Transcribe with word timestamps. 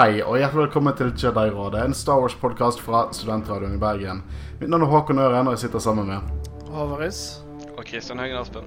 Hei, 0.00 0.22
og 0.24 0.38
hjertelig 0.40 0.62
velkommen 0.62 0.94
til 0.96 1.10
Jedi-rådet, 1.12 1.82
en 1.84 1.92
Star 1.92 2.22
Wars-podkast 2.22 2.80
fra 2.80 3.02
Studentradioen 3.12 3.74
i 3.76 3.80
Bergen. 3.82 4.22
Mitt 4.56 4.70
navn 4.72 4.86
er 4.86 4.88
Håkon 4.88 5.20
Øren, 5.20 5.50
og 5.50 5.58
jeg 5.58 5.66
sitter 5.66 5.82
sammen 5.84 6.08
med 6.08 6.70
Håvaris. 6.72 7.18
Og 7.74 7.82
Kristian 7.84 8.22
Høgen 8.22 8.38
Aspen. 8.40 8.64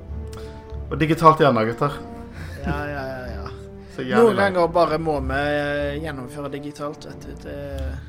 Og 0.92 0.94
digitalt 1.02 1.42
igjen, 1.42 1.58
da, 1.58 1.64
gutter. 1.66 1.98
Ja, 2.62 2.78
ja, 2.86 3.02
ja. 3.08 3.48
ja. 3.98 4.22
Noen 4.22 4.44
ganger 4.44 4.70
bare 4.78 5.02
må 5.02 5.18
vi 5.26 5.42
eh, 5.42 5.98
gjennomføre 6.06 6.54
digitalt, 6.54 7.10
vet 7.10 7.26
du. 7.26 7.34
Det, 7.48 7.58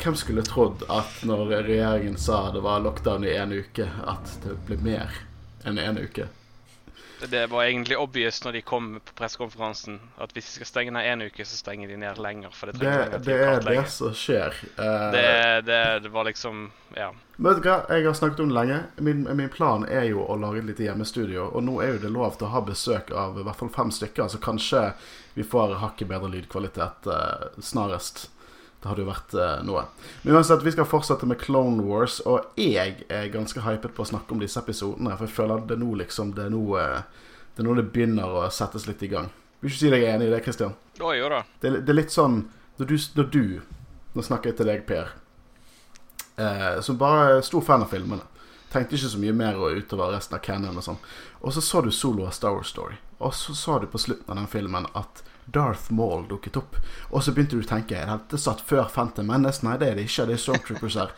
Hvem 0.05 0.21
skulle 0.21 0.45
trodd 0.45 0.85
at 0.93 1.25
når 1.25 1.47
regjeringen 1.63 2.21
sa 2.21 2.51
det 2.53 2.61
var 2.69 2.85
lockdown 2.85 3.25
i 3.25 3.39
en 3.41 3.57
uke, 3.57 3.89
at 4.05 4.37
det 4.45 4.61
ble 4.69 4.83
mer 4.85 5.23
enn 5.65 5.81
en 5.81 6.05
uke? 6.05 6.29
Det 7.31 7.47
var 7.51 7.65
egentlig 7.65 7.99
obvious 7.99 8.45
når 8.45 8.53
de 8.53 8.61
kom 8.63 9.01
på 9.05 9.15
pressekonferansen, 9.19 10.01
at 10.19 10.33
hvis 10.33 10.49
de 10.49 10.57
skal 10.59 10.67
stenge 10.67 10.95
ned 10.95 11.07
én 11.09 11.25
uke, 11.27 11.45
så 11.45 11.57
stenger 11.57 11.89
de 11.89 11.97
ned 11.97 12.19
lenger. 12.19 12.55
Det 12.61 12.73
Det, 12.73 12.85
lenger 12.85 13.19
det 13.19 13.39
er 13.49 13.61
det 13.69 13.85
som 13.91 14.15
skjer. 14.15 14.59
Uh, 14.79 15.11
Det, 15.15 15.27
det, 15.67 15.83
det 16.03 16.13
var 16.13 16.25
liksom 16.25 16.71
Ja. 16.97 17.13
Men 17.37 17.55
vet 17.55 17.63
du 17.63 17.69
hva, 17.69 17.81
jeg 17.91 18.07
har 18.07 18.15
snakket 18.15 18.41
om 18.45 18.53
det 18.53 18.55
lenge. 18.55 18.83
Min, 18.97 19.25
min 19.37 19.49
plan 19.51 19.87
er 19.91 20.05
jo 20.11 20.23
å 20.23 20.37
lage 20.39 20.61
et 20.63 20.69
lite 20.69 20.85
hjemmestudio. 20.87 21.49
Og 21.51 21.65
nå 21.67 21.81
er 21.83 21.97
jo 21.97 22.05
det 22.05 22.13
lov 22.15 22.37
til 22.39 22.47
å 22.47 22.53
ha 22.55 22.63
besøk 22.63 23.11
av 23.11 23.41
i 23.41 23.43
hvert 23.43 23.59
fall 23.59 23.73
fem 23.75 23.91
stykker, 23.91 24.29
så 24.29 24.39
kanskje 24.39 24.85
vi 25.35 25.43
får 25.43 25.75
hakket 25.83 26.09
bedre 26.09 26.31
lydkvalitet 26.31 27.11
uh, 27.11 27.51
snarest. 27.59 28.29
Det 28.85 28.91
hadde 28.91 29.01
jo 29.01 29.09
vært 29.09 29.35
uh, 29.41 29.63
noe. 29.65 29.83
Men 30.23 30.35
uansett, 30.37 30.61
vi 30.61 30.75
skal 30.75 30.85
fortsette 30.85 31.25
med 31.25 31.39
Clone 31.41 31.81
Wars, 31.87 32.19
og 32.29 32.51
jeg 32.61 33.07
er 33.09 33.31
ganske 33.33 33.63
hypet 33.65 33.95
på 33.97 34.05
å 34.05 34.11
snakke 34.11 34.37
om 34.37 34.43
disse 34.43 34.61
episodene. 34.61 35.15
For 35.17 35.25
jeg 35.25 35.33
føler 35.39 35.63
at 35.63 35.71
det 35.71 35.79
nå 35.81 35.89
liksom 36.03 36.35
Det 36.37 36.43
er 36.45 36.53
nå, 36.53 36.61
eh, 36.77 37.23
det, 37.55 37.63
er 37.63 37.65
nå 37.65 37.79
det 37.79 37.87
begynner 37.95 38.29
å 38.29 38.43
settes 38.53 38.85
litt 38.85 39.01
i 39.01 39.09
gang. 39.09 39.31
Vil 39.63 39.73
ikke 39.73 39.81
si 39.81 39.95
deg 39.95 40.05
enig 40.11 40.29
i 40.29 40.35
det, 40.35 40.43
Christian? 40.45 40.77
Ja, 40.99 41.15
jo 41.17 41.31
da. 41.33 41.41
Det, 41.63 41.73
det 41.79 41.95
er 41.95 41.97
litt 41.97 42.13
sånn 42.13 42.43
når 42.77 42.91
du, 42.91 42.95
når 43.17 43.33
du 43.33 43.45
Nå 44.15 44.23
snakker 44.23 44.53
jeg 44.53 44.61
til 44.61 44.69
deg, 44.69 44.85
Per. 44.87 45.09
Eh, 46.37 46.77
som 46.85 47.01
bare 47.01 47.39
er 47.39 47.49
stor 47.49 47.65
fan 47.65 47.83
av 47.83 47.91
filmene. 47.91 48.29
Tenkte 48.71 48.99
ikke 48.99 49.15
så 49.15 49.23
mye 49.23 49.33
mer 49.35 49.57
utover 49.65 50.13
resten 50.13 50.37
av 50.37 50.45
canon 50.45 50.77
og 50.77 50.85
sånn. 50.85 51.01
Og 51.41 51.57
så 51.57 51.65
så 51.65 51.81
du 51.83 51.89
solo 51.91 52.29
av 52.29 52.37
Star 52.37 52.53
Wars 52.53 52.71
Story. 52.77 53.01
Og 53.25 53.33
så 53.35 53.57
sa 53.57 53.81
du 53.81 53.89
på 53.89 54.05
slutten 54.05 54.29
av 54.29 54.43
den 54.43 54.53
filmen 54.53 54.87
at 54.93 55.24
Darth 55.47 55.93
Maul 55.93 56.29
dukket 56.29 56.57
opp. 56.57 56.77
Og 57.11 57.25
så 57.25 57.35
begynte 57.35 57.59
du 57.59 57.65
å 57.65 57.69
tenke 57.69 57.99
Er 57.99 58.09
dette 58.11 58.41
satt 58.41 58.63
før 58.65 58.87
Phantom 58.93 59.27
Menace? 59.29 59.65
Nei, 59.67 59.77
det 59.81 59.91
er 59.91 59.99
det 59.99 60.07
ikke. 60.09 60.29
Det 60.29 60.39
er 60.39 60.45
Stormtroopers 60.45 60.99
her. 61.01 61.13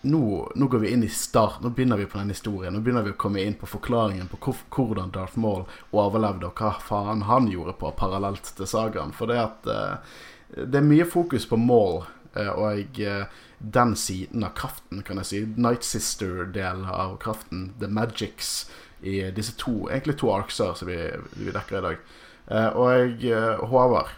Nå, 0.00 0.52
nå 0.54 0.66
går 0.70 0.78
vi 0.78 0.90
inn 0.94 1.02
i 1.02 1.08
start 1.10 1.58
Nå 1.62 1.72
begynner 1.74 1.98
vi 1.98 2.06
på 2.06 2.20
den 2.20 2.30
historien. 2.30 2.74
Nå 2.74 2.82
begynner 2.84 3.06
vi 3.06 3.14
å 3.16 3.18
komme 3.18 3.42
inn 3.42 3.56
på 3.58 3.66
forklaringen 3.66 4.30
på 4.30 4.54
hvordan 4.70 5.10
Darth 5.14 5.38
Maul 5.40 5.64
overlevde, 5.90 6.52
og 6.52 6.60
hva 6.60 6.76
faen 6.78 7.24
han 7.26 7.48
gjorde 7.50 7.74
på 7.80 7.90
parallelt 7.98 8.52
til 8.56 8.70
sagaen. 8.70 9.14
For 9.16 9.30
det 9.30 9.40
at 9.42 9.66
eh, 9.72 10.14
det 10.54 10.80
er 10.80 10.86
mye 10.86 11.08
fokus 11.08 11.48
på 11.50 11.58
Maul 11.60 12.04
eh, 12.38 12.52
og 12.52 13.00
eh, 13.02 13.26
den 13.58 13.96
siden 13.98 14.46
av 14.46 14.54
kraften, 14.58 15.02
kan 15.02 15.18
jeg 15.18 15.30
si. 15.30 15.42
Night 15.58 15.82
Sister-delen 15.84 16.86
av 16.86 17.16
kraften. 17.22 17.72
The 17.82 17.90
Magics 17.90 18.68
i 19.00 19.20
disse 19.34 19.54
to 19.58 19.88
egentlig 19.90 20.18
to 20.18 20.30
arkser 20.34 20.78
som 20.78 20.88
vi, 20.90 20.98
vi 21.38 21.54
dekker 21.54 21.78
i 21.78 21.86
dag. 21.88 22.00
Eh, 22.50 22.68
og 22.68 22.92
jeg 22.94 23.32
eh, 23.32 23.64
håper 23.70 24.14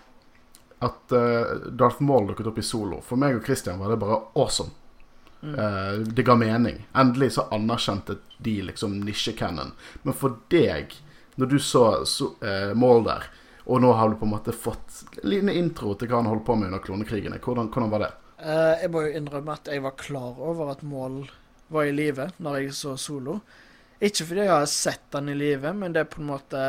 at 0.80 1.12
eh, 1.12 1.54
Darth 1.76 2.02
Maul 2.02 2.30
dukket 2.30 2.50
opp 2.50 2.60
i 2.62 2.66
solo. 2.66 3.00
For 3.04 3.20
meg 3.20 3.38
og 3.38 3.44
Christian 3.46 3.80
var 3.82 3.92
det 3.92 4.00
bare 4.02 4.22
awesome. 4.38 4.72
Eh, 5.42 6.00
det 6.06 6.24
ga 6.26 6.36
mening. 6.38 6.84
Endelig 6.96 7.34
så 7.36 7.48
anerkjente 7.50 8.20
de 8.38 8.60
liksom 8.70 9.00
nisjecanon. 9.04 9.74
Men 10.02 10.16
for 10.16 10.38
deg, 10.52 10.94
når 11.40 11.52
du 11.52 11.58
så, 11.62 11.84
så 12.08 12.32
Maul 12.76 13.04
der, 13.06 13.28
og 13.70 13.82
nå 13.82 13.92
har 13.94 14.10
du 14.10 14.16
på 14.18 14.26
en 14.26 14.34
måte 14.34 14.54
fått 14.56 15.04
en 15.22 15.28
liten 15.30 15.52
intro 15.52 15.94
til 15.94 16.10
hva 16.10 16.20
han 16.20 16.30
holdt 16.30 16.46
på 16.46 16.56
med 16.58 16.70
under 16.70 16.82
klonekrigene, 16.84 17.38
hvordan, 17.42 17.68
hvordan 17.70 17.92
var 17.92 18.04
det? 18.04 18.10
Uh, 18.40 18.74
jeg 18.80 18.90
må 18.92 19.04
jo 19.04 19.12
innrømme 19.18 19.54
at 19.54 19.68
jeg 19.68 19.82
var 19.84 19.98
klar 20.00 20.38
over 20.40 20.72
at 20.72 20.82
Maul 20.86 21.26
var 21.70 21.86
i 21.86 21.92
live 21.94 22.30
når 22.40 22.56
jeg 22.62 22.76
så 22.78 22.96
Solo. 22.98 23.40
Ikke 24.00 24.24
fordi 24.24 24.46
jeg 24.46 24.52
har 24.54 24.68
sett 24.72 25.12
han 25.14 25.28
i 25.28 25.36
live, 25.36 25.74
men 25.76 25.92
det 25.92 26.02
er 26.02 26.10
på 26.10 26.22
en 26.22 26.30
måte 26.30 26.62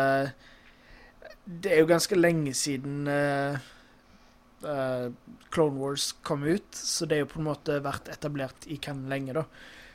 Det 1.45 1.73
er 1.73 1.81
jo 1.81 1.89
ganske 1.89 2.17
lenge 2.17 2.53
siden 2.57 3.07
uh, 3.09 3.57
uh, 4.65 5.07
Clone 5.51 5.81
Wars 5.81 6.11
kom 6.23 6.45
ut, 6.45 6.69
så 6.77 7.07
det 7.09 7.17
er 7.17 7.23
jo 7.25 7.31
på 7.33 7.41
en 7.41 7.49
måte 7.49 7.79
vært 7.83 8.11
etablert 8.13 8.67
i 8.69 8.77
kan 8.81 9.05
lenge, 9.11 9.35
da. 9.41 9.45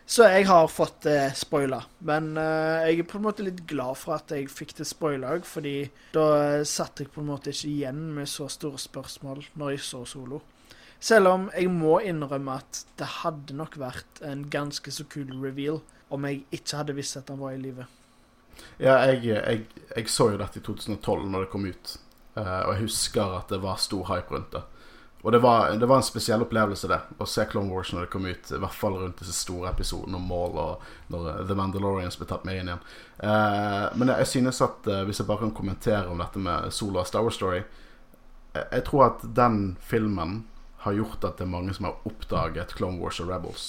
Så 0.07 0.23
jeg 0.31 0.47
har 0.47 0.69
fått 0.71 1.01
det 1.03 1.19
uh, 1.19 1.33
spoila. 1.35 1.81
Men 2.07 2.37
eh, 2.39 2.85
jeg 2.87 3.01
er 3.03 3.09
på 3.11 3.19
en 3.19 3.25
måte 3.25 3.43
litt 3.43 3.65
glad 3.67 3.99
for 3.99 4.15
at 4.15 4.31
jeg 4.31 4.47
fikk 4.53 4.77
det 4.79 4.87
spoila 4.87 5.33
òg, 5.35 5.49
fordi 5.49 5.81
da 6.15 6.27
eh, 6.45 6.63
satt 6.63 7.03
jeg 7.03 7.11
på 7.11 7.25
en 7.25 7.33
måte 7.33 7.51
ikke 7.51 7.73
igjen 7.73 8.05
med 8.15 8.31
så 8.31 8.47
store 8.53 8.79
spørsmål 8.79 9.43
når 9.59 9.75
jeg 9.75 9.83
så 9.89 10.05
Solo. 10.07 10.45
Selv 11.03 11.33
om 11.33 11.49
jeg 11.51 11.73
må 11.75 11.99
innrømme 12.07 12.55
at 12.63 12.85
det 13.01 13.11
hadde 13.19 13.59
nok 13.59 13.75
vært 13.83 14.23
en 14.25 14.47
ganske 14.51 14.95
så 14.95 15.05
kul 15.11 15.35
reveal 15.43 15.83
om 16.15 16.31
jeg 16.31 16.45
ikke 16.55 16.79
hadde 16.79 16.95
visst 16.97 17.19
at 17.19 17.35
han 17.35 17.43
var 17.43 17.57
i 17.57 17.61
live. 17.61 17.91
Ja, 18.79 18.99
jeg, 19.09 19.25
jeg, 19.25 19.67
jeg 19.97 20.09
så 20.13 20.31
jo 20.33 20.41
dette 20.41 20.61
i 20.61 20.65
2012 20.67 21.29
når 21.31 21.47
det 21.47 21.53
kom 21.53 21.69
ut. 21.69 21.99
Eh, 22.37 22.63
og 22.67 22.75
jeg 22.75 22.87
husker 22.87 23.39
at 23.39 23.53
det 23.53 23.63
var 23.63 23.79
stor 23.81 24.09
hype 24.13 24.35
rundt 24.35 24.53
det. 24.57 24.63
Og 25.27 25.33
det 25.33 25.41
var, 25.43 25.73
det 25.75 25.87
var 25.91 25.99
en 25.99 26.07
spesiell 26.07 26.45
opplevelse, 26.45 26.89
det. 26.91 27.01
Å 27.19 27.27
se 27.27 27.47
Clone 27.51 27.73
Wars 27.73 27.91
når 27.93 28.05
det 28.05 28.13
kom 28.13 28.29
ut. 28.29 28.53
I 28.53 28.61
hvert 28.63 28.77
fall 28.77 28.99
rundt 29.01 29.23
disse 29.23 29.35
store 29.35 29.73
episodene 29.73 30.21
om 30.21 30.29
Maul 30.29 30.61
og 30.61 30.85
når 31.15 31.33
eh, 31.33 31.41
The 31.49 31.57
Mandalorians 31.59 32.19
ble 32.21 32.29
tatt 32.31 32.47
med 32.47 32.61
inn 32.61 32.71
igjen. 32.71 32.85
Eh, 33.25 33.87
men 33.99 34.13
jeg, 34.13 34.31
synes 34.35 34.63
at 34.63 34.87
hvis 35.09 35.23
jeg 35.23 35.29
bare 35.31 35.47
kan 35.47 35.57
kommentere 35.57 36.07
om 36.13 36.23
dette 36.23 36.43
med 36.43 36.71
solo 36.75 37.03
og 37.03 37.11
Star 37.11 37.27
Wars 37.27 37.41
Story 37.41 37.65
jeg, 38.57 38.85
tror 38.85 39.07
at 39.07 39.25
den 39.37 39.77
filmen 39.81 40.45
har 40.85 40.97
gjort 40.97 41.25
at 41.25 41.39
det 41.39 41.47
er 41.47 41.53
mange 41.53 41.75
som 41.75 41.89
har 41.89 42.09
oppdaget 42.09 42.77
Clone 42.77 43.01
Wars 43.03 43.21
og 43.21 43.31
Rebels. 43.31 43.67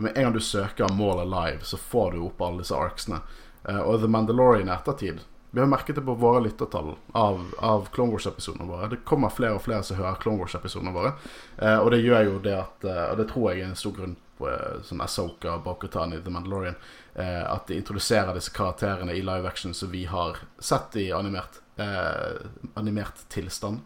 Med 0.00 0.16
en 0.16 0.22
gang 0.22 0.34
du 0.34 0.40
søker 0.40 0.92
Maul 0.96 1.20
Alive, 1.20 1.64
så 1.68 1.76
får 1.76 2.14
du 2.14 2.22
opp 2.24 2.40
alle 2.42 2.62
disse 2.62 2.76
arcsene. 2.76 3.20
Eh, 3.68 3.80
og 3.80 4.00
The 4.00 4.08
Mandalorian 4.08 4.70
i 4.70 4.74
ettertid 4.74 5.20
Vi 5.50 5.60
har 5.60 5.68
merket 5.68 5.98
det 5.98 6.04
på 6.06 6.14
våre 6.14 6.40
lyttertall 6.44 6.94
av, 7.18 7.42
av 7.58 7.88
Clone 7.94 8.14
Wars-episodene 8.14 8.68
våre. 8.68 8.88
Det 8.92 9.02
kommer 9.04 9.34
flere 9.34 9.58
og 9.58 9.64
flere 9.64 9.82
som 9.82 9.98
hører 9.98 10.20
Clone 10.22 10.38
Wars-episodene 10.38 10.94
våre. 10.94 11.14
Eh, 11.58 11.78
og 11.78 11.90
det 11.90 12.02
gjør 12.04 12.26
jo 12.28 12.40
det 12.44 12.56
at 12.56 12.86
eh, 12.86 13.04
Og 13.10 13.18
det 13.18 13.28
tror 13.32 13.50
jeg 13.50 13.64
er 13.64 13.72
en 13.72 13.80
stor 13.80 13.96
grunn 13.98 14.16
på 14.40 14.50
sånn 14.86 15.02
Asoka 15.04 15.56
og 15.58 15.64
Bokutan 15.66 16.14
i 16.16 16.20
The 16.24 16.32
Mandalorian. 16.32 16.78
At 17.20 17.66
de 17.68 17.76
introduserer 17.76 18.32
disse 18.32 18.54
karakterene 18.56 19.12
i 19.12 19.20
live 19.20 19.44
action 19.44 19.74
som 19.76 19.90
vi 19.92 20.06
har 20.08 20.38
sett 20.56 20.96
i 20.96 21.10
animert, 21.12 21.58
eh, 21.76 22.46
animert 22.80 23.20
tilstand. 23.28 23.82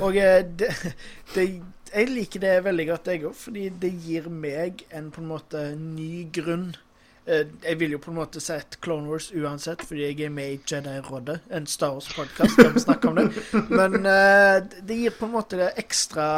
Og 0.00 0.16
eh, 0.16 0.42
det, 0.46 0.70
det, 1.34 1.46
jeg 1.90 2.10
liker 2.12 2.42
det 2.44 2.54
veldig 2.66 2.86
godt, 2.92 3.10
jeg 3.12 3.24
òg, 3.26 3.36
fordi 3.36 3.68
det 3.82 3.90
gir 4.04 4.28
meg 4.30 4.84
en 4.94 5.10
på 5.14 5.22
en 5.22 5.32
måte 5.32 5.64
ny 5.78 6.28
grunn. 6.34 6.70
Eh, 7.28 7.44
Jeg 7.62 7.76
vil 7.80 7.92
jo 7.92 7.98
på 8.00 8.08
en 8.10 8.16
måte 8.16 8.40
sett 8.40 8.78
Clone 8.80 9.08
Wars 9.10 9.26
uansett, 9.36 9.82
fordi 9.84 10.06
jeg 10.06 10.20
er 10.24 10.30
med 10.32 10.52
i 10.54 10.60
Jedi-rådet, 10.70 11.34
en 11.52 11.66
Star 11.68 11.90
Wars-podkast 11.96 12.56
der 12.56 12.70
vi 12.72 12.80
snakker 12.80 13.10
om 13.10 13.18
det. 13.18 13.26
Men 13.68 13.98
eh, 14.08 14.62
det 14.88 14.96
gir 14.96 15.12
på 15.18 15.26
en 15.28 15.34
måte 15.34 15.58
det 15.60 15.66
ekstra 15.82 16.28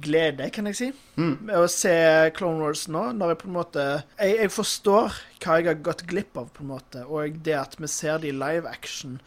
glede, 0.00 0.48
kan 0.54 0.70
jeg 0.70 0.78
si, 0.78 0.88
med 1.18 1.52
å 1.58 1.66
se 1.68 1.92
Clone 2.38 2.62
Wars 2.62 2.86
nå. 2.88 3.02
Når 3.18 3.34
jeg 3.34 3.40
på 3.42 3.48
en 3.50 3.56
måte 3.58 3.84
Jeg, 4.18 4.38
jeg 4.44 4.54
forstår 4.54 5.18
hva 5.44 5.58
jeg 5.60 5.68
har 5.68 5.82
gått 5.90 6.06
glipp 6.08 6.38
av, 6.40 6.48
på 6.56 6.64
en 6.64 6.72
måte, 6.72 7.04
og 7.04 7.36
det 7.44 7.58
at 7.58 7.76
vi 7.78 7.90
ser 7.92 8.22
det 8.22 8.30
i 8.32 8.38
live 8.38 8.68
action, 8.70 9.18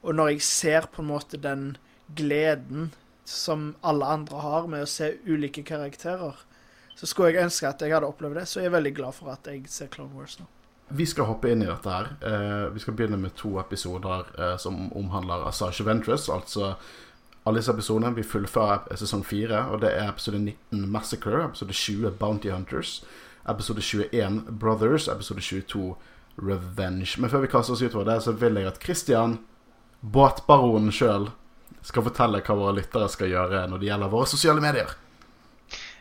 og 0.00 0.16
når 0.16 0.30
jeg 0.32 0.46
ser 0.48 0.88
på 0.94 1.02
en 1.04 1.10
måte 1.10 1.36
den 1.44 1.74
gleden 2.16 2.88
som 3.28 3.74
alle 3.86 4.08
andre 4.16 4.40
har 4.42 4.64
med 4.66 4.82
å 4.86 4.88
se 4.88 5.12
ulike 5.28 5.62
karakterer, 5.68 6.40
så 6.96 7.06
skulle 7.06 7.34
jeg 7.34 7.44
ønske 7.44 7.68
at 7.68 7.84
jeg 7.84 7.92
hadde 7.94 8.08
opplevd 8.08 8.40
det. 8.40 8.46
Så 8.48 8.60
jeg 8.64 8.70
er 8.70 8.74
veldig 8.78 8.94
glad 8.96 9.14
for 9.16 9.30
at 9.32 9.46
jeg 9.48 9.68
ser 9.72 9.92
Clone 9.92 10.16
Wars 10.16 10.38
nå. 10.40 10.48
Vi 10.90 11.06
skal 11.06 11.28
hoppe 11.28 11.52
inn 11.52 11.62
i 11.62 11.68
dette 11.68 11.92
her. 11.92 12.10
Uh, 12.24 12.72
vi 12.74 12.82
skal 12.82 12.96
begynne 12.98 13.18
med 13.20 13.36
to 13.38 13.54
episoder 13.60 14.26
uh, 14.38 14.56
som 14.58 14.88
omhandler 14.98 15.46
Asasha 15.48 15.84
Ventress. 15.86 16.28
Altså 16.28 16.74
alle 17.44 17.60
disse 17.60 17.72
episodene. 17.72 18.14
Vi 18.16 18.26
fullfører 18.26 18.90
sesong 19.00 19.24
fire, 19.26 19.64
og 19.70 19.80
det 19.84 19.92
er 19.96 20.10
episode 20.10 20.38
19 20.38 20.86
Massacre, 20.90 21.44
episode 21.44 21.72
20 21.72 22.10
Bounty 22.20 22.50
Hunters, 22.50 23.04
episode 23.48 23.82
21 23.82 24.42
Brothers, 24.60 25.08
episode 25.08 25.40
22 25.40 25.94
Revenge. 26.40 27.20
Men 27.20 27.30
før 27.30 27.44
vi 27.44 27.52
kaster 27.52 27.74
oss 27.76 27.82
utover 27.82 28.08
det, 28.10 28.22
så 28.22 28.32
vil 28.32 28.58
jeg 28.60 28.68
at 28.68 28.82
Christian, 28.82 29.38
båtbaronen 30.00 30.92
sjøl, 30.92 31.30
skal 31.86 32.04
fortelle 32.04 32.42
hva 32.44 32.56
våre 32.56 32.76
lyttere 32.76 33.08
skal 33.08 33.30
gjøre 33.30 33.62
når 33.70 33.80
det 33.80 33.88
gjelder 33.88 34.12
våre 34.12 34.28
sosiale 34.28 34.60
medier. 34.60 34.90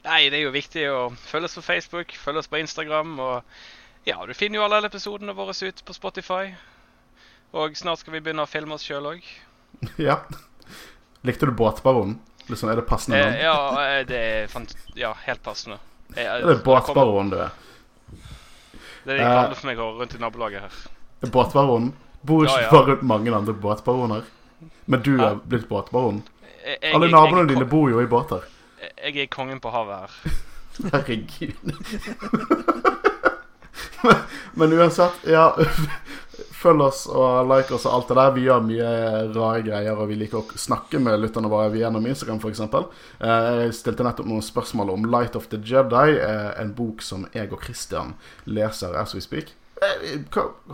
Nei, 0.04 0.30
det 0.32 0.40
er 0.40 0.46
jo 0.46 0.56
viktig 0.56 0.86
å 0.92 1.00
følge 1.28 1.48
oss 1.48 1.58
på 1.60 1.66
Facebook, 1.66 2.16
følge 2.16 2.44
oss 2.44 2.52
på 2.52 2.60
Instagram. 2.60 3.16
Og 3.20 3.60
ja, 4.06 4.26
du 4.26 4.34
finner 4.34 4.60
jo 4.60 4.64
alle 4.66 4.86
episodene 4.88 5.34
våre 5.38 5.54
ute 5.54 5.84
på 5.84 5.94
Spotify. 5.94 6.54
Og 7.54 7.76
snart 7.78 8.00
skal 8.00 8.14
vi 8.14 8.22
begynne 8.22 8.44
å 8.46 8.50
filme 8.50 8.74
oss 8.78 8.84
sjøl 8.86 9.06
òg. 9.16 9.24
ja. 9.98 10.20
Likte 11.26 11.46
du 11.50 11.52
båtbaronen? 11.52 12.20
Liksom, 12.50 12.70
er 12.72 12.76
det 12.80 12.86
passende? 12.90 13.18
Eh, 13.20 13.42
ja, 13.44 13.56
eh, 13.86 14.06
det 14.10 14.20
er 14.20 14.68
ja, 14.98 15.12
helt 15.26 15.44
passende. 15.46 15.78
Jeg, 16.16 16.26
Er 16.26 16.46
det 16.48 16.64
båtbaronen 16.66 17.30
du 17.34 17.38
er? 17.44 17.52
Det 19.06 19.14
er 19.14 19.18
de 19.18 19.24
Eh. 19.24 19.34
kaller 19.34 19.56
for 19.56 19.68
meg 19.70 19.78
rundt 19.80 20.16
i 20.16 20.22
nabolaget 20.22 20.62
her. 20.66 20.80
Båtbaronen? 21.30 21.92
Bor 22.24 22.44
ikke 22.46 22.56
Ja, 22.58 22.62
ja. 22.66 22.70
bare 22.72 22.86
rundt 22.94 23.04
mange 23.08 23.34
andre 23.36 23.54
båtbaroner? 23.54 24.24
Men 24.90 25.02
du 25.06 25.14
er 25.22 25.36
blitt 25.36 25.68
båtbaron? 25.70 26.24
Jeg, 26.66 26.78
jeg, 26.82 26.94
Alle 26.96 27.06
jeg- 27.08 27.14
naboene 27.16 27.48
dine 27.48 27.66
bor 27.66 27.90
jo 27.90 28.00
i 28.02 28.06
båter. 28.10 28.42
Jeg 29.04 29.16
er 29.18 29.28
kongen 29.28 29.60
på 29.62 29.70
havet 29.72 30.02
her. 30.02 30.12
Herregud. 30.92 31.56
men, 34.60 34.74
uansett, 34.74 35.24
ja 35.30 35.52
Følg 36.60 36.82
oss 36.84 37.06
og 37.08 37.48
like 37.48 37.72
oss 37.76 37.86
og 37.88 37.94
alt 37.96 38.10
det 38.10 38.16
der. 38.18 38.32
Vi 38.36 38.42
gjør 38.44 38.64
mye 38.68 38.88
rare 39.32 39.62
greier, 39.64 39.96
og 39.96 40.10
vi 40.10 40.18
liker 40.20 40.42
å 40.42 40.60
snakke 40.60 41.00
med 41.00 41.22
lytterne 41.24 41.48
våre 41.52 41.72
gjennom 41.80 42.04
Instagram, 42.08 42.42
f.eks. 42.44 42.60
Eh, 42.66 43.50
jeg 43.64 43.78
stilte 43.78 44.04
nettopp 44.04 44.28
noen 44.28 44.44
spørsmål 44.44 44.92
om 44.92 45.08
Light 45.08 45.38
of 45.40 45.48
the 45.54 45.60
Jedi, 45.64 46.18
eh, 46.20 46.50
en 46.60 46.74
bok 46.76 47.04
som 47.06 47.24
jeg 47.32 47.52
og 47.56 47.64
Christian 47.64 48.12
leser 48.44 48.98
as 49.00 49.16
we 49.16 49.24
speak. 49.24 49.54
Eh, 49.80 50.20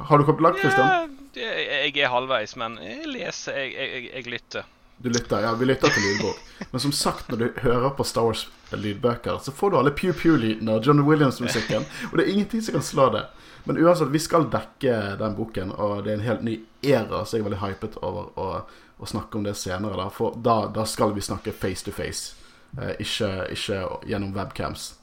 har 0.10 0.18
du 0.18 0.26
kommet 0.26 0.42
langt, 0.48 0.64
Christian? 0.64 1.14
Ja, 1.38 1.54
jeg 1.86 1.94
er 2.02 2.14
halvveis, 2.14 2.56
men 2.58 2.80
jeg 2.82 3.06
leser, 3.12 3.62
jeg, 3.62 3.78
jeg, 3.78 4.10
jeg 4.10 4.34
lytter. 4.34 4.66
Du 4.98 5.10
lytter, 5.10 5.42
ja, 5.42 5.54
vi 5.54 5.66
lytter 5.66 5.92
til 5.92 6.04
lydbok. 6.04 6.38
Men 6.72 6.82
som 6.82 6.92
sagt, 6.92 7.32
når 7.32 7.38
du 7.38 7.62
hører 7.62 7.90
på 7.90 8.04
Star 8.04 8.30
Wars-lydbøker, 8.30 9.38
så 9.44 9.52
får 9.52 9.72
du 9.72 9.78
alle 9.78 9.92
Pew 9.92 10.14
Pew-lydene 10.16 10.78
og 10.78 10.88
John 10.88 11.04
Williams-musikken. 11.04 11.84
Og 12.12 12.18
det 12.18 12.26
er 12.26 12.32
ingenting 12.32 12.64
som 12.64 12.78
kan 12.78 12.86
slå 12.86 13.10
det. 13.14 13.26
Men 13.66 13.78
uansett, 13.82 14.14
vi 14.14 14.22
skal 14.24 14.48
dekke 14.54 14.96
den 15.20 15.36
boken, 15.36 15.74
og 15.76 16.04
det 16.06 16.14
er 16.14 16.20
en 16.20 16.28
helt 16.28 16.44
ny 16.48 16.56
æra, 16.86 17.26
så 17.26 17.36
jeg 17.36 17.44
er 17.44 17.50
veldig 17.50 17.62
hypet 17.64 17.98
over 18.06 18.32
å, 18.40 18.50
å 18.98 19.10
snakke 19.10 19.40
om 19.40 19.48
det 19.48 19.56
senere. 19.60 19.98
Da. 20.00 20.10
For 20.14 20.38
da, 20.38 20.58
da 20.74 20.86
skal 20.88 21.16
vi 21.16 21.24
snakke 21.26 21.54
face 21.54 21.84
to 21.86 21.94
face, 21.96 22.38
eh, 22.78 22.94
ikke, 23.02 23.32
ikke 23.58 23.82
gjennom 24.08 24.36
webcams. 24.38 24.94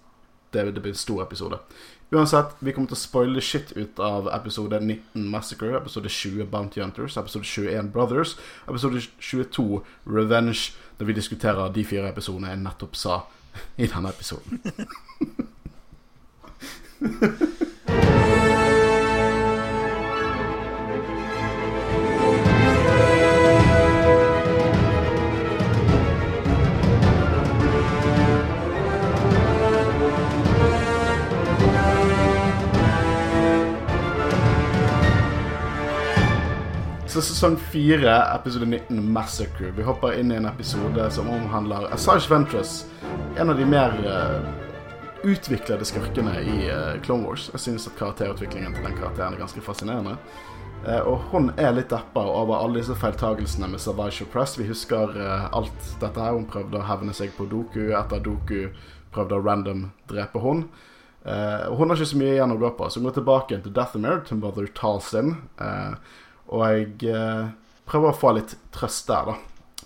Det, 0.53 0.71
det 0.73 0.81
blir 0.81 0.95
en 0.95 1.03
stor 1.03 1.25
episode. 1.27 1.59
Uansett, 2.13 2.51
vi 2.61 2.75
kommer 2.77 2.91
til 2.91 2.99
å 2.99 3.01
spoile 3.01 3.41
shit 3.41 3.71
ut 3.73 4.01
av 4.05 4.27
episode 4.37 4.77
19 4.83 5.23
Massacre, 5.33 5.71
episode 5.79 6.11
20 6.13 6.45
Bounty 6.53 6.83
Hunters, 6.83 7.17
episode 7.17 7.49
21 7.49 7.89
Brothers, 7.95 8.35
episode 8.69 9.01
22 9.17 9.81
Revenge, 10.05 10.75
der 10.99 11.09
vi 11.09 11.17
diskuterer 11.17 11.73
de 11.73 11.87
fire 11.89 12.13
episodene 12.13 12.53
jeg 12.53 12.61
nettopp 12.67 13.01
sa 13.01 13.23
i 13.81 13.89
denne 13.89 14.13
episoden. 14.13 14.61
Så 37.23 37.35
sesong 37.35 37.57
4, 37.57 38.35
episode 38.35 38.67
19, 38.67 39.13
Massacre. 39.13 39.71
Vi 39.77 39.83
hopper 39.83 40.17
inn 40.19 40.33
i 40.33 40.35
en 40.35 40.47
episode 40.47 41.05
som 41.15 41.29
omhandler 41.31 41.85
Assange 41.95 42.27
Ventress. 42.31 42.73
En 43.39 43.51
av 43.51 43.59
de 43.59 43.67
mer 43.67 43.95
uh, 44.03 44.49
utviklede 45.23 45.87
skurkene 45.87 46.35
i 46.41 46.57
uh, 46.67 46.99
Clone 47.05 47.29
Wars. 47.29 47.47
Jeg 47.53 47.63
synes 47.63 47.87
at 47.87 47.95
karakterutviklingen 48.01 48.75
til 48.75 48.89
den 48.89 48.97
karakteren 48.99 49.37
er 49.37 49.45
ganske 49.45 49.63
fascinerende. 49.63 50.17
Uh, 50.83 50.99
og 51.13 51.29
hun 51.31 51.53
er 51.55 51.77
litt 51.77 51.95
deppa 51.95 52.25
over 52.27 52.59
alle 52.59 52.81
disse 52.81 52.99
feiltagelsene 52.99 53.71
med 53.71 53.85
Savage 53.85 54.27
Press. 54.35 54.57
Vi 54.59 54.67
husker 54.67 55.15
alt 55.55 55.93
dette 56.03 56.27
her. 56.27 56.35
Hun 56.35 56.51
prøvde 56.51 56.83
å 56.83 56.89
hevne 56.91 57.15
seg 57.15 57.31
på 57.39 57.47
Doku 57.47 57.93
etter 57.93 58.25
Doku 58.25 58.73
prøvde 59.15 59.39
å 59.39 59.47
random 59.47 59.93
drepe 60.11 60.43
hun. 60.43 60.67
Uh, 61.23 61.71
og 61.71 61.79
hun 61.79 61.93
har 61.93 62.01
ikke 62.01 62.11
så 62.11 62.19
mye 62.19 62.35
igjen 62.35 62.57
å 62.57 62.59
gå 62.59 62.73
på, 62.75 62.91
så 62.91 62.99
hun 62.99 63.07
går 63.07 63.21
tilbake 63.21 63.63
til 63.63 63.75
Dathomir, 63.77 64.25
til 64.27 64.43
Mother 64.43 64.67
Talsin. 64.75 65.37
Eh, 65.63 66.19
og 66.53 66.67
jeg 66.69 67.15
eh, 67.15 67.49
prøver 67.89 68.13
å 68.13 68.19
få 68.19 68.35
litt 68.37 68.57
trøst 68.75 69.09
der, 69.09 69.33
da. 69.33 69.39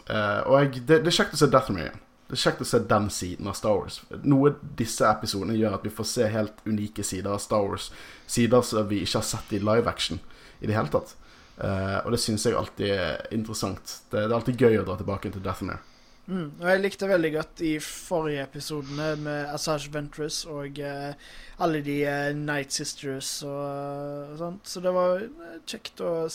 Eh, 0.06 0.40
og 0.46 0.58
jeg, 0.60 0.82
det, 0.86 1.00
det 1.04 1.12
er 1.12 1.18
kjekt 1.20 1.36
å 1.36 1.40
se 1.40 1.50
Dathomir 1.50 1.86
igjen. 1.86 2.02
Det 2.26 2.34
er 2.34 2.42
kjekt 2.42 2.62
å 2.64 2.66
se 2.66 2.80
den 2.90 3.04
siden 3.14 3.46
av 3.46 3.54
Star 3.54 3.76
Wars. 3.78 4.00
Noe 4.26 4.56
disse 4.78 5.06
episodene 5.06 5.54
gjør 5.54 5.76
at 5.76 5.84
vi 5.86 5.94
får 5.94 6.08
se 6.10 6.26
helt 6.32 6.64
unike 6.66 7.04
sider 7.06 7.30
av 7.30 7.42
Star 7.42 7.62
Wars. 7.62 7.92
Sider 8.26 8.64
som 8.66 8.88
vi 8.90 9.04
ikke 9.04 9.20
har 9.20 9.28
sett 9.28 9.54
i 9.54 9.62
live 9.62 9.86
action 9.86 10.18
i 10.58 10.66
det 10.66 10.74
hele 10.74 10.90
tatt. 10.90 11.14
Eh, 11.62 11.98
og 12.02 12.10
det 12.12 12.20
syns 12.20 12.48
jeg 12.48 12.58
alltid 12.58 12.90
er 12.96 13.28
interessant. 13.36 14.00
Det, 14.10 14.24
det 14.24 14.32
er 14.32 14.38
alltid 14.40 14.66
gøy 14.66 14.80
å 14.80 14.88
dra 14.88 14.98
tilbake 14.98 15.30
til 15.30 15.44
Dathomir. 15.44 15.78
Mm. 16.26 16.46
Og 16.58 16.64
jeg 16.66 16.82
likte 16.82 17.06
veldig 17.06 17.30
godt 17.36 17.60
i 17.62 17.72
forrige 17.82 18.42
episodene 18.48 19.12
med 19.22 19.52
Assange 19.54 19.92
Ventress 19.94 20.40
og 20.50 20.80
uh, 20.82 21.12
alle 21.62 21.82
de 21.86 22.00
uh, 22.02 22.32
Night 22.34 22.74
Sisters 22.74 23.30
og, 23.46 23.62
eh, 23.62 24.34
sånt. 24.40 24.66
Så 24.66 24.82
det 24.82 24.92
var 24.96 25.22
kjekt 25.70 26.02
å 26.02 26.26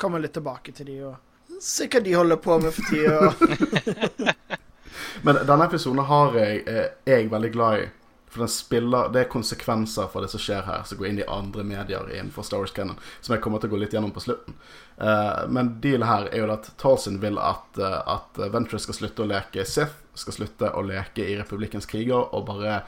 komme 0.00 0.22
litt 0.22 0.36
tilbake 0.38 0.72
til 0.76 0.92
de 0.92 0.98
og 1.10 1.58
se 1.60 1.90
hva 1.90 2.00
de 2.00 2.14
holder 2.14 2.38
på 2.40 2.58
med 2.62 2.72
for 2.72 2.88
tida. 2.88 4.34
Men 5.26 5.42
denne 5.42 5.66
episoden 5.66 6.06
har 6.08 6.38
jeg, 6.38 6.62
er 6.70 6.92
jeg 7.10 7.32
veldig 7.32 7.52
glad 7.56 7.82
i. 7.82 7.88
For 8.30 8.46
spiller 8.46 9.08
Det 9.10 9.24
er 9.24 9.30
konsekvenser 9.32 10.06
for 10.12 10.22
det 10.22 10.30
som 10.30 10.40
skjer 10.40 10.62
her, 10.62 10.84
som 10.86 10.98
går 10.98 11.08
inn 11.08 11.18
i 11.18 11.26
andre 11.26 11.64
medier 11.66 12.06
innenfor 12.14 12.46
Star 12.46 12.62
Wars 12.62 12.70
Cannon, 12.76 12.98
som 13.20 13.34
jeg 13.34 13.42
kommer 13.42 13.58
til 13.58 13.72
å 13.72 13.74
gå 13.74 13.80
litt 13.82 13.96
gjennom 13.96 14.12
på 14.14 14.22
slutten. 14.22 14.54
Uh, 15.00 15.48
men 15.50 15.74
dealet 15.82 16.06
her 16.06 16.28
er 16.30 16.44
jo 16.44 16.52
at 16.54 16.70
Talsin 16.78 17.18
vil 17.22 17.40
at, 17.42 17.80
uh, 17.80 18.00
at 18.06 18.38
Ventress 18.54 18.86
skal 18.86 19.00
slutte 19.00 19.24
å 19.24 19.30
leke 19.32 19.64
Sith, 19.66 19.98
skal 20.14 20.36
slutte 20.36 20.70
å 20.76 20.84
leke 20.86 21.26
i 21.26 21.34
Republikkens 21.40 21.90
kriger 21.90 22.28
og 22.30 22.46
bare 22.46 22.82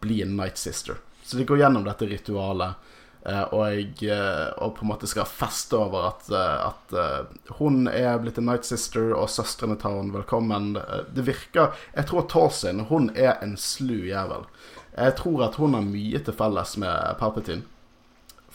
bli 0.00 0.22
en 0.24 0.36
Night 0.36 0.58
Sister. 0.58 0.98
Så 1.22 1.36
de 1.36 1.44
går 1.46 1.60
gjennom 1.62 1.84
dette 1.84 2.06
ritualet. 2.10 2.74
eh, 3.26 3.42
og, 3.52 3.66
jeg, 3.68 4.08
eh, 4.08 4.46
og 4.64 4.78
på 4.78 4.84
en 4.86 4.88
måte 4.94 5.06
skal 5.10 5.26
feste 5.28 5.76
over 5.76 6.06
at, 6.08 6.30
eh, 6.32 6.66
at 6.70 6.94
eh, 6.96 7.34
hun 7.58 7.84
er 7.86 8.16
blitt 8.22 8.38
en 8.40 8.46
Night 8.48 8.64
Sister, 8.64 9.12
og 9.12 9.28
søstrene 9.28 9.76
tar 9.76 9.98
henne 9.98 10.14
velkommen. 10.16 10.72
Eh, 10.80 11.02
Det 11.12 11.26
virker 11.26 11.74
Jeg 11.94 12.08
tror 12.08 12.28
Talsin 12.32 12.86
hun 12.88 13.10
er 13.14 13.36
en 13.42 13.56
slu 13.60 14.08
jævel. 14.08 14.48
Jeg 15.00 15.16
tror 15.16 15.46
at 15.46 15.56
hun 15.56 15.74
har 15.74 15.86
mye 15.86 16.20
til 16.20 16.36
felles 16.36 16.76
med 16.82 17.14
Palpatine. 17.20 17.64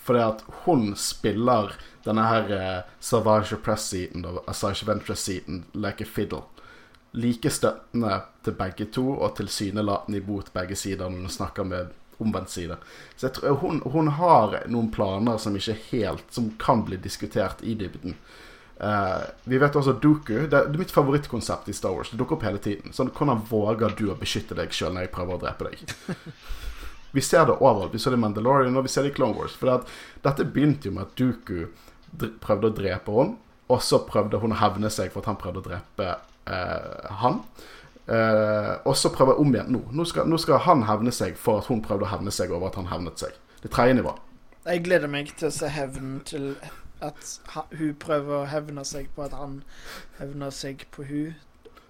Fordi 0.05 0.21
at 0.21 0.43
hun 0.65 0.91
spiller 0.95 1.73
denne 2.05 2.25
her 2.29 2.51
eh, 2.53 2.81
Savage 3.01 3.57
Press-siden 3.65 4.25
og 4.29 4.43
Asage 4.47 4.85
Ventress-siden 4.85 5.63
a 5.73 5.91
fiddle. 6.05 6.43
Like 7.13 7.49
støttende 7.49 8.21
til 8.43 8.53
begge 8.53 8.85
to, 8.85 9.17
og 9.17 9.37
tilsynelatende 9.37 10.19
imot 10.19 10.53
begge 10.53 10.75
sider 10.75 11.09
når 11.09 11.17
hun 11.17 11.29
snakker 11.29 11.63
med 11.63 11.87
omvendt 12.19 12.49
side. 12.49 12.77
Så 13.17 13.27
jeg 13.27 13.33
tror 13.33 13.55
hun, 13.63 13.81
hun 13.85 14.07
har 14.07 14.59
noen 14.67 14.91
planer 14.91 15.37
som 15.37 15.55
ikke 15.55 15.77
helt 15.91 16.23
Som 16.31 16.51
kan 16.59 16.85
bli 16.85 16.97
diskutert 16.97 17.63
i 17.63 17.73
dybden. 17.73 18.15
Eh, 18.79 19.21
vi 19.43 19.57
vet 19.57 19.75
også 19.75 19.93
at 19.95 20.01
Doku 20.03 20.33
det, 20.33 20.49
det 20.51 20.59
er 20.75 20.81
mitt 20.81 20.91
favorittkonsept 20.91 21.69
i 21.71 21.75
Star 21.75 21.95
Wars. 21.95 22.11
Det 22.11 22.19
dukker 22.19 22.37
opp 22.37 22.45
hele 22.47 22.59
tiden. 22.59 22.93
Sånn, 22.95 23.13
Hvordan 23.15 23.45
våger 23.49 23.95
du 23.95 24.09
å 24.11 24.19
beskytte 24.19 24.57
deg 24.57 24.75
sjøl 24.75 24.95
når 24.95 25.07
jeg 25.07 25.13
prøver 25.15 25.37
å 25.37 25.43
drepe 25.45 25.69
deg? 25.69 26.15
Vi 27.15 27.23
ser 27.23 27.47
det 27.47 27.55
overalt. 27.61 27.93
Vi 27.93 28.01
så 28.03 28.11
det 28.11 28.19
i 28.19 28.23
Mandalorian 28.25 28.75
og 28.75 28.83
vi 28.83 28.89
ser 28.91 29.05
det 29.05 29.13
i 29.13 29.15
Clone 29.15 29.37
Wars. 29.37 29.53
For 29.55 29.71
at 29.71 29.87
dette 30.25 30.43
begynte 30.51 30.89
jo 30.89 30.97
med 30.97 31.05
at 31.05 31.13
Duku 31.15 31.69
prøvde 32.43 32.67
å 32.67 32.75
drepe 32.75 33.13
henne, 33.15 33.37
og 33.71 33.79
så 33.79 34.01
prøvde 34.03 34.41
hun 34.41 34.51
å 34.51 34.57
hevne 34.59 34.91
seg 34.91 35.13
for 35.13 35.23
at 35.23 35.29
han 35.31 35.39
prøvde 35.39 35.61
å 35.61 35.65
drepe 35.69 36.09
uh, 36.51 37.15
han. 37.21 37.39
Uh, 38.03 38.83
og 38.83 38.97
så 38.99 39.13
prøver 39.15 39.31
jeg 39.31 39.45
om 39.45 39.55
igjen 39.55 39.71
nå. 39.77 39.81
Nå 39.95 40.05
skal, 40.11 40.27
nå 40.27 40.41
skal 40.43 40.59
han 40.67 40.83
hevne 40.89 41.15
seg 41.15 41.39
for 41.39 41.63
at 41.63 41.71
hun 41.71 41.79
prøvde 41.87 42.03
å 42.03 42.11
hevne 42.11 42.35
seg 42.35 42.51
over 42.51 42.67
at 42.67 42.81
han 42.81 42.91
hevnet 42.91 43.23
seg. 43.23 43.39
Det 43.63 43.71
tredje 43.71 43.95
nivået. 43.95 44.19
Jeg 44.67 44.83
gleder 44.83 45.15
meg 45.15 45.31
til 45.39 45.47
å 45.47 45.55
se 45.55 45.71
hevnen 45.71 46.19
til 46.27 46.51
at 47.03 47.39
hun 47.75 47.95
prøver 47.99 48.41
å 48.41 48.45
hevne 48.49 48.85
seg 48.87 49.09
på 49.15 49.25
at 49.25 49.35
han 49.35 49.61
hevner 50.19 50.53
seg 50.55 50.85
på 50.95 51.05
hun, 51.09 51.35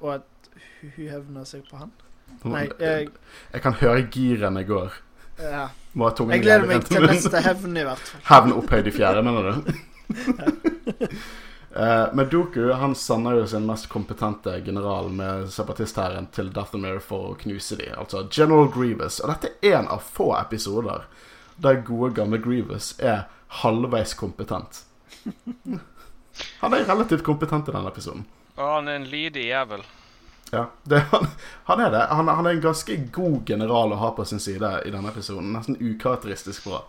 og 0.02 0.18
at 0.20 0.50
hun 0.82 1.10
hevner 1.12 1.48
seg 1.48 1.66
på 1.70 1.80
han. 1.84 1.94
Nei, 2.44 2.68
jeg, 2.82 3.10
Jeg 3.54 3.62
kan 3.62 3.78
høre 3.80 4.08
girene 4.12 4.64
går. 4.68 5.02
ja. 5.40 5.68
Jeg 5.96 6.42
gleder 6.44 6.66
meg 6.68 6.84
til 6.90 7.06
neste 7.08 7.40
hevn, 7.40 7.78
i 7.78 7.84
hvert 7.88 8.02
fall. 8.10 8.24
Hevn 8.28 8.56
opphøyd 8.58 8.90
i 8.90 8.96
fjerde, 8.96 9.22
mener 9.24 9.52
du? 9.52 9.74
Eh, 11.76 12.06
men 12.14 12.30
Doku 12.32 12.72
han 12.72 12.96
sender 12.96 13.36
jo 13.36 13.48
sin 13.48 13.66
mest 13.68 13.90
kompetente 13.92 14.62
general 14.64 15.10
med 15.12 15.50
separatisthæren 15.52 16.30
til 16.32 16.48
Dathomir 16.56 17.02
for 17.04 17.34
å 17.34 17.38
knuse 17.42 17.76
dem. 17.76 17.92
Altså 18.00 18.22
General 18.32 18.70
Grievous. 18.72 19.18
Og 19.20 19.34
dette 19.34 19.52
er 19.60 19.82
en 19.82 19.90
av 19.92 20.06
få 20.08 20.30
episoder 20.38 21.04
der 21.60 21.82
gode, 21.84 22.14
gamle 22.16 22.40
Grievous 22.40 22.94
er 23.00 23.26
halvveis 23.60 24.16
kompetent. 24.16 24.86
Han 26.60 26.74
er 26.74 26.86
relativt 26.86 27.24
kompetent 27.24 27.70
i 27.70 27.75
denne 27.75 27.89
episoden. 27.89 28.25
Og 28.55 28.67
han 28.67 28.88
er 28.88 29.00
en 29.00 29.08
lydig 29.08 29.46
jævel. 29.48 29.84
Ja, 30.51 30.70
det, 30.84 31.00
han, 31.12 31.27
han 31.63 31.79
er 31.79 31.91
det. 31.91 32.01
Han, 32.12 32.27
han 32.27 32.46
er 32.46 32.58
en 32.58 32.63
ganske 32.63 32.98
god 33.15 33.50
general 33.50 33.94
å 33.96 34.00
ha 34.00 34.12
på 34.15 34.25
sin 34.27 34.39
side 34.39 34.72
i 34.86 34.91
denne 34.91 35.12
episoden. 35.12 35.53
Nesten 35.55 35.79
ukarakteristisk 35.79 36.67
bra. 36.67 36.82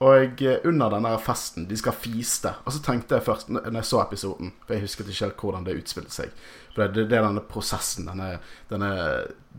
Og 0.00 0.42
eh, 0.42 0.62
under 0.64 0.94
denne 0.94 1.12
festen, 1.20 1.66
de 1.68 1.76
skal 1.76 1.92
fiste. 1.92 2.54
Og 2.64 2.72
så 2.72 2.80
tenkte 2.84 3.18
jeg 3.18 3.26
først, 3.26 3.50
når 3.52 3.82
jeg 3.82 3.88
så 3.90 4.00
episoden 4.00 4.54
For 4.64 4.74
jeg 4.74 4.86
husket 4.86 5.10
ikke 5.12 5.26
helt 5.26 5.42
hvordan 5.44 5.66
det 5.66 5.76
utspilte 5.82 6.14
seg. 6.14 6.36
For 6.72 6.86
det, 6.86 7.08
det 7.10 7.18
er 7.18 7.26
denne 7.26 7.44
prosessen, 7.44 8.08
denne, 8.08 8.30
denne 8.70 8.92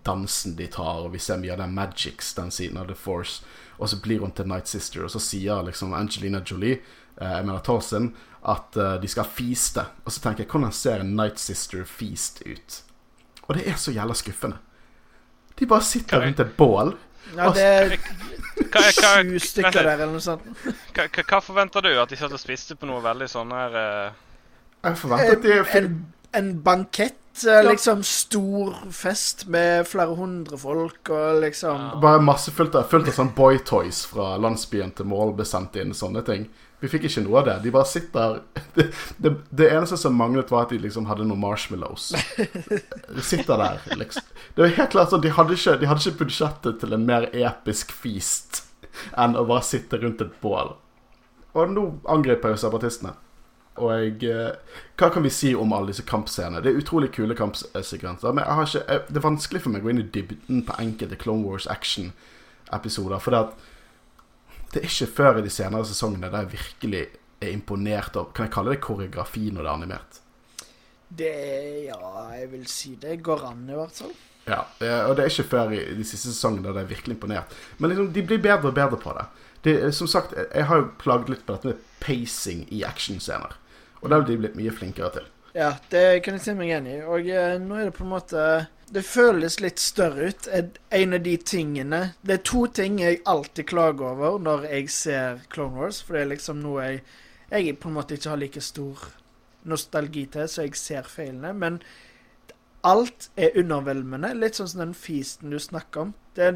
dansen 0.07 0.55
de 0.57 0.65
tar, 0.71 1.03
og 1.05 1.11
vi 1.13 1.21
ser 1.21 1.37
mye 1.41 1.53
av 1.53 1.61
den 1.61 1.75
magics, 1.77 2.33
den 2.33 2.49
siden 2.53 2.79
av 2.81 2.89
The 2.89 2.97
Force. 2.97 3.43
Og 3.77 3.91
så 3.91 3.99
blir 4.01 4.23
hun 4.23 4.33
til 4.33 4.49
Night 4.49 4.69
Sister, 4.71 5.05
og 5.05 5.13
så 5.13 5.21
sier 5.21 5.61
liksom 5.67 5.93
Angelina 5.97 6.41
Jolie, 6.45 6.81
jeg 7.19 7.45
mener 7.45 7.59
Tolson, 7.65 8.11
at 8.51 8.77
eh, 8.77 8.95
de 9.01 9.07
skal 9.11 9.27
feaste. 9.29 9.83
Og 10.05 10.11
så 10.11 10.23
tenker 10.23 10.45
jeg, 10.45 10.51
hvordan 10.51 10.73
ser 10.73 11.03
en 11.03 11.15
Night 11.15 11.39
Sister 11.39 11.85
feast 11.85 12.41
ut? 12.45 12.81
Og 13.47 13.55
det 13.57 13.67
er 13.69 13.77
så 13.77 13.93
jævla 13.93 14.15
skuffende. 14.17 14.57
De 15.59 15.67
bare 15.67 15.83
sitter 15.85 16.17
er- 16.17 16.25
rundt 16.25 16.39
et 16.39 16.57
bål. 16.57 16.95
Ja, 17.35 17.51
det 17.53 17.63
er 17.63 17.97
sju 18.91 19.37
stykker 19.39 19.83
der, 19.83 19.93
eller 19.93 20.11
noe 20.15 20.23
sånt. 20.23 20.43
hva, 20.95 21.05
hva, 21.21 21.39
forventer 21.43 21.85
du? 21.85 21.91
At 22.01 22.09
de 22.09 22.17
satt 22.19 22.33
og 22.33 22.41
spiste 22.41 22.75
på 22.75 22.89
noe 22.89 23.01
veldig 23.03 23.27
sånn 23.29 23.53
her 23.55 23.77
uh... 23.77 24.17
Jeg 24.81 24.97
forventer 24.97 25.37
at 25.37 25.45
de 25.45 25.59
En, 25.77 25.91
en 26.39 26.49
bankett, 26.65 27.13
eh, 27.13 27.20
liksom 27.65 28.03
stor 28.03 28.73
fest 28.91 29.45
med 29.47 29.87
flere 29.87 30.15
hundre 30.15 30.57
folk, 30.57 31.09
og 31.09 31.41
liksom 31.41 32.01
Bare 32.01 32.21
masse 32.21 32.51
fullt 32.51 32.75
av, 32.75 32.89
fullt 32.91 33.07
av 33.07 33.15
sånn 33.15 33.31
boytoys 33.37 34.03
fra 34.11 34.35
landsbyen 34.41 34.91
til 34.97 35.07
mål 35.09 35.35
ble 35.37 35.47
sendt 35.47 35.79
inn, 35.79 35.95
sånne 35.95 36.25
ting. 36.27 36.49
Vi 36.81 36.89
fikk 36.89 37.05
ikke 37.07 37.21
noe 37.27 37.41
av 37.41 37.47
det. 37.47 37.55
De 37.63 37.71
bare 37.73 37.85
sitter 37.87 38.39
Det, 38.75 38.87
det, 39.21 39.33
det 39.49 39.69
eneste 39.69 39.99
som 40.01 40.15
manglet, 40.17 40.51
var 40.51 40.65
at 40.65 40.73
de 40.73 40.79
liksom 40.81 41.05
hadde 41.09 41.27
noen 41.27 41.41
marshmallows. 41.43 42.11
De 42.37 43.23
sitter 43.25 43.59
der, 43.59 43.81
liksom. 43.99 44.25
Det 44.55 44.63
var 44.63 44.75
helt 44.77 44.93
klart 44.95 45.11
sånn, 45.11 45.23
de 45.23 45.33
hadde 45.35 45.57
ikke, 45.57 45.77
de 45.81 45.89
hadde 45.89 46.03
ikke 46.03 46.23
budsjettet 46.23 46.79
til 46.81 46.95
en 46.95 47.05
mer 47.07 47.29
episk 47.31 47.93
feast 47.93 48.63
enn 49.15 49.37
å 49.39 49.45
bare 49.47 49.63
sitte 49.63 49.99
rundt 50.01 50.23
et 50.23 50.33
bål. 50.43 50.73
Og 51.55 51.71
nå 51.71 51.83
angriper 52.11 52.53
jo 52.53 52.59
separatistene. 52.59 53.13
Og 53.79 53.91
jeg, 53.95 54.23
eh, 54.27 54.79
hva 54.99 55.07
kan 55.13 55.23
vi 55.23 55.31
si 55.31 55.53
om 55.55 55.71
alle 55.73 55.93
disse 55.93 56.03
kampscenene? 56.07 56.59
Det 56.63 56.73
er 56.73 56.79
utrolig 56.81 57.11
kule 57.15 57.35
kampsekvenser. 57.37 58.33
Men 58.33 58.43
jeg 58.43 58.57
har 58.57 58.67
ikke, 58.67 58.85
jeg, 58.87 59.03
det 59.07 59.21
er 59.21 59.27
vanskelig 59.29 59.61
for 59.63 59.73
meg 59.73 59.83
å 59.83 59.87
gå 59.87 59.93
inn 59.93 60.01
i 60.03 60.09
dybden 60.17 60.63
på 60.67 60.79
enkelte 60.83 61.19
Clone 61.21 61.47
Wars 61.47 61.67
action-episoder. 61.71 63.21
For 63.23 63.31
det, 63.31 63.45
at 63.45 64.73
det 64.73 64.81
er 64.81 64.89
ikke 64.89 65.13
før 65.15 65.39
i 65.39 65.45
de 65.45 65.53
senere 65.53 65.87
sesongene 65.87 66.31
der 66.31 66.43
jeg 66.43 66.57
virkelig 66.57 67.05
er 67.41 67.51
imponert 67.51 68.15
av 68.19 68.29
Kan 68.35 68.45
jeg 68.45 68.53
kalle 68.53 68.75
det 68.75 68.83
koreografi 68.83 69.47
når 69.49 69.63
det 69.63 69.69
er 69.69 69.73
animert? 69.73 70.19
Det 71.21 71.31
Ja, 71.87 72.27
jeg 72.35 72.51
vil 72.51 72.67
si 72.71 72.95
det 72.99 73.21
går 73.23 73.47
an, 73.49 73.63
i 73.69 73.79
hvert 73.79 74.03
fall. 74.03 74.11
Ja, 74.47 74.65
eh, 74.81 75.03
og 75.05 75.15
det 75.15 75.23
er 75.23 75.31
ikke 75.31 75.51
før 75.51 75.71
i 75.75 75.81
de 75.95 76.03
siste 76.07 76.31
sesongene 76.31 76.67
der 76.67 76.79
det 76.79 76.83
er 76.83 76.91
virkelig 76.91 77.15
imponert. 77.15 77.55
Men 77.77 77.91
liksom, 77.91 78.11
de 78.13 78.23
blir 78.25 78.43
bedre 78.43 78.71
og 78.71 78.75
bedre 78.75 78.99
på 78.99 79.15
det. 79.15 79.25
det 79.63 79.95
som 79.95 80.07
sagt, 80.07 80.33
jeg 80.35 80.65
har 80.65 80.81
jo 80.81 80.91
plaget 80.99 81.29
litt 81.29 81.45
på 81.45 81.55
dette 81.55 81.71
med 81.71 81.87
pacing 82.03 82.65
i 82.73 82.83
actionscener. 82.87 83.53
Og 84.01 84.09
det 84.09 84.17
har 84.17 84.27
de 84.27 84.37
blitt 84.41 84.57
mye 84.59 84.73
flinkere 84.73 85.11
til. 85.15 85.29
Ja, 85.53 85.73
det 85.91 86.23
kan 86.25 86.37
jeg 86.37 86.43
si 86.45 86.53
meg 86.55 86.71
enig 86.77 86.97
i. 86.99 87.01
Og 87.03 87.27
eh, 87.29 87.57
nå 87.61 87.75
er 87.77 87.89
det 87.89 87.95
på 87.97 88.05
en 88.05 88.13
måte 88.13 88.43
Det 88.91 89.03
føles 89.07 89.59
litt 89.63 89.79
større 89.79 90.29
ut. 90.31 90.47
En- 90.91 91.13
av 91.13 91.23
de 91.23 91.37
tingene 91.37 91.99
Det 92.23 92.33
er 92.33 92.43
to 92.43 92.65
ting 92.67 92.99
jeg 92.99 93.21
alltid 93.25 93.67
klager 93.67 94.13
over 94.13 94.39
når 94.39 94.65
jeg 94.71 94.89
ser 94.89 95.39
Clone 95.51 95.75
Wars, 95.79 96.01
for 96.01 96.13
det 96.15 96.21
er 96.21 96.31
liksom 96.35 96.61
noe 96.63 96.81
jeg 96.87 97.01
jeg 97.51 97.79
på 97.79 97.89
en 97.89 97.97
måte 97.97 98.15
ikke 98.15 98.29
har 98.31 98.39
like 98.39 98.61
stor 98.63 98.95
nostalgi 99.67 100.21
til, 100.31 100.47
så 100.47 100.63
jeg 100.63 100.75
ser 100.79 101.03
feilene. 101.03 101.51
Men 101.53 101.81
alt 102.87 103.27
er 103.35 103.51
undervelmende. 103.59 104.29
Litt 104.39 104.55
sånn 104.55 104.69
som 104.71 104.79
den 104.85 104.93
feasten 104.95 105.51
du 105.51 105.59
snakker 105.59 106.05
om. 106.07 106.13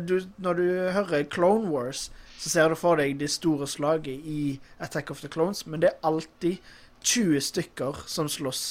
Du, 0.08 0.22
når 0.40 0.54
du 0.62 0.64
hører 0.96 1.26
Clone 1.28 1.68
Wars, 1.70 2.08
så 2.38 2.50
ser 2.50 2.70
du 2.70 2.76
for 2.80 3.00
deg 3.00 3.18
det 3.20 3.32
store 3.34 3.68
slaget 3.68 4.26
i 4.26 4.60
Attack 4.84 5.12
of 5.12 5.22
the 5.22 5.32
Clones, 5.32 5.66
men 5.66 5.82
det 5.82 5.94
er 5.94 6.10
alltid 6.10 6.58
20 7.06 7.42
stykker 7.42 8.04
som 8.10 8.30
slåss. 8.30 8.66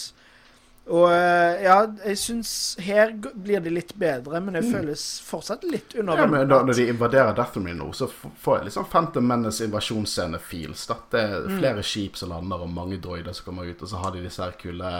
Og 0.85 1.07
eh, 1.09 1.63
ja, 1.65 1.79
jeg 2.05 2.19
syns 2.21 2.51
her 2.85 3.15
blir 3.17 3.63
det 3.65 3.71
litt 3.73 3.95
bedre, 3.97 4.37
men 4.45 4.59
det 4.59 4.67
føles 4.69 5.01
fortsatt 5.25 5.63
litt 5.65 5.95
Ja, 5.97 6.27
men 6.29 6.45
da. 6.51 6.59
Når 6.61 6.77
de 6.77 6.89
invaderer 6.93 7.33
Dathomir 7.39 7.77
nå, 7.79 7.87
så 7.97 8.11
får 8.13 8.59
jeg 8.59 8.67
litt 8.67 8.77
sånn 8.77 8.91
Phantom 8.93 9.25
Menace 9.25 9.65
invasjonsscene-feels. 9.65 10.85
Det 11.15 11.23
er 11.23 11.49
flere 11.49 11.85
skip 11.87 12.21
som 12.21 12.35
lander, 12.35 12.67
og 12.67 12.75
mange 12.77 13.01
droider 13.01 13.33
som 13.33 13.49
kommer 13.49 13.71
ut. 13.71 13.81
Og 13.81 13.89
så 13.95 14.03
har 14.03 14.13
de 14.13 14.27
disse 14.27 14.45
her 14.45 14.59
kule 14.61 14.93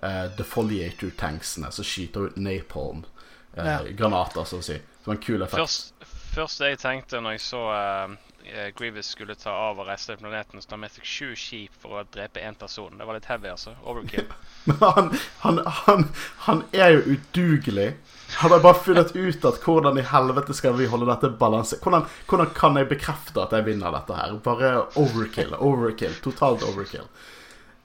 uh, 0.00 0.24
defoliator-tanksene 0.38 1.74
som 1.76 1.84
skyter 1.84 2.30
ut 2.30 2.40
napalm. 2.40 3.04
Uh, 3.52 3.66
Ja. 3.66 3.78
Granater, 4.00 4.48
så 4.48 4.62
å 4.62 4.64
si. 4.64 4.80
Som 5.04 5.12
en 5.18 5.20
kul 5.28 5.42
effekt. 5.44 5.60
Først, 5.60 5.92
først 6.38 6.62
jeg 6.62 6.78
tenkte 6.78 7.20
når 7.22 7.36
jeg 7.36 7.44
så 7.44 7.62
eh, 7.74 8.68
Grievous 8.78 9.10
skulle 9.12 9.36
ta 9.38 9.52
av 9.52 9.80
og 9.80 9.88
reise 9.88 10.12
til 10.12 10.20
planeten, 10.22 10.62
så 10.62 10.70
tar 10.70 10.80
med 10.80 10.94
seg 10.94 11.08
sju 11.08 11.32
skip 11.36 11.74
for 11.82 11.98
å 11.98 12.04
drepe 12.14 12.42
én 12.44 12.56
person. 12.58 12.94
Det 12.96 13.06
var 13.08 13.18
litt 13.18 13.28
heavy, 13.28 13.50
altså. 13.52 13.74
Overkill. 13.84 14.30
Men 14.68 14.78
han, 14.84 15.10
han, 15.42 15.60
han, 15.82 16.06
han 16.46 16.62
er 16.72 16.94
jo 16.94 17.16
udugelig. 17.16 17.90
Han 18.38 18.54
har 18.54 18.64
bare 18.64 18.80
funnet 18.84 19.14
ut 19.16 19.46
at 19.50 19.60
hvordan 19.64 19.98
i 20.00 20.06
helvete 20.06 20.56
skal 20.56 20.76
vi 20.78 20.88
holde 20.88 21.08
dette 21.08 21.30
balansert 21.40 21.80
hvordan, 21.84 22.04
hvordan 22.28 22.50
kan 22.56 22.76
jeg 22.76 22.90
bekrefte 22.90 23.40
at 23.40 23.54
jeg 23.56 23.64
vinner 23.68 23.94
dette 23.94 24.16
her? 24.16 24.36
Bare 24.44 24.74
overkill. 25.00 25.56
Overkill. 25.58 26.18
Totalt 26.24 26.66
overkill. 26.68 27.08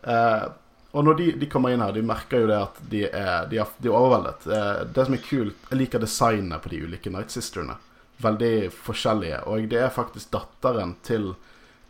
Uh, 0.03 0.51
og 0.93 1.07
når 1.07 1.15
de, 1.17 1.29
de 1.41 1.48
kommer 1.50 1.74
inn 1.74 1.81
her, 1.81 1.95
de 1.95 2.03
merker 2.05 2.43
jo 2.43 2.51
det 2.51 2.60
at 2.60 2.83
de 2.91 3.07
er, 3.07 3.48
de 3.50 3.57
er, 3.63 3.72
de 3.81 3.89
er 3.89 3.95
overveldet. 3.98 4.45
Det 4.93 5.07
som 5.07 5.15
er 5.17 5.24
kult, 5.25 5.72
jeg 5.72 5.79
liker 5.79 6.03
designet 6.03 6.62
på 6.62 6.69
de 6.69 6.83
ulike 6.86 7.10
Night 7.10 7.33
Sisterne. 7.33 7.79
Veldig 8.23 8.71
forskjellige. 8.73 9.43
Og 9.51 9.69
det 9.71 9.81
er 9.83 9.93
faktisk 9.93 10.31
datteren 10.33 10.95
til, 11.03 11.33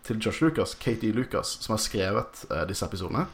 til 0.07 0.21
Josh 0.21 0.43
Lucas, 0.43 0.75
Katie 0.79 1.13
Lucas, 1.13 1.57
som 1.61 1.75
har 1.75 1.83
skrevet 1.83 2.45
eh, 2.49 2.63
disse 2.69 2.85
episodene. 2.87 3.27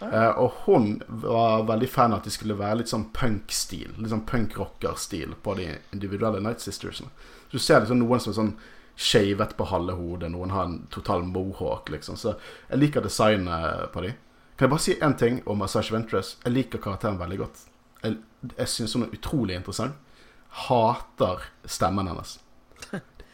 Eh, 0.00 0.30
og 0.38 0.52
hun 0.64 1.02
var 1.08 1.64
veldig 1.68 1.88
fan 1.90 2.12
av 2.12 2.22
at 2.22 2.28
de 2.28 2.34
skulle 2.34 2.58
være 2.58 2.82
litt 2.82 2.92
sånn 2.92 3.08
punk-stil. 3.14 3.94
Litt 3.98 4.12
sånn 4.12 4.26
punk-rocker-stil 4.28 5.36
på 5.42 5.56
de 5.58 5.68
individuelle 5.94 6.42
Night 6.42 6.64
Sistersene. 6.64 7.12
Så 7.48 7.58
du 7.58 7.62
ser 7.62 7.82
liksom 7.82 8.02
noen 8.02 8.22
som 8.22 8.32
er 8.32 8.40
sånn 8.40 8.54
shavet 8.96 9.56
på 9.58 9.66
halve 9.70 9.96
hodet, 9.98 10.30
noen 10.30 10.52
har 10.54 10.68
en 10.68 10.76
total 10.94 11.24
mohawk, 11.26 11.90
liksom. 11.90 12.18
Så 12.18 12.36
jeg 12.68 12.78
liker 12.78 13.02
designet 13.02 13.90
på 13.94 14.04
de. 14.04 14.14
Kan 14.54 14.68
jeg 14.68 14.74
bare 14.74 14.84
si 14.84 14.94
én 15.02 15.16
ting 15.18 15.40
om 15.50 15.58
Massage 15.58 15.90
Ventress? 15.94 16.36
Jeg 16.44 16.54
liker 16.54 16.82
karakteren 16.82 17.18
veldig 17.18 17.40
godt. 17.40 17.64
Jeg, 18.04 18.20
jeg 18.52 18.70
syns 18.70 18.94
hun 18.94 19.06
er 19.08 19.16
utrolig 19.16 19.56
interessant. 19.58 19.96
Hater 20.68 21.48
stemmen 21.66 22.06
hennes. 22.06 22.36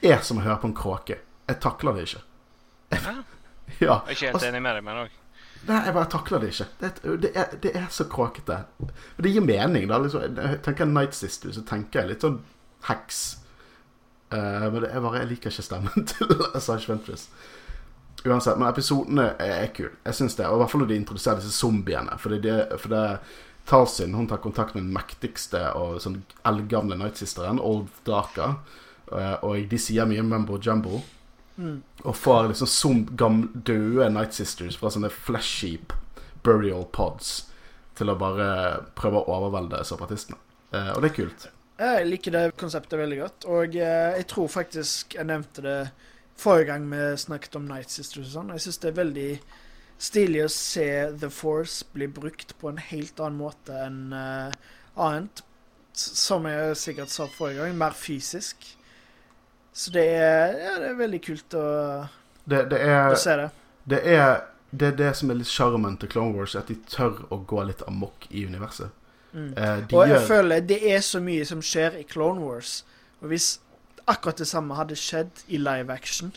Er 0.03 0.23
som 0.25 0.41
å 0.41 0.45
høre 0.45 0.61
på 0.63 0.71
en 0.71 0.77
kråke. 0.77 1.19
Jeg 1.51 1.61
takler 1.61 1.97
det 1.97 2.07
ikke. 2.09 2.23
Jeg, 2.95 3.17
Ja. 3.81 4.01
Jeg 4.07 4.17
er 4.17 4.17
ikke 4.17 4.31
helt 4.33 4.47
enig 4.51 4.63
med 4.65 4.79
deg, 4.79 4.87
men 4.87 5.03
òg 5.05 5.17
Nei, 5.69 5.77
jeg 5.85 5.93
bare 5.93 6.09
takler 6.09 6.41
det 6.41 6.55
ikke. 6.55 6.67
Det, 6.81 6.89
det, 7.21 7.31
er, 7.37 7.51
det 7.61 7.71
er 7.77 7.89
så 7.93 8.07
kråkete. 8.09 8.63
Men 8.81 9.27
det 9.27 9.33
gir 9.35 9.45
mening, 9.45 9.91
da. 9.91 9.99
Liksom, 10.01 10.39
jeg 10.41 10.61
tenker 10.65 10.89
Night 10.89 11.13
Sister, 11.13 11.53
så 11.53 11.61
tenker 11.69 12.01
jeg 12.01 12.15
litt 12.15 12.25
sånn 12.25 12.39
heks. 12.87 13.19
Uh, 14.33 14.71
men 14.71 14.79
det 14.87 14.89
er 14.89 15.05
bare, 15.05 15.21
jeg 15.21 15.31
liker 15.35 15.53
ikke 15.53 15.67
stemmen 15.67 16.07
til 16.15 16.33
Assange 16.57 16.89
Ventress. 16.89 17.27
Uansett, 18.25 18.57
men 18.57 18.71
episodene 18.71 19.29
er, 19.37 19.55
er 19.67 19.71
kule. 19.77 19.93
Jeg 20.09 20.17
synes 20.17 20.39
det, 20.39 20.49
og 20.49 20.57
I 20.57 20.63
hvert 20.63 20.73
fall 20.73 20.85
når 20.85 20.93
de 20.95 20.99
introduserer 21.03 21.43
disse 21.43 21.61
zombiene. 21.61 22.17
Fordi 22.21 22.41
det, 22.49 22.59
for 22.81 22.95
det 22.95 23.05
Talsin 23.69 24.17
hun 24.17 24.29
tar 24.31 24.41
kontakt 24.43 24.75
med 24.75 24.87
den 24.87 24.95
mektigste 24.97 25.61
og 25.79 26.01
sånn 26.03 26.23
eldgamle 26.49 26.97
Night 26.99 27.21
Sisteren, 27.21 27.61
Old 27.61 27.93
Daka. 28.09 28.55
Eh, 29.13 29.37
og 29.47 29.71
de 29.71 29.81
sier 29.81 30.09
mye 30.09 30.25
Mumbo 30.27 30.59
Jumbo. 30.63 31.03
Og 31.61 32.17
får 32.17 32.49
liksom 32.49 32.69
som 32.73 33.01
gamle, 33.17 33.51
døde 33.55 34.09
Night 34.13 34.33
Sisters 34.33 34.79
fra 34.81 34.91
sånne 34.93 35.11
flesh-sheep 35.13 35.93
burial 36.45 36.87
pods 36.93 37.51
til 37.99 38.09
å 38.09 38.17
bare 38.17 38.47
prøve 38.97 39.21
å 39.21 39.35
overvelde 39.37 39.83
separatistene. 39.85 40.39
Eh, 40.73 40.93
og 40.95 41.03
det 41.03 41.11
er 41.11 41.17
kult. 41.19 41.49
Jeg 41.81 42.07
liker 42.09 42.35
det 42.37 42.45
konseptet 42.61 43.01
veldig 43.01 43.19
godt, 43.23 43.49
og 43.49 43.77
eh, 43.77 44.17
jeg 44.19 44.27
tror 44.29 44.51
faktisk 44.53 45.17
jeg 45.17 45.29
nevnte 45.29 45.65
det 45.65 45.79
forrige 46.41 46.71
gang 46.73 46.89
vi 46.89 47.05
snakket 47.21 47.57
om 47.61 47.69
Night 47.69 47.93
Sisters 47.93 48.31
og 48.31 48.35
sånn. 48.35 48.53
Jeg 48.57 48.65
syns 48.67 48.81
det 48.81 48.91
er 48.91 48.99
veldig 49.01 49.31
stilig 50.01 50.43
å 50.47 50.53
se 50.53 50.89
The 51.21 51.29
Force 51.33 51.85
bli 51.93 52.09
brukt 52.09 52.57
på 52.61 52.73
en 52.73 52.81
helt 52.81 53.21
annen 53.21 53.41
måte 53.41 53.77
enn 53.85 54.03
eh, 54.17 54.59
annet. 54.97 55.45
Som 56.01 56.47
jeg 56.49 56.77
sikkert 56.81 57.13
sa 57.13 57.27
forrige 57.29 57.67
gang, 57.67 57.77
mer 57.77 57.97
fysisk. 57.99 58.63
Så 59.81 59.93
det 59.95 60.05
er, 60.13 60.57
ja, 60.61 60.73
det 60.83 60.91
er 60.91 60.97
veldig 60.99 61.21
kult 61.25 61.55
å, 61.57 61.67
Det, 62.45 62.65
det, 62.69 62.81
å 62.85 62.97
er, 62.97 63.15
se 63.21 63.37
det. 63.41 63.51
det 63.89 64.01
er 64.13 64.33
det 64.71 64.87
er 64.87 64.97
det 64.99 65.15
som 65.19 65.31
er 65.33 65.39
litt 65.41 65.51
sjarmen 65.51 65.97
til 65.99 66.11
Clone 66.13 66.37
Wars, 66.37 66.53
at 66.55 66.69
de 66.71 66.77
tør 66.87 67.25
å 67.35 67.41
gå 67.49 67.63
litt 67.67 67.81
amok 67.91 68.29
i 68.31 68.45
universet. 68.47 68.93
Mm. 69.33 69.49
Eh, 69.57 69.81
Og 69.95 70.05
jeg 70.05 70.13
gjør 70.13 70.29
føler 70.29 70.63
det 70.67 70.79
er 70.93 71.03
så 71.03 71.21
mye 71.23 71.47
som 71.47 71.63
skjer 71.63 71.97
i 71.99 72.05
Clone 72.07 72.43
Wars. 72.45 72.85
Og 73.21 73.33
hvis 73.33 73.49
akkurat 74.11 74.39
det 74.39 74.47
samme 74.51 74.79
hadde 74.79 74.99
skjedd 74.99 75.43
i 75.49 75.59
live 75.59 75.91
action, 75.93 76.31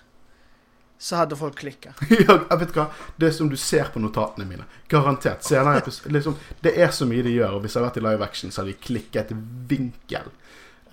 så 1.03 1.19
hadde 1.19 1.37
folk 1.37 1.57
klikka. 1.59 1.93
ja, 2.09 2.39
jeg 2.39 2.59
vet 2.61 2.75
hva 2.77 2.87
Det 3.19 3.33
som 3.35 3.49
du 3.51 3.57
ser 3.59 3.89
på 3.93 4.01
notatene 4.01 4.47
mine. 4.49 4.65
Garantert. 4.89 5.43
Senere 5.45 5.83
liksom, 5.85 6.37
Det 6.63 6.73
er 6.79 6.93
så 6.95 7.05
mye 7.09 7.25
de 7.25 7.35
gjør, 7.35 7.57
og 7.57 7.65
hvis 7.65 7.75
jeg 7.75 7.83
hadde 7.83 7.89
vært 7.91 8.01
i 8.01 8.05
live 8.07 8.29
action, 8.29 8.53
så 8.53 8.63
hadde 8.63 8.73
de 8.73 8.85
klikket 8.87 9.33
vinkel. 9.69 10.31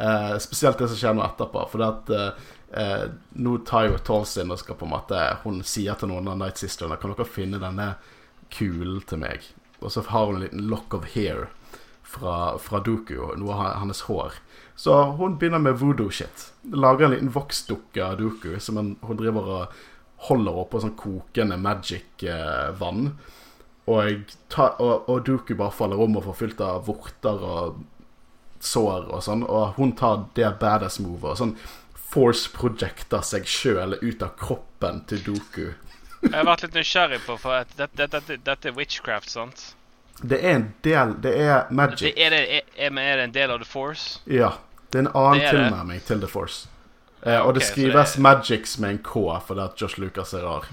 Eh, 0.01 0.39
spesielt 0.39 0.79
det 0.79 0.89
som 0.89 0.97
skjer 0.97 1.17
nå 1.17 1.25
etterpå. 1.27 1.67
For 1.69 1.83
det 1.83 1.89
at 1.91 2.13
eh, 2.73 3.07
nå 3.37 3.57
tar 3.69 3.91
jo 3.91 3.99
Tolsin 4.07 4.53
og 4.53 4.61
skal 4.63 4.79
på 4.81 4.87
en 4.87 4.95
måte 4.95 5.19
Hun 5.43 5.61
sier 5.67 5.99
til 5.99 6.09
noen 6.13 6.31
av 6.31 6.39
Night 6.41 6.61
Sisterne 6.61 6.97
Kan 7.01 7.13
dere 7.13 7.27
finne 7.29 7.61
denne 7.61 7.93
kulen 8.55 9.03
til 9.11 9.21
meg? 9.21 9.45
Og 9.81 9.93
så 9.93 10.05
har 10.09 10.31
hun 10.31 10.39
en 10.39 10.47
liten 10.47 10.69
lock 10.71 10.97
of 10.97 11.11
hair 11.15 11.51
fra, 12.11 12.57
fra 12.59 12.81
Duku, 12.83 13.15
noe 13.39 13.55
av 13.55 13.77
hennes 13.81 14.01
hår. 14.09 14.35
Så 14.75 14.97
hun 15.17 15.37
begynner 15.39 15.63
med 15.63 15.79
voodoo-shit. 15.79 16.49
Lager 16.75 17.07
en 17.07 17.15
liten 17.15 17.31
voksdukke 17.33 18.03
av 18.03 18.17
Duku 18.19 18.59
som 18.61 18.81
hun, 18.81 18.91
hun 19.07 19.21
driver 19.21 19.47
og 19.55 19.79
holder 20.27 20.59
oppå 20.65 20.83
sånn 20.83 20.97
kokende 21.01 21.57
magic-vann. 21.61 23.13
og, 23.87 24.35
og, 24.59 25.09
og 25.09 25.23
Duku 25.25 25.55
bare 25.55 25.77
faller 25.77 26.03
om 26.03 26.19
og 26.19 26.27
får 26.27 26.39
fylt 26.43 26.61
av 26.67 26.85
vorter 26.91 27.47
og 27.55 27.81
sår 28.61 29.09
og 29.11 29.23
sånn, 29.25 29.43
og 29.49 29.75
hun 29.77 29.93
tar 29.97 30.27
det 30.37 30.51
badass 30.61 30.99
movet 31.01 31.33
og 31.33 31.39
sånn 31.41 31.57
force-projecter 32.11 33.23
seg 33.25 33.47
sjøl 33.49 33.95
ut 34.03 34.23
av 34.27 34.33
kroppen 34.41 35.05
til 35.11 35.23
Doku. 35.25 35.69
Jeg 36.23 36.33
har 36.35 36.45
vært 36.45 36.65
litt 36.67 36.75
nysgjerrig 36.77 37.21
på, 37.25 37.37
for 37.41 37.65
dette, 37.79 37.89
dette, 37.97 38.37
dette 38.45 38.69
er 38.69 38.75
witchcraft, 38.77 39.31
sant? 39.31 39.63
Det 40.21 40.37
er 40.45 40.57
en 40.59 40.67
del 40.85 41.15
Det 41.25 41.31
er 41.41 41.63
Det, 41.69 41.77
magic. 41.79 42.13
er, 42.17 42.31
det, 42.35 42.41
er, 42.59 42.67
er, 42.77 43.17
det 43.17 43.23
en 43.25 43.33
del 43.33 43.51
av 43.55 43.63
The 43.63 43.69
Force? 43.71 44.19
Ja. 44.29 44.51
Det 44.93 44.99
er 44.99 45.07
en 45.07 45.13
annen 45.15 45.39
Det 45.39 45.47
det. 45.47 45.51
tilnærming 45.55 46.03
til 46.05 46.21
The 46.21 46.29
Force. 46.29 46.69
Eh, 47.23 47.39
og 47.41 47.55
det 47.55 47.63
skrives 47.63 48.13
det- 48.17 48.21
Magics 48.23 48.79
med 48.79 48.91
en 48.91 48.99
K 48.99 49.41
fordi 49.47 49.61
at 49.65 49.81
Josh 49.81 49.99
Lucas 50.01 50.35
er 50.35 50.45
rar. 50.45 50.69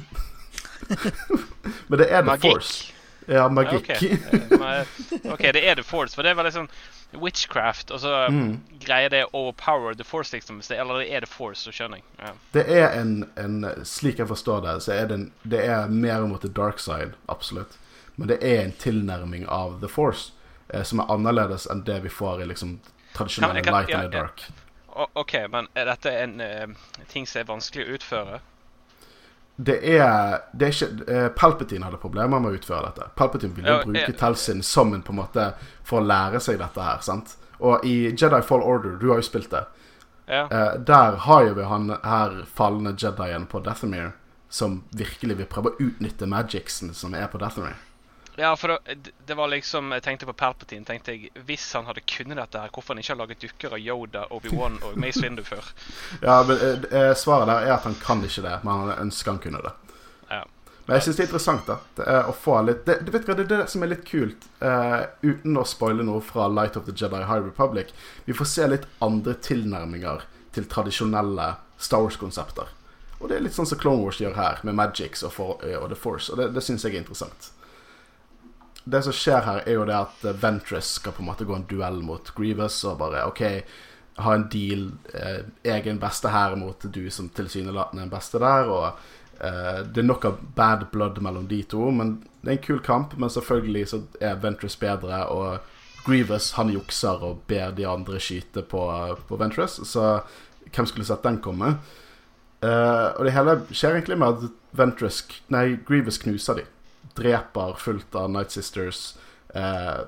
Men 1.88 2.00
det 2.00 2.08
er 2.12 2.22
The 2.22 2.28
Magikk. 2.28 2.52
Force. 2.52 2.94
Ja, 3.28 3.48
magikk. 3.50 3.90
Ok, 3.90 4.04
Eh, 4.68 5.32
ok, 5.34 5.42
det 5.54 5.64
er 5.68 5.76
The 5.76 5.84
Force, 5.84 6.16
for 6.16 6.24
det 6.24 6.34
veldig 6.38 6.52
sånn 6.56 6.70
witchcraft, 7.22 7.92
og 7.92 8.00
så 8.00 8.28
Mm. 8.30 8.62
greier 8.80 9.10
det 9.10 9.24
å 9.26 9.30
overpower 9.34 9.94
The 9.96 10.04
Force, 10.04 10.32
liksom. 10.36 10.62
Eller 10.72 11.00
det 11.04 11.12
er 11.14 11.20
The 11.20 11.28
Force, 11.32 11.62
så 11.64 11.72
skjønner 11.72 11.98
jeg. 11.98 12.04
Ja. 12.20 12.32
Det 12.54 12.66
er 12.70 12.90
en, 13.02 13.30
en 13.38 13.86
Slik 13.86 14.18
jeg 14.20 14.28
forstår 14.28 14.62
det, 14.64 14.76
så 14.84 14.92
er 14.94 15.08
det, 15.08 15.14
en, 15.20 15.32
det 15.44 15.66
er 15.66 15.88
mer 15.88 16.22
mot 16.28 16.42
the 16.42 16.48
dark 16.50 16.80
side, 16.80 17.14
absolutt. 17.30 17.78
Men 18.18 18.28
det 18.28 18.40
er 18.44 18.64
en 18.64 18.72
tilnærming 18.74 19.48
av 19.48 19.80
The 19.82 19.88
Force 19.88 20.32
eh, 20.74 20.84
som 20.84 21.00
er 21.00 21.06
annerledes 21.12 21.68
enn 21.72 21.84
det 21.86 22.02
vi 22.04 22.10
får 22.10 22.42
i 22.42 22.46
liksom 22.46 22.80
tradisjonelle 23.14 23.62
Kan- 23.62 23.64
kan- 23.64 23.74
Light 23.74 23.90
ja, 23.90 24.00
and 24.02 24.12
the 24.12 24.18
ja. 24.18 24.24
Dark. 24.24 24.44
O- 24.96 25.10
OK, 25.22 25.34
men 25.50 25.68
er 25.76 25.86
dette 25.86 26.12
en 26.24 26.42
uh, 26.42 26.68
ting 27.08 27.28
som 27.28 27.40
er 27.42 27.46
vanskelig 27.46 27.86
å 27.86 27.94
utføre? 28.00 28.40
Det 29.58 29.80
er, 29.98 30.38
det 30.54 30.68
er 30.68 30.74
ikke 30.76 31.08
eh, 31.10 31.28
Palpatine 31.34 31.86
hadde 31.88 31.98
problemer 31.98 32.40
med 32.40 32.52
å 32.54 32.58
utføre 32.60 32.92
dette. 32.92 33.08
Palpatine 33.18 33.56
ville 33.58 33.72
jo 33.80 33.88
bruke. 33.90 34.14
Telsin 34.20 34.62
som 34.64 34.94
en 34.94 35.02
på 35.02 35.16
en 35.16 35.18
måte 35.24 35.48
for 35.84 36.00
å 36.02 36.06
lære 36.06 36.40
seg 36.40 36.60
dette 36.62 36.84
her. 36.86 37.00
sant? 37.02 37.36
Og 37.60 37.86
i 37.90 38.12
Jedi 38.12 38.42
Fall 38.46 38.62
Order, 38.62 39.00
du 39.02 39.10
har 39.10 39.18
jo 39.18 39.26
spilt 39.26 39.50
det, 39.50 39.64
Ja. 40.28 40.44
eh, 40.52 40.78
der 40.78 41.16
har 41.26 41.44
jo 41.48 41.54
vi 41.56 41.64
han 41.64 41.90
her 42.04 42.44
falne 42.54 42.94
jedien 42.94 43.48
på 43.48 43.64
Dathomir 43.66 44.12
som 44.50 44.84
virkelig 44.96 45.38
vil 45.38 45.46
prøve 45.50 45.72
å 45.74 45.78
utnytte 45.82 46.28
magicsen 46.28 46.94
som 46.94 47.14
er 47.16 47.28
på 47.28 47.38
Dathomir. 47.42 47.76
Ja, 48.40 48.56
for 48.56 48.68
det, 48.68 49.12
det 49.26 49.34
var 49.34 49.48
liksom 49.50 49.92
Jeg 49.92 50.04
tenkte 50.06 50.28
på 50.30 50.34
Palpatine. 50.38 50.86
tenkte 50.86 51.16
jeg, 51.16 51.32
Hvis 51.34 51.72
han 51.74 51.88
hadde 51.90 52.04
kunnet 52.06 52.38
dette, 52.38 52.60
her, 52.62 52.70
hvorfor 52.70 52.94
han 52.94 53.02
ikke 53.02 53.16
har 53.16 53.22
laget 53.24 53.42
dukker 53.42 53.74
av 53.74 53.82
Yoda, 53.82 54.28
Obi-Wan 54.30 54.78
og 54.86 55.00
Mace 55.02 55.24
Windu 55.24 55.42
før? 55.48 55.66
Ja, 56.28 56.44
men 56.46 56.62
eh, 56.62 56.86
eh, 57.00 57.14
Svaret 57.18 57.50
der 57.50 57.66
er 57.66 57.74
at 57.80 57.88
han 57.90 57.98
kan 57.98 58.22
ikke 58.22 58.46
det, 58.46 58.60
men 58.62 58.84
han 58.84 59.08
ønsker 59.08 59.34
han 59.34 59.42
kunne 59.42 59.64
det. 59.66 59.74
Ja. 60.30 60.44
Men 60.86 60.96
jeg 60.96 61.08
syns 61.08 61.18
det 61.18 61.24
er 61.24 61.28
interessant 61.32 61.66
da 61.68 61.80
det 61.98 62.06
er 62.14 62.30
å 62.30 62.38
få 62.46 62.62
litt 62.64 62.86
det, 62.88 63.00
du 63.04 63.12
vet 63.12 63.26
hva, 63.28 63.36
det 63.36 63.48
er 63.48 63.52
det 63.56 63.72
som 63.74 63.84
er 63.84 63.92
litt 63.96 64.06
kult, 64.08 64.46
eh, 64.62 65.02
uten 65.26 65.58
å 65.58 65.66
spoile 65.68 66.06
noe 66.06 66.22
fra 66.24 66.46
Light 66.48 66.78
of 66.78 66.86
the 66.86 66.94
Jedi 66.94 67.26
High 67.26 67.42
Republic. 67.42 67.90
Vi 68.30 68.38
får 68.38 68.52
se 68.54 68.70
litt 68.70 68.88
andre 69.04 69.34
tilnærminger 69.50 70.30
til 70.56 70.70
tradisjonelle 70.70 71.56
Star 71.82 72.06
Wars-konsepter. 72.06 72.70
Og 73.18 73.30
det 73.30 73.40
er 73.40 73.48
litt 73.48 73.58
sånn 73.58 73.66
som 73.66 73.82
Clone 73.82 74.06
Wars 74.06 74.22
gjør 74.22 74.38
her, 74.38 74.62
med 74.62 74.78
Magics 74.78 75.26
og, 75.26 75.34
for, 75.34 75.66
eh, 75.66 75.76
og 75.78 75.90
The 75.90 75.98
Force. 75.98 76.30
Og 76.32 76.38
det, 76.38 76.52
det 76.54 76.64
syns 76.66 76.86
jeg 76.86 76.94
er 76.94 77.02
interessant. 77.02 77.52
Det 78.88 79.02
som 79.04 79.16
skjer 79.16 79.44
her, 79.44 79.62
er 79.66 79.78
jo 79.78 79.86
det 79.88 79.98
at 79.98 80.26
eh, 80.28 80.40
Ventress 80.42 80.96
skal 81.00 81.16
på 81.16 81.24
en 81.24 81.30
måte 81.30 81.48
gå 81.48 81.56
en 81.56 81.68
duell 81.70 82.02
mot 82.06 82.32
Grievous 82.38 82.80
og 82.88 83.00
bare 83.02 83.26
OK, 83.28 83.44
ha 84.24 84.34
en 84.34 84.48
deal. 84.52 84.90
Eh, 85.14 85.44
jeg 85.66 85.80
er 85.80 85.86
den 85.90 86.02
beste 86.02 86.32
her 86.34 86.56
mot 86.60 86.88
du 86.94 87.04
som 87.14 87.30
tilsynelatende 87.30 88.04
er 88.04 88.08
den 88.08 88.16
beste 88.16 88.42
der. 88.42 88.72
Og 88.72 88.88
eh, 89.42 89.84
det 89.86 90.04
er 90.04 90.10
nok 90.10 90.30
av 90.30 90.40
bad 90.58 90.88
blood 90.94 91.22
mellom 91.26 91.50
de 91.52 91.62
to, 91.70 91.90
men 91.92 92.20
det 92.42 92.52
er 92.52 92.58
en 92.58 92.66
kul 92.70 92.82
kamp. 92.86 93.18
Men 93.18 93.34
selvfølgelig 93.34 93.88
så 93.94 94.02
er 94.22 94.40
Ventress 94.44 94.80
bedre, 94.80 95.26
og 95.28 95.60
Grievous 96.08 96.54
han 96.56 96.72
jukser 96.72 97.24
og 97.28 97.44
ber 97.52 97.74
de 97.76 97.88
andre 97.88 98.20
skyte 98.24 98.64
på, 98.64 98.84
på 99.28 99.40
Ventress. 99.40 99.82
Så 99.88 100.22
hvem 100.72 100.88
skulle 100.88 101.08
sett 101.08 101.26
den 101.26 101.42
komme? 101.44 101.76
Eh, 102.64 103.08
og 103.14 103.26
det 103.26 103.36
hele 103.36 103.60
skjer 103.70 103.98
egentlig 103.98 104.18
med 104.18 104.40
at 104.40 104.56
Ventress, 104.78 105.22
nei, 105.54 105.78
Grievous 105.88 106.20
knuser 106.24 106.62
de. 106.62 106.66
Dreper 107.18 107.76
fullt 107.82 108.16
av 108.16 108.30
Night 108.32 108.54
Sisters. 108.56 109.16
Eh, 109.54 110.00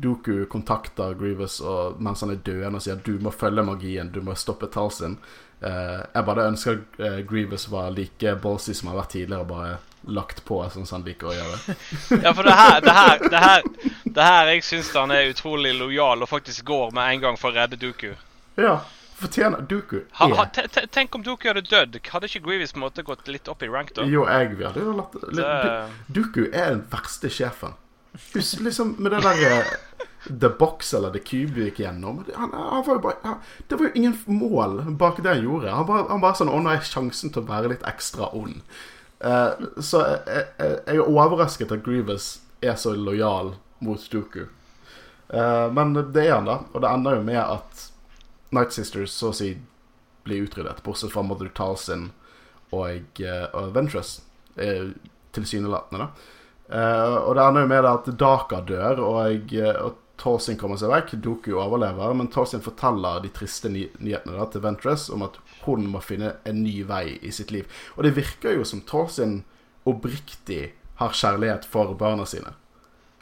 Doku 0.00 0.46
kontakter 0.48 1.14
Grievous 1.14 1.58
og, 1.60 2.00
mens 2.00 2.22
han 2.24 2.32
er 2.32 2.40
døende 2.44 2.78
og 2.78 2.84
sier 2.84 3.00
du 3.04 3.18
må 3.20 3.32
følge 3.34 3.64
magien, 3.66 4.08
du 4.12 4.22
må 4.24 4.36
stoppe 4.38 4.70
Talsin. 4.72 5.18
Eh, 5.60 5.98
jeg 6.14 6.24
bare 6.24 6.46
ønsker 6.48 6.80
eh, 6.98 7.18
Grievous 7.28 7.68
var 7.68 7.92
like 7.92 8.32
ballsy 8.40 8.72
som 8.72 8.88
han 8.88 8.96
har 8.96 9.02
vært 9.02 9.12
tidligere, 9.18 9.44
og 9.44 9.50
bare 9.50 10.14
lagt 10.16 10.40
på 10.48 10.62
sånn 10.72 10.88
som 10.88 11.00
han 11.00 11.10
liker 11.10 11.28
å 11.28 11.34
gjøre. 11.36 11.76
Ja, 12.24 12.32
for 12.32 12.48
det 12.48 12.56
her, 12.56 12.80
det 12.80 12.94
her, 12.96 13.26
det 13.28 13.42
her, 13.44 13.68
det 14.04 14.30
her 14.30 14.52
jeg 14.54 14.64
syns 14.64 14.94
han 14.96 15.12
er 15.12 15.28
utrolig 15.34 15.74
lojal 15.76 16.24
og 16.24 16.32
faktisk 16.32 16.64
går 16.72 16.96
med 16.96 17.16
en 17.16 17.26
gang 17.26 17.40
for 17.40 17.52
å 17.52 17.60
redde 17.60 17.76
Duku. 17.80 18.14
Ja, 18.56 18.78
fortjener 19.20 19.62
Duku 19.70 20.00
Ha, 20.18 20.28
ha, 20.38 20.44
te- 20.54 20.66
te- 20.72 20.86
tenk 20.92 21.14
om 21.14 21.22
Duku 21.26 21.48
hadde 21.50 21.62
dødd. 21.68 22.00
Hadde 22.12 22.28
ikke 22.30 22.42
Grievous 22.48 22.72
på 22.74 22.80
en 22.80 22.86
måte 22.86 23.04
gått 23.06 23.28
litt 23.30 23.48
opp 23.52 23.62
i 23.62 23.68
rank 23.70 23.94
da? 23.96 24.06
Jo, 24.08 24.24
jeg 24.28 24.56
vi 24.58 24.66
hadde 24.66 24.84
jo 24.84 24.96
latt 24.98 25.14
Det, 25.36 25.46
Duku 26.16 26.42
er 26.50 26.74
den 26.74 26.84
verste 26.92 27.30
sjefen. 27.32 27.76
Husk 28.34 28.60
liksom 28.66 28.96
med 28.98 29.12
det 29.14 29.20
der 29.22 29.42
eh, 29.46 29.74
The 30.26 30.50
Box 30.58 30.92
eller 30.98 31.12
The 31.14 31.20
Cube 31.24 31.62
gikk 31.68 31.78
gjennom. 31.84 32.24
Han, 32.36 32.50
han 32.52 32.82
var 32.86 32.96
jo 32.96 33.02
bare, 33.04 33.20
han, 33.22 33.36
det 33.70 33.78
var 33.78 33.86
jo 33.86 33.92
ingen 34.00 34.16
mål 34.26 34.80
bak 35.00 35.20
det 35.22 35.30
han 35.36 35.44
gjorde. 35.46 35.70
Han 35.72 35.86
bare, 35.88 36.06
han 36.10 36.22
bare 36.24 36.40
sånn 36.40 36.50
Å, 36.52 36.58
nå 36.58 36.72
har 36.72 36.80
jeg 36.80 36.90
sjansen 36.90 37.32
til 37.32 37.44
å 37.44 37.48
være 37.52 37.70
litt 37.74 37.86
ekstra 37.88 38.32
ond. 38.36 38.58
Uh, 39.20 39.52
så 39.84 40.00
jeg, 40.06 40.20
jeg, 40.26 40.74
jeg 40.88 40.96
er 40.96 41.04
overrasket 41.06 41.72
at 41.76 41.84
Grievous 41.86 42.30
er 42.64 42.76
så 42.80 42.96
lojal 42.96 43.54
mot 43.84 44.02
Duku. 44.12 44.46
Uh, 45.30 45.68
men 45.72 45.94
det 46.12 46.26
er 46.26 46.34
han, 46.38 46.48
da. 46.50 46.58
Og 46.74 46.82
det 46.82 46.90
ender 46.90 47.20
jo 47.20 47.24
med 47.30 47.40
at 47.40 47.86
Night 48.50 48.74
Sisters 48.74 49.14
så 49.14 49.30
å 49.30 49.36
si 49.36 49.54
blir 50.26 50.44
utryddet, 50.44 50.82
bortsett 50.84 51.12
fra 51.14 51.22
Mother 51.24 51.48
Talsin 51.56 52.10
og, 52.76 53.22
og 53.54 53.72
Ventress. 53.74 54.20
eh, 54.56 54.92
Tilsynelatende, 55.32 56.06
da. 56.06 56.36
Uh, 56.70 57.16
og 57.26 57.34
det 57.34 57.42
ender 57.42 57.64
jo 57.64 57.68
med 57.70 57.86
at 57.86 58.08
Daka 58.18 58.60
dør, 58.66 59.00
og, 59.02 59.54
og 59.82 59.96
Torsin 60.20 60.58
kommer 60.60 60.78
seg 60.78 60.92
vekk. 60.92 61.16
Doku 61.22 61.52
overlever, 61.56 62.12
men 62.14 62.28
Torsin 62.30 62.62
forteller 62.62 63.22
de 63.24 63.30
triste 63.34 63.70
ny 63.72 63.86
nyhetene 63.98 64.36
da, 64.36 64.46
til 64.50 64.62
Ventress 64.62 65.08
om 65.10 65.24
at 65.26 65.38
hun 65.64 65.88
må 65.90 66.02
finne 66.04 66.36
en 66.46 66.60
ny 66.62 66.80
vei 66.86 67.16
i 67.22 67.32
sitt 67.34 67.50
liv. 67.54 67.66
Og 67.96 68.04
det 68.06 68.14
virker 68.18 68.58
jo 68.58 68.66
som 68.68 68.84
Torsin 68.86 69.40
oppriktig 69.88 70.74
har 71.00 71.16
kjærlighet 71.16 71.66
for 71.66 71.94
barna 71.98 72.26
sine. 72.28 72.52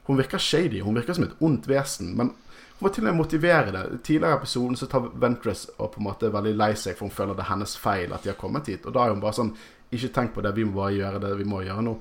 Hun 0.09 0.19
virker 0.19 0.41
shady, 0.43 0.83
hun 0.83 0.97
virker 0.99 1.17
som 1.17 1.29
et 1.29 1.37
ondt 1.45 1.69
vesen, 1.71 2.15
men 2.19 2.33
må 2.81 2.91
til 2.95 3.03
og 3.05 3.09
med 3.09 3.19
motivere 3.19 3.73
det. 3.75 3.85
Tidligere 4.07 4.37
i 4.37 4.39
episoden 4.39 4.77
så 4.79 4.87
tar 4.91 5.09
Ventress 5.19 5.65
og 5.79 5.93
på 5.95 6.01
en 6.03 6.07
måte 6.07 6.29
er 6.29 6.35
veldig 6.35 6.55
lei 6.57 6.73
seg, 6.79 6.95
for 6.99 7.09
hun 7.09 7.15
føler 7.15 7.35
det 7.39 7.43
er 7.47 7.51
hennes 7.53 7.75
feil 7.81 8.13
at 8.15 8.23
de 8.23 8.31
har 8.33 8.39
kommet 8.39 8.71
hit. 8.71 8.87
Og 8.87 8.95
da 8.95 9.07
er 9.07 9.15
hun 9.17 9.23
bare 9.25 9.39
sånn 9.41 9.55
Ikke 9.91 10.11
tenk 10.13 10.35
på 10.35 10.43
det, 10.45 10.51
vi 10.53 10.67
må 10.69 10.75
bare 10.83 10.93
gjøre 10.99 11.21
det 11.23 11.31
vi 11.39 11.47
må 11.49 11.63
gjøre 11.65 11.83
nå. 11.87 11.95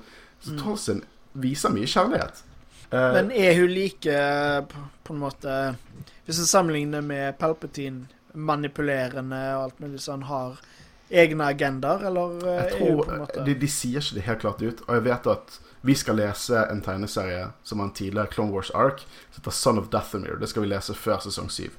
Så 0.44 0.54
Tolson 0.60 0.98
viser 1.40 1.72
mye 1.72 1.88
kjærlighet. 1.88 2.42
Eh, 2.92 3.12
Men 3.16 3.30
er 3.32 3.54
hun 3.56 3.70
like 3.72 4.12
eh, 4.12 4.58
på, 4.68 4.82
på 5.04 5.14
en 5.14 5.22
måte 5.22 5.54
Hvis 6.26 6.38
en 6.42 6.50
sammenligner 6.50 7.00
med 7.00 7.38
Palpatine, 7.40 8.04
manipulerende 8.34 9.40
og 9.56 9.62
alt 9.62 9.80
mulig 9.80 10.02
sånn, 10.04 10.26
har 10.28 10.60
egne 11.08 11.46
agendaer, 11.48 12.04
eller 12.10 12.34
jeg 12.44 12.74
tror, 12.74 12.84
er 12.84 12.92
hun 12.92 13.00
på 13.00 13.14
en 13.14 13.22
måte 13.24 13.44
de, 13.46 13.54
de 13.56 13.70
sier 13.72 14.04
ikke 14.04 14.18
det 14.18 14.24
helt 14.26 14.42
klart 14.44 14.62
ut. 14.62 14.82
Og 14.86 14.92
jeg 14.98 15.04
vet 15.08 15.30
at 15.32 15.58
vi 15.80 15.94
skal 15.94 16.16
lese 16.16 16.66
en 16.70 16.82
tegneserie 16.82 17.48
som 17.62 17.78
har 17.80 17.86
en 17.86 17.94
tidligere 17.94 18.26
Clone 18.32 18.52
Wars 18.52 18.70
Ark, 18.74 19.00
som 19.30 19.40
heter 19.42 19.50
Son 19.50 19.78
of 19.78 19.88
Dathomir. 19.90 20.36
Det 20.40 20.48
skal 20.48 20.62
vi 20.62 20.68
lese 20.68 20.94
før 20.94 21.18
sesong 21.22 21.50
syv. 21.50 21.70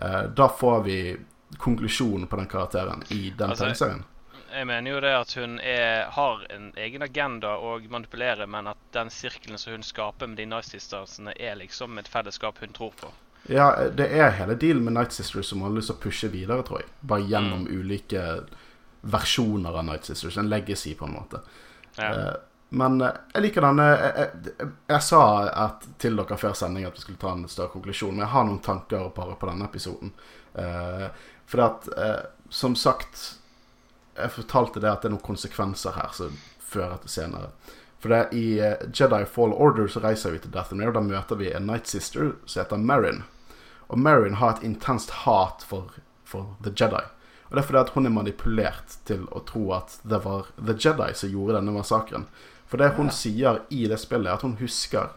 Eh, 0.00 0.22
da 0.36 0.48
får 0.48 0.82
vi 0.84 1.16
konklusjonen 1.58 2.26
på 2.26 2.36
den 2.36 2.46
karakteren 2.46 3.02
i 3.10 3.30
den 3.38 3.50
Altså, 3.50 3.64
tegneserien. 3.64 4.04
jeg 4.52 4.66
mener 4.66 4.90
jo 4.90 5.00
det 5.00 5.14
at 5.14 5.32
hun 5.34 5.58
er, 5.60 6.04
har 6.10 6.44
en 6.50 6.72
egen 6.76 7.02
agenda 7.02 7.48
og 7.58 7.82
manipulerer, 7.90 8.46
men 8.46 8.66
at 8.66 8.76
den 8.92 9.10
sirkelen 9.10 9.58
som 9.58 9.72
hun 9.72 9.82
skaper 9.82 10.26
med 10.26 10.36
de 10.36 10.46
Nice 10.46 10.70
Sistersene, 10.70 11.32
er 11.40 11.54
liksom 11.56 11.98
et 11.98 12.08
fellesskap 12.08 12.58
hun 12.60 12.72
tror 12.72 12.92
på. 13.00 13.10
Ja, 13.48 13.88
det 13.88 14.10
er 14.12 14.30
hele 14.30 14.54
dealen 14.54 14.84
med 14.84 14.92
Night 14.92 15.12
Sisters 15.12 15.46
som 15.48 15.62
har 15.62 15.70
lyst 15.70 15.88
til 15.88 15.96
å 15.96 16.02
pushe 16.02 16.28
videre, 16.28 16.62
tror 16.62 16.80
jeg. 16.82 16.88
Bare 17.02 17.22
gjennom 17.24 17.64
Mm. 17.66 17.80
ulike 17.80 18.44
versjoner 19.02 19.78
av 19.78 19.84
Night 19.84 20.04
Sisters. 20.04 20.36
En 20.36 20.48
legacy, 20.48 20.94
på 20.94 21.04
en 21.04 21.12
måte. 21.14 21.40
Ja. 21.96 22.04
Eh, 22.10 22.34
men 22.70 23.00
eh, 23.02 23.16
jeg 23.34 23.46
liker 23.46 23.66
den 23.66 23.82
eh, 23.82 24.04
jeg, 24.06 24.28
jeg, 24.46 24.70
jeg 24.92 25.02
sa 25.06 25.24
at, 25.66 25.88
til 25.98 26.18
dere 26.20 26.38
før 26.38 26.54
sending 26.58 26.86
at 26.86 26.96
vi 26.98 27.02
skulle 27.02 27.20
ta 27.20 27.34
en 27.34 27.48
større 27.50 27.72
konklusjon, 27.74 28.14
men 28.14 28.24
jeg 28.24 28.34
har 28.34 28.46
noen 28.46 28.62
tanker 28.64 29.10
bare 29.16 29.36
på 29.38 29.50
denne 29.50 29.66
episoden. 29.66 30.14
Uh, 30.50 31.06
for 31.50 31.60
at, 31.60 31.88
eh, 31.98 32.24
som 32.48 32.76
sagt 32.76 33.38
Jeg 34.14 34.30
fortalte 34.30 34.80
det 34.82 34.90
at 34.90 35.02
det 35.02 35.08
er 35.08 35.14
noen 35.14 35.22
konsekvenser 35.22 35.94
her 35.94 36.10
som 36.14 36.34
fører 36.58 36.98
til 37.02 37.10
senere. 37.10 37.48
For 38.02 38.12
det 38.12 38.36
i 38.36 38.58
eh, 38.60 38.82
Jedi 38.94 39.22
Fall 39.26 39.54
Order 39.54 39.88
så 39.88 40.02
reiser 40.04 40.34
vi 40.34 40.42
til 40.42 40.52
Dathomir, 40.54 40.90
og 40.90 40.98
da 40.98 41.02
møter 41.04 41.38
vi 41.40 41.48
en 41.54 41.66
Night 41.70 41.88
Sister 41.88 42.34
som 42.44 42.60
heter 42.60 42.82
Marin. 42.90 43.22
Og 43.88 43.98
Marin 43.98 44.36
har 44.42 44.58
et 44.58 44.66
intenst 44.66 45.24
hat 45.24 45.64
for, 45.66 45.96
for 46.24 46.54
The 46.62 46.74
Jedi. 46.74 47.02
Og 47.48 47.56
det 47.56 47.62
er 47.62 47.68
fordi 47.70 47.82
at 47.82 47.94
hun 47.96 48.06
er 48.06 48.14
manipulert 48.14 48.98
til 49.08 49.24
å 49.34 49.42
tro 49.46 49.64
at 49.78 49.96
det 50.06 50.20
var 50.26 50.52
The 50.60 50.76
Jedi 50.76 51.10
som 51.18 51.32
gjorde 51.32 51.58
denne 51.58 51.74
massakren. 51.74 52.28
For 52.70 52.78
det 52.78 52.94
hun 52.96 53.10
sier 53.14 53.64
i 53.74 53.84
det 53.90 53.98
spillet, 53.98 54.30
er 54.30 54.38
at 54.38 54.46
hun 54.46 54.56
husker 54.60 55.10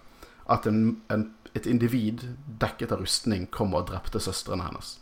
at 0.51 0.67
en, 0.67 0.97
en, 1.13 1.27
et 1.53 1.69
individ 1.69 2.25
dekket 2.59 2.91
av 2.95 3.03
rustning 3.03 3.45
kom 3.53 3.75
og 3.77 3.87
drepte 3.91 4.21
søstrene 4.23 4.65
hennes. 4.65 4.95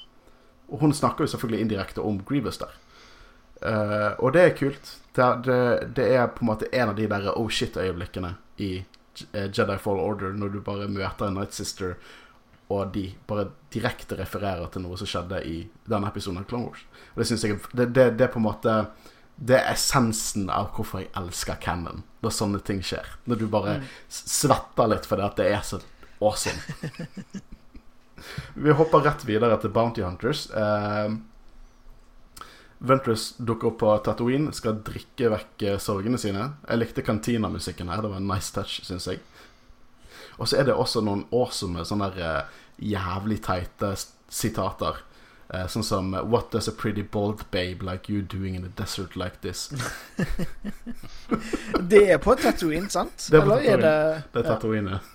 Og 0.72 0.84
hun 0.84 0.96
snakker 0.96 1.26
jo 1.26 1.34
selvfølgelig 1.34 1.66
indirekte 1.66 2.04
om 2.04 2.20
Grievous 2.28 2.60
der. 2.62 2.74
Uh, 3.62 4.18
og 4.24 4.34
det 4.34 4.44
er 4.44 4.58
kult. 4.58 4.96
Det, 5.16 5.28
det, 5.46 5.60
det 5.96 6.08
er 6.16 6.32
på 6.34 6.44
en 6.44 6.52
måte 6.52 6.70
en 6.72 6.92
av 6.92 6.98
de 6.98 7.08
der 7.08 7.30
oh 7.36 7.50
shit-øyeblikkene 7.52 8.34
i 8.64 8.72
eh, 8.80 9.48
Jedi 9.52 9.78
Fall 9.82 10.00
Order, 10.00 10.34
når 10.38 10.54
du 10.54 10.62
bare 10.64 10.88
møter 10.88 11.28
en 11.28 11.36
Night 11.36 11.54
Sister, 11.54 11.96
og 12.72 12.94
de 12.96 13.10
bare 13.28 13.50
direkte 13.74 14.16
refererer 14.16 14.70
til 14.72 14.86
noe 14.86 14.98
som 15.00 15.10
skjedde 15.10 15.42
i 15.48 15.58
denne 15.92 16.08
episoden 16.08 16.40
av 16.40 16.48
Clone 16.48 16.70
Wars. 16.70 16.86
Og 17.12 17.20
det 17.20 17.28
synes 17.28 17.44
jeg 17.44 17.60
det, 17.74 17.90
det, 17.96 18.06
det 18.20 18.28
er 18.28 18.32
på 18.32 18.40
en 18.40 18.48
måte 18.48 18.76
Det 19.42 19.58
er 19.58 19.72
essensen 19.72 20.52
av 20.54 20.70
hvorfor 20.76 21.02
jeg 21.02 21.10
elsker 21.18 21.58
canon. 21.64 22.04
Når 22.22 22.36
sånne 22.36 22.62
ting 22.66 22.84
skjer. 22.86 23.08
Når 23.26 23.42
du 23.42 23.48
bare 23.50 23.80
mm. 23.82 23.88
svetter 24.14 24.92
litt 24.92 25.08
fordi 25.10 25.26
at 25.26 25.40
det 25.40 25.48
er 25.50 25.66
så 25.66 25.82
awesome. 26.22 26.62
Vi 28.54 28.78
hopper 28.78 29.02
rett 29.02 29.26
videre 29.26 29.58
til 29.62 29.74
Bounty 29.74 30.06
Hunters. 30.06 30.46
Eh, 30.54 31.18
Ventress 32.82 33.32
dukker 33.38 33.72
opp 33.72 33.80
på 33.82 33.92
Tatooine, 34.06 34.54
skal 34.58 34.80
drikke 34.86 35.30
vekk 35.36 35.66
eh, 35.70 35.80
sorgene 35.82 36.18
sine. 36.22 36.48
Jeg 36.68 36.82
likte 36.82 37.06
kantinamusikken 37.06 37.92
her. 37.94 38.02
Det 38.02 38.10
var 38.14 38.22
en 38.22 38.30
nice 38.30 38.54
touch, 38.56 38.80
syns 38.86 39.10
jeg. 39.10 39.22
Og 40.38 40.50
så 40.50 40.62
er 40.62 40.70
det 40.70 40.78
også 40.78 41.04
noen 41.06 41.28
awesome 41.30 41.86
sånne 41.86 42.10
der, 42.16 42.42
eh, 42.42 42.60
jævlig 42.94 43.42
teite 43.46 43.94
sitater. 44.32 45.04
Eh, 45.52 45.66
sånn 45.68 45.84
som 45.84 46.14
What 46.32 46.52
does 46.54 46.70
a 46.70 46.72
pretty 46.72 47.04
bald 47.04 47.44
babe 47.52 47.84
like 47.84 48.08
you 48.12 48.22
doing 48.22 48.56
in 48.56 48.64
a 48.64 48.72
desert 48.78 49.18
like 49.20 49.42
this? 49.42 49.70
Det 51.92 52.06
er 52.14 52.22
på 52.24 52.36
Tatooine, 52.40 52.90
sant? 52.90 53.28
Det 53.28 53.42
er 53.42 53.46
på 53.46 53.58
Eller 53.58 53.74
er 53.74 53.82
det 53.84 54.24
Det 54.32 54.46
er 54.46 54.48
Tatooine. 54.54 55.02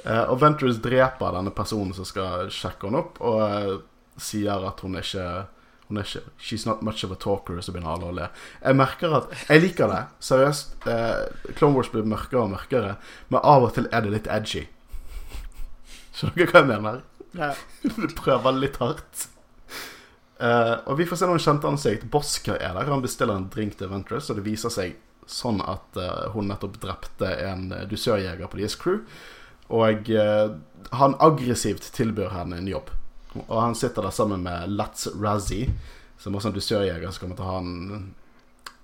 Eh, 0.00 0.30
og 0.32 0.38
Ventress 0.40 0.78
dreper 0.80 1.34
denne 1.36 1.50
personen 1.52 1.92
som 1.92 2.06
skal 2.08 2.46
sjekke 2.48 2.88
henne 2.88 3.02
opp, 3.02 3.18
og 3.20 3.40
eh, 3.44 3.72
sier 4.16 4.64
at 4.64 4.80
hun 4.80 4.96
er 4.96 5.04
ikke 5.04 5.26
hun 5.90 6.00
er 6.00 6.06
ikke 6.06 6.22
She's 6.40 6.64
not 6.64 6.80
much 6.86 7.04
of 7.04 7.12
a 7.12 7.18
talker, 7.20 7.58
så 7.60 7.74
begynner 7.74 7.98
alle 7.98 8.08
å 8.08 8.14
le. 8.16 8.28
Jeg 8.62 8.78
merker 8.78 9.16
at 9.18 9.34
Jeg 9.42 9.64
liker 9.64 9.90
det. 9.92 10.00
Seriøst. 10.24 10.86
Eh, 10.88 11.52
Clone 11.58 11.76
Wars 11.76 11.90
blir 11.92 12.08
mørkere 12.08 12.46
og 12.46 12.54
mørkere, 12.54 12.94
men 13.28 13.44
av 13.44 13.66
og 13.66 13.74
til 13.76 13.90
er 13.92 14.06
det 14.06 14.14
litt 14.14 14.30
edgy. 14.30 14.64
Skjønner 16.16 16.38
dere 16.38 16.54
hva 16.54 16.62
jeg 16.62 16.70
mener? 16.70 17.02
Ja. 17.36 17.52
Du 17.96 18.08
prøver 18.18 18.58
litt 18.58 18.80
hardt. 18.82 19.28
Uh, 20.40 20.80
og 20.88 20.96
vi 20.96 21.04
får 21.08 21.20
se 21.20 21.28
noen 21.28 21.42
kjente 21.42 21.68
ansikt. 21.68 22.06
Bosker 22.12 22.56
er 22.56 22.72
der. 22.76 22.88
Han 22.88 23.04
bestiller 23.04 23.36
en 23.36 23.50
drink 23.52 23.76
til 23.78 23.90
Ventress, 23.92 24.30
og 24.32 24.40
det 24.40 24.46
viser 24.46 24.72
seg 24.72 24.96
sånn 25.30 25.60
at 25.62 26.00
uh, 26.00 26.30
hun 26.34 26.48
nettopp 26.50 26.80
drepte 26.82 27.28
en 27.44 27.68
uh, 27.74 27.84
dusørjeger 27.90 28.48
på 28.48 28.62
deres 28.62 28.78
crew. 28.80 29.02
Og 29.70 30.10
eh, 30.10 30.50
han 30.98 31.14
aggressivt 31.22 31.92
tilbyr 31.94 32.32
henne 32.34 32.58
en 32.58 32.70
jobb. 32.70 32.90
Og 33.46 33.54
han 33.54 33.76
sitter 33.78 34.02
der 34.02 34.14
sammen 34.14 34.42
med 34.42 34.72
Let's 34.74 35.06
Razzie, 35.14 35.70
som 36.18 36.34
også 36.34 36.48
er 36.48 36.50
en 36.50 36.56
dusørjeger 36.56 37.12
som 37.14 37.22
kommer 37.22 37.38
til 37.38 37.46
å 37.46 37.52
ha 37.52 37.60
en, 37.62 38.08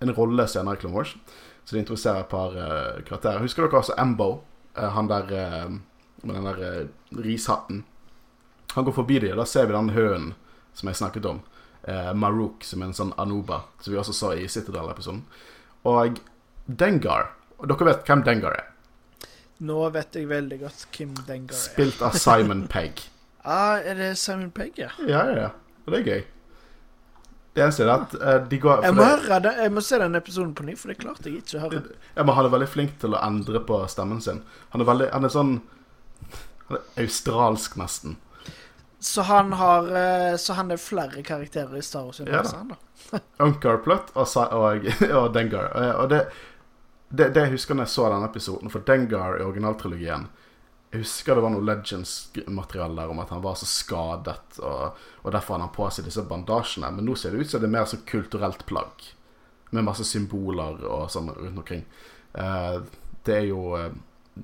en 0.07 0.15
rolle 0.15 0.47
senere 0.51 0.79
i 0.79 0.83
Clone 0.83 0.95
Wars. 0.95 1.17
Så 1.67 1.75
de 1.75 1.83
introduserer 1.83 2.23
et 2.23 2.31
par 2.31 2.55
eh, 2.55 3.03
karakterer. 3.03 3.43
Husker 3.43 3.67
dere 3.67 3.83
også 3.83 3.99
Embo? 3.99 4.31
Eh, 4.77 4.87
han 4.95 5.11
der 5.11 5.35
eh, 5.35 5.75
med 6.23 6.39
den 6.39 6.47
der 6.53 6.63
eh, 6.69 7.19
rishatten. 7.25 7.83
Han 8.77 8.85
går 8.85 8.95
forbi 8.97 9.19
dem, 9.25 9.33
og 9.35 9.41
da 9.41 9.47
ser 9.49 9.67
vi 9.71 9.77
den 9.77 9.93
hønen 9.97 10.33
som 10.77 10.91
jeg 10.91 10.99
snakket 11.01 11.27
om. 11.31 11.41
Eh, 11.89 12.13
Maruk, 12.19 12.65
som 12.67 12.83
er 12.83 12.91
en 12.91 12.97
sånn 12.99 13.13
Anuba, 13.17 13.63
som 13.81 13.95
vi 13.95 13.99
også 14.01 14.13
så 14.17 14.33
i 14.37 14.47
Citadel-episoden. 14.53 15.23
Og 15.89 16.19
Dengar. 16.67 17.31
Og 17.57 17.71
dere 17.71 17.89
vet 17.93 18.09
hvem 18.09 18.25
Dengar 18.27 18.57
er? 18.59 18.65
Nå 19.65 19.79
vet 19.95 20.17
jeg 20.19 20.29
veldig 20.29 20.59
godt 20.67 20.87
hvem 20.93 21.13
Dengar 21.29 21.55
er. 21.57 21.61
Spilt 21.63 22.03
av 22.05 22.19
Simon 22.21 22.67
Pegg. 22.73 23.07
Ah, 23.47 23.79
er 23.79 23.97
det 23.97 24.11
Simon 24.21 24.51
Pegg, 24.53 24.77
ja? 24.83 24.91
Ja, 25.07 25.23
ja, 25.31 25.47
ja. 25.47 25.53
Og 25.87 25.95
det 25.95 26.01
er 26.03 26.11
gøy. 26.11 26.25
Det 27.57 27.65
eneste 27.65 27.87
er 27.87 27.93
at 27.95 28.13
uh, 28.21 28.35
de 28.51 28.59
går 28.61 28.83
Jeg 28.85 28.93
må, 28.99 29.05
høre 29.07 29.39
det, 29.47 29.55
jeg 29.63 29.73
må 29.73 29.81
se 29.81 29.97
den 30.03 30.19
episoden 30.19 30.53
på 30.59 30.67
ny, 30.67 30.75
for 30.77 30.93
det 30.93 30.99
klarte 31.01 31.31
jeg 31.31 31.41
ikke 31.41 31.57
å 31.57 31.63
høre. 31.63 31.83
ja, 32.13 32.25
men 32.27 32.37
Han 32.37 32.49
er 32.51 32.53
veldig 32.53 32.69
flink 32.69 32.99
til 33.01 33.17
å 33.17 33.23
endre 33.25 33.63
på 33.65 33.79
stemmen 33.89 34.21
sin. 34.21 34.43
Han 34.75 34.85
er 34.85 34.91
veldig 34.91 35.09
Han 35.15 35.25
er 35.25 35.33
sånn 35.33 35.55
Han 36.67 36.77
er 36.77 37.07
australsk, 37.07 37.79
nesten. 37.81 38.19
Så 39.07 39.23
han 39.23 39.53
har 39.53 39.87
eh, 39.97 40.37
Så 40.37 40.53
han 40.53 40.71
er 40.71 40.77
flere 40.83 41.23
karakterer 41.23 41.77
i 41.79 41.83
Star 41.83 42.09
Wars-universet, 42.09 42.73
Ja? 43.13 43.21
Unkar 43.39 43.77
Plutt 43.85 44.11
og, 44.15 44.27
og, 44.37 44.89
og 45.21 45.29
Dengar. 45.35 45.69
Og, 45.71 45.93
og 46.03 46.09
det, 46.11 46.25
det, 47.09 47.29
det 47.37 47.45
jeg 47.45 47.53
husker 47.53 47.79
når 47.79 47.87
jeg 47.87 47.93
så 47.95 48.09
denne 48.11 48.27
episoden, 48.27 48.73
for 48.73 48.83
Dengar 48.89 49.39
i 49.39 49.45
originaltrilogien 49.47 50.27
Jeg 50.91 51.05
husker 51.05 51.39
det 51.39 51.45
var 51.45 51.55
noe 51.55 51.69
Legends-materiale 51.69 52.99
der 52.99 53.13
om 53.15 53.23
at 53.23 53.31
han 53.31 53.45
var 53.45 53.55
så 53.61 53.69
skadet, 53.71 54.59
og, 54.59 54.99
og 55.23 55.31
derfor 55.31 55.55
hadde 55.55 55.69
han 55.69 55.77
på 55.77 55.91
seg 55.93 56.09
disse 56.09 56.27
bandasjene. 56.27 56.91
Men 56.97 57.07
nå 57.07 57.15
ser 57.15 57.35
det 57.35 57.45
ut 57.45 57.53
som 57.53 57.63
det 57.63 57.69
er 57.71 57.77
mer 57.77 57.87
så 57.91 58.01
kulturelt 58.11 58.67
plagg, 58.67 59.07
med 59.71 59.87
masse 59.87 60.07
symboler 60.09 60.83
og 60.87 61.07
sånn 61.15 61.31
rundt 61.31 61.63
omkring. 61.63 61.87
Eh, 62.35 62.79
det 63.27 63.39
er 63.39 63.49
jo 63.53 63.75
eh, 63.79 63.91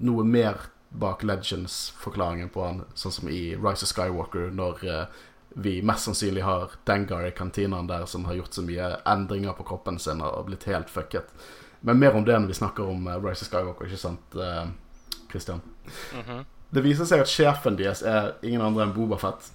noe 0.07 0.27
mer 0.27 0.67
bak 0.93 1.23
Legends-forklaringen 1.23 2.49
på 2.53 2.65
han, 2.65 2.83
sånn 2.95 3.13
som 3.13 3.29
i 3.29 3.55
Rise 3.57 3.87
of 3.87 3.93
Skywalker, 3.93 4.51
når 4.53 4.85
uh, 4.85 5.23
vi 5.55 5.83
mest 5.83 6.05
sannsynlig 6.09 6.45
har 6.45 6.71
Dengar 6.85 7.27
i 7.27 7.33
kantinaen 7.37 7.89
der 7.89 8.07
som 8.07 8.25
har 8.25 8.35
gjort 8.35 8.55
så 8.55 8.65
mye 8.65 8.95
endringer 9.09 9.57
på 9.57 9.67
kroppen 9.69 9.99
sin 10.01 10.23
og 10.25 10.47
blitt 10.49 10.65
helt 10.69 10.91
fucket. 10.91 11.29
Men 11.81 11.99
mer 11.99 12.17
om 12.17 12.25
det 12.25 12.39
når 12.39 12.53
vi 12.53 12.59
snakker 12.61 12.89
om 12.89 13.07
uh, 13.09 13.19
Rise 13.19 13.45
of 13.45 13.51
Skywalker, 13.51 13.89
ikke 13.89 14.01
sant, 14.01 14.37
eh, 14.37 14.67
Christian? 15.31 15.61
-hmm. 16.13 16.45
Det 16.71 16.85
viser 16.85 17.05
seg 17.05 17.21
at 17.21 17.29
sjefen 17.29 17.77
deres 17.77 18.03
er 18.03 18.33
ingen 18.43 18.61
andre 18.61 18.83
enn 18.83 18.95
Boba 18.95 19.17
Fett. 19.17 19.53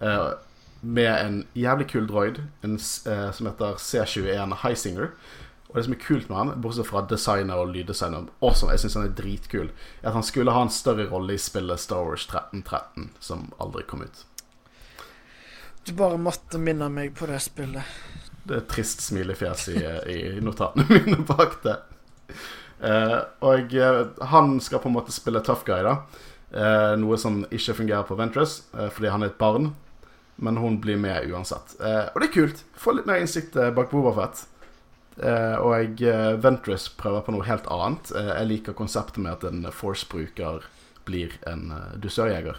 eh, 0.00 0.32
med 0.80 1.26
en 1.26 1.46
jævlig 1.54 1.88
kul 1.88 2.06
droid 2.06 2.42
en, 2.62 2.78
som 2.78 3.46
heter 3.46 3.74
C21 3.74 4.54
Highsinger. 4.62 5.08
Og 5.74 5.80
det 5.80 5.84
som 5.88 5.94
er 5.96 6.02
kult 6.04 6.28
med 6.30 6.38
han, 6.38 6.50
bortsett 6.62 6.86
fra 6.86 7.00
designer 7.10 7.58
og 7.58 7.72
lyddesigner, 7.74 8.28
awesome, 8.38 8.70
jeg 8.70 8.84
syns 8.84 8.94
han 8.94 9.08
er 9.08 9.16
dritkul, 9.18 9.72
er 10.04 10.12
at 10.12 10.14
han 10.14 10.22
skulle 10.22 10.54
ha 10.54 10.60
en 10.62 10.70
større 10.70 11.08
rolle 11.10 11.34
i 11.34 11.40
spillet 11.42 11.82
Star 11.82 12.04
Wars 12.06 12.28
1313, 12.28 13.08
som 13.18 13.48
aldri 13.58 13.82
kom 13.90 14.04
ut. 14.06 14.20
Du 15.82 15.90
bare 15.98 16.20
måtte 16.22 16.62
minne 16.62 16.86
meg 16.94 17.16
på 17.18 17.26
det 17.26 17.40
spillet. 17.42 17.90
Det 18.44 18.54
er 18.54 18.62
et 18.62 18.70
trist 18.70 19.02
smilefjes 19.02 19.66
i, 19.74 19.82
i 20.14 20.20
notatene 20.46 20.86
mine 20.94 21.26
bak 21.26 21.58
det. 21.66 21.74
Eh, 22.78 23.18
og 23.50 23.74
eh, 23.74 24.00
han 24.30 24.60
skal 24.62 24.78
på 24.78 24.92
en 24.92 24.94
måte 25.00 25.16
spille 25.16 25.42
tough 25.42 25.66
guy, 25.66 25.82
da. 25.82 25.96
Eh, 26.54 26.94
noe 27.02 27.18
som 27.18 27.42
ikke 27.50 27.80
fungerer 27.82 28.06
på 28.06 28.14
Ventress, 28.22 28.60
eh, 28.78 28.92
fordi 28.94 29.10
han 29.10 29.26
er 29.26 29.34
et 29.34 29.42
barn. 29.42 29.72
Men 30.36 30.56
hun 30.62 30.80
blir 30.82 30.96
med 30.98 31.26
uansett. 31.30 31.76
Eh, 31.82 32.04
og 32.14 32.22
det 32.22 32.30
er 32.30 32.34
kult. 32.38 32.64
Få 32.78 32.94
litt 32.94 33.10
mer 33.10 33.22
innsikt 33.22 33.58
eh, 33.58 33.74
bak 33.74 33.90
Bobafett. 33.90 34.46
Eh, 35.22 35.56
og 35.60 35.74
jeg, 35.78 36.38
Ventress 36.42 36.88
prøver 36.98 37.22
på 37.26 37.34
noe 37.34 37.46
helt 37.46 37.68
annet. 37.70 38.10
Eh, 38.16 38.32
jeg 38.32 38.50
liker 38.50 38.78
konseptet 38.78 39.22
med 39.22 39.36
at 39.36 39.46
en 39.50 39.66
Force-bruker 39.70 40.66
blir 41.04 41.36
en 41.46 41.68
uh, 41.68 41.96
dusørjeger. 42.00 42.56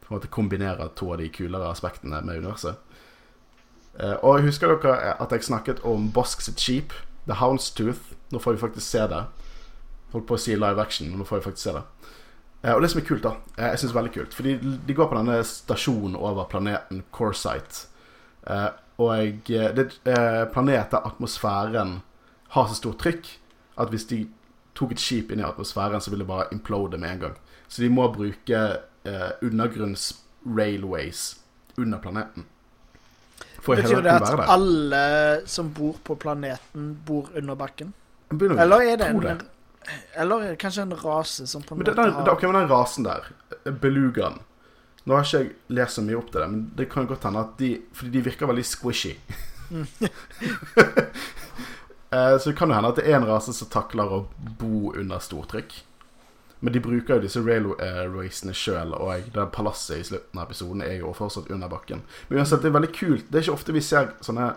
På 0.00 0.08
en 0.08 0.16
måte 0.16 0.30
kombinerer 0.32 0.88
to 0.96 1.10
av 1.12 1.18
de 1.20 1.28
kulere 1.28 1.68
aspektene 1.68 2.22
med 2.24 2.40
universet. 2.40 2.80
Eh, 3.98 4.14
og 4.22 4.44
husker 4.46 4.70
dere 4.76 5.14
at 5.18 5.32
jeg 5.34 5.48
snakket 5.48 5.82
om 5.86 6.10
Bosk 6.14 6.42
sitt 6.44 6.62
skip, 6.62 6.94
The 7.26 7.38
Houndstooth? 7.40 8.14
Nå 8.30 8.38
får 8.38 8.54
vi 8.54 8.62
faktisk 8.62 8.86
se 8.86 9.06
det. 9.10 9.24
Holdt 10.12 10.28
på 10.28 10.38
å 10.38 10.40
si 10.40 10.54
live 10.56 10.80
action, 10.80 11.10
men 11.10 11.20
nå 11.20 11.26
får 11.28 11.40
vi 11.40 11.48
faktisk 11.48 11.66
se 11.66 11.74
det. 11.76 11.84
Eh, 12.62 12.74
og 12.74 12.82
det 12.82 12.92
som 12.92 13.02
er 13.02 13.08
kult, 13.08 13.26
da 13.26 13.34
eh, 13.58 13.68
Jeg 13.70 13.78
synes 13.78 13.90
det 13.90 13.94
er 13.94 14.00
veldig 14.00 14.12
kult 14.16 14.32
Fordi 14.34 14.52
de 14.88 14.94
går 14.98 15.06
på 15.06 15.14
denne 15.14 15.36
stasjonen 15.46 16.16
over 16.18 16.48
planeten 16.50 17.04
Corsight. 17.14 17.84
Og 18.98 19.50
eh, 19.50 19.74
det 19.76 20.00
eh, 20.04 20.94
atmosfæren 21.04 22.00
har 22.48 22.68
så 22.68 22.74
stort 22.74 22.98
trykk 22.98 23.28
at 23.78 23.88
hvis 23.92 24.04
de 24.10 24.24
tok 24.74 24.92
et 24.94 25.02
skip 25.02 25.30
inn 25.30 25.42
i 25.42 25.46
atmosfæren, 25.46 26.00
så 26.00 26.10
ville 26.10 26.24
det 26.24 26.30
bare 26.30 26.48
implode 26.52 26.98
med 26.98 27.10
en 27.12 27.20
gang. 27.20 27.36
Så 27.68 27.82
de 27.82 27.90
må 27.90 28.08
bruke 28.12 28.62
eh, 29.04 29.30
undergrunns-railways 29.42 31.38
under 31.78 31.98
planeten. 31.98 32.46
For 33.62 33.76
Betyr 33.76 34.02
det 34.02 34.10
at 34.10 34.44
alle 34.48 35.46
som 35.46 35.70
bor 35.74 35.98
på 36.04 36.14
planeten, 36.14 36.98
bor 37.06 37.30
under 37.36 37.54
bakken? 37.54 37.94
Eller 38.30 38.92
er 38.92 38.96
det 38.96 39.08
en 39.08 39.22
det. 39.22 39.38
Eller 40.14 40.50
er 40.50 40.54
kanskje 40.60 40.82
en 40.82 40.96
rase 41.04 41.46
som 41.46 41.62
på 41.62 41.74
en 41.74 41.78
Men 41.78 41.86
måte 41.86 42.02
den, 42.02 42.12
har 42.12 42.30
ok, 42.30 42.42
men 42.42 42.54
den 42.54 42.70
rasen 42.70 43.04
der, 43.04 43.30
belugaen 43.80 44.40
Nå 45.08 45.16
har 45.16 45.24
ikke 45.24 45.38
jeg 45.40 45.52
lest 45.72 45.96
så 45.96 46.04
mye 46.04 46.18
opp 46.18 46.28
til 46.32 46.42
det, 46.42 46.48
men 46.52 46.64
det 46.76 46.88
kan 46.92 47.06
godt 47.08 47.24
hende 47.24 47.40
at 47.40 47.54
de 47.60 47.70
Fordi 47.96 48.10
de 48.12 48.24
virker 48.28 48.50
veldig 48.50 48.66
squishy. 48.68 49.16
Eh, 52.08 52.38
så 52.38 52.48
det 52.48 52.56
kan 52.56 52.70
jo 52.70 52.72
hende 52.72 52.88
at 52.88 52.96
det 52.96 53.02
er 53.04 53.18
en 53.18 53.26
rase 53.28 53.52
som 53.52 53.68
takler 53.68 54.08
å 54.08 54.18
bo 54.56 54.94
under 54.96 55.20
stortrykk. 55.20 55.74
Men 56.64 56.72
de 56.72 56.80
bruker 56.80 57.18
jo 57.18 57.24
disse 57.26 57.42
railwaysene 57.44 58.54
sjøl, 58.56 58.94
og 58.96 59.28
det 59.34 59.44
palasset 59.52 60.00
i 60.00 60.06
slutten 60.08 60.40
av 60.40 60.48
episoden 60.48 60.80
er 60.86 61.02
jo 61.02 61.12
fortsatt 61.12 61.50
under 61.52 61.68
bakken. 61.68 62.00
Men 62.30 62.40
uansett, 62.40 62.64
det 62.64 62.70
er 62.72 62.78
veldig 62.78 62.90
kult. 62.96 63.28
Det 63.28 63.38
er 63.38 63.44
ikke 63.44 63.58
ofte 63.58 63.76
vi 63.76 63.84
ser 63.84 64.14
sånne 64.24 64.48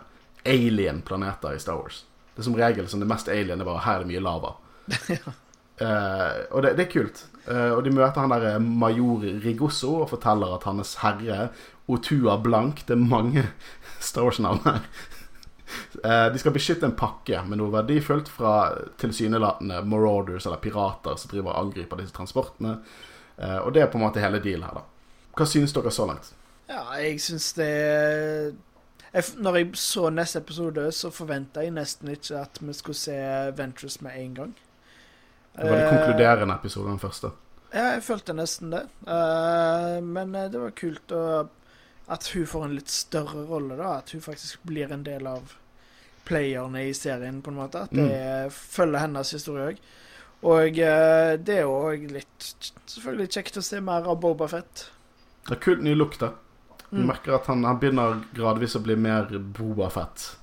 alien-planeter 0.48 1.58
i 1.58 1.60
Star 1.60 1.82
Wars. 1.82 2.06
Det 2.32 2.46
er 2.46 2.48
som 2.48 2.56
regel 2.58 2.88
som 2.90 3.04
det 3.04 3.12
mest 3.12 3.30
alien 3.30 3.60
er 3.60 3.68
bare 3.68 3.84
her 3.84 4.00
er 4.00 4.06
det 4.06 4.14
mye 4.14 4.26
lava. 4.32 4.56
Eh, 5.82 6.42
og 6.54 6.62
det, 6.62 6.76
det 6.78 6.84
er 6.84 6.90
kult. 6.92 7.24
Eh, 7.48 7.72
og 7.74 7.82
de 7.86 7.94
møter 7.94 8.22
han 8.22 8.34
der 8.34 8.48
eh, 8.52 8.62
major 8.62 9.24
Rigosso 9.44 9.96
og 10.04 10.12
forteller 10.12 10.54
at 10.56 10.68
hans 10.70 10.98
herre 11.02 11.48
Otua 11.90 12.36
Blank 12.38 12.84
Det 12.86 12.94
er 12.94 13.02
mange 13.02 13.48
Star 14.10 14.28
Wars-navn 14.28 14.64
her. 14.68 14.86
Eh, 16.04 16.26
de 16.34 16.40
skal 16.40 16.52
beskytte 16.52 16.84
en 16.84 16.98
pakke 17.00 17.38
med 17.48 17.56
noe 17.62 17.72
verdifullt 17.72 18.28
fra 18.28 18.74
tilsynelatende 19.00 19.78
marauders 19.88 20.44
eller 20.44 20.60
pirater 20.60 21.16
som 21.16 21.32
driver 21.32 21.54
og 21.54 21.62
angriper 21.62 22.02
disse 22.02 22.12
transportene. 22.12 22.74
Og 23.64 23.70
det 23.72 23.86
er 23.86 23.88
på 23.88 23.96
en 23.96 24.04
måte 24.04 24.20
hele 24.20 24.42
dealen 24.44 24.66
her, 24.68 24.82
da. 24.82 25.14
Hva 25.40 25.48
synes 25.48 25.72
dere 25.72 25.94
så 25.96 26.10
langt? 26.10 26.28
Ja, 26.68 26.84
jeg 27.00 27.22
syns 27.24 27.54
det 27.56 27.70
jeg, 29.14 29.24
Når 29.38 29.62
jeg 29.62 29.70
så 29.80 30.10
neste 30.12 30.44
episode, 30.44 30.90
så 30.92 31.14
forventa 31.16 31.64
jeg 31.64 31.72
nesten 31.78 32.12
ikke 32.18 32.44
at 32.44 32.60
vi 32.60 32.76
skulle 32.76 33.00
se 33.00 33.16
Ventress 33.56 34.02
med 34.04 34.20
en 34.20 34.36
gang. 34.42 34.54
Det 35.56 35.64
var 35.68 35.78
litt 35.78 35.86
Eh, 35.86 35.96
konkluderende 35.98 36.54
episode, 36.56 36.88
den 36.90 37.00
første. 37.00 37.32
Ja, 37.74 37.86
jeg 37.96 38.04
følte 38.04 38.34
nesten 38.36 38.72
det. 38.72 38.82
Eh, 39.08 40.02
men 40.04 40.36
eh, 40.36 40.50
det 40.52 40.60
var 40.60 40.72
kult 40.72 41.12
at 42.12 42.28
hun 42.34 42.46
får 42.46 42.66
en 42.66 42.76
litt 42.76 42.90
større 42.92 43.46
rolle, 43.48 43.76
da. 43.80 43.98
At 44.00 44.12
hun 44.12 44.22
faktisk 44.22 44.64
blir 44.68 44.92
en 44.92 45.04
del 45.04 45.28
av 45.28 45.54
playerne 46.28 46.86
i 46.90 46.94
serien, 46.94 47.42
på 47.42 47.52
en 47.52 47.60
måte. 47.62 47.84
At 47.88 47.92
det 47.96 48.52
følger 48.54 49.00
hennes 49.06 49.32
historie 49.32 49.72
òg. 49.72 49.78
Og 50.44 50.76
det 50.76 51.56
er 51.60 51.70
òg 51.70 52.08
litt 52.12 52.48
selvfølgelig 52.90 53.30
kjekt 53.32 53.58
å 53.58 53.64
se 53.64 53.80
mer 53.82 54.08
av 54.10 54.20
Boba 54.20 54.48
Fett. 54.50 54.88
Det 55.48 55.56
er 55.58 55.62
kult 55.64 55.84
ny 55.86 55.94
lukt, 55.96 56.20
da. 56.20 56.32
Du 56.92 56.98
Mm. 56.98 57.08
merker 57.08 57.36
at 57.36 57.46
han, 57.48 57.64
han 57.64 57.78
begynner 57.80 58.18
gradvis 58.36 58.76
å 58.76 58.82
bli 58.84 58.96
mer 59.00 59.24
Boba 59.40 59.90
Fett. 59.90 60.36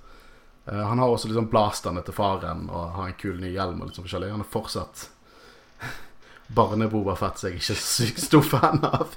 Eh, 0.72 0.82
han 0.90 0.98
har 1.00 1.08
også 1.08 1.28
liksom 1.30 1.48
blasterne 1.52 2.02
til 2.04 2.14
faren 2.16 2.66
og 2.70 2.90
har 2.96 3.08
en 3.10 3.18
kul 3.20 3.38
ny 3.40 3.52
hjelm. 3.54 3.80
og 3.80 3.88
litt 3.88 3.96
sånn 3.98 4.06
forskjellig 4.08 4.30
Han 4.34 4.44
er 4.44 4.50
fortsatt 4.52 5.06
barne-Boba 6.58 7.16
Fett, 7.16 7.38
som 7.40 7.48
jeg 7.50 7.60
ikke 7.60 7.72
er 7.74 7.78
så 7.78 7.86
sykt 8.04 8.20
stor 8.24 8.44
fan 8.44 8.84
av. 8.84 9.16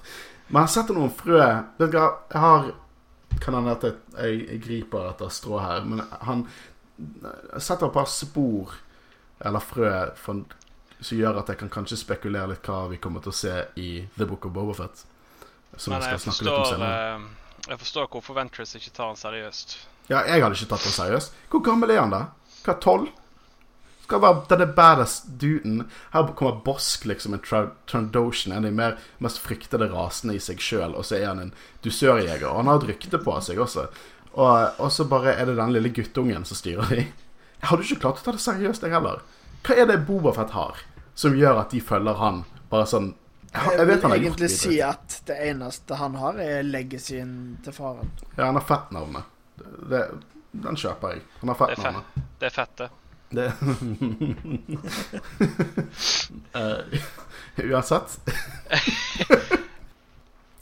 Men 0.52 0.66
jeg 0.66 0.74
setter 0.78 0.98
noen 0.98 1.14
frø 1.16 1.40
Vet 1.80 1.92
du 1.92 1.98
hva, 1.98 2.08
jeg 2.34 2.44
har 2.44 2.72
Kan 3.42 3.56
hende 3.56 3.72
at 3.78 3.84
jeg, 3.88 3.96
jeg, 4.18 4.40
jeg 4.50 4.64
griper 4.66 5.06
etter 5.14 5.30
strå 5.32 5.60
her, 5.64 5.86
men 5.88 6.02
han 6.28 6.42
setter 7.58 7.88
et 7.88 7.94
par 7.96 8.10
spor 8.12 8.74
eller 9.42 9.64
frø 9.64 9.92
for, 10.20 10.44
som 11.00 11.18
gjør 11.18 11.40
at 11.40 11.48
jeg 11.50 11.58
kan 11.64 11.72
kanskje 11.74 11.98
spekulere 11.98 12.52
litt 12.52 12.68
hva 12.68 12.84
vi 12.92 13.00
kommer 13.02 13.24
til 13.26 13.32
å 13.32 13.38
se 13.40 13.54
i 13.82 13.88
The 14.20 14.28
Book 14.30 14.46
of 14.46 14.54
Boba 14.54 14.76
Fett. 14.78 15.02
Som 15.80 15.96
Men 15.96 16.04
jeg 16.04 16.12
jeg 16.12 16.20
skal 16.20 16.22
snakke 16.28 16.46
litt 16.46 16.54
om 16.54 16.60
forstår, 16.60 16.76
senere. 16.76 17.16
eh, 17.16 17.72
jeg 17.72 17.80
forstår 17.82 18.12
hvorfor 18.14 18.38
Ventress 18.38 18.76
ikke 18.78 18.94
tar 19.00 19.10
han 19.10 19.18
seriøst. 19.18 19.74
Ja, 20.12 20.22
jeg 20.28 20.44
hadde 20.44 20.58
ikke 20.60 20.70
tatt 20.74 20.86
det 20.86 20.94
seriøst. 20.98 21.36
Hvor 21.52 21.64
gammel 21.66 21.94
er 21.94 22.02
han, 22.04 22.14
da? 22.14 22.22
Hva, 22.66 22.76
tolv? 22.84 23.10
Skal 24.04 24.20
være 24.26 24.42
denne 24.52 24.68
badass 24.76 25.22
duden. 25.40 25.86
Her 26.12 26.32
kommer 26.36 26.58
Bosk, 26.66 27.06
liksom, 27.08 27.38
en 27.38 27.44
Tra- 27.46 27.70
Trandoshan, 27.88 28.52
en 28.52 28.66
av 28.66 28.68
de 28.68 28.76
mer, 28.76 28.98
mest 29.24 29.40
fryktede 29.40 29.88
rasene 29.94 30.36
i 30.36 30.42
seg 30.44 30.60
sjøl, 30.60 30.98
og 31.00 31.08
så 31.08 31.16
er 31.22 31.30
han 31.30 31.40
en 31.46 31.54
dusørjeger. 31.86 32.44
Og 32.50 32.60
han 32.60 32.72
har 32.74 32.82
et 32.82 32.90
rykte 32.92 33.22
på 33.24 33.38
seg 33.46 33.62
også. 33.64 33.88
Og, 34.34 34.80
og 34.84 34.92
så 34.92 35.08
bare 35.12 35.38
er 35.38 35.48
det 35.48 35.56
den 35.60 35.74
lille 35.76 35.94
guttungen 35.96 36.44
som 36.48 36.60
styrer 36.60 36.92
de. 36.92 37.06
Jeg 37.62 37.70
hadde 37.70 37.88
ikke 37.88 38.02
klart 38.04 38.20
å 38.22 38.26
ta 38.26 38.36
det 38.36 38.44
seriøst, 38.44 38.84
jeg 38.84 38.96
heller. 38.96 39.24
Hva 39.64 39.76
er 39.78 39.88
det 39.92 40.02
Bobafett 40.08 40.54
har 40.58 40.80
som 41.16 41.36
gjør 41.38 41.60
at 41.62 41.74
de 41.76 41.82
følger 41.84 42.18
han 42.18 42.44
bare 42.72 42.88
sånn 42.90 43.12
Jeg, 43.52 43.74
jeg 43.78 43.88
vet 43.90 44.06
han 44.06 44.14
har 44.14 44.18
vil 44.18 44.28
egentlig 44.30 44.50
si 44.56 44.78
at 44.82 45.18
det 45.28 45.36
eneste 45.52 45.98
han 46.00 46.16
har, 46.18 46.40
er 46.40 46.64
legacyen 46.64 47.34
til 47.64 47.76
faren. 47.76 48.12
Ja, 48.38 48.48
han 48.48 48.56
har 48.58 48.64
fettnavnet. 48.66 49.28
Det, 49.92 50.02
den 50.66 50.76
kjøper 50.80 51.16
jeg. 51.16 51.24
Han 51.42 51.54
har 51.54 51.58
Det 51.62 51.78
fett. 51.80 52.26
Det 52.40 52.50
er 52.50 52.56
fett, 52.56 52.76
det. 52.78 52.90
Det 53.32 53.52
Eh, 56.54 57.66
Uansett. 57.72 58.20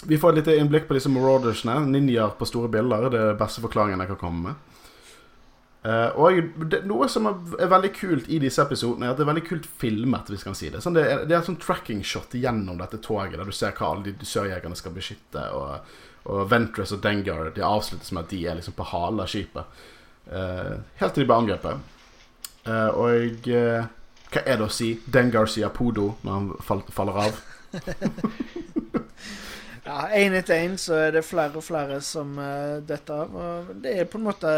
Vi 0.04 0.18
får 0.18 0.30
et 0.30 0.36
lite 0.36 0.56
innblikk 0.58 0.88
på 0.88 0.96
disse 0.98 1.10
maraudersene. 1.12 1.80
Ninjaer 1.86 2.34
på 2.38 2.48
store 2.48 2.70
bilder. 2.72 3.10
Det 3.10 3.20
er 3.20 3.32
den 3.34 3.40
beste 3.40 3.62
forklaringen 3.62 4.02
jeg 4.04 4.12
kan 4.14 4.22
komme 4.22 4.42
med. 4.50 4.70
Uh, 5.80 6.12
og 6.20 6.66
det, 6.68 6.82
Noe 6.90 7.08
som 7.08 7.30
er, 7.30 7.38
er 7.64 7.70
veldig 7.72 7.92
kult 7.96 8.26
i 8.28 8.36
disse 8.44 8.60
episodene, 8.60 9.08
er 9.08 9.14
at 9.14 9.20
det 9.20 9.24
er 9.24 9.30
veldig 9.30 9.46
kult 9.48 9.68
filmet. 9.80 10.28
hvis 10.28 10.44
kan 10.44 10.58
si 10.58 10.68
Det 10.74 10.82
sånn, 10.84 10.98
det, 10.98 11.06
er, 11.08 11.24
det 11.24 11.36
er 11.36 11.40
et 11.40 11.48
sånn 11.48 11.62
tracking 11.62 12.02
shot 12.04 12.36
gjennom 12.36 12.82
dette 12.82 13.00
toget, 13.06 13.38
der 13.40 13.48
du 13.48 13.56
ser 13.56 13.72
hva 13.78 13.94
alle 13.94 14.12
de 14.12 14.28
sørjegerne 14.28 14.76
skal 14.76 14.96
beskytte. 14.96 15.46
Og, 15.56 15.94
og 16.27 16.49
Ventress 16.51 16.91
og 16.95 17.03
Dengar 17.03 17.51
de 17.55 17.63
avsluttes 17.65 18.12
med 18.12 18.25
at 18.25 18.34
de 18.34 18.41
er 18.47 18.60
liksom 18.60 18.75
på 18.77 18.88
halen 18.91 19.23
av 19.23 19.29
skipet. 19.32 19.79
Eh, 20.32 20.75
helt 20.99 21.15
til 21.15 21.23
de 21.23 21.29
blir 21.29 21.39
angrepet. 21.39 21.79
Eh, 22.67 22.89
og 22.99 23.49
eh, 23.49 23.88
hva 24.29 24.43
er 24.45 24.60
det 24.60 24.67
å 24.67 24.73
si? 24.73 24.91
Dengar 25.10 25.49
sier 25.49 25.71
Podo 25.73 26.12
når 26.21 26.36
han 26.36 26.49
fall, 26.65 26.84
faller 26.93 27.23
av. 27.27 27.43
Ja, 29.89 30.03
Én 30.13 30.36
etter 30.38 30.60
én 30.67 30.75
så 30.77 30.93
er 31.08 31.15
det 31.15 31.23
flere 31.25 31.58
og 31.58 31.63
flere 31.65 31.95
som 32.05 32.36
uh, 32.38 32.77
detter 32.86 33.23
av. 33.23 33.32
Og 33.34 33.69
det 33.82 33.95
er 33.97 34.05
på 34.05 34.19
en 34.19 34.27
måte 34.27 34.51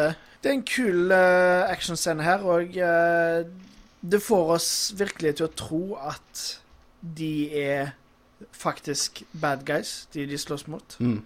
Det 0.43 0.49
er 0.49 0.57
en 0.57 0.65
kul 0.67 1.13
uh, 1.13 1.69
actionscene 1.71 2.25
her, 2.25 2.43
og 2.43 2.75
det 4.01 4.19
får 4.25 4.51
oss 4.57 4.67
virkelig 4.99 5.37
til 5.37 5.47
å 5.47 5.53
tro 5.55 5.81
at 6.01 6.41
de 6.99 7.47
er 7.61 7.93
faktisk 8.51 9.21
bad 9.31 9.63
guys, 9.63 10.09
de 10.11 10.25
de 10.27 10.41
slåss 10.41 10.67
mot. 10.67 10.97
Mm. 10.99 11.21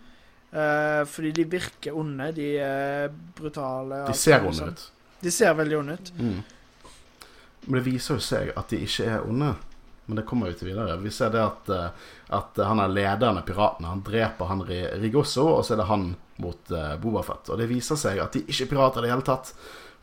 Eh, 0.51 1.03
fordi 1.09 1.31
de 1.35 1.43
virker 1.51 1.95
onde, 1.97 2.31
de 2.37 2.49
er 2.63 3.09
brutale. 3.37 4.03
De 4.07 4.13
ser 4.17 4.43
onde 4.45 4.55
sånn. 4.59 4.69
ut. 4.75 4.85
De 5.25 5.31
ser 5.31 5.53
veldig 5.57 5.77
onde 5.79 5.93
ut. 5.97 6.11
Mm. 6.19 6.43
Men 7.65 7.79
det 7.79 7.85
viser 7.87 8.19
jo 8.19 8.21
seg 8.21 8.51
at 8.55 8.69
de 8.69 8.83
ikke 8.85 9.07
er 9.09 9.25
onde. 9.25 9.55
Men 10.05 10.19
det 10.19 10.25
kommer 10.29 10.51
jo 10.51 10.57
til 10.59 10.69
videre. 10.69 10.99
Vi 11.01 11.09
ser 11.09 11.31
det 11.33 11.41
at, 11.41 11.69
eh, 11.73 12.11
at 12.37 12.59
han 12.61 12.79
er 12.83 12.91
lederen 12.93 13.39
av 13.41 13.45
piratene. 13.47 13.89
Han 13.89 14.03
dreper 14.05 14.45
han 14.51 14.61
Ri- 14.67 14.99
Rigosso, 15.01 15.47
og 15.57 15.65
så 15.65 15.73
er 15.73 15.81
det 15.81 15.87
han 15.89 16.11
mot 16.37 16.71
uh, 16.75 16.97
Bobafett. 16.99 17.49
Og 17.49 17.57
det 17.57 17.69
viser 17.71 17.95
seg 17.97 18.19
at 18.19 18.33
de 18.35 18.41
ikke 18.43 18.65
er 18.65 18.69
pirater 18.73 18.99
i 19.01 19.07
det 19.07 19.13
hele 19.15 19.25
tatt. 19.25 19.53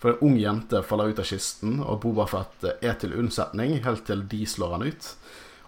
For 0.02 0.10
en 0.14 0.22
ung 0.26 0.38
jente 0.40 0.80
faller 0.82 1.12
ut 1.12 1.20
av 1.22 1.28
kisten, 1.28 1.76
og 1.84 2.00
Bobafett 2.02 2.64
er 2.80 2.94
til 2.98 3.12
unnsetning 3.20 3.76
helt 3.84 4.02
til 4.08 4.24
de 4.32 4.40
slår 4.48 4.72
han 4.78 4.86
ut. 4.88 5.10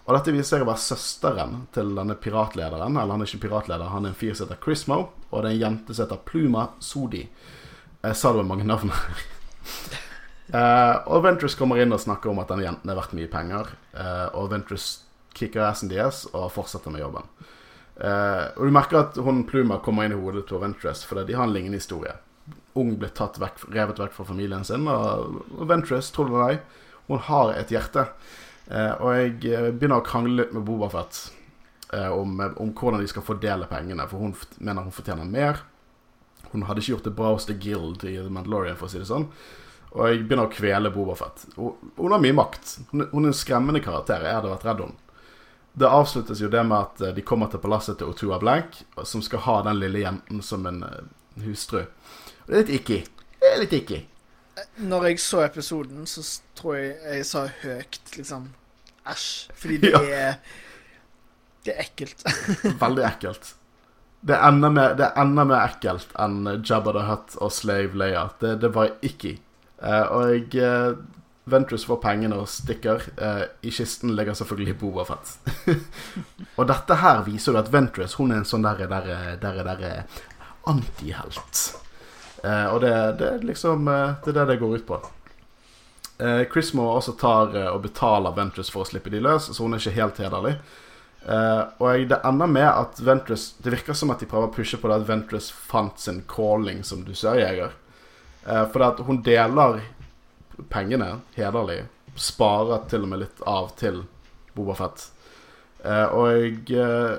Og 0.05 0.13
dette 0.13 0.33
viser 0.33 0.51
seg 0.51 0.63
å 0.63 0.69
være 0.69 0.83
søsteren 0.83 1.53
til 1.73 1.95
denne 1.97 2.15
piratlederen. 2.21 2.93
Eller 2.93 3.15
han 3.15 3.23
er 3.23 3.29
ikke 3.29 3.47
piratleder, 3.47 3.89
han 3.89 4.05
er 4.05 4.13
en 4.13 4.17
fyr 4.17 4.35
som 4.37 4.45
heter 4.45 4.61
Chrismo, 4.61 4.99
og 5.31 5.39
det 5.41 5.49
er 5.49 5.55
en 5.55 5.63
jente 5.63 5.95
som 5.95 6.05
heter 6.05 6.21
Pluma 6.27 6.67
Sodi. 6.83 7.23
Jeg 8.05 8.19
sa 8.19 8.31
det 8.31 8.43
med 8.43 8.51
mange 8.53 8.67
navn 8.69 8.93
her. 8.93 9.23
Eh, 10.45 10.97
og 11.09 11.23
Ventress 11.25 11.55
kommer 11.57 11.79
inn 11.81 11.93
og 11.95 12.03
snakker 12.03 12.29
om 12.29 12.37
at 12.37 12.51
denne 12.51 12.67
jenten 12.67 12.91
er 12.91 12.97
verdt 12.99 13.15
mye 13.17 13.29
penger. 13.33 13.71
Uh, 13.97 14.27
og 14.37 14.51
Ventress 14.51 14.99
kicker 15.33 15.63
assen 15.65 15.89
deres 15.89 16.19
og 16.29 16.51
fortsetter 16.53 16.93
med 16.93 17.01
jobben. 17.01 17.25
Uh, 17.97 18.53
og 18.53 18.67
du 18.67 18.75
merker 18.77 18.99
at 18.99 19.17
hun 19.25 19.41
Pluma 19.49 19.79
kommer 19.83 20.05
inn 20.05 20.13
i 20.13 20.19
hodet 20.21 20.45
til 20.45 20.61
Ventress, 20.61 21.01
for 21.01 21.17
de 21.17 21.35
har 21.35 21.49
en 21.49 21.55
lignende 21.55 21.81
historie. 21.81 22.13
Ung 22.77 22.93
ble 23.01 23.09
tatt 23.17 23.41
vekk, 23.41 23.65
revet 23.73 24.03
vekk 24.03 24.13
fra 24.13 24.27
familien 24.29 24.63
sin, 24.69 24.85
og, 24.85 25.41
og 25.57 25.65
Ventress, 25.73 26.13
tror 26.13 26.29
du 26.29 26.35
det 26.35 26.39
eller 26.43 26.53
ei, 26.53 26.85
hun 27.09 27.25
har 27.25 27.55
et 27.57 27.73
hjerte. 27.73 28.05
Eh, 28.67 28.93
og 28.97 29.11
jeg 29.13 29.33
eh, 29.53 29.71
begynner 29.71 30.01
å 30.01 30.05
krangle 30.05 30.39
litt 30.39 30.53
med 30.55 30.65
Bobafett 30.65 31.19
eh, 31.93 32.09
om, 32.09 32.39
om 32.41 32.71
hvordan 32.73 33.03
de 33.03 33.09
skal 33.09 33.25
fordele 33.25 33.67
pengene, 33.69 34.07
for 34.09 34.23
hun 34.23 34.33
mener 34.57 34.87
hun 34.87 34.95
fortjener 34.95 35.29
mer. 35.29 35.61
Hun 36.51 36.65
hadde 36.65 36.81
ikke 36.81 36.95
gjort 36.95 37.09
det 37.09 37.15
bra 37.17 37.33
hos 37.35 37.45
The 37.49 37.57
Guild 37.59 38.05
i 38.07 38.17
The 38.17 38.31
Mandalorian, 38.31 38.77
for 38.79 38.89
å 38.89 38.93
si 38.93 39.01
det 39.01 39.09
sånn. 39.09 39.27
Og 39.95 40.09
jeg 40.09 40.25
begynner 40.25 40.49
å 40.49 40.53
kvele 40.53 40.91
Bobafett. 40.91 41.45
Hun, 41.55 42.11
har 42.11 42.21
mye 42.23 42.35
makt. 42.35 42.77
Hun, 42.91 43.05
hun 43.11 43.27
er 43.27 43.31
en 43.31 43.37
skremmende 43.37 43.83
karakter. 43.83 44.25
Jeg 44.25 44.39
hadde 44.39 44.51
vært 44.51 44.65
redd 44.67 44.85
henne. 44.85 45.01
Det 45.75 45.91
avsluttes 45.91 46.39
jo 46.39 46.47
det 46.47 46.61
med 46.63 46.77
at 46.79 47.01
eh, 47.03 47.15
de 47.15 47.23
kommer 47.27 47.51
til 47.51 47.61
palasset 47.63 47.99
til 47.99 48.11
Otua 48.11 48.39
Blank, 48.39 48.79
som 49.03 49.23
skal 49.23 49.43
ha 49.45 49.59
den 49.67 49.81
lille 49.83 50.03
jenten 50.05 50.43
som 50.43 50.65
en 50.67 50.81
hustru. 51.43 51.83
Og 52.45 52.51
det 52.51 52.55
er 52.55 52.61
litt 52.63 52.75
icky. 52.79 52.99
Det 53.39 53.51
er 53.51 53.61
litt 53.61 53.75
icky. 53.75 54.03
Når 54.77 55.05
jeg 55.09 55.19
så 55.23 55.43
episoden, 55.45 56.05
så 56.07 56.23
tror 56.55 56.75
jeg 56.75 56.95
jeg 57.05 57.25
sa 57.25 57.45
høyt 57.61 58.15
liksom 58.17 58.49
æsj. 59.07 59.27
Fordi 59.55 59.77
det 59.83 59.91
Ja. 59.93 60.01
er 60.01 60.33
Det 61.65 61.73
er 61.73 61.81
ekkelt. 61.81 62.21
Veldig 62.83 63.05
ekkelt. 63.07 63.53
Det 64.25 64.35
er 64.35 64.47
enda 64.47 64.69
mer, 64.69 64.93
det 64.97 65.05
er 65.05 65.21
enda 65.21 65.43
mer 65.45 65.63
ekkelt 65.65 66.11
enn 66.21 66.45
Jabba 66.65 66.91
the 66.93 67.05
Hutt 67.07 67.35
og 67.41 67.51
Slave 67.53 67.97
Leia. 67.97 68.27
Det, 68.41 68.55
det 68.61 68.69
var 68.73 68.91
ikke. 69.01 69.37
Uh, 69.81 70.05
og 70.17 70.55
eh, 70.55 70.93
Ventress 71.45 71.85
får 71.85 71.99
pengene 72.01 72.37
og 72.41 72.47
stikker. 72.49 73.03
Uh, 73.19 73.43
I 73.61 73.73
kisten 73.73 74.15
ligger 74.17 74.33
selvfølgelig 74.33 74.77
Boba 74.81 75.03
Fett. 75.05 75.35
og 76.57 76.67
dette 76.69 76.97
her 77.01 77.21
viser 77.27 77.53
jo 77.53 77.59
at 77.61 77.69
Ventress 77.73 78.17
hun 78.17 78.31
er 78.33 78.41
en 78.41 78.47
sånn 78.49 78.65
derre 78.65 78.87
der, 78.89 79.35
der, 79.41 79.61
der, 79.67 80.23
antihelt. 80.65 81.65
Eh, 82.45 82.65
og 82.69 82.81
det, 82.83 82.93
det 83.19 83.29
er 83.31 83.45
liksom 83.47 83.87
eh, 83.89 84.17
Det 84.23 84.31
er 84.31 84.39
det 84.39 84.45
det 84.53 84.61
går 84.61 84.75
ut 84.77 84.87
på. 84.87 84.99
Eh, 86.17 86.43
Chrismo 86.51 86.87
også 86.93 87.15
tar 87.19 87.55
eh, 87.57 87.69
og 87.71 87.81
betaler 87.87 88.35
Ventress 88.37 88.69
for 88.71 88.85
å 88.85 88.89
slippe 88.89 89.11
de 89.13 89.23
løs, 89.23 89.49
så 89.49 89.63
hun 89.63 89.75
er 89.75 89.81
ikke 89.81 89.97
helt 89.97 90.21
hederlig. 90.23 90.55
Eh, 91.25 91.63
og 91.81 92.05
det 92.11 92.21
ender 92.23 92.51
med 92.51 92.67
at 92.69 92.99
Ventress 93.01 93.55
Det 93.57 93.71
virker 93.73 93.97
som 93.97 94.11
at 94.13 94.21
de 94.21 94.27
prøver 94.29 94.51
å 94.51 94.53
pushe 94.53 94.77
på 94.77 94.91
det 94.91 94.99
at 94.99 95.07
Ventress 95.09 95.49
fant 95.49 95.97
sin 95.99 96.21
calling 96.29 96.83
som 96.85 97.01
dusørjeger. 97.07 97.73
Eh, 98.45 98.65
for 98.71 98.85
at 98.85 99.01
hun 99.07 99.23
deler 99.25 99.81
pengene 100.69 101.17
hederlig 101.35 101.81
sparer 102.15 102.85
til 102.89 103.03
og 103.03 103.11
med 103.11 103.25
litt 103.25 103.41
av 103.49 103.73
til 103.79 104.03
Boba 104.55 104.77
Fett. 104.77 105.09
Eh, 105.83 106.05
og 106.15 106.71
eh, 106.71 107.15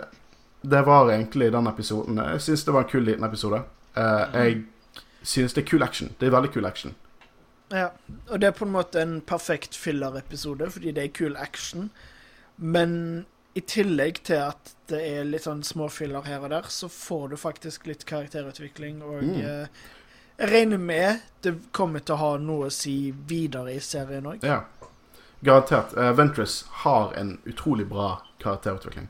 det 0.67 0.83
var 0.87 1.11
egentlig 1.13 1.51
den 1.55 1.69
episoden 1.71 2.17
Jeg 2.19 2.41
syns 2.43 2.65
det 2.67 2.73
var 2.75 2.87
en 2.87 2.91
kul 2.91 3.05
liten 3.05 3.27
episode. 3.27 3.61
Eh, 3.95 4.23
jeg 4.39 4.63
synes 5.27 5.55
det 5.57 5.65
er 5.65 5.71
kul 5.71 5.83
action. 5.83 6.13
Det 6.21 6.29
er 6.29 6.35
veldig 6.37 6.53
kul 6.55 6.67
action. 6.69 6.95
Ja, 7.75 7.89
og 8.31 8.39
det 8.41 8.47
er 8.47 8.55
på 8.55 8.65
en 8.65 8.75
måte 8.77 9.01
en 9.03 9.17
perfekt 9.27 9.75
filler-episode, 9.75 10.71
fordi 10.71 10.93
det 10.95 11.03
er 11.05 11.15
kul 11.17 11.37
action. 11.43 11.91
Men 12.57 13.27
i 13.59 13.61
tillegg 13.67 14.21
til 14.29 14.43
at 14.47 14.75
det 14.91 15.01
er 15.03 15.27
litt 15.27 15.47
sånn 15.49 15.65
småfiller 15.67 16.27
her 16.29 16.45
og 16.45 16.53
der, 16.53 16.69
så 16.71 16.89
får 16.93 17.33
du 17.33 17.37
faktisk 17.41 17.89
litt 17.91 18.05
karakterutvikling, 18.07 19.03
og 19.03 19.23
Mm. 19.23 19.35
eh, 19.41 19.67
jeg 20.39 20.51
regner 20.53 20.79
med 20.79 21.21
det 21.43 21.55
kommer 21.73 21.99
til 22.05 22.15
å 22.15 22.19
ha 22.19 22.37
noe 22.39 22.67
å 22.67 22.71
si 22.73 23.11
videre 23.11 23.75
i 23.75 23.81
serien 23.81 24.27
òg. 24.27 24.45
Ja. 24.45 24.63
Garantert. 25.43 25.97
Uh, 25.97 26.13
Ventress 26.13 26.65
har 26.85 27.13
en 27.17 27.39
utrolig 27.47 27.89
bra 27.89 28.23
karakterutvikling. 28.41 29.09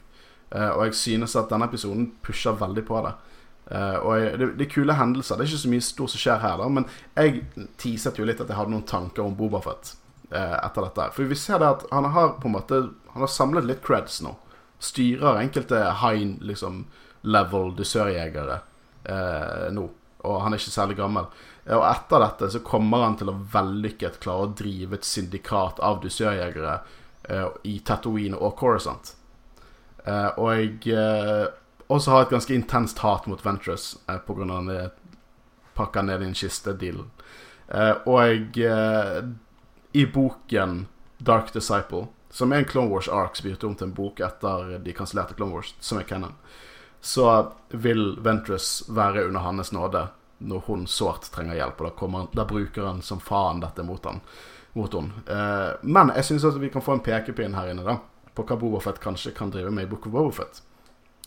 Uh, 0.54 0.70
og 0.76 0.84
jeg 0.86 0.94
synes 0.94 1.36
at 1.36 1.48
denne 1.50 1.66
episoden 1.66 2.12
pusher 2.22 2.52
veldig 2.52 2.84
på 2.86 3.02
det. 3.04 3.12
Eh, 3.70 3.96
og 3.98 4.12
jeg, 4.20 4.38
det, 4.38 4.48
det 4.58 4.66
er 4.66 4.72
kule 4.72 4.96
hendelser. 4.96 5.38
Det 5.38 5.46
er 5.46 5.50
ikke 5.50 5.64
så 5.64 5.72
mye 5.72 5.86
stort 5.86 6.12
som 6.12 6.22
skjer 6.22 6.42
her, 6.42 6.60
da. 6.60 6.68
Men 6.72 6.88
jeg 7.16 7.70
teaset 7.82 8.20
jo 8.20 8.26
litt 8.28 8.42
at 8.42 8.50
jeg 8.50 8.58
hadde 8.58 8.74
noen 8.74 8.86
tanker 8.86 9.24
om 9.24 9.34
Bobafett 9.38 9.94
uh, 10.30 10.58
etter 10.60 10.86
dette. 10.86 11.08
For 11.16 11.32
vi 11.32 11.38
ser 11.40 11.62
det 11.62 11.72
at 11.74 11.84
han 11.90 12.08
har 12.14 12.36
på 12.42 12.50
en 12.50 12.56
måte 12.58 12.80
Han 13.16 13.24
har 13.24 13.32
samlet 13.32 13.64
litt 13.64 13.82
creds 13.84 14.20
nå. 14.20 14.34
Styrer 14.82 15.40
enkelte 15.40 15.80
high 16.02 16.36
liksom, 16.44 16.84
level 17.24 17.72
dusørjegere 17.78 18.60
uh, 19.08 19.68
nå. 19.72 19.86
Og 20.26 20.40
han 20.42 20.52
er 20.52 20.60
ikke 20.60 20.74
særlig 20.74 20.98
gammel. 20.98 21.30
Og 21.72 21.82
etter 21.88 22.22
dette 22.22 22.50
så 22.54 22.62
kommer 22.66 23.06
han 23.06 23.16
til 23.18 23.30
å 23.32 23.38
vellykket 23.54 24.20
klare 24.22 24.46
å 24.46 24.54
drive 24.58 24.98
et 24.98 25.06
syndikat 25.06 25.80
av 25.82 26.02
dusørjegere 26.04 26.74
uh, 27.30 27.48
i 27.66 27.78
Tatooine 27.86 28.38
og 28.38 28.54
Coruscant. 28.60 29.14
Eh, 30.06 30.28
og 30.38 30.52
jeg 30.54 30.96
også 31.88 32.10
har 32.10 32.26
et 32.26 32.34
ganske 32.34 32.54
intenst 32.54 32.98
hat 33.04 33.26
mot 33.30 33.44
Ventress 33.46 33.96
eh, 34.08 34.18
pga. 34.26 34.44
den 34.44 34.90
pakka 35.76 36.02
ned 36.02 36.22
i 36.22 36.24
en 36.24 36.34
kiste-dealen. 36.34 37.10
Eh, 37.68 37.94
og 38.06 38.58
eh, 38.58 39.22
I 39.92 40.06
boken 40.06 40.86
Dark 41.18 41.52
Disciple, 41.52 42.06
som 42.30 42.52
er 42.52 42.62
en 42.62 42.68
Clone 42.68 42.90
Wars 42.90 43.08
ark 43.08 43.36
som 43.36 43.48
blir 43.48 43.64
om 43.64 43.74
til 43.74 43.88
en 43.88 43.96
bok 43.96 44.20
etter 44.20 44.78
de 44.84 44.94
kansellerte 44.96 45.36
Clone 45.36 45.54
Wars, 45.54 45.74
som 45.80 45.98
er 45.98 46.08
canon, 46.08 46.34
så 47.00 47.52
vil 47.70 48.16
Ventress 48.24 48.88
være 48.88 49.28
under 49.28 49.40
hans 49.40 49.72
nåde 49.72 50.08
når 50.38 50.62
hun 50.66 50.86
sårt 50.86 51.30
trenger 51.32 51.56
hjelp. 51.56 51.80
Og 51.80 51.88
da, 51.88 51.94
kommer, 51.96 52.28
da 52.32 52.44
bruker 52.48 52.88
han 52.88 53.02
som 53.02 53.20
faen 53.20 53.62
dette 53.62 53.84
mot 53.86 54.04
han 54.04 54.20
mot 54.76 54.92
henne. 54.92 55.22
Eh, 55.32 55.72
men 55.82 56.12
jeg 56.16 56.28
syns 56.28 56.60
vi 56.60 56.72
kan 56.72 56.84
få 56.84 56.96
en 56.96 57.04
pekepinn 57.04 57.56
her 57.56 57.72
inne 57.72 57.84
da 57.86 58.00
på 58.36 58.44
hva 58.44 58.58
Bobafett 58.60 58.98
kanskje 59.00 59.32
kan 59.32 59.48
drive 59.48 59.70
med 59.72 59.86
i 59.86 59.88
Book 59.88 60.04
of 60.06 60.12
Bobafett. 60.12 60.60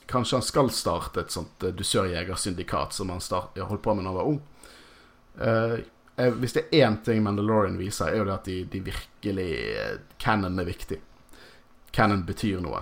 Kanskje 0.09 0.39
han 0.39 0.45
skal 0.45 0.71
starte 0.73 1.21
et 1.21 1.31
sånt 1.31 1.63
uh, 1.63 1.69
dusørjegersyndikat 1.69 2.95
som 2.97 3.11
han 3.13 3.21
start, 3.21 3.59
holdt 3.61 3.83
på 3.85 3.93
med 3.93 4.07
da 4.07 4.09
han 4.09 4.17
var 4.17 4.29
ung. 4.31 4.39
Eh, 5.39 5.73
eh, 6.15 6.33
hvis 6.33 6.53
det 6.53 6.63
er 6.71 6.87
én 6.87 6.97
ting 7.05 7.21
Mandalorian 7.23 7.77
viser, 7.79 8.09
er 8.09 8.17
jo 8.19 8.25
det 8.27 8.33
at 8.33 8.47
de, 8.49 8.63
de 8.71 8.81
virkelig 8.89 9.49
uh, 9.77 9.99
Cannon 10.17 10.59
er 10.59 10.67
viktig. 10.67 10.97
Cannon 11.95 12.25
betyr 12.25 12.59
noe. 12.63 12.81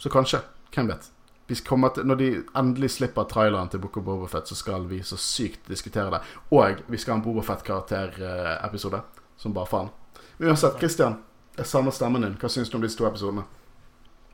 Så 0.00 0.10
kanskje. 0.10 0.40
Hvem 0.74 0.88
vet. 0.88 1.10
Til, 1.52 2.04
når 2.08 2.16
de 2.16 2.28
endelig 2.56 2.94
slipper 2.96 3.28
traileren 3.28 3.68
til 3.68 3.82
Book 3.82 3.96
of 4.00 4.04
Bobafett, 4.04 4.48
så 4.48 4.56
skal 4.56 4.86
vi 4.88 5.02
så 5.04 5.18
sykt 5.20 5.68
diskutere 5.68 6.10
det. 6.14 6.22
Og 6.50 6.80
vi 6.86 6.98
skal 6.98 7.12
ha 7.12 7.18
en 7.20 7.24
Bobafett-karakterepisode. 7.26 9.02
Som 9.36 9.52
bare 9.52 9.68
faen. 9.68 9.90
Men 10.38 10.48
uansett, 10.48 10.78
Christian. 10.78 11.18
Jeg 11.58 11.68
savner 11.68 11.92
stemmen 11.92 12.24
din. 12.24 12.38
Hva 12.40 12.48
syns 12.48 12.70
du 12.72 12.78
om 12.78 12.84
disse 12.84 12.96
to 12.96 13.04
episodene? 13.04 13.44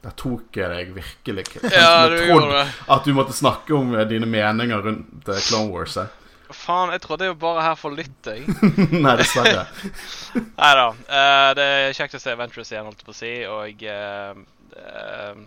Der 0.05 0.15
tok 0.15 0.55
jeg 0.55 0.71
deg 0.71 0.95
virkelig. 0.95 1.45
Ja, 1.73 2.07
du 2.07 2.21
gjorde 2.23 2.53
det. 2.55 2.67
At 2.95 3.05
du 3.05 3.15
måtte 3.17 3.35
snakke 3.35 3.75
om 3.75 3.97
eh, 3.99 4.07
dine 4.07 4.29
meninger 4.31 4.83
rundt 4.85 5.29
eh, 5.29 5.45
Clone 5.49 5.73
Wars. 5.75 5.97
eh. 5.99 6.15
Faen, 6.55 6.93
jeg 6.95 7.03
trodde 7.05 7.27
jeg 7.27 7.35
var 7.35 7.41
bare 7.43 7.65
her 7.67 7.77
for 7.77 7.93
å 7.93 7.99
lytte, 7.99 8.39
jeg. 8.39 8.47
Nei, 9.05 9.15
dessverre. 9.21 9.67
Nei 10.63 10.73
da. 10.79 10.89
Uh, 10.89 11.51
det 11.59 11.69
er 11.69 11.97
kjekt 11.99 12.17
å 12.17 12.23
se 12.23 12.37
Ventress 12.39 12.73
igjen, 12.73 12.89
holdt 12.89 13.03
jeg 13.03 13.09
på 13.09 13.17
å 13.17 13.19
si. 13.19 13.33
Og 13.53 13.85
uh, 13.85 14.39
uh, 14.79 15.43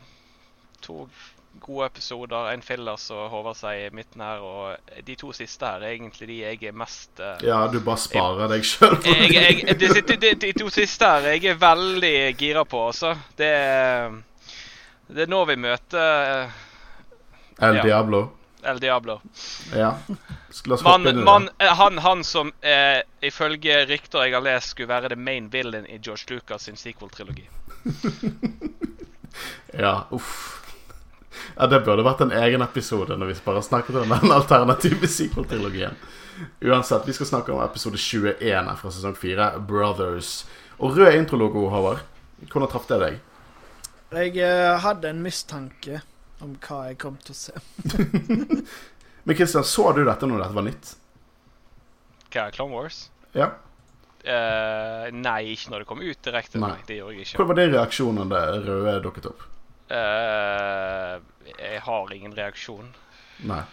to 0.86 1.08
gode 1.64 1.88
episoder. 1.90 2.52
En 2.52 2.62
filler 2.66 3.00
som 3.02 3.32
håver 3.34 3.58
seg 3.58 3.88
i 3.88 3.90
midten 3.98 4.22
her. 4.22 4.46
Og 4.46 5.02
de 5.08 5.18
to 5.18 5.34
siste 5.36 5.66
her 5.66 5.82
er 5.82 5.96
egentlig 5.96 6.30
de 6.30 6.40
jeg 6.44 6.62
er 6.70 6.78
mest 6.78 7.24
Ja, 7.42 7.64
du 7.72 7.80
bare 7.82 8.02
sparer 8.02 8.52
deg 8.52 8.68
sjøl. 8.68 9.00
jeg, 9.08 9.32
jeg, 9.40 9.80
de, 9.80 9.94
de, 9.96 10.18
de, 10.22 10.36
de 10.46 10.54
to 10.60 10.70
siste 10.74 11.08
her 11.08 11.32
jeg 11.34 11.56
er 11.56 11.62
veldig 11.62 12.16
gira 12.38 12.68
på, 12.68 12.86
altså. 12.92 13.16
Det 13.38 13.50
er, 13.50 14.22
det 15.16 15.26
er 15.26 15.32
nå 15.32 15.42
vi 15.50 15.58
møter 15.60 16.46
uh, 16.48 16.62
El 17.62 17.76
Ja. 17.78 17.84
Diablo. 17.84 18.22
El 18.64 18.80
Diablo. 18.80 19.20
Ja. 19.74 19.96
Man, 20.84 21.24
man, 21.24 21.50
eh, 21.58 21.68
han, 21.78 21.98
han 21.98 22.24
som 22.24 22.52
eh, 22.62 23.02
ifølge 23.22 23.86
rykter 23.90 24.26
jeg 24.28 24.36
har 24.36 24.44
lest, 24.46 24.76
skulle 24.76 24.90
være 24.92 25.10
the 25.14 25.18
main 25.18 25.48
villain 25.50 25.86
i 25.90 25.98
George 25.98 26.30
Lucas 26.30 26.68
sin 26.70 26.78
sequel-trilogi. 26.78 27.48
Ja, 29.72 30.08
uff. 30.12 30.58
Ja, 31.56 31.68
Det 31.68 31.80
burde 31.86 32.04
vært 32.04 32.22
en 32.26 32.34
egen 32.36 32.62
episode 32.62 33.16
når 33.18 33.30
vi 33.30 33.38
bare 33.46 33.62
snakket 33.64 34.02
om 34.02 34.12
den 34.12 34.34
alternative 34.40 35.08
sequel-trilogien. 35.08 35.96
Uansett, 36.62 37.08
vi 37.08 37.16
skal 37.16 37.30
snakke 37.30 37.54
om 37.54 37.62
episode 37.64 37.98
21 37.98 38.76
fra 38.82 38.92
sesong 38.92 39.16
4, 39.16 39.52
Brothers. 39.68 40.42
Og 40.82 40.98
rød 40.98 41.16
intrologo, 41.16 41.70
Håvard. 41.72 42.04
Hvordan 42.52 42.72
traff 42.72 42.90
det 42.90 43.00
deg? 43.02 43.20
Jeg 44.12 44.34
uh, 44.44 44.76
hadde 44.84 45.08
en 45.08 45.22
mistanke 45.24 46.02
om 46.44 46.58
hva 46.66 46.82
jeg 46.90 46.98
kom 47.00 47.16
til 47.24 47.32
å 47.32 47.38
se. 47.38 47.54
Men 49.26 49.38
Christian, 49.38 49.64
så 49.64 49.92
du 49.96 50.02
dette 50.04 50.28
når 50.28 50.44
dette 50.44 50.58
var 50.58 50.66
nytt? 50.66 50.90
Hva 52.34 52.50
Clone 52.52 52.76
Wars? 52.76 53.06
Ja. 53.38 53.54
Uh, 54.22 55.08
nei, 55.16 55.54
ikke 55.54 55.72
når 55.72 55.84
det 55.84 55.90
kom 55.94 56.04
ut 56.04 56.20
direkte. 56.28 56.60
Nei. 56.60 56.74
Nei, 56.76 56.86
det 56.90 57.00
gjorde 57.00 57.16
jeg 57.16 57.28
ikke. 57.30 57.40
Hvordan 57.40 57.52
var 57.54 57.62
din 57.62 57.74
reaksjonen 57.78 58.34
det 58.34 58.44
røde 58.68 58.98
dukket 59.06 59.30
opp? 59.32 59.48
Uh, 59.92 61.16
jeg 61.56 61.82
har 61.88 62.16
ingen 62.18 62.36
reaksjon. 62.36 62.92
Nei. 63.48 63.64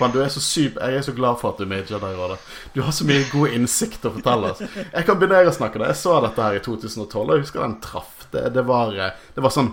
Du 0.00 0.20
er 0.22 0.30
så 0.32 0.40
syk. 0.40 0.78
Jeg 0.80 0.96
er 0.96 1.02
så 1.04 1.12
glad 1.12 1.38
for 1.40 1.52
at 1.52 1.58
du 1.60 1.64
er 1.66 1.70
med 1.70 1.84
i 1.84 1.92
Jedi-rådet. 1.92 2.38
Du 2.72 2.80
har 2.82 2.92
så 2.92 3.04
mye 3.04 3.26
god 3.32 3.56
innsikt 3.56 4.06
å 4.08 4.14
fortelle 4.14 4.52
oss. 4.54 4.62
Jeg 4.62 5.06
kan 5.06 5.18
begynne 5.20 5.42
å 5.44 5.54
snakke. 5.54 5.78
da 5.78 5.90
Jeg 5.92 6.00
så 6.00 6.18
dette 6.24 6.42
her 6.42 6.58
i 6.58 6.62
2012, 6.64 7.20
og 7.20 7.34
jeg 7.34 7.44
husker 7.44 7.64
den 7.64 7.80
traff. 7.84 8.26
Det, 8.32 8.46
det, 8.54 8.64
var, 8.66 8.94
eh, 8.96 9.12
det 9.36 9.44
var 9.44 9.52
sånn 9.54 9.70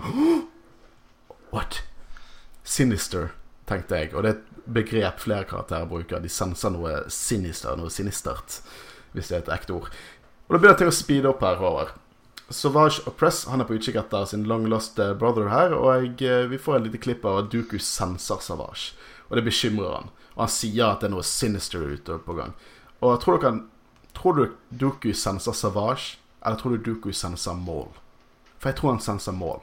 What? 1.52 1.82
Sinister, 2.64 3.32
tenkte 3.68 3.98
jeg. 3.98 4.12
Og 4.14 4.22
det 4.22 4.30
er 4.30 4.38
et 4.38 4.52
begrep 4.78 5.20
flere 5.20 5.48
karakterer 5.48 5.88
bruker. 5.90 6.22
De 6.22 6.30
senser 6.30 6.74
noe 6.74 7.02
sinister, 7.12 7.76
noe 7.76 7.90
sinistert, 7.90 8.60
hvis 9.16 9.32
det 9.32 9.38
er 9.38 9.44
et 9.46 9.52
ekte 9.58 9.76
ord. 9.80 9.90
Og 10.46 10.54
da 10.54 10.60
begynner 10.60 10.86
jeg 10.86 10.92
å 10.92 11.00
speede 11.02 11.32
opp 11.32 11.42
her, 11.44 11.58
Håvard. 11.60 11.96
Savage 12.52 13.00
Oppress 13.08 13.46
han 13.48 13.62
er 13.62 13.68
på 13.68 13.78
utkikk 13.78 13.96
etter 13.96 14.26
sin 14.28 14.44
long 14.48 14.66
lost 14.68 14.98
eh, 15.00 15.14
brother 15.16 15.48
her, 15.48 15.72
og 15.72 15.88
jeg, 15.94 16.12
eh, 16.28 16.48
vi 16.50 16.60
får 16.60 16.78
et 16.78 16.88
lite 16.88 17.00
klipp 17.00 17.24
av 17.28 17.38
at 17.42 17.52
Duku 17.52 17.78
senser 17.80 18.42
Savage. 18.44 18.92
Og 19.32 19.38
det 19.40 19.44
bekymrer 19.48 19.94
han. 19.96 20.10
Og 20.36 20.44
han 20.44 20.52
sier 20.52 20.92
at 20.92 21.00
det 21.00 21.08
er 21.08 21.14
noe 21.16 21.24
sinister 21.24 21.80
ute 21.88 22.18
på 22.20 22.36
gang. 22.36 22.52
Og 23.00 23.16
tror 23.24 23.38
dere 23.40 23.50
han- 23.50 23.68
Tror 24.12 24.34
du 24.36 24.50
Duku 24.70 25.14
senser 25.16 25.52
Savage, 25.56 26.18
eller 26.44 26.56
tror 26.60 26.76
du 26.76 26.82
Duku 26.92 27.12
senser 27.12 27.54
Mål? 27.56 27.88
For 28.58 28.68
jeg 28.68 28.76
tror 28.76 28.90
han 28.92 29.00
senser 29.00 29.32
Mål. 29.32 29.62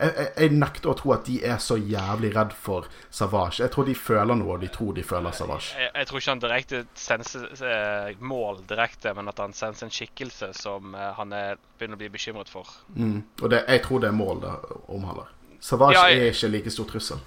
Jeg, 0.00 0.14
jeg, 0.16 0.28
jeg 0.38 0.50
nekter 0.56 0.90
å 0.90 0.94
tro 0.96 1.12
at 1.12 1.26
de 1.28 1.36
er 1.44 1.58
så 1.62 1.76
jævlig 1.76 2.30
redd 2.34 2.52
for 2.56 2.86
Savage. 3.10 3.60
Jeg 3.60 3.70
tror 3.70 3.84
de 3.86 3.94
føler 3.94 4.34
noe, 4.34 4.54
og 4.56 4.60
de 4.64 4.70
tror 4.72 4.94
de 4.96 5.04
føler 5.06 5.30
Savage. 5.36 5.76
Jeg, 5.78 5.90
jeg 5.94 6.06
tror 6.08 6.18
ikke 6.18 6.30
han 6.32 6.40
direkte 6.42 6.80
senser 6.98 7.44
eh, 7.68 8.16
mål 8.18 8.62
direkte, 8.72 9.12
men 9.14 9.28
at 9.28 9.38
han 9.44 9.52
senser 9.52 9.86
en 9.86 9.92
skikkelse 9.94 10.48
som 10.58 10.94
eh, 10.96 11.12
han 11.20 11.32
er, 11.36 11.60
begynner 11.78 12.00
å 12.00 12.02
bli 12.02 12.08
bekymret 12.16 12.48
for. 12.50 12.72
Mm. 12.96 13.20
Og 13.42 13.50
det, 13.52 13.60
jeg 13.68 13.84
tror 13.84 14.00
det 14.02 14.08
er 14.08 14.16
Mål 14.16 14.40
det 14.40 14.54
omhandler. 14.88 15.28
Savage 15.60 15.94
Ja, 16.00 16.08
er 16.08 16.32
ikke 16.32 16.48
like 16.56 16.70
stor 16.74 16.88
trussel. 16.90 17.20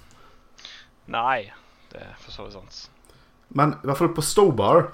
Nei, 1.06 1.46
det 1.96 2.04
er 2.04 2.14
for 2.20 2.34
så 2.34 2.46
vidt 2.46 2.58
sant. 2.58 2.80
Men 3.48 3.76
i 3.80 3.88
hvert 3.88 4.00
fall 4.02 4.14
på 4.14 4.24
Stobar 4.24 4.90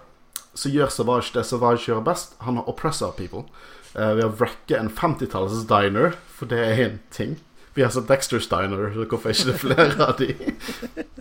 så 0.55 0.71
gjør 0.71 0.93
Savage 0.93 1.33
det 1.35 1.47
Savage 1.49 1.89
gjør 1.89 2.03
best. 2.05 2.37
Han 2.47 2.61
har 2.61 2.69
oppressor 2.71 3.15
people. 3.17 3.47
Uh, 3.93 4.15
ved 4.17 4.25
å 4.25 4.35
wrecke 4.41 4.79
en 4.79 4.91
50-talls 4.93 5.67
diner, 5.69 6.15
for 6.33 6.49
det 6.49 6.61
er 6.65 6.83
en 6.87 7.01
ting. 7.13 7.37
Vi 7.75 7.85
har 7.85 7.93
sett 7.93 8.09
Dexter's 8.09 8.49
Diner, 8.49 8.91
så 8.93 9.05
hvorfor 9.09 9.33
er 9.33 9.37
ikke 9.37 9.51
det 9.51 9.61
flere 9.61 10.07
av 10.07 10.19
de? 10.21 10.33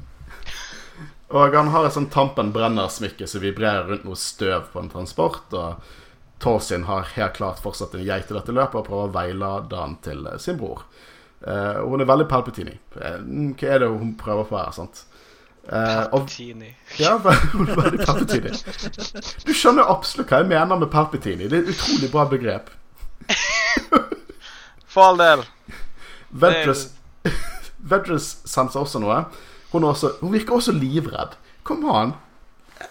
Og 1.32 1.56
han 1.56 1.72
har 1.72 1.88
et 1.88 1.96
sånn 1.96 2.10
Tampen 2.12 2.52
brenner-smykke 2.52 3.28
som 3.30 3.44
vibrerer 3.44 3.88
rundt 3.88 4.04
noe 4.04 4.20
støv 4.20 4.68
på 4.74 4.82
en 4.82 4.92
transport. 4.92 5.54
Og 5.56 5.80
Torsin 6.44 6.84
har 6.90 7.08
helt 7.16 7.38
klart 7.38 7.62
fortsatt 7.64 7.96
en 7.96 8.04
geit 8.04 8.32
i 8.32 8.36
dette 8.36 8.56
løpet 8.56 8.82
og 8.82 8.88
prøver 8.90 9.08
å 9.08 9.16
veilede 9.16 9.80
han 9.80 9.96
til 10.04 10.28
sin 10.44 10.60
bror. 10.60 10.84
Uh, 11.42 11.80
hun 11.88 12.04
er 12.04 12.10
veldig 12.10 12.28
Palpatini. 12.30 12.76
Eh, 13.00 13.22
hva 13.58 13.70
er 13.72 13.82
det 13.82 13.88
hun 13.90 14.12
prøver 14.20 14.50
på 14.50 14.60
her? 14.60 14.76
sant? 14.76 15.06
Eh, 15.72 16.04
og 16.12 16.26
Palpatini. 16.28 16.76
ja, 17.00 17.14
veldig, 17.24 18.06
Perpetini. 18.06 18.52
Du 19.48 19.54
skjønner 19.56 19.88
absolutt 19.88 20.32
hva 20.32 20.42
jeg 20.42 20.50
mener 20.52 20.82
med 20.82 20.90
Perpetini. 20.92 21.48
Det 21.48 21.60
er 21.60 21.64
et 21.64 21.72
utrolig 21.72 22.10
bra 22.12 22.26
begrep. 22.28 22.74
For 24.92 25.06
all 25.06 25.22
del. 25.22 25.46
Vedress 26.32 26.90
Vedress 27.78 28.42
senser 28.46 28.84
også 28.84 29.00
noe. 29.02 29.24
Hun, 29.72 29.86
er 29.86 29.94
også, 29.94 30.12
hun 30.20 30.34
virker 30.36 30.58
også 30.58 30.76
livredd. 30.76 31.38
Kom 31.64 31.88
an. 31.90 32.14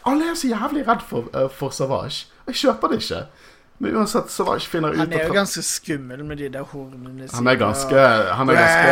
Alle 0.08 0.30
er 0.30 0.38
så 0.38 0.48
jævlig 0.48 0.86
redd 0.88 1.04
for, 1.04 1.28
uh, 1.36 1.50
for 1.52 1.74
Savage. 1.74 2.30
Jeg 2.46 2.56
kjøper 2.62 2.88
det 2.88 3.02
ikke. 3.02 3.20
Men 3.80 3.96
uansett, 3.96 4.32
Savage 4.32 4.68
finner 4.68 4.92
ut 4.92 4.98
Han 5.00 5.12
er 5.12 5.26
jo 5.26 5.36
ganske 5.36 5.62
skummel 5.64 6.24
med 6.24 6.36
de 6.36 6.48
der 6.52 6.66
hornene 6.68 7.28
han 7.32 7.46
er 7.48 7.56
ganske 7.56 8.02
Han 8.36 8.50
er 8.52 8.58
ganske 8.58 8.90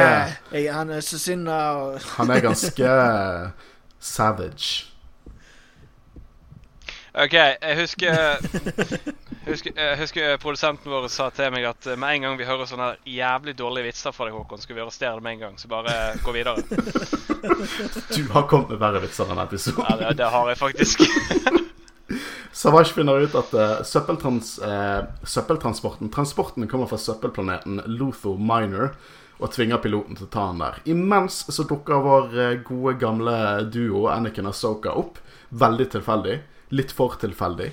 Jeg, 0.56 0.74
Han 0.74 0.90
er 0.90 1.00
så 1.04 1.18
sinna 1.20 1.58
og 1.76 1.98
Han 2.16 2.30
er 2.30 2.40
ganske 2.40 2.88
savage. 3.98 4.86
OK, 7.18 7.34
jeg 7.34 7.76
husker 7.80 8.14
husker, 9.52 9.72
jeg 9.74 9.98
husker 9.98 10.36
produsenten 10.42 10.92
vår 10.92 11.08
sa 11.10 11.28
til 11.34 11.50
meg 11.54 11.66
at 11.66 11.88
med 11.98 12.18
en 12.18 12.26
gang 12.26 12.38
vi 12.38 12.46
hører 12.46 12.68
sånne 12.68 12.92
jævlig 13.08 13.56
dårlige 13.58 13.88
vitser 13.88 14.14
fra 14.14 14.28
deg, 14.28 14.36
Håkon, 14.36 14.60
skal 14.62 14.76
vi 14.76 14.84
arrestere 14.84 15.16
det 15.16 15.24
med 15.24 15.38
en 15.38 15.42
gang. 15.46 15.56
Så 15.58 15.70
bare 15.70 15.94
gå 16.24 16.36
videre. 16.36 16.62
Du 18.10 18.24
har 18.32 18.48
kommet 18.50 18.72
med 18.72 18.80
verre 18.82 19.00
vitser 19.04 19.28
denne 19.30 19.44
episoden. 19.46 19.84
Ja, 19.86 19.96
det, 20.00 20.16
det 20.18 20.30
har 20.32 20.48
jeg 20.50 20.58
faktisk. 20.58 21.04
Savage 22.58 22.94
finner 22.96 23.22
ut 23.22 23.36
at 23.38 23.52
uh, 23.54 23.84
søppeltrans, 23.86 24.56
uh, 24.58 25.04
søppeltransporten 25.22 26.10
Transporten 26.10 26.66
kommer 26.66 26.88
fra 26.90 26.98
søppelplaneten 26.98 27.82
Lotho 27.86 28.34
Minor 28.40 28.96
og 29.38 29.52
tvinger 29.54 29.80
piloten 29.82 30.18
til 30.18 30.26
å 30.26 30.30
ta 30.32 30.46
han 30.50 30.62
der. 30.62 30.78
Imens 30.90 31.44
så 31.54 31.64
dukker 31.68 32.02
vår 32.04 32.38
eh, 32.38 32.54
gode, 32.66 32.96
gamle 33.00 33.34
duo 33.70 34.06
Anakin 34.12 34.50
og 34.50 34.56
Soka 34.58 34.94
opp. 34.98 35.20
Veldig 35.48 35.88
tilfeldig. 35.94 36.38
Litt 36.74 36.92
for 36.92 37.14
tilfeldig. 37.20 37.70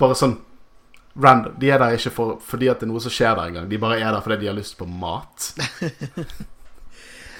Bare 0.00 0.16
sånn 0.18 0.38
random. 1.18 1.56
De 1.60 1.70
er 1.70 1.82
der 1.82 1.98
ikke 1.98 2.14
for, 2.14 2.38
fordi 2.44 2.70
at 2.72 2.80
det 2.80 2.88
er 2.88 2.92
noe 2.92 3.02
som 3.04 3.12
skjer 3.14 3.36
der 3.36 3.50
engang. 3.50 3.68
De 3.70 3.80
bare 3.82 4.00
er 4.00 4.12
der 4.12 4.24
fordi 4.24 4.40
de 4.44 4.50
har 4.50 4.58
lyst 4.58 4.78
på 4.78 4.88
mat. 4.88 5.52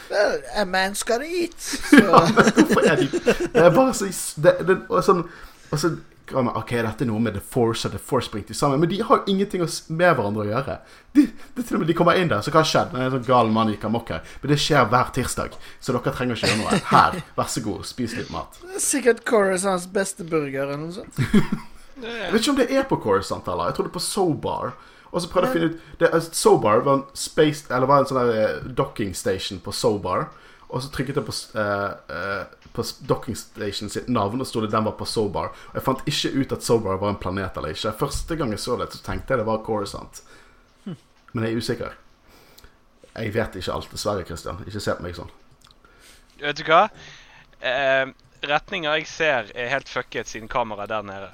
Well, 0.09 0.41
a 0.57 0.65
man's 0.65 1.03
gotta 1.03 1.25
eat. 1.25 1.83
Ja, 1.93 2.23
men 2.33 2.47
hvorfor 2.55 2.81
er 2.81 2.97
de 2.97 3.09
Det 3.53 3.61
er 3.61 3.75
bare 3.75 3.95
så 3.95 4.07
det, 4.41 4.55
det, 4.65 4.77
og 4.89 5.03
sånn, 5.05 5.21
og 5.69 5.83
så 5.83 5.91
kan 6.29 6.47
man, 6.47 6.57
Ok, 6.59 6.75
dette 6.77 7.05
er 7.05 7.09
noe 7.11 7.23
med 7.23 7.37
The 7.37 7.43
Force 7.43 7.89
og 7.89 7.95
The 7.95 8.01
Force 8.03 8.31
bringt 8.33 8.53
sammen, 8.57 8.81
men 8.83 8.91
de 8.91 9.01
har 9.05 9.21
jo 9.21 9.33
ingenting 9.33 9.65
med 9.65 10.19
hverandre 10.19 10.45
å 10.45 10.49
gjøre. 10.49 10.77
De, 11.17 11.25
det 11.27 11.63
er 11.63 11.69
til 11.69 11.79
og 11.79 11.83
med 11.83 11.91
De 11.91 11.97
kommer 11.99 12.21
inn 12.21 12.31
der, 12.31 12.45
så 12.45 12.53
hva 12.53 12.63
har 12.63 12.71
skjedd? 12.71 12.93
Det 12.93 13.01
er 13.01 13.09
en 13.09 13.17
sånn 13.17 13.29
gal 13.29 13.53
mann 13.55 13.73
gikk 13.73 13.89
amok 13.89 14.13
her. 14.15 14.35
Men 14.43 14.53
det 14.53 14.61
skjer 14.63 14.91
hver 14.93 15.15
tirsdag, 15.17 15.57
så 15.81 15.97
dere 15.97 16.15
trenger 16.15 16.39
ikke 16.39 16.53
gjøre 16.53 16.61
noe. 16.63 16.83
Her, 16.93 17.19
vær 17.39 17.51
så 17.53 17.65
god, 17.65 17.89
spis 17.89 18.17
litt 18.19 18.31
mat. 18.35 18.61
sikkert 18.83 19.25
Coruscants 19.29 19.89
beste 19.93 20.27
burger 20.29 20.69
eller 20.69 20.85
noe 20.85 20.95
sånt. 21.01 21.19
Jeg 21.99 22.31
vet 22.31 22.45
ikke 22.45 22.53
om 22.53 22.59
det 22.61 22.69
er 22.71 22.85
på 22.87 23.01
Coruscant 23.03 23.49
eller 23.51 23.73
Jeg 23.73 23.75
tror 23.75 23.89
det 23.89 23.91
er 23.91 23.97
på 23.97 24.05
Sobar. 24.05 24.77
Og 25.09 25.23
så 25.25 25.31
prøvde 25.33 25.49
jeg 25.49 25.51
å 25.51 25.57
finne 25.57 25.71
ut 25.73 26.01
det, 26.03 26.37
Sobar 26.37 26.83
var 26.85 26.99
en 26.99 27.05
space 27.17 27.71
Eller 27.73 27.89
var 27.89 28.03
en 28.03 28.11
sånn 28.11 28.19
der 28.21 28.41
eh, 28.43 28.67
docking 28.77 29.15
station 29.17 29.61
på 29.65 29.73
Sobar. 29.75 30.29
Og 30.69 30.83
så 30.85 30.91
trykket 30.93 31.17
jeg 31.17 31.25
på, 31.25 31.33
uh, 31.57 31.63
eh, 31.63 31.93
eh, 32.13 32.58
på 32.73 32.85
docking 33.09 33.37
station 33.37 33.91
sitt 33.93 34.09
navn, 34.09 34.41
og 34.41 34.47
sto 34.49 34.63
det 34.63 34.73
den 34.73 34.87
var 34.87 34.97
på 34.99 35.07
Sobar. 35.09 35.53
Og 35.71 35.79
jeg 35.79 35.87
fant 35.87 36.05
ikke 36.11 36.35
ut 36.37 36.55
at 36.59 36.67
Sobar 36.67 37.01
var 37.01 37.15
en 37.15 37.21
planet 37.23 37.57
eller 37.57 37.75
ikke. 37.75 37.95
Første 38.01 38.37
gang 38.39 38.53
jeg 38.55 38.63
så 38.63 38.77
det, 38.81 38.91
så 38.93 39.03
tenkte 39.05 39.35
jeg 39.35 39.43
det 39.43 39.49
var 39.49 39.65
Coruscant. 39.67 40.23
Men 41.33 41.45
jeg 41.45 41.53
er 41.53 41.63
usikker. 41.63 41.99
Jeg 43.19 43.35
vet 43.35 43.59
ikke 43.59 43.75
alt, 43.75 43.91
dessverre, 43.93 44.25
Christian. 44.25 44.63
Ikke 44.67 44.81
se 44.83 44.95
på 44.95 45.05
meg 45.05 45.17
sånn. 45.19 45.31
Vet 46.39 46.61
du 46.61 46.65
hva? 46.69 46.85
Eh, 47.59 48.11
retninga 48.47 48.95
jeg 48.99 49.09
ser, 49.11 49.51
er 49.59 49.73
helt 49.73 49.91
fucket 49.91 50.31
siden 50.31 50.49
kameraet 50.51 50.87
er 50.87 50.95
der 50.95 51.09
nede. 51.09 51.31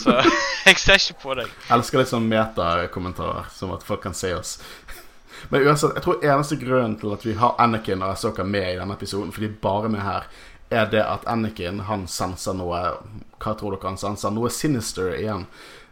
Så 0.00 0.16
jeg 0.66 0.80
ser 0.80 0.96
ikke 0.96 1.20
på 1.22 1.36
deg. 1.42 1.52
Jeg 1.68 1.76
elsker 1.76 2.00
litt 2.00 2.12
sånn 2.12 2.28
metakommentarer, 2.30 3.50
som 3.54 3.74
at 3.76 3.84
folk 3.86 4.02
kan 4.06 4.16
se 4.16 4.32
oss. 4.36 4.56
Men 5.48 5.64
uansett, 5.64 5.94
jeg 5.96 6.04
tror 6.04 6.24
eneste 6.24 6.58
grunnen 6.60 6.96
til 7.00 7.14
at 7.14 7.24
vi 7.24 7.34
har 7.40 7.56
Anakin 7.62 8.02
og 8.02 8.14
Asoka 8.14 8.44
med 8.44 8.74
i 8.74 8.78
denne 8.80 8.96
episoden, 8.96 9.32
for 9.32 9.44
de 9.44 9.48
er 9.48 9.60
bare 9.62 9.92
med 9.92 10.02
her, 10.04 10.26
er 10.70 10.86
det 10.90 11.02
at 11.02 11.26
Anakin 11.26 11.80
han 11.88 12.06
senser 12.08 12.54
noe 12.54 12.80
Hva 13.40 13.54
tror 13.58 13.74
dere 13.74 13.90
han 13.90 13.98
senser? 13.98 14.30
Noe 14.34 14.50
sinister 14.54 15.14
igjen. 15.16 15.46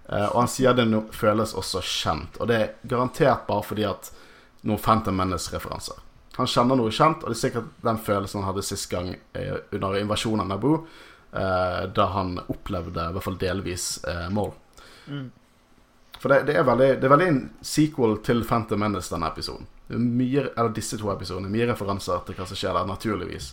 Eh, 0.07 0.27
og 0.29 0.45
han 0.45 0.51
sier 0.53 0.77
det 0.77 0.87
no 0.89 1.03
føles 1.13 1.55
også 1.59 1.83
kjent. 1.85 2.39
Og 2.39 2.51
det 2.51 2.59
er 2.59 2.75
garantert 2.83 3.47
bare 3.49 3.67
fordi 3.67 3.87
at 3.89 4.13
noen 4.69 4.81
Phantom 4.83 5.17
Menace-referanser. 5.19 5.99
Han 6.39 6.47
kjenner 6.47 6.79
noe 6.79 6.93
kjent, 6.95 7.25
og 7.25 7.33
det 7.33 7.35
er 7.35 7.41
sikkert 7.41 7.71
den 7.83 7.99
følelsen 7.99 8.43
han 8.43 8.53
hadde 8.53 8.63
sist 8.67 8.87
gang 8.93 9.11
eh, 9.35 9.57
under 9.75 9.99
invasjonen 9.99 10.45
av 10.45 10.53
Naboo, 10.53 10.85
eh, 11.33 11.81
da 11.95 12.07
han 12.15 12.37
opplevde, 12.47 13.09
i 13.09 13.17
hvert 13.17 13.27
fall 13.27 13.39
delvis, 13.41 13.89
eh, 14.07 14.29
Maul. 14.31 14.53
For 16.19 16.31
det, 16.31 16.45
det, 16.47 16.55
er 16.61 16.67
veldig, 16.67 16.93
det 17.01 17.09
er 17.09 17.15
veldig 17.15 17.29
en 17.33 17.43
sequel 17.67 18.21
til 18.27 18.45
Phantom 18.47 18.79
Menace, 18.85 19.11
denne 19.11 19.31
episoden. 19.33 19.67
Mye, 19.89 20.47
eller 20.53 20.71
disse 20.77 20.99
to 21.01 21.11
episodene. 21.11 21.51
Mye 21.51 21.71
referanser 21.73 22.23
til 22.27 22.39
hva 22.39 22.47
som 22.47 22.59
skjer 22.59 22.77
der, 22.77 22.87
naturligvis. 22.87 23.53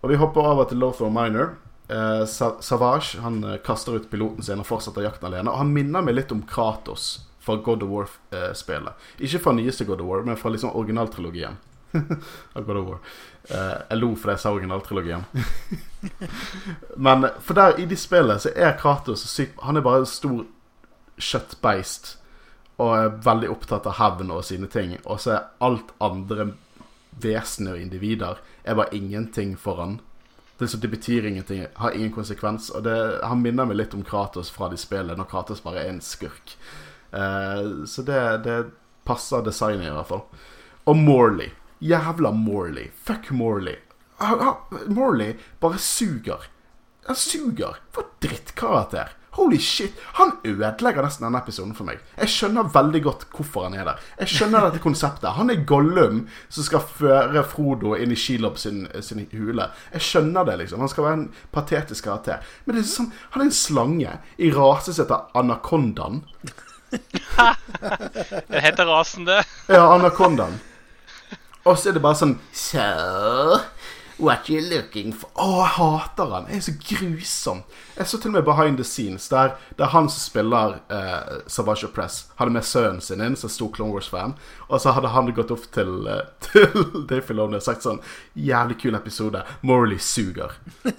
Og 0.00 0.10
vi 0.12 0.18
hopper 0.20 0.46
over 0.46 0.68
til 0.68 0.80
Lothar 0.82 1.12
Minor. 1.12 1.54
Eh, 1.88 2.24
Savage 2.26 3.20
han 3.22 3.44
eh, 3.44 3.60
kaster 3.64 3.96
ut 3.96 4.10
piloten 4.10 4.42
sin 4.42 4.60
og 4.62 4.68
fortsetter 4.68 5.06
jakten 5.06 5.28
alene. 5.30 5.52
Og 5.52 5.62
han 5.62 5.72
minner 5.72 6.04
meg 6.04 6.18
litt 6.18 6.34
om 6.34 6.42
Kratos 6.48 7.26
fra 7.46 7.56
God 7.62 7.84
of 7.86 7.92
War-spelet. 7.92 9.06
Ikke 9.22 9.40
fra 9.44 9.54
nyeste 9.54 9.86
God 9.86 10.02
of 10.02 10.10
War, 10.10 10.26
men 10.26 10.38
fra 10.40 10.50
liksom 10.50 10.74
originaltrilogien. 10.74 11.58
av 12.56 12.66
God 12.66 12.76
of 12.76 12.88
War. 12.90 13.00
Eh, 13.48 13.78
jeg 13.90 14.00
lo 14.00 14.12
fordi 14.18 14.34
jeg 14.34 14.42
sa 14.42 14.52
originaltrilogien. 14.52 15.26
men 17.08 17.30
for 17.40 17.58
der, 17.58 17.78
i 17.78 17.86
de 17.86 17.98
spillene 17.98 18.42
så 18.42 18.50
er 18.54 18.78
Kratos 18.78 19.24
Han 19.62 19.78
er 19.78 19.86
bare 19.86 20.02
en 20.02 20.10
stor 20.10 20.44
kjøttbeist 21.16 22.16
og 22.76 22.92
er 22.92 23.14
veldig 23.24 23.48
opptatt 23.48 23.86
av 23.88 23.96
hevn 24.00 24.34
og 24.34 24.44
sine 24.44 24.68
ting. 24.68 24.98
Og 25.04 25.22
så 25.22 25.36
er 25.36 25.46
alt 25.64 25.94
andre 26.02 26.50
vesener 27.22 27.78
og 27.78 27.86
individer 27.86 28.42
er 28.66 28.78
bare 28.78 28.96
ingenting 28.96 29.56
for 29.56 29.80
han. 29.80 29.98
Det, 30.58 30.72
det 30.80 30.88
betyr 30.88 31.26
ingenting, 31.28 31.66
har 31.74 31.94
ingen 31.94 32.12
konsekvens. 32.12 32.70
Og 32.70 32.84
det, 32.86 32.96
han 33.22 33.42
minner 33.42 33.68
meg 33.68 33.78
litt 33.78 33.94
om 33.94 34.04
Kratos 34.06 34.50
fra 34.52 34.70
de 34.72 34.78
spillene, 34.80 35.18
når 35.18 35.30
Kratos 35.30 35.62
bare 35.64 35.84
er 35.84 35.92
en 35.92 36.02
skurk. 36.04 36.56
Uh, 37.12 37.84
så 37.86 38.04
det, 38.06 38.20
det 38.46 38.58
passer 39.06 39.44
designet, 39.46 39.90
i 39.90 39.96
hvert 39.96 40.10
fall. 40.10 40.24
Og 40.86 40.96
Morley. 40.96 41.52
Jævla 41.78 42.32
Morley. 42.32 42.90
Fuck 43.04 43.30
Morley. 43.30 43.76
Morley 44.88 45.36
bare 45.60 45.78
suger. 45.78 46.48
Han 47.06 47.16
suger. 47.16 47.80
For 47.92 48.08
drittkarakter. 48.22 49.12
Holy 49.36 49.58
shit. 49.60 49.96
Han 50.16 50.32
ødelegger 50.44 51.04
nesten 51.04 51.26
denne 51.26 51.40
episoden 51.42 51.74
for 51.76 51.88
meg. 51.88 52.00
Jeg 52.16 52.32
skjønner 52.32 52.70
veldig 52.72 53.02
godt 53.04 53.26
hvorfor 53.36 53.66
han 53.66 53.76
er 53.76 53.84
der. 53.88 54.04
Jeg 54.22 54.32
skjønner 54.32 54.66
dette 54.66 54.82
konseptet. 54.84 55.34
Han 55.36 55.52
er 55.52 55.64
Gollum 55.68 56.22
som 56.48 56.66
skal 56.66 56.84
føre 56.86 57.44
Frodo 57.46 57.94
inn 57.96 58.14
i 58.14 58.18
Shelob 58.20 58.56
sin, 58.60 58.86
sin 59.04 59.26
hule. 59.34 59.68
Jeg 59.92 60.06
skjønner 60.08 60.48
det, 60.48 60.58
liksom. 60.62 60.80
Han 60.84 60.92
skal 60.92 61.08
være 61.08 61.18
en 61.20 61.26
patetisk 61.54 62.08
karakter. 62.08 62.44
Men 62.64 62.78
det 62.78 62.84
er 62.84 62.88
sånn, 62.92 63.12
han 63.34 63.44
er 63.44 63.50
en 63.50 63.58
slange 63.58 64.16
i 64.38 64.52
rase 64.54 64.94
som 64.96 65.04
heter 65.04 65.28
Anakondaen. 65.42 66.22
Det 68.46 68.60
heter 68.62 68.86
rasen, 68.86 69.24
det. 69.26 69.40
Ja, 69.68 69.82
Anakondaen. 69.94 70.54
Og 71.66 71.74
så 71.78 71.90
er 71.90 71.96
det 71.96 72.02
bare 72.04 72.18
sånn 72.18 72.36
So, 72.54 72.84
what 74.18 74.48
you 74.48 74.60
looking 74.60 75.12
for? 75.12 75.30
Å, 75.34 75.46
jeg 75.60 75.72
hater 75.76 76.32
han. 76.32 76.48
Jeg 76.50 76.60
er 76.60 76.64
så 76.66 76.74
grusom. 76.80 77.62
Jeg 77.96 78.10
så 78.10 78.20
til 78.20 78.32
og 78.32 78.36
med 78.38 78.46
behind 78.48 78.80
the 78.80 78.86
scenes, 78.86 79.28
der, 79.32 79.56
der 79.78 79.92
han 79.92 80.08
som 80.12 80.22
spiller 80.22 80.78
eh, 80.92 81.38
Savage 81.52 81.90
Press, 81.94 82.22
hadde 82.40 82.54
med 82.54 82.66
sønnen 82.66 83.02
sin 83.04 83.24
inn, 83.24 83.36
som 83.36 83.52
stor 83.52 83.72
Clone 83.76 83.92
Wars-fan. 83.94 84.36
Og 84.68 84.80
så 84.82 84.94
hadde 84.96 85.12
han 85.12 85.32
gått 85.36 85.52
opp 85.54 85.68
til, 85.76 86.08
eh, 86.10 86.24
til 86.48 87.06
Dave 87.08 87.24
Filone 87.26 87.60
og 87.60 87.66
sagt 87.66 87.86
sånn 87.86 88.02
Jævlig 88.34 88.80
kul 88.84 88.98
episode. 88.98 89.44
Morally 89.62 90.00
suger. 90.02 90.56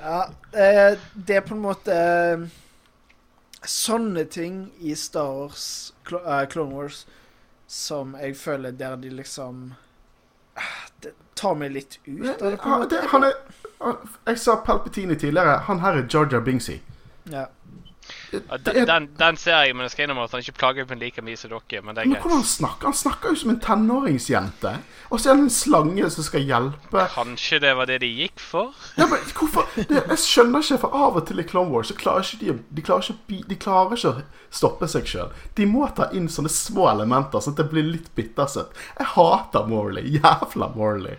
Ja, 0.00 0.30
eh, 0.56 0.94
det 1.12 1.34
er 1.36 1.42
på 1.44 1.52
en 1.52 1.60
måte 1.60 1.94
Sånne 3.68 4.22
ting 4.32 4.70
i 4.80 4.94
Star 4.96 5.28
Wars, 5.28 5.92
Clone 6.08 6.72
Wars, 6.72 7.02
som 7.68 8.14
jeg 8.16 8.38
føler 8.40 8.72
der 8.72 8.96
de 9.02 9.10
liksom 9.12 9.74
ah, 10.56 10.86
Det 11.00 11.12
tar 11.34 11.54
meg 11.56 11.72
litt 11.72 11.98
ut 12.04 12.38
det. 12.38 12.56
Han, 12.64 12.88
det, 12.88 13.00
han 13.12 13.24
er 13.24 13.32
han, 13.80 13.96
Jeg 14.26 14.38
sa 14.38 14.56
Palpatini 14.66 15.16
tidligere. 15.16 15.56
Han 15.68 15.80
her 15.80 16.02
er 16.02 16.06
Georgia 16.08 16.40
Bingsy. 16.40 16.78
Ja. 17.32 17.46
Den, 18.30 18.86
den, 18.86 19.08
den 19.18 19.36
ser 19.40 19.64
jeg, 19.64 19.74
men 19.74 19.86
jeg 19.86 19.94
skal 19.94 20.04
innrømme 20.06 20.26
at 20.28 20.34
han 20.36 20.44
ikke 20.44 20.58
plager 20.60 20.86
meg 20.90 21.00
like 21.02 21.24
mye 21.24 21.38
som 21.38 21.50
dere. 21.50 21.82
Men 21.82 21.96
det 21.96 22.06
Men 22.06 22.16
hvordan 22.20 22.40
han 22.40 22.46
snakker 22.46 22.90
Han 22.90 22.96
snakker 22.96 23.34
jo 23.34 23.40
som 23.42 23.52
en 23.54 23.60
tenåringsjente. 23.64 24.74
Og 25.10 25.20
så 25.20 25.32
er 25.32 25.38
det 25.38 25.46
en 25.46 25.54
slange 25.54 26.10
som 26.14 26.26
skal 26.26 26.44
hjelpe. 26.46 27.06
Kanskje 27.14 27.60
det 27.64 27.72
var 27.76 27.90
det 27.90 28.00
de 28.04 28.10
gikk 28.22 28.42
for? 28.42 28.74
Ja, 28.96 29.08
men 29.10 29.18
hvorfor 29.34 29.66
det, 29.76 30.02
Jeg 30.06 30.22
skjønner 30.22 30.62
ikke, 30.62 30.78
for 30.84 30.94
av 30.94 31.18
og 31.18 31.26
til 31.26 31.42
i 31.42 31.46
Clone 31.46 31.74
Wars 31.74 31.90
så 31.90 31.98
klarer 31.98 32.26
ikke 32.26 32.44
de, 32.44 32.58
de, 32.70 32.84
klarer 32.86 33.10
ikke, 33.10 33.42
de 33.50 33.58
klarer 33.58 33.98
ikke 33.98 34.14
å 34.14 34.22
stoppe 34.50 34.88
seg 34.90 35.06
sjøl. 35.10 35.34
De 35.58 35.66
må 35.66 35.88
ta 35.96 36.10
inn 36.14 36.28
sånne 36.30 36.50
små 36.52 36.88
elementer, 36.90 37.42
sånn 37.42 37.56
at 37.56 37.64
det 37.64 37.70
blir 37.72 37.86
litt 37.86 38.10
bittersøtt. 38.14 38.76
Jeg 38.98 39.12
hater 39.16 39.66
Morley. 39.70 40.18
Jævla 40.20 40.70
Morley. 40.76 41.18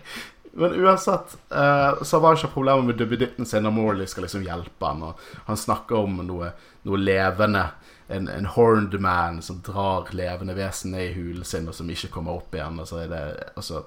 Men 0.54 0.72
uansett, 0.72 1.36
uh, 1.48 2.02
Savage 2.02 2.42
har 2.42 2.52
problemer 2.52 2.82
med 2.82 2.98
duppeditten 3.00 3.46
sin 3.46 3.64
når 3.64 3.72
Morley 3.72 4.06
skal 4.06 4.26
liksom 4.26 4.44
hjelpe 4.44 4.86
han. 4.86 5.04
Og 5.06 5.20
han 5.46 5.56
snakker 5.56 6.04
om 6.04 6.20
noe, 6.28 6.52
noe 6.88 7.00
levende. 7.00 7.70
En, 8.12 8.28
en, 8.28 8.48
horned 8.52 8.98
man 9.00 9.38
som 9.42 9.62
drar 9.64 10.10
levende 10.12 10.52
vesen 10.58 10.92
ned 10.92 11.06
i 11.06 11.14
hulen 11.16 11.46
sin, 11.48 11.70
og 11.70 11.76
som 11.76 11.88
ikke 11.88 12.10
kommer 12.12 12.36
opp 12.36 12.52
igjen. 12.54 12.82
Og 12.82 12.88
så, 12.88 13.06
det, 13.08 13.22
og 13.56 13.64
så 13.64 13.80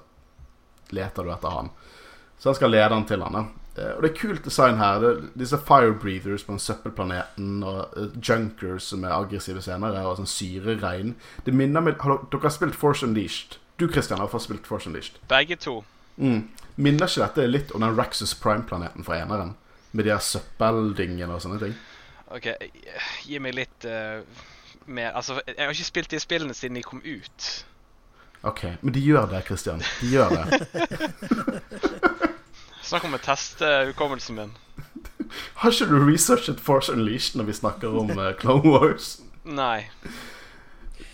leter 0.96 1.22
du 1.22 1.30
etter 1.30 1.54
han. 1.54 1.70
Så 2.38 2.50
han 2.50 2.58
skal 2.58 2.74
lede 2.74 2.90
han 2.90 3.06
til 3.06 3.22
han. 3.22 3.38
ja. 3.38 3.46
og 3.94 4.02
det 4.02 4.10
er 4.10 4.18
kult 4.18 4.44
design 4.44 4.82
her. 4.82 4.98
Det, 5.04 5.30
disse 5.38 5.58
firebreathers 5.68 6.44
på 6.44 6.56
den 6.56 6.64
søppelplaneten, 6.66 7.62
og 7.62 7.94
uh, 7.94 8.10
junkers 8.18 8.90
som 8.90 9.06
er 9.06 9.14
aggressive 9.14 9.62
senere, 9.62 10.02
og 10.02 10.18
sånn 10.18 10.34
syreregn. 10.34 11.14
Det 11.46 11.54
minner 11.54 11.84
meg 11.84 12.02
har 12.02 12.16
dere, 12.16 12.32
dere 12.32 12.50
har 12.50 12.58
spilt 12.58 12.74
Force 12.74 13.06
Unleashed? 13.06 13.60
Du 13.78 13.86
Christian, 13.86 14.18
har 14.18 14.32
fått 14.32 14.48
spilt 14.48 14.66
Force 14.66 14.90
Unleashed. 14.90 15.20
Begge 15.30 15.60
to. 15.60 15.84
Mm. 16.16 16.48
Minner 16.76 17.08
ikke 17.08 17.24
dette 17.24 17.46
litt 17.48 17.72
om 17.76 17.84
den 17.84 17.96
Raxus 17.96 18.34
Prime-planeten 18.40 19.04
fra 19.06 19.20
eneren? 19.20 19.54
Med 19.92 20.04
de 20.04 20.12
her 20.12 20.20
søppeldingene 20.20 21.32
og 21.32 21.42
sånne 21.44 21.60
ting? 21.62 21.76
OK, 22.34 22.50
gi 23.24 23.38
meg 23.40 23.54
litt 23.54 23.86
uh, 23.86 24.20
mer 24.90 25.14
Altså, 25.14 25.38
jeg 25.46 25.62
har 25.62 25.72
ikke 25.72 25.88
spilt 25.88 26.10
de 26.10 26.20
spillene 26.20 26.56
siden 26.56 26.78
de 26.78 26.84
kom 26.84 27.02
ut. 27.04 27.48
OK, 28.46 28.64
men 28.82 28.94
de 28.94 29.02
gjør 29.02 29.28
det, 29.30 29.44
Christian. 29.46 29.82
De 30.00 30.10
gjør 30.10 30.34
det. 30.36 30.60
Snakk 32.86 33.06
om 33.08 33.16
å 33.16 33.22
teste 33.22 33.70
hukommelsen 33.88 34.36
min. 34.38 34.52
Har 35.62 35.72
ikke 35.72 35.88
du 35.90 35.96
researchet 36.04 36.60
Force 36.62 36.92
Unleashed 36.92 37.38
når 37.38 37.48
vi 37.48 37.56
snakker 37.58 37.96
om 37.98 38.12
uh, 38.14 38.30
Clone 38.38 38.70
Wars? 38.70 39.16
Nei. 39.42 39.88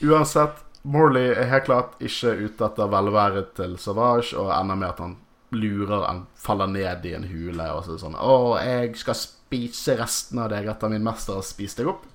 Uansett, 0.03 0.61
Morley 0.83 1.31
er 1.31 1.51
helt 1.51 1.69
klart 1.69 2.01
ikke 2.03 2.33
ute 2.43 2.67
etter 2.67 2.91
velværet 2.91 3.53
til 3.59 3.77
Savage, 3.79 4.35
og 4.39 4.51
ender 4.55 4.79
med 4.79 4.89
at 4.89 5.03
han 5.03 5.19
lurer 5.53 6.07
Han 6.07 6.27
faller 6.35 6.67
ned 6.67 7.05
i 7.05 7.13
en 7.15 7.27
hule 7.29 7.67
og 7.77 7.85
så 7.85 7.99
sånn 8.01 8.17
'Å, 8.17 8.57
jeg 8.65 8.97
skal 8.97 9.15
spise 9.15 9.99
resten 9.99 10.39
av 10.39 10.49
deg 10.51 10.67
etter 10.67 10.89
min 10.89 11.05
mester 11.05 11.35
har 11.35 11.43
spist 11.43 11.77
deg 11.77 11.87
opp'. 11.87 12.09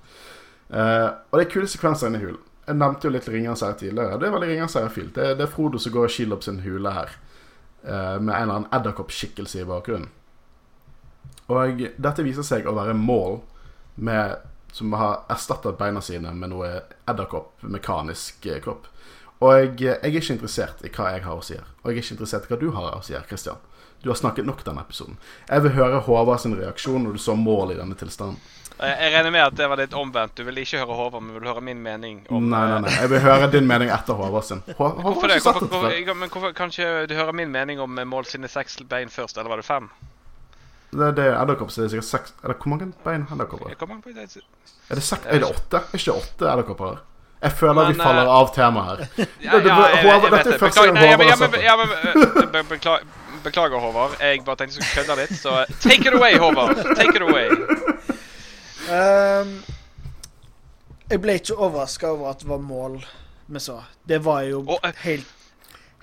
Uh, 0.68 1.14
og 1.30 1.38
det 1.38 1.46
er 1.46 1.52
kule 1.52 1.66
sekvenser 1.70 2.08
inni 2.08 2.18
hulen. 2.18 2.42
Jeg 2.66 2.76
nevnte 2.76 3.06
jo 3.06 3.12
litt 3.14 3.28
Ringenes 3.28 3.62
herre 3.64 3.78
tidligere. 3.78 4.18
Det 4.18 4.26
er 4.26 4.32
veldig 4.34 4.48
Ringenes 4.48 4.74
herre-filt. 4.74 5.14
Det, 5.14 5.38
det, 5.38 5.46
er 5.46 5.52
Frodo 5.52 5.78
som 5.78 5.92
går 5.92 6.04
og 6.04 6.10
kiler 6.10 6.36
opp 6.36 6.44
sin 6.44 6.60
hule 6.60 6.90
her, 6.92 7.14
uh, 7.86 8.18
med 8.20 8.34
en 8.34 8.42
eller 8.42 8.54
annen 8.54 8.72
edderkoppskikkelse 8.72 9.62
i 9.62 9.64
bakgrunnen. 9.64 10.10
Og 11.48 11.80
dette 11.96 12.26
viser 12.26 12.44
seg 12.44 12.66
å 12.68 12.74
være 12.76 12.92
mål 12.98 13.40
med 13.96 14.36
som 14.72 14.92
har 14.92 15.24
erstattet 15.28 15.78
beina 15.78 16.00
sine 16.04 16.32
med 16.34 16.52
noe 16.52 16.70
edderkopp, 17.08 17.54
mekanisk 17.62 18.46
eh, 18.46 18.60
kropp. 18.64 18.86
Og 19.38 19.54
jeg, 19.54 19.72
jeg, 19.80 19.98
er 20.02 20.18
ikke 20.18 20.34
interessert 20.34 20.82
i 20.82 20.90
hva 20.90 21.12
jeg 21.14 21.24
har 21.24 21.38
å 21.38 21.42
si 21.46 21.54
her. 21.54 21.66
Og 21.82 21.90
jeg 21.90 22.00
er 22.00 22.04
ikke 22.04 22.16
interessert 22.16 22.46
i 22.46 22.52
hva 22.52 22.60
du 22.60 22.70
har 22.74 22.96
å 22.96 23.02
si 23.06 23.14
her, 23.14 23.26
Christian. 23.28 23.60
Du 24.02 24.10
har 24.10 24.18
snakket 24.18 24.46
nok 24.46 24.64
denne 24.66 24.82
episoden. 24.82 25.18
Jeg 25.48 25.62
vil 25.64 25.74
høre 25.74 26.02
Håvard 26.06 26.42
sin 26.42 26.54
reaksjon 26.58 27.02
når 27.02 27.18
du 27.18 27.22
så 27.22 27.34
mål 27.38 27.74
i 27.74 27.78
denne 27.78 27.98
tilstanden. 27.98 28.38
Jeg 28.78 29.10
regner 29.10 29.32
med 29.34 29.42
at 29.42 29.56
det 29.58 29.66
var 29.66 29.80
litt 29.80 29.94
omvendt. 29.98 30.36
Du 30.38 30.44
vil 30.46 30.60
ikke 30.62 30.84
høre 30.84 30.98
Håvard, 30.98 31.22
men 31.24 31.38
vil 31.38 31.48
høre 31.50 31.62
min 31.66 31.80
mening 31.82 32.20
om 32.30 32.46
Nei, 32.46 32.60
nei, 32.70 32.82
nei. 32.84 32.92
Jeg 32.94 33.10
vil 33.10 33.24
høre 33.24 33.48
din 33.50 33.66
mening 33.66 33.90
etter 33.94 34.18
Håvard 34.18 34.46
sin. 34.46 34.62
Håvard 34.68 35.02
hvorfor 35.02 35.32
det? 35.32 35.40
Hvorfor, 35.42 35.66
hvorfor, 35.72 36.14
men 36.14 36.30
hvorfor 36.30 36.54
kan 36.54 36.70
ikke 36.74 37.08
du 37.10 37.16
høre 37.18 37.34
min 37.34 37.50
mening 37.50 37.82
om 37.82 37.98
Mål 38.06 38.30
sine 38.30 38.50
seks 38.50 38.78
bein 38.86 39.10
først, 39.10 39.38
eller 39.38 39.50
var 39.50 39.62
det 39.62 39.66
fem? 39.66 39.90
Det, 40.88 41.10
det 41.18 41.24
er 41.26 41.34
edderkopper 41.36 41.74
det 41.74 41.84
er 41.84 41.90
sikkert 41.92 42.08
seks 42.08 42.32
Eller 42.40 42.56
hvor 42.56 42.70
mange 42.72 42.86
bein 43.04 43.26
har 43.28 43.36
edderkopper? 43.36 43.74
Er 44.88 44.94
det 44.96 45.04
seks 45.04 45.26
Er 45.26 45.42
det 45.42 45.48
åtte? 45.48 45.82
Er 45.82 46.00
ikke 46.00 46.14
åtte 46.16 46.48
edderkopper 46.48 46.92
her? 46.92 47.02
Jeg 47.42 47.52
føler 47.52 47.74
Men, 47.74 47.92
vi 47.92 48.02
faller 48.02 48.30
av 48.34 48.48
temaet 48.54 48.88
her. 48.88 49.26
Ja, 49.46 49.58
ja, 49.62 49.74
jeg, 49.78 50.06
jeg, 50.06 50.30
dette 50.32 50.54
er 50.54 50.58
første 50.58 50.86
gang 50.86 50.96
Håvard 50.98 51.28
har 51.28 51.36
sett 51.38 51.52
det. 52.52 52.62
Beklager, 52.68 53.04
beklager, 53.44 53.78
Håvard. 53.78 54.16
Jeg 54.20 54.42
bare 54.46 54.58
tenkte 54.58 54.80
jeg 54.80 54.88
skulle 54.88 55.04
kødde 55.04 55.20
litt, 55.20 55.38
så 55.38 55.52
take 55.84 56.08
it 56.08 56.16
away, 56.18 56.34
Håvard. 56.34 56.82
Take 56.98 57.14
it 57.14 57.22
away. 57.22 57.52
Um, 58.90 59.54
jeg 61.10 61.22
ble 61.22 61.38
ikke 61.38 61.54
overraska 61.54 62.10
over 62.10 62.32
at 62.32 62.42
det 62.42 62.50
var 62.50 62.58
mål 62.58 62.98
vi 63.46 63.60
så. 63.62 63.78
Det 64.08 64.24
var 64.24 64.42
jeg 64.42 64.56
jo 64.56 64.64
oh, 64.66 64.90
helt 65.04 65.34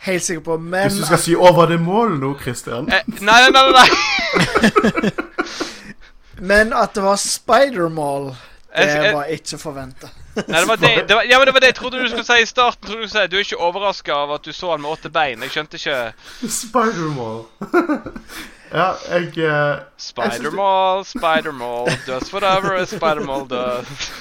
helt 0.06 0.24
sikker 0.24 0.42
på, 0.44 0.58
men 0.58 0.88
Hvis 0.88 1.00
du 1.00 1.06
skal 1.06 1.20
si 1.20 1.36
'over 1.36 1.66
det 1.66 1.80
mål' 1.80 2.20
nå, 2.20 2.36
Christian 2.42 2.90
eh, 2.94 3.02
Nei, 3.08 3.42
nei, 3.42 3.50
nei. 3.52 3.72
nei. 3.72 4.46
men 6.52 6.74
at 6.74 6.96
det 6.96 7.04
var 7.06 7.20
Spider-Mall, 7.22 8.32
det 8.76 9.14
var 9.16 9.32
ikke 9.32 9.60
forventa. 9.62 10.10
Nei, 10.36 10.60
det 10.60 10.68
var 10.68 10.80
det, 10.82 10.94
det 11.08 11.16
var, 11.16 11.24
ja, 11.24 11.38
men 11.40 11.48
det 11.48 11.54
var 11.56 11.64
det 11.64 11.70
jeg 11.72 11.78
trodde 11.78 12.02
du 12.02 12.10
skulle 12.12 12.28
si 12.28 12.42
i 12.44 12.50
starten. 12.50 12.88
Trodde 12.90 13.08
Du 13.08 13.12
si 13.14 13.28
Du 13.32 13.38
er 13.38 13.46
ikke 13.46 13.62
overraska 13.64 14.18
av 14.26 14.34
at 14.36 14.44
du 14.44 14.52
så 14.52 14.74
han 14.74 14.84
med 14.84 14.92
åtte 14.92 15.10
bein. 15.10 15.46
Jeg 15.48 15.54
skjønte 15.56 15.80
ikke 15.80 16.50
Spider-Mall. 16.58 17.46
ja, 18.76 18.88
jeg 19.10 19.38
uh, 19.40 19.78
Spider-Mall, 19.98 21.06
Spider-Mall, 21.08 21.88
does 22.06 22.34
whatever 22.34 22.76
a 22.76 22.86
Spider-Mall 22.96 23.48
does. 23.48 24.12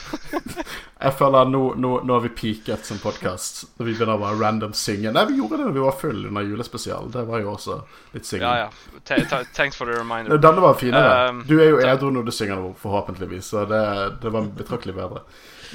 jeg 1.01 1.15
føler 1.19 1.51
nå, 1.51 1.63
nå, 1.75 1.91
nå 2.07 2.15
har 2.15 2.23
vi 2.23 2.31
peaket 2.39 2.87
som 2.87 3.01
podkast. 3.03 3.65
Vi 3.81 3.89
begynner 3.89 4.21
bare 4.21 4.39
random 4.39 4.73
synge. 4.79 5.11
Nei, 5.11 5.25
vi 5.33 5.41
gjorde 5.41 5.59
det 5.59 5.67
da 5.67 5.75
vi 5.75 5.83
var 5.83 5.99
full 5.99 6.23
under 6.31 6.47
julespesial. 6.47 7.11
Det 7.11 7.27
var 7.27 7.43
jo 7.43 7.51
også 7.57 7.81
litt 8.15 8.31
synging. 8.31 8.47
Ja, 8.47 8.71
ja. 9.11 9.43
Thanks 9.59 9.77
for 9.77 9.91
the 9.91 9.99
reminder. 9.99 10.39
Denne 10.39 10.63
var 10.63 10.79
finere. 10.79 11.29
Um, 11.29 11.45
du 11.49 11.57
er 11.59 11.73
jo 11.73 11.81
edru 11.83 12.13
når 12.15 12.31
du 12.31 12.35
synger 12.35 12.63
nå, 12.63 12.75
forhåpentligvis. 12.79 13.51
Så 13.51 13.67
det, 13.71 13.85
det 14.23 14.33
var 14.35 14.47
betraktelig 14.55 14.95
bedre. 14.95 15.25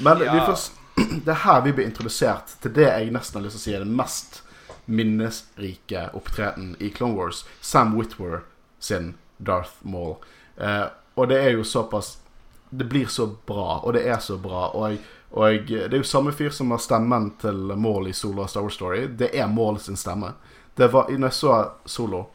Men 0.00 0.24
ja. 0.24 0.38
får, 0.48 0.70
det 1.26 1.34
er 1.36 1.44
her 1.44 1.66
vi 1.68 1.76
blir 1.76 1.90
introdusert 1.90 2.56
til 2.64 2.72
det 2.80 2.88
jeg 2.88 3.12
nesten 3.12 3.42
har 3.42 3.44
lyst 3.44 3.60
til 3.60 3.62
å 3.62 3.66
si 3.68 3.76
er 3.76 3.84
den 3.84 3.98
mest 3.98 4.40
minnesrike 4.90 6.08
opptreden 6.16 6.72
i 6.80 6.88
Clone 6.90 7.14
Wars. 7.14 7.44
Sam 7.60 7.92
Whitwer 7.98 8.40
sin 8.80 9.14
Darth 9.36 9.84
Maul. 9.86 10.16
Eh, 10.56 10.86
og 11.14 11.28
det 11.28 11.38
er 11.42 11.54
jo 11.56 11.64
såpass 11.64 12.18
Det 12.70 12.84
blir 12.84 13.06
så 13.06 13.26
bra, 13.46 13.80
og 13.82 13.92
det 13.92 14.04
er 14.06 14.18
så 14.22 14.36
bra. 14.38 14.68
Og, 14.78 14.98
og 15.30 15.66
det 15.66 15.88
er 15.90 15.96
jo 15.98 16.06
samme 16.06 16.30
fyr 16.32 16.52
som 16.54 16.70
har 16.70 16.78
stemmen 16.78 17.32
til 17.42 17.74
Maul 17.74 18.06
i 18.06 18.12
Solo 18.14 18.44
og 18.44 18.50
Star 18.50 18.62
Wars 18.62 18.78
Story. 18.78 19.08
Det 19.10 19.32
er 19.34 19.48
Maul 19.50 19.80
sin 19.82 19.98
stemme. 19.98 20.36
Det 20.78 20.86
var, 20.92 21.10
når 21.10 21.32
jeg 21.32 21.34
så 21.34 21.56
Solo, 21.84 22.28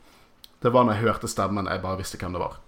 det 0.60 0.74
var 0.76 0.84
når 0.84 0.98
jeg 0.98 1.06
hørte 1.08 1.32
stemmen, 1.32 1.72
jeg 1.72 1.82
bare 1.82 2.02
visste 2.02 2.20
hvem 2.20 2.36
det 2.36 2.43
var. 2.43 2.60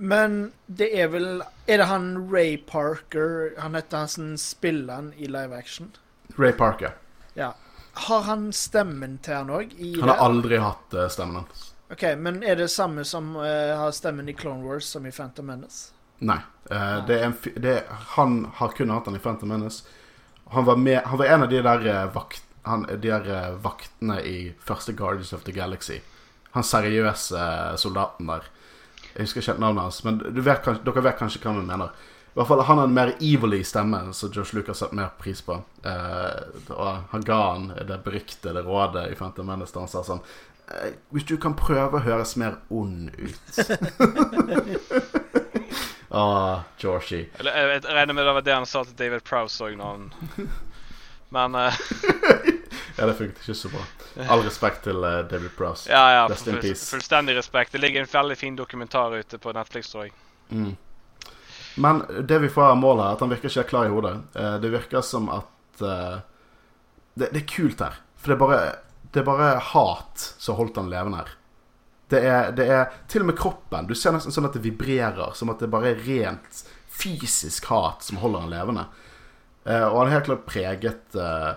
Men 0.00 0.52
det 0.66 0.88
er 0.96 1.10
vel 1.12 1.42
Er 1.68 1.82
det 1.82 1.86
han 1.90 2.06
Ray 2.32 2.56
Parker 2.56 3.50
Han 3.60 3.74
heter 3.76 3.98
han 3.98 4.08
som 4.08 4.30
spiller 4.40 4.94
han 4.94 5.10
i 5.16 5.28
live 5.28 5.52
action? 5.56 5.90
Ray 6.38 6.52
Parker. 6.52 6.94
Ja. 7.34 7.52
Har 7.92 8.22
han 8.22 8.52
stemmen 8.52 9.18
til 9.18 9.34
han 9.34 9.50
òg? 9.50 9.74
Han 10.00 10.08
har 10.08 10.22
aldri 10.24 10.56
hatt 10.62 10.94
uh, 10.96 11.04
stemmen 11.12 11.42
hans. 11.42 11.69
Ok, 11.92 12.02
Men 12.18 12.42
er 12.42 12.56
det 12.56 12.68
samme 12.68 13.04
som 13.04 13.36
uh, 13.36 13.42
har 13.76 13.90
stemmen 13.90 14.28
i 14.28 14.34
Clone 14.34 14.62
Wars 14.64 14.86
som 14.86 15.06
i 15.06 15.12
Phantom 15.12 15.46
Menace? 15.46 15.90
Nei. 16.18 16.38
Uh, 16.70 17.00
det 17.06 17.16
er 17.16 17.24
en, 17.26 17.34
det 17.56 17.72
er, 17.80 17.88
han 18.14 18.44
har 18.60 18.76
kun 18.76 18.92
hatt 18.94 19.10
han 19.10 19.18
i 19.18 19.22
Phantom 19.22 19.50
Menace. 19.50 19.82
Han 20.54 20.64
var, 20.64 20.76
med, 20.76 21.00
han 21.06 21.18
var 21.18 21.26
en 21.26 21.42
av 21.42 21.50
de 21.50 21.62
der, 21.62 22.06
vakt, 22.14 22.46
han, 22.62 22.86
de 22.90 23.10
der 23.10 23.58
vaktene 23.62 24.20
i 24.22 24.36
første 24.62 24.92
Guardians 24.92 25.32
of 25.32 25.42
the 25.46 25.54
Galaxy. 25.54 26.00
Han 26.54 26.66
seriøse 26.66 27.42
soldaten 27.78 28.30
der. 28.30 28.46
Jeg 29.14 29.26
husker 29.26 29.42
ikke 29.42 29.60
navnet 29.62 29.86
hans, 29.86 30.00
men 30.06 30.18
vet, 30.22 30.66
dere 30.86 31.04
vet 31.04 31.18
kanskje 31.18 31.42
hva 31.42 31.54
vi 31.58 31.66
mener. 31.66 31.94
I 32.30 32.38
hvert 32.38 32.46
fall 32.46 32.60
Han 32.62 32.78
har 32.78 32.84
en 32.86 32.94
mer 32.94 33.12
evilly 33.18 33.64
stemme, 33.66 34.12
som 34.14 34.30
Josh 34.32 34.54
Lucas 34.54 34.78
setter 34.78 34.94
mer 34.94 35.10
pris 35.18 35.42
på. 35.42 35.56
Eh, 35.82 36.70
og 36.70 37.10
Han 37.10 37.24
ga 37.26 37.38
han 37.52 37.72
det 37.88 37.98
beryktede 38.04 38.62
rådet 38.62 39.10
i 39.10 39.16
Phantom 39.18 39.46
Menace 39.46 39.74
da 39.74 39.82
han 39.82 39.90
sa 39.90 40.04
sånn 40.06 40.22
eh, 40.22 40.49
Hvis 41.10 41.24
du 41.26 41.36
kan 41.40 41.56
prøve 41.58 41.98
å 41.98 42.04
høres 42.04 42.36
mer 42.38 42.60
ond 42.70 43.10
ut 43.18 43.40
Å, 46.10 46.18
ah, 46.18 46.62
Georgie. 46.78 47.28
Jeg, 47.38 47.82
regner 47.86 48.14
med 48.14 48.26
det 48.26 48.32
var 48.34 48.42
det 48.42 48.54
han 48.54 48.66
sa 48.66 48.82
til 48.82 48.96
David 48.98 49.22
Prowse 49.22 49.62
òg, 49.62 49.76
når 49.78 49.92
han 49.94 50.48
Men 51.30 51.54
uh... 51.54 51.70
Ja, 52.96 53.06
det 53.06 53.14
funket 53.14 53.38
ikke 53.38 53.54
så 53.54 53.70
bra. 53.70 53.82
All 54.28 54.42
respekt 54.44 54.82
til 54.84 54.98
uh, 55.04 55.22
David 55.30 55.54
Prowse. 55.56 55.86
Ja, 55.88 56.02
ja, 56.12 56.24
Rest 56.28 56.50
in 56.50 56.58
peace. 56.60 56.90
Fullstendig 56.90 57.36
respekt. 57.38 57.72
Det 57.72 57.80
ligger 57.80 58.02
en 58.02 58.10
veldig 58.12 58.36
fin 58.36 58.58
dokumentar 58.58 59.14
ute 59.14 59.38
på 59.38 59.54
Netflix, 59.56 59.92
tror 59.92 60.08
jeg. 60.08 60.12
Mm. 60.50 60.74
Men 61.80 62.02
det 62.28 62.38
vi 62.42 62.50
får 62.52 62.72
av 62.72 62.76
målet, 62.76 63.06
er 63.06 63.16
at 63.16 63.24
han 63.24 63.32
virker 63.32 63.48
ikke 63.48 63.68
klar 63.70 63.88
i 63.88 63.94
hodet. 63.94 64.16
Uh, 64.34 64.56
det 64.60 64.72
virker 64.74 65.06
som 65.06 65.30
at 65.32 65.84
uh, 65.86 66.18
det, 67.14 67.30
det, 67.30 67.44
er 67.44 67.48
kult 67.48 67.80
her. 67.86 68.02
For 68.20 68.32
det 68.32 68.36
er, 68.36 68.42
bare, 68.42 68.60
det 69.12 69.22
er 69.22 69.26
bare 69.26 69.52
hat 69.72 70.26
som 70.38 70.58
holdt 70.58 70.78
han 70.78 70.90
levende 70.90 71.22
her. 71.22 71.30
Det 72.10 72.20
er, 72.26 72.50
det 72.54 72.66
er 72.66 72.84
til 73.10 73.22
og 73.22 73.30
med 73.30 73.38
kroppen. 73.38 73.86
Du 73.86 73.94
ser 73.94 74.14
nesten 74.14 74.34
sånn 74.34 74.48
at 74.48 74.56
det 74.56 74.64
vibrerer. 74.64 75.30
Som 75.38 75.52
at 75.52 75.62
det 75.62 75.70
bare 75.70 75.92
er 75.92 76.04
rent 76.06 76.62
fysisk 76.90 77.70
hat 77.70 78.02
som 78.06 78.18
holder 78.22 78.44
han 78.44 78.54
levende. 78.54 78.86
Eh, 79.64 79.86
og 79.86 80.00
han 80.00 80.08
er 80.08 80.16
helt 80.16 80.30
klart 80.30 80.46
preget 80.48 81.18
eh, 81.18 81.50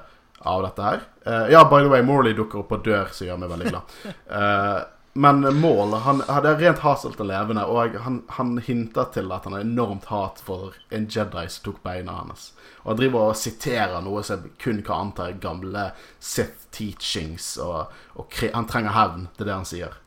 av 0.53 0.65
dette 0.67 0.85
her. 0.85 1.05
Eh, 1.25 1.45
ja, 1.55 1.63
by 1.69 1.81
the 1.81 1.89
way, 1.89 2.05
Morley 2.05 2.37
dukker 2.37 2.61
opp 2.61 2.75
og 2.77 2.85
dør, 2.85 3.09
som 3.15 3.29
gjør 3.29 3.41
meg 3.41 3.53
veldig 3.55 3.73
glad. 3.73 3.97
Uh, 5.15 5.19
Men 5.21 5.61
Maul 5.61 5.93
han, 5.93 6.21
hadde 6.27 6.55
rent 6.57 6.79
hatselt 6.79 7.17
til 7.17 7.29
levende, 7.29 7.65
og 7.69 7.97
han, 8.01 8.23
han 8.37 8.57
hinter 8.57 9.11
til 9.13 9.31
at 9.31 9.45
han 9.45 9.53
har 9.53 9.61
enormt 9.61 10.05
hat 10.09 10.41
for 10.41 10.73
en 10.89 11.05
Jedi 11.05 11.47
som 11.49 11.67
tok 11.67 11.83
beina 11.83 12.17
hans. 12.17 12.51
Og 12.83 12.93
han 12.93 13.01
driver 13.01 13.29
og 13.29 13.37
siterer 13.37 14.01
noe 14.01 14.23
som 14.25 14.49
kun 14.59 14.81
kan 14.81 15.09
anta 15.09 15.29
er 15.29 15.37
gamle 15.41 15.91
Sith 16.19 16.65
teachings, 16.73 17.57
og, 17.61 17.93
og 18.17 18.39
han 18.53 18.67
trenger 18.67 18.97
hevn. 18.97 19.29
Det 19.37 19.45
er 19.45 19.51
det 19.51 19.59
han 19.59 19.69
sier. 19.69 19.99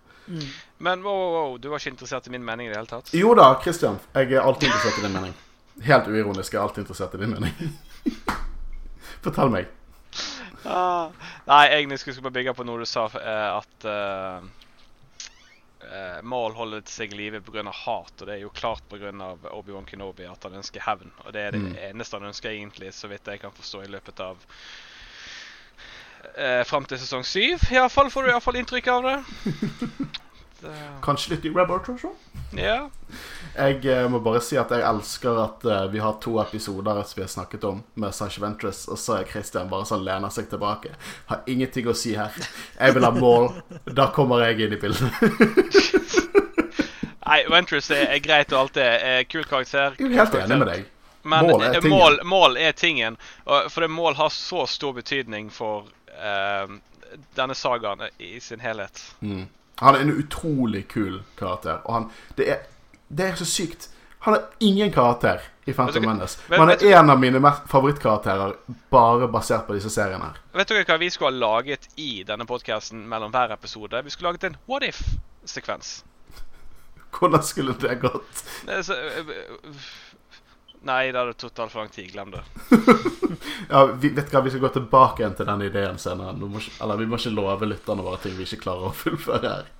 Men 0.78 1.02
wow, 1.02 1.14
wow, 1.14 1.32
wow, 1.32 1.57
du 1.59 1.68
var 1.68 1.78
ikke 1.78 1.94
interessert 1.94 2.26
i 2.26 2.30
min 2.30 2.44
mening 2.44 2.66
i 2.66 2.70
det 2.72 2.80
hele 2.80 2.90
tatt? 2.90 3.14
Jo 3.14 3.30
da, 3.38 3.52
Christian. 3.62 4.00
Jeg 4.12 4.32
er 4.32 4.42
alltid 4.42 4.68
interessert 4.68 4.98
i 4.98 5.07
din 5.07 5.14
mening. 5.14 5.34
Helt 5.86 6.09
uironisk 6.11 6.52
jeg 6.52 6.59
er 6.59 6.66
alltid 6.66 6.82
interessert 6.82 7.14
i 7.14 7.22
din 7.22 7.34
mening. 7.36 7.78
Fortell 9.24 9.52
meg. 9.54 9.70
Ah, 10.66 11.14
nei, 11.46 11.64
egentlig 11.76 12.00
skulle 12.02 12.16
jeg 12.16 12.26
bare 12.26 12.34
bygge 12.40 12.57
på 12.59 12.66
noe 12.66 12.82
du 12.82 12.88
sa, 12.90 13.07
eh, 13.20 13.50
at 13.54 13.86
eh, 13.86 14.48
eh, 15.93 16.22
Mal 16.22 16.53
holder 16.59 16.82
seg 16.91 17.12
i 17.12 17.16
live 17.16 17.41
pga. 17.47 17.62
hat. 17.72 18.12
Og 18.20 18.26
det 18.26 18.34
er 18.34 18.43
jo 18.45 18.51
klart 18.51 18.82
pga. 18.91 19.12
Obi-Wan 19.53 19.87
Kenobi 19.87 20.26
at 20.26 20.43
han 20.45 20.59
ønsker 20.61 20.80
hevn. 20.87 21.12
Og 21.24 21.32
det 21.32 21.41
er 21.47 21.51
det 21.57 21.62
Mm. 21.62 21.76
eneste 21.91 22.16
han 22.18 22.28
ønsker, 22.32 22.51
egentlig, 22.51 22.93
så 22.95 23.09
vidt 23.09 23.26
jeg 23.26 23.41
kan 23.41 23.53
forstå, 23.53 23.82
i 23.84 23.93
løpet 23.95 24.20
av 24.20 24.37
eh, 26.37 26.62
Fram 26.64 26.84
til 26.84 26.99
sesong 26.99 27.24
syv, 27.24 27.59
iallfall, 27.72 28.11
får 28.11 28.22
du 28.22 28.30
iallfall 28.30 28.57
inntrykk 28.62 28.89
av 28.89 29.03
det. 29.11 29.18
det 30.62 30.74
Kanskje 31.04 31.34
litt 31.34 31.44
i 31.44 31.52
Rebel 31.54 31.80
Treasure? 31.86 32.14
ja. 32.57 32.88
Jeg 33.57 33.86
eh, 33.88 34.02
må 34.12 34.18
bare 34.20 34.40
si 34.44 34.59
at 34.61 34.68
jeg 34.74 34.82
elsker 34.84 35.38
at 35.40 35.62
eh, 35.64 35.84
vi 35.92 36.00
har 36.04 36.18
to 36.20 36.34
episoder 36.42 36.98
som 37.09 37.16
vi 37.16 37.22
har 37.24 37.30
snakket 37.32 37.62
om 37.64 37.78
med 37.94 38.12
Sasha 38.14 38.42
Ventress, 38.42 38.82
og 38.92 38.98
så 39.00 39.14
er 39.20 39.30
Christian 39.30 39.70
bare 39.70 39.86
sånn 39.88 40.04
lener 40.04 40.28
seg 40.34 40.50
tilbake. 40.52 40.90
Har 41.30 41.40
ingenting 41.48 41.88
å 41.88 41.94
si 41.96 42.12
her. 42.18 42.36
Jeg 42.76 42.96
vil 42.98 43.07
ha 43.07 43.12
mål. 43.16 43.48
Da 43.96 44.11
kommer 44.12 44.44
jeg 44.44 44.66
inn 44.66 44.76
i 44.76 44.80
bildet. 44.82 45.09
Nei, 47.26 47.40
Ventress 47.50 47.88
er, 47.90 48.04
er 48.12 48.20
greit 48.22 48.52
og 48.52 48.61
alt 48.61 48.76
det. 48.76 48.86
Er 49.02 49.24
kul 49.30 49.46
karakter. 49.48 49.96
Jeg 49.98 50.12
er 50.12 50.20
helt 50.20 50.36
enig 50.44 50.61
med 50.61 50.68
deg. 50.70 50.84
Men 51.26 51.48
Mål 51.48 51.62
er 51.64 51.72
eh, 51.72 51.80
tingen. 51.80 51.96
mål, 51.96 52.18
mål 52.36 52.57
er 52.62 52.72
tingen. 52.78 53.16
For 53.46 53.82
det 53.82 53.88
mål 53.90 54.14
har 54.20 54.28
så 54.30 54.66
stor 54.70 54.92
betydning 54.94 55.48
for 55.50 55.88
eh, 56.14 56.76
denne 57.34 57.57
sagaen 57.59 58.04
i 58.22 58.36
sin 58.40 58.62
helhet. 58.62 59.00
Mm. 59.24 59.48
Han 59.81 59.95
er 59.95 60.07
en 60.07 60.14
utrolig 60.16 60.87
kul 60.89 61.20
karakter, 61.39 61.83
og 61.85 61.95
han 61.95 62.11
Det 62.37 62.49
er, 62.51 62.64
det 63.09 63.27
er 63.27 63.37
så 63.37 63.45
sykt. 63.45 63.89
Han 64.27 64.35
har 64.35 64.43
ingen 64.61 64.93
karakter 64.93 65.41
i 65.66 65.72
Phantom 65.72 66.03
Menace. 66.03 66.41
Men 66.49 66.61
han 66.61 66.70
er 66.70 66.99
en 66.99 67.11
av 67.11 67.20
mine 67.20 67.53
favorittkarakterer 67.68 68.55
bare 68.91 69.29
basert 69.29 69.66
på 69.66 69.74
disse 69.77 69.91
seriene. 69.91 70.24
her. 70.24 70.41
Vet 70.55 70.68
dere 70.72 70.85
hva 70.89 70.99
vi 70.99 71.11
skulle 71.11 71.31
ha 71.31 71.39
laget 71.39 71.89
i 71.97 72.24
denne 72.27 72.47
podkasten 72.47 73.05
mellom 73.09 73.31
hver 73.31 73.55
episode? 73.55 74.03
Vi 74.05 74.11
skulle 74.11 74.33
laget 74.33 74.45
en 74.45 74.57
what 74.66 74.83
if-sekvens. 74.83 76.05
Hvordan 77.18 77.43
skulle 77.43 77.74
det 77.81 78.01
gått? 78.01 78.45
Nei, 80.87 81.11
det 81.11 81.18
hadde 81.18 81.34
tatt 81.41 81.59
altfor 81.64 81.82
lang 81.82 81.89
tid. 81.95 82.12
Glem 82.12 82.30
det. 82.30 82.45
Ja, 83.68 83.87
vi, 83.87 84.09
vet 84.14 84.30
hva, 84.30 84.41
vi 84.45 84.51
skal 84.51 84.61
gå 84.62 84.68
tilbake 84.68 85.22
igjen 85.22 85.34
til 85.34 85.49
den 85.49 85.62
ideen 85.66 85.99
senere. 85.99 86.34
Må, 86.39 86.61
eller 86.82 87.01
vi 87.01 87.07
må 87.11 87.18
ikke 87.18 87.32
love 87.34 87.66
lytterne 87.66 88.05
våre 88.05 88.20
ting 88.22 88.37
vi 88.37 88.47
ikke 88.47 88.61
klarer 88.62 88.91
å 88.91 88.95
fullføre 89.03 89.51
her. 89.51 89.70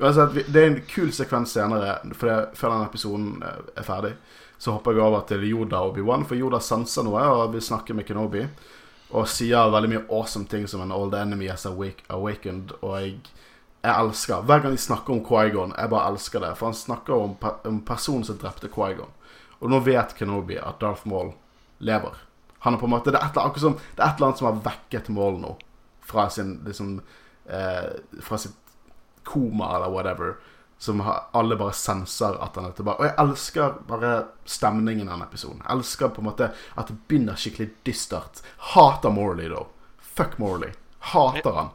Uansett, 0.00 0.48
det 0.50 0.62
er 0.62 0.70
en 0.70 0.80
kul 0.88 1.12
sekvens 1.14 1.52
senere, 1.54 1.98
for 2.18 2.30
det, 2.30 2.38
før 2.58 2.74
den 2.74 2.86
episoden 2.88 3.28
eh, 3.46 3.60
er 3.78 3.86
ferdig. 3.86 4.14
Så 4.58 4.74
hopper 4.74 4.96
jeg 4.96 5.04
over 5.04 5.22
til 5.28 5.44
Yoda 5.46 5.82
og 5.82 5.92
Obi-Wan, 5.92 6.26
for 6.26 6.38
Yoda 6.38 6.62
sanser 6.62 7.06
noe 7.06 7.22
og 7.30 7.54
vil 7.54 7.62
snakke 7.62 7.94
med 7.98 8.06
Kenobi. 8.08 8.46
Og 9.12 9.28
sier 9.28 9.70
veldig 9.70 9.92
mye 9.92 10.04
awesome 10.08 10.48
ting 10.48 10.66
som 10.70 10.82
en 10.82 10.94
old 10.94 11.14
enemy 11.18 11.50
has 11.52 11.66
awake, 11.68 12.06
awakened. 12.10 12.74
Og 12.80 12.94
jeg, 13.02 13.16
jeg 13.82 13.92
elsker 13.92 14.46
Hver 14.48 14.62
gang 14.64 14.74
de 14.74 14.80
snakker 14.80 15.14
om 15.14 15.24
Quaigon, 15.26 15.74
jeg 15.76 15.92
bare 15.92 16.14
elsker 16.14 16.46
det. 16.46 16.54
For 16.58 16.70
han 16.70 16.78
snakker 16.78 17.14
om, 17.18 17.34
om 17.68 17.82
personen 17.86 18.24
som 18.26 18.38
drepte 18.40 18.72
Quaigon. 18.72 19.12
Og 19.62 19.70
nå 19.70 19.78
vet 19.86 20.14
Kenobi 20.18 20.56
at 20.58 20.80
Darth 20.82 21.06
Maul 21.08 21.32
lever. 21.78 22.16
Han 22.66 22.74
er 22.74 22.78
på 22.78 22.86
en 22.86 22.90
måte, 22.94 23.10
Det 23.14 23.18
er 23.20 23.26
et, 23.26 23.36
eller 23.36 23.48
annet- 23.48 23.60
som, 23.60 23.74
det 23.96 24.02
er 24.02 24.08
et 24.08 24.16
eller 24.16 24.26
annet 24.28 24.38
som 24.38 24.46
har 24.50 24.62
vekket 24.66 25.08
Maul 25.14 25.38
nå. 25.42 25.56
Fra 26.02 26.28
sin 26.30 26.56
liksom 26.66 27.00
eh, 27.48 27.92
Fra 28.22 28.38
sitt 28.38 28.56
koma 29.24 29.76
eller 29.76 29.90
whatever. 29.90 30.34
Som 30.78 31.00
har, 31.06 31.24
alle 31.32 31.54
bare 31.56 31.72
senser 31.72 32.34
at 32.42 32.56
han 32.58 32.64
er 32.66 32.72
tilbake. 32.74 32.98
Og 32.98 33.06
jeg 33.06 33.14
elsker 33.22 33.76
bare 33.86 34.12
stemningen 34.44 35.06
i 35.06 35.10
denne 35.12 35.26
episoden. 35.28 35.60
Jeg 35.62 35.76
elsker 35.78 36.08
på 36.10 36.22
en 36.24 36.26
måte 36.26 36.48
at 36.74 36.88
det 36.90 36.96
begynner 37.08 37.38
skikkelig 37.38 37.68
dystert. 37.86 38.42
Hater 38.74 39.10
Morley, 39.14 39.46
da. 39.52 39.62
Fuck 40.02 40.38
Morley. 40.42 40.72
Hater 41.12 41.52
han. 41.54 41.70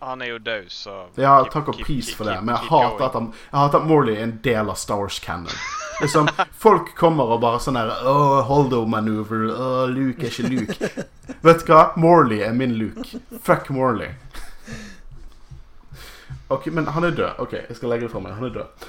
Han- 0.00 0.22
er 0.22 0.26
jo 0.26 0.38
død, 0.38 0.66
så 0.70 1.08
Ja, 1.18 1.44
takk 1.50 1.68
og 1.68 1.78
pris 1.82 2.12
for 2.14 2.24
det, 2.24 2.36
men 2.42 2.54
jeg 2.54 2.68
hater 2.70 3.04
at, 3.06 3.12
han, 3.18 3.32
jeg 3.50 3.58
hater 3.60 3.78
at 3.80 3.86
Morley 3.86 4.14
er 4.14 4.22
en 4.28 4.36
del 4.44 4.70
av 4.70 4.74
Star 4.78 4.98
Wars 5.00 5.18
Cannon. 5.18 5.54
Liksom, 6.02 6.28
Folk 6.58 6.94
kommer 6.98 7.30
og 7.30 7.40
bare 7.44 7.60
sånn 7.62 7.78
her 7.78 7.92
Åh, 8.10 8.40
Holdo-manøver. 8.48 9.44
Åh, 9.54 9.84
Luke 9.92 10.26
er 10.26 10.32
ikke 10.32 10.50
Luke. 10.50 11.06
Vet 11.46 11.62
du 11.66 11.72
hva? 11.72 11.84
Morley 12.00 12.42
er 12.42 12.56
min 12.56 12.74
Luke. 12.78 13.20
Fuck 13.42 13.70
Morley. 13.70 14.10
Ok, 16.52 16.66
Men 16.74 16.86
han 16.86 17.04
er 17.04 17.14
død. 17.16 17.38
Ok, 17.38 17.54
jeg 17.68 17.76
skal 17.78 17.94
legge 17.94 18.08
det 18.08 18.12
fra 18.12 18.20
meg. 18.24 18.34
Han 18.36 18.50
er 18.50 18.56
død. 18.58 18.88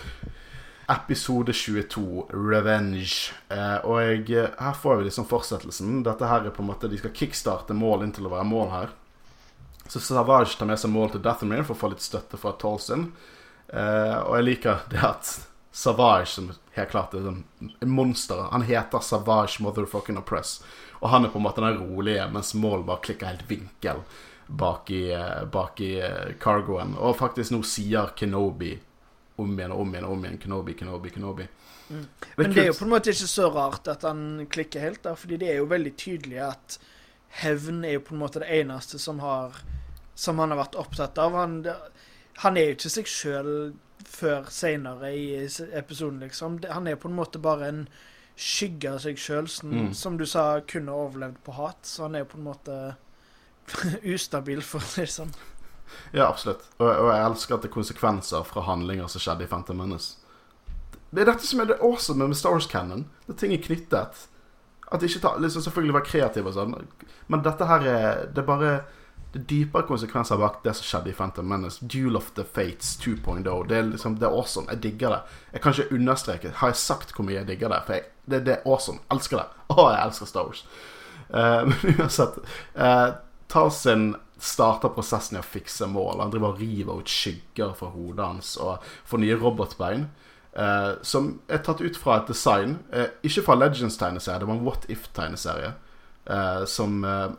Episode 0.91 1.53
22, 1.55 2.25
Revenge. 2.33 3.31
Eh, 3.53 3.77
og 3.87 4.01
jeg, 4.01 4.25
eh, 4.35 4.49
her 4.59 4.73
får 4.75 4.97
vi 4.99 5.05
liksom 5.07 5.29
fortsettelsen. 5.29 6.01
Dette 6.03 6.27
her 6.27 6.43
er 6.43 6.51
på 6.51 6.63
en 6.63 6.67
måte 6.73 6.89
De 6.91 6.99
skal 6.99 7.13
kickstarte 7.15 7.77
mål 7.77 8.03
inn 8.03 8.11
til 8.11 8.27
å 8.27 8.33
være 8.33 8.49
mål 8.49 8.69
her. 8.73 8.91
Så 9.87 10.01
Savage 10.03 10.57
tar 10.57 10.67
med 10.67 10.79
seg 10.79 10.91
mål 10.91 11.13
til 11.13 11.23
Dathomir 11.23 11.63
for 11.63 11.75
å 11.75 11.79
få 11.79 11.93
litt 11.93 12.03
støtte 12.03 12.39
fra 12.39 12.51
Tolson. 12.59 13.11
Eh, 13.69 14.17
og 14.25 14.35
jeg 14.39 14.49
liker 14.49 14.83
det 14.91 14.99
at 15.03 15.31
Savage, 15.71 16.27
som 16.35 16.51
helt 16.73 16.89
klart 16.89 17.13
sånn 17.13 17.43
en 17.61 17.91
monster 17.93 18.47
Han 18.51 18.65
heter 18.65 19.03
Savage 19.05 19.61
Motherfucking 19.61 20.17
Oppress. 20.17 20.61
Og 21.01 21.09
han 21.11 21.25
er 21.25 21.33
på 21.33 21.39
en 21.39 21.45
måte 21.45 21.61
den 21.61 21.81
rolige, 21.81 22.25
mens 22.31 22.53
Maul 22.55 22.85
bare 22.87 23.03
klikker 23.03 23.33
helt 23.33 23.49
vinkel 23.49 24.01
bak 24.47 24.91
i, 24.91 25.13
eh, 25.13 25.45
bak 25.51 25.81
i 25.81 25.99
eh, 25.99 26.33
cargoen. 26.39 26.95
Og 26.97 27.17
faktisk 27.17 27.53
nå 27.53 27.61
sier 27.67 28.13
Kenobi 28.17 28.73
om 29.41 29.53
igjen 29.57 29.73
og 29.73 29.83
om 29.83 29.93
igjen 29.93 30.07
og 30.07 30.15
om 30.15 30.25
igjen. 30.25 30.39
Kenobi, 30.41 30.75
Kenobi, 30.79 31.11
Kenobi. 31.13 31.47
Mm. 31.89 32.05
Men 32.37 32.53
det 32.53 32.61
er 32.63 32.69
jo 32.71 32.77
på 32.77 32.85
en 32.87 32.93
måte 32.93 33.13
ikke 33.13 33.29
så 33.29 33.49
rart 33.53 33.89
at 33.91 34.05
han 34.07 34.45
klikker 34.51 34.83
helt, 34.83 35.03
da, 35.03 35.15
fordi 35.19 35.41
det 35.41 35.51
er 35.51 35.59
jo 35.59 35.69
veldig 35.71 35.93
tydelig 35.99 36.39
at 36.47 36.77
hevn 37.43 37.83
er 37.83 37.97
jo 37.97 38.05
på 38.07 38.15
en 38.15 38.21
måte 38.21 38.43
det 38.43 38.51
eneste 38.61 38.99
som 39.01 39.19
har 39.23 39.63
Som 40.15 40.37
han 40.37 40.51
har 40.53 40.59
vært 40.59 40.75
opptatt 40.77 41.17
av. 41.17 41.33
Han, 41.33 41.65
han 42.43 42.57
er 42.57 42.67
jo 42.67 42.73
ikke 42.75 42.89
seg 42.93 43.07
sjøl 43.09 43.47
før 44.09 44.49
seinere 44.49 45.11
i 45.15 45.25
episoden, 45.73 46.19
liksom. 46.19 46.59
Han 46.69 46.87
er 46.87 46.95
på 46.95 47.07
en 47.09 47.15
måte 47.17 47.39
bare 47.41 47.67
en 47.69 47.87
skygge 48.35 48.91
av 48.95 48.99
seg 49.03 49.17
sjøl, 49.21 49.47
som, 49.47 49.69
Mm. 49.71 49.93
som 49.93 50.17
du 50.17 50.25
sa 50.25 50.59
kunne 50.61 50.91
overlevd 50.91 51.37
på 51.45 51.53
hat. 51.53 51.77
Så 51.85 52.03
han 52.07 52.15
er 52.15 52.23
på 52.25 52.37
en 52.37 52.43
måte 52.47 52.95
ustabil, 54.15 54.61
for 54.61 54.79
å 54.81 54.87
si 54.87 55.01
det 55.05 55.09
sånn. 55.13 55.33
Ja, 56.13 56.27
absolutt. 56.27 56.63
Og, 56.79 56.87
og 56.89 57.09
jeg 57.13 57.25
elsker 57.27 57.55
at 57.55 57.61
det 57.65 57.69
er 57.69 57.75
konsekvenser 57.75 58.43
fra 58.49 58.63
handlinger 58.65 59.07
som 59.11 59.21
skjedde 59.21 59.45
i 59.45 59.49
Phantom 59.51 59.77
Menace. 59.77 60.15
Det 61.13 61.21
er 61.21 61.29
dette 61.29 61.45
som 61.45 61.61
er 61.61 61.69
det 61.69 61.77
awesome 61.85 62.25
med 62.27 62.37
Star 62.39 62.55
Wars 62.55 62.65
Cannon. 62.67 63.05
Det 63.27 63.37
ting 63.37 63.53
er 63.53 63.61
knyttet. 63.61 64.23
At 64.91 64.99
de 65.01 65.07
ikke 65.07 65.21
tar, 65.21 65.37
liksom 65.41 65.61
Selvfølgelig 65.65 65.93
være 65.99 66.09
kreativ 66.09 66.47
og 66.49 66.53
sånn, 66.57 66.73
men 67.31 67.41
dette 67.45 67.65
her 67.65 67.85
er 67.87 68.25
Det 68.33 68.41
er 68.43 68.45
bare 68.49 68.71
det 69.33 69.39
er 69.39 69.45
dypere 69.49 69.87
konsekvenser 69.89 70.37
bak 70.37 70.59
det 70.61 70.75
som 70.77 70.85
skjedde 70.85 71.09
i 71.09 71.15
Phantom 71.17 71.47
Menace. 71.49 71.85
Duel 71.89 72.19
of 72.19 72.31
the 72.37 72.43
Fates 72.45 72.93
2.0. 73.01 73.47
Det 73.69 73.77
er 73.77 73.87
liksom, 73.89 74.17
det 74.21 74.27
er 74.27 74.35
awesome. 74.35 74.69
Jeg 74.69 74.83
digger 74.83 75.15
det. 75.15 75.37
Jeg 75.53 75.61
kan 75.61 75.73
ikke 75.73 75.95
understreke 75.97 76.51
Har 76.59 76.73
jeg 76.73 76.81
sagt 76.81 77.15
hvor 77.15 77.25
mye 77.25 77.39
jeg 77.39 77.47
digger 77.47 77.73
det? 77.73 77.79
For 77.87 77.97
jeg, 77.97 78.03
det, 78.29 78.41
det 78.45 78.53
er 78.53 78.67
awesome. 78.69 79.01
Jeg 79.01 79.17
Elsker 79.17 79.41
det. 79.41 79.47
Å, 79.73 79.87
jeg 79.89 80.01
elsker 80.05 80.29
Star 80.29 80.49
Wars. 80.49 80.65
Uh, 81.33 81.63
men 81.69 81.97
uansett 81.97 82.37
uh, 82.77 83.15
Tarsin 83.49 84.11
starter 84.43 84.91
prosessen 84.93 85.39
i 85.39 85.41
å 85.41 85.47
fikse 85.47 85.87
mål. 85.89 86.21
Han 86.21 86.33
driver 86.33 86.53
og 86.53 86.61
river 86.61 87.01
ut 87.01 87.09
skygger 87.09 87.73
fra 87.79 87.89
hodet 87.93 88.27
hans 88.27 88.53
og 88.61 88.85
får 89.09 89.23
nye 89.23 89.39
robotbein. 89.39 90.05
Uh, 90.53 91.01
som 91.01 91.39
er 91.49 91.63
tatt 91.65 91.81
ut 91.81 91.97
fra 91.97 92.19
et 92.19 92.29
design. 92.29 92.77
uh, 92.93 93.09
ikke 93.25 93.47
fra 93.47 93.57
Legends-tegneserie, 93.57 94.43
det 94.43 94.49
var 94.51 94.59
en 94.59 94.67
What 94.67 94.85
If-tegneserie. 94.93 95.73
Uh, 96.23 96.63
som 96.69 97.01
eh, 97.03 97.31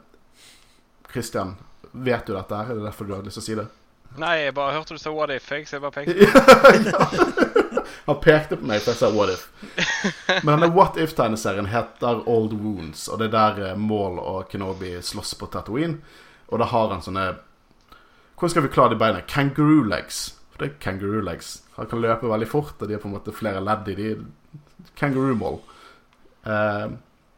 Christian, 1.09 1.55
vet 1.95 2.26
du 2.26 2.34
dette 2.34 2.59
her? 2.59 2.70
Er 2.70 2.80
det 2.80 2.88
derfor 2.88 3.09
du 3.09 3.14
hadde 3.14 3.30
lyst 3.30 3.40
til 3.40 3.45
å 3.45 3.49
si 3.49 3.59
det? 3.62 3.66
Nei, 4.20 4.34
jeg 4.45 4.55
bare 4.55 4.76
hørte 4.76 4.95
du 4.95 5.01
sa 5.03 5.11
what 5.14 5.32
if, 5.34 5.47
jeg, 5.51 5.66
så 5.66 5.78
jeg 5.78 5.82
bare 5.82 6.05
pekte. 6.05 7.55
Han 8.05 8.20
pekte 8.20 8.59
på 8.61 8.66
meg 8.68 8.82
for 8.84 8.92
jeg 8.92 9.01
sa 9.01 9.09
What 9.14 9.32
If. 9.32 9.47
Men 10.45 10.59
denne 10.59 10.68
What 10.76 10.99
If-tegneserien 11.01 11.70
heter 11.72 12.20
Old 12.28 12.53
Wounds, 12.53 13.07
og 13.09 13.20
det 13.20 13.30
er 13.30 13.34
der 13.34 13.61
eh, 13.70 13.78
Maul 13.80 14.18
og 14.20 14.51
Kenobi 14.53 14.92
slåss 15.03 15.34
på 15.40 15.49
Tatooine. 15.53 16.03
Og 16.53 16.61
da 16.61 16.68
har 16.68 16.92
han 16.92 17.05
sånne 17.05 17.30
Hvordan 18.34 18.53
skal 18.53 18.64
vi 18.66 18.72
klare 18.74 18.92
de 18.92 18.99
beina? 19.01 19.22
Kangaroo 19.30 19.86
legs. 19.88 20.34
For 20.53 20.61
det 20.61 20.68
er 20.68 20.80
kangaroo 20.82 21.22
legs. 21.24 21.55
Han 21.78 21.88
kan 21.88 22.03
løpe 22.03 22.28
veldig 22.28 22.49
fort, 22.51 22.76
og 22.76 22.90
de 22.90 22.97
har 22.97 23.03
på 23.03 23.09
en 23.09 23.14
måte 23.16 23.34
flere 23.34 23.62
ledd 23.64 23.88
i 23.95 23.97
de. 23.99 24.11
Kangaroo 24.99 25.38
Maul. 25.38 25.61
Eh, 26.45 26.88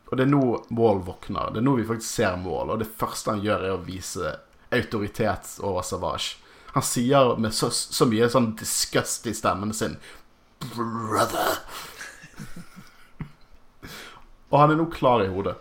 og 0.07 0.18
det 0.18 0.24
er 0.24 0.32
nå 0.32 0.42
Maul 0.74 1.04
våkner. 1.07 1.52
Det 1.52 1.62
er 1.62 1.68
nå 1.68 1.76
vi 1.78 1.86
faktisk 1.86 2.11
ser 2.11 2.40
Maul, 2.42 2.72
og 2.72 2.82
det 2.82 2.90
første 2.90 3.36
han 3.36 3.44
gjør, 3.44 3.68
er 3.68 3.76
å 3.76 3.84
vise 3.86 4.34
autoritet 4.77 5.57
over 5.64 5.83
Savage. 5.83 6.37
Han 6.77 6.85
sier 6.85 7.37
med 7.41 7.55
så, 7.57 7.70
så 7.72 8.05
mye 8.09 8.29
sånn 8.33 8.51
disgust 8.61 9.27
i 9.27 9.35
stemmen 9.37 9.72
sin 9.77 9.97
Brother. 10.74 11.59
Og 14.49 14.59
han 14.61 14.72
er 14.72 14.79
nå 14.79 14.87
klar 14.93 15.24
i 15.24 15.31
hodet. 15.33 15.57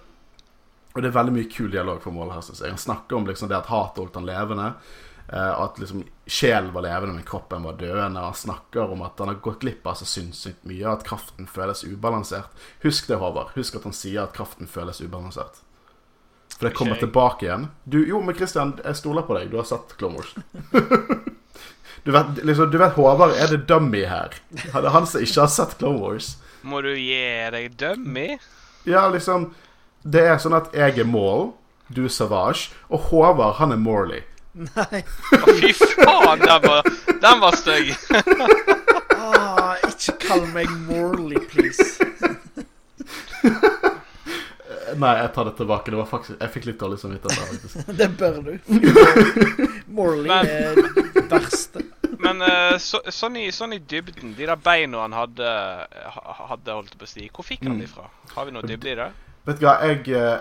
Og 0.96 1.02
det 1.02 1.10
er 1.10 1.16
veldig 1.18 1.34
mye 1.36 1.50
kul 1.52 1.72
dialog 1.74 1.98
for 2.04 2.16
målet 2.16 2.38
her, 2.38 2.46
synes 2.48 2.62
jeg. 2.64 2.72
Han 2.72 2.80
snakker 2.80 3.18
om 3.18 3.26
liksom 3.28 3.50
det 3.52 3.58
at 3.58 3.72
hatet 3.72 4.00
holdt 4.04 4.16
han 4.20 4.28
levende. 4.30 4.70
eh, 5.28 5.60
at 5.60 5.80
liksom 5.80 6.04
sjelen 6.26 6.72
var 6.74 6.86
levende, 6.86 7.16
men 7.18 7.26
kroppen 7.28 7.64
var 7.66 7.80
døende. 7.80 8.20
Han 8.22 8.34
snakker 8.38 8.94
om 8.94 9.02
at 9.02 9.20
han 9.20 9.28
har 9.34 9.42
gått 9.44 9.60
glipp 9.66 9.88
av 9.88 9.98
så 10.00 10.06
sinnssykt 10.08 10.64
mye, 10.70 10.86
at 10.88 11.04
kraften 11.08 11.48
føles 11.50 11.84
ubalansert. 11.84 12.54
Husk 12.86 13.10
det, 13.10 13.20
Håvard. 13.20 13.56
Husk 13.58 13.76
at 13.76 13.88
han 13.90 13.96
sier 13.98 14.24
at 14.24 14.36
kraften 14.38 14.70
føles 14.70 15.02
ubalansert. 15.02 15.65
For 16.58 16.70
det 16.70 16.76
kommer 16.76 16.96
tilbake 16.96 17.46
igjen. 17.46 17.68
Du, 17.84 18.00
jo, 18.08 18.22
men 18.24 18.36
Christian, 18.36 18.78
jeg 18.84 18.96
stoler 18.96 19.26
på 19.28 19.36
deg. 19.36 19.50
Du 19.52 19.58
har 19.60 19.68
sett 19.68 19.92
Clone 20.00 20.22
Wars. 20.22 20.32
du, 22.06 22.12
vet, 22.16 22.40
liksom, 22.48 22.72
du 22.72 22.78
vet 22.80 22.96
Håvard 22.96 23.36
er 23.36 23.52
det 23.52 23.66
dummy 23.68 24.06
her. 24.08 24.38
Det 24.56 24.72
er 24.72 24.94
han 24.96 25.08
som 25.10 25.26
ikke 25.26 25.44
har 25.44 25.52
sett 25.52 25.76
Clone 25.82 26.00
Wars. 26.00 26.36
Må 26.64 26.80
du 26.82 26.94
gi 26.96 27.20
deg 27.52 27.76
dummy? 27.78 28.38
Ja, 28.88 29.08
liksom 29.10 29.52
Det 30.02 30.22
er 30.30 30.40
sånn 30.42 30.56
at 30.56 30.72
jeg 30.78 31.00
er 31.02 31.08
Maul, 31.10 31.52
du 31.90 32.06
er 32.06 32.14
Savage, 32.14 32.72
og 32.94 33.10
Håvard, 33.10 33.58
han 33.60 33.74
er 33.74 33.82
Morley. 33.82 34.24
Nei. 34.56 35.02
Å, 35.36 35.56
fy 35.60 35.74
faen, 35.76 36.40
den 36.40 36.62
var, 36.64 36.88
den 37.26 37.42
var 37.42 37.58
stygg. 37.60 37.92
Ah, 39.18 39.76
ikke 39.90 40.14
kall 40.22 40.46
meg 40.54 40.70
Morley, 40.86 41.42
please. 41.50 42.00
Nei, 45.02 45.12
jeg 45.20 45.32
tar 45.36 45.50
det 45.50 45.56
tilbake. 45.60 45.92
Det 45.92 46.00
var 46.00 46.08
faktisk 46.10 46.40
Jeg 46.40 46.54
fikk 46.54 46.66
litt 46.70 46.80
dårlig 46.80 47.00
samvittighet 47.02 47.38
der, 47.38 47.50
faktisk. 47.52 47.92
Det 48.00 48.10
bør 48.20 48.40
du. 48.46 48.54
Morley 49.96 50.32
er 50.32 50.80
det 50.80 51.26
verste. 51.32 51.84
Men 52.22 52.42
uh, 52.42 52.78
så, 52.82 53.02
sånn, 53.14 53.38
i, 53.42 53.50
sånn 53.54 53.76
i 53.76 53.80
dybden, 53.80 54.34
de 54.38 54.48
der 54.48 54.60
beina 54.60 55.04
han 55.04 55.16
hadde, 55.16 55.52
hadde 56.50 56.78
holdt 56.80 56.98
på 56.98 57.08
å 57.08 57.10
si, 57.10 57.28
hvor 57.34 57.46
fikk 57.46 57.68
han 57.68 57.80
de 57.82 57.90
fra? 57.92 58.08
Har 58.34 58.48
vi 58.48 58.56
noe 58.56 58.66
dybde 58.66 58.92
i 58.94 58.98
det? 58.98 59.12
Vet 59.46 59.62
du 59.62 59.68
hva, 59.68 59.78
jeg 59.86 60.08
eh, 60.18 60.40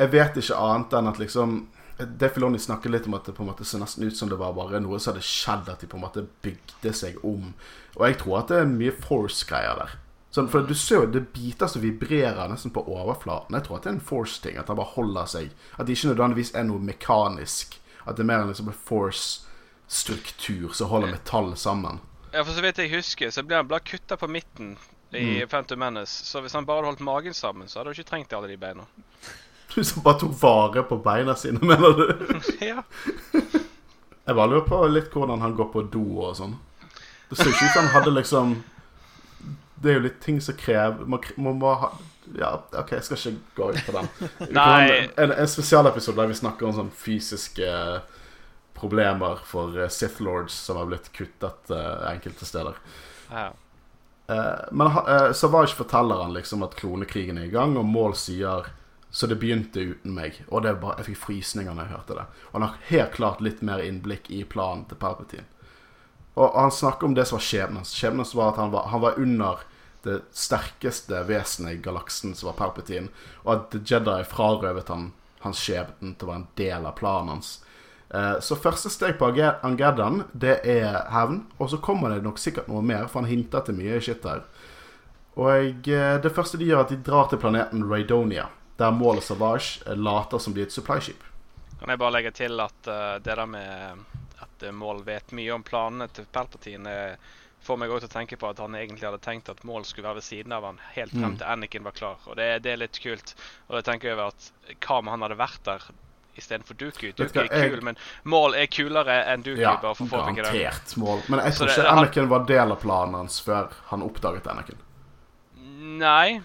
Jeg 0.00 0.12
vet 0.14 0.38
ikke 0.40 0.58
annet 0.58 0.94
enn 0.96 1.10
at 1.10 1.20
liksom 1.20 1.58
Dave 2.02 2.32
Filoni 2.32 2.58
snakker 2.58 2.90
litt 2.90 3.06
om 3.06 3.14
at 3.14 3.28
det 3.28 3.34
på 3.36 3.44
en 3.44 3.50
måte 3.50 3.66
ser 3.68 3.82
nesten 3.82 4.06
ut 4.08 4.16
som 4.16 4.30
det 4.30 4.38
var 4.40 4.54
bare 4.56 4.80
noe 4.82 4.98
som 4.98 5.12
hadde 5.12 5.26
skjedd, 5.26 5.68
at 5.70 5.82
de 5.82 5.90
på 5.90 5.98
en 5.98 6.06
måte 6.06 6.24
bygde 6.42 6.94
seg 6.96 7.20
om. 7.26 7.52
Og 7.98 8.06
jeg 8.08 8.18
tror 8.22 8.40
at 8.40 8.50
det 8.50 8.62
er 8.62 8.72
mye 8.72 8.94
force-greier 9.04 9.78
der. 9.82 9.94
Sånn, 10.32 10.48
for 10.48 10.64
du 10.64 10.72
ser 10.72 11.02
jo 11.02 11.08
det 11.12 11.20
er 11.20 11.32
biter 11.34 11.68
som 11.68 11.82
vibrerer 11.84 12.48
nesten 12.48 12.72
på 12.72 12.86
overflaten. 12.88 13.52
Jeg 13.58 13.66
tror 13.66 13.76
at 13.78 13.84
det 13.84 13.90
er 13.90 13.96
en 13.98 14.06
force-ting. 14.08 14.56
At 14.56 14.70
han 14.72 14.78
bare 14.78 14.94
holder 14.94 15.28
seg. 15.28 15.50
At 15.76 15.84
det 15.86 15.98
ikke 15.98 16.14
nødvendigvis 16.14 16.54
er 16.56 16.64
noe 16.64 16.80
mekanisk. 16.80 17.76
At 18.06 18.16
det 18.16 18.24
er 18.24 18.30
mer 18.30 18.46
en 18.46 18.48
liksom 18.48 18.70
en 18.72 18.78
force-struktur 18.88 20.72
som 20.72 20.88
holder 20.88 21.12
metall 21.12 21.52
sammen. 21.60 22.00
Ja, 22.32 22.46
for 22.46 22.56
så 22.56 22.64
vidt 22.64 22.80
jeg 22.80 22.94
husker, 22.94 23.28
så 23.30 23.44
ble 23.44 23.60
han 23.60 23.68
bare 23.68 23.84
kutta 23.84 24.16
på 24.16 24.30
midten 24.32 24.78
i 25.12 25.44
Phantom 25.46 25.78
Menace. 25.78 26.24
Så 26.24 26.40
hvis 26.40 26.56
han 26.56 26.64
bare 26.64 26.80
hadde 26.80 26.94
holdt 26.94 27.04
magen 27.04 27.36
sammen, 27.36 27.68
så 27.68 27.78
hadde 27.78 27.92
han 27.92 27.98
ikke 28.00 28.10
trengt 28.10 28.32
alle 28.32 28.48
de 28.48 28.56
beina. 28.56 28.88
Du 29.72 29.80
som 29.84 30.02
bare 30.04 30.20
tok 30.20 30.34
vare 30.36 30.82
på 30.84 30.98
beina 31.00 31.32
sine, 31.36 31.60
mener 31.70 31.94
du? 31.96 32.02
ja. 32.60 32.82
Jeg 33.32 34.36
bare 34.36 34.48
lurer 34.50 34.66
på 34.68 34.80
litt 34.88 35.12
hvordan 35.12 35.40
han 35.40 35.54
går 35.56 35.70
på 35.72 35.86
do 35.92 36.02
og 36.26 36.36
sånn. 36.36 36.58
Det 37.30 37.38
ser 37.38 37.48
ikke 37.48 37.64
ut 37.64 37.72
som 37.72 37.86
han 37.86 37.94
hadde 37.94 38.12
liksom 38.12 38.52
Det 39.82 39.90
er 39.90 39.98
jo 39.98 40.06
litt 40.06 40.20
ting 40.22 40.40
som 40.44 40.56
krever 40.58 41.08
Man 41.10 41.24
man 41.36 41.56
må 41.58 41.74
ha 41.80 41.92
Ja, 42.38 42.52
OK, 42.78 42.92
jeg 42.94 43.06
skal 43.06 43.18
ikke 43.18 43.56
gå 43.56 43.70
inn 43.72 43.80
på 43.86 43.94
den. 43.96 44.10
Nei. 44.56 45.08
En, 45.18 45.32
en, 45.34 45.48
spesialepisode 45.50 46.20
der 46.20 46.30
vi 46.30 46.38
snakker 46.38 46.68
om 46.68 46.76
sånn 46.76 46.92
fysiske 46.94 47.66
problemer 48.78 49.42
for 49.46 49.74
eh, 49.76 49.90
Sith 49.92 50.22
Lords 50.22 50.54
som 50.54 50.78
har 50.78 50.86
blitt 50.88 51.10
kuttet 51.12 51.74
uh, 51.74 52.06
enkelte 52.12 52.46
steder. 52.48 52.78
ja. 53.30 53.50
Uh, 54.30 54.70
men 54.70 54.86
uh, 54.86 55.08
eh, 55.08 55.32
Savage 55.32 55.74
forteller 55.74 56.22
han 56.22 56.32
liksom 56.32 56.62
at 56.62 56.74
klonekrigen 56.78 57.38
er 57.38 57.50
i 57.50 57.52
gang, 57.52 57.76
og 57.76 57.84
Maul 57.84 58.14
sier 58.16 58.70
så 59.12 59.26
det 59.28 59.36
begynte 59.42 59.82
uten 59.82 60.14
meg. 60.16 60.38
Og 60.48 60.62
det 60.64 60.78
bare, 60.80 60.96
jeg 61.02 61.10
fikk 61.10 61.18
frysninger 61.26 61.74
når 61.74 61.84
jeg 61.84 61.94
hørte 61.96 62.14
det. 62.16 62.22
Og 62.48 62.54
han 62.56 62.64
har 62.64 62.78
helt 62.88 63.16
klart 63.18 63.42
litt 63.44 63.60
mer 63.66 63.82
innblikk 63.84 64.30
i 64.32 64.40
planen 64.48 64.86
til 64.88 64.96
Palpatine. 64.96 65.44
Og 66.40 66.54
han 66.56 66.72
snakker 66.72 67.10
om 67.10 67.16
det 67.18 67.26
som 67.28 67.36
var 67.36 67.44
skjebnen 67.44 67.82
hans. 67.82 67.92
Skjebnen 67.92 68.30
var 68.32 68.54
at 68.54 68.60
han 68.62 68.72
var, 68.72 68.86
han 68.88 69.02
var 69.02 69.18
under 69.20 69.66
det 70.04 70.20
sterkeste 70.36 71.22
vesenet 71.28 71.76
i 71.76 71.82
galaksen, 71.82 72.34
som 72.34 72.50
var 72.50 72.58
Palpatine, 72.58 73.10
og 73.44 73.52
at 73.54 73.76
Jedi 73.90 74.22
frarøvet 74.28 74.88
han 74.92 75.12
hans 75.42 75.60
skjebne 75.62 76.14
til 76.16 76.28
å 76.28 76.32
være 76.32 76.40
en 76.42 76.48
del 76.58 76.88
av 76.88 76.96
planen 76.98 77.36
hans. 77.36 77.52
Eh, 78.14 78.40
Så 78.40 78.56
første 78.56 78.90
steg 78.90 79.18
på 79.18 79.26
Arge- 79.26 80.28
det 80.32 80.60
er 80.64 81.10
hevn. 81.10 81.46
Og 81.58 81.70
så 81.70 81.78
kommer 81.78 82.10
det 82.10 82.22
nok 82.22 82.38
sikkert 82.38 82.68
noe 82.68 82.82
mer, 82.82 83.08
for 83.08 83.20
han 83.20 83.30
hinter 83.30 83.60
til 83.60 83.74
mye 83.74 84.00
shit 84.00 84.24
her. 84.24 84.42
Og 85.36 85.88
eh, 85.88 86.18
det 86.20 86.34
første 86.34 86.58
de 86.58 86.64
gjør, 86.64 86.78
er 86.78 86.84
at 86.84 86.88
de 86.90 86.96
drar 86.96 87.28
til 87.28 87.38
planeten 87.38 87.88
Raidonia, 87.88 88.48
der 88.78 88.90
målet 88.90 89.24
Savage 89.24 89.80
eh, 89.86 89.96
later 89.96 90.38
som 90.38 90.52
de 90.52 90.60
er 90.60 90.66
et 90.66 90.72
supply-skip. 90.72 91.22
Kan 91.80 91.88
jeg 91.88 91.98
bare 91.98 92.12
legge 92.12 92.30
til 92.30 92.60
at 92.60 92.86
uh, 92.86 93.18
det 93.18 93.34
der 93.34 93.46
med 93.46 94.04
at 94.38 94.74
Maul 94.74 95.00
vet 95.02 95.32
mye 95.34 95.50
om 95.50 95.64
planene 95.66 96.06
til 96.14 96.28
Palpatine, 96.30 96.90
eh, 96.90 97.16
får 97.62 97.78
meg 97.78 97.90
òg 97.90 98.00
til 98.02 98.08
å 98.08 98.12
tenke 98.12 98.36
på 98.38 98.48
at 98.50 98.58
han 98.58 98.74
egentlig 98.74 99.06
hadde 99.06 99.20
tenkt 99.22 99.48
at 99.48 99.64
Maul 99.64 99.84
skulle 99.84 100.08
være 100.08 100.18
ved 100.20 100.26
siden 100.26 100.52
av 100.52 100.64
han 100.64 100.78
helt 100.96 101.12
frem 101.12 101.30
Mm. 101.32 101.38
til 101.38 101.46
Anakin 101.46 101.84
var 101.84 101.92
klar. 101.92 102.16
Og 102.26 102.36
det, 102.36 102.62
det 102.62 102.72
er 102.72 102.76
litt 102.82 102.98
kult. 103.02 103.34
Og 103.70 103.76
jeg 103.78 103.84
tenker 103.84 104.12
over 104.14 104.26
at 104.32 104.50
hva 104.80 104.98
om 104.98 105.06
han 105.12 105.22
hadde 105.22 105.36
vært 105.38 105.62
der 105.64 105.82
istedenfor 106.36 106.74
Duku? 106.80 107.12
Duku 107.12 107.38
er 107.38 107.48
jeg- 107.52 107.70
kul, 107.70 107.80
men 107.82 107.96
Maul 108.24 108.54
er 108.54 108.66
kulere 108.66 109.24
enn 109.28 109.42
Duku. 109.42 109.60
Ja, 109.60 109.76
bare 109.76 109.94
for 109.94 110.06
det. 110.06 110.36
garantert 110.42 110.96
mål. 110.96 111.22
Men 111.28 111.40
jeg 111.44 111.52
tror 111.54 111.68
ikke 111.68 111.86
han- 111.88 111.98
Anakin 111.98 112.28
var 112.28 112.44
del 112.46 112.72
av 112.72 112.80
planen 112.80 113.14
hans 113.14 113.40
før 113.40 113.70
han 113.90 114.02
oppdaget 114.02 114.46
Anakin. 114.46 114.78
Nei. 115.98 116.40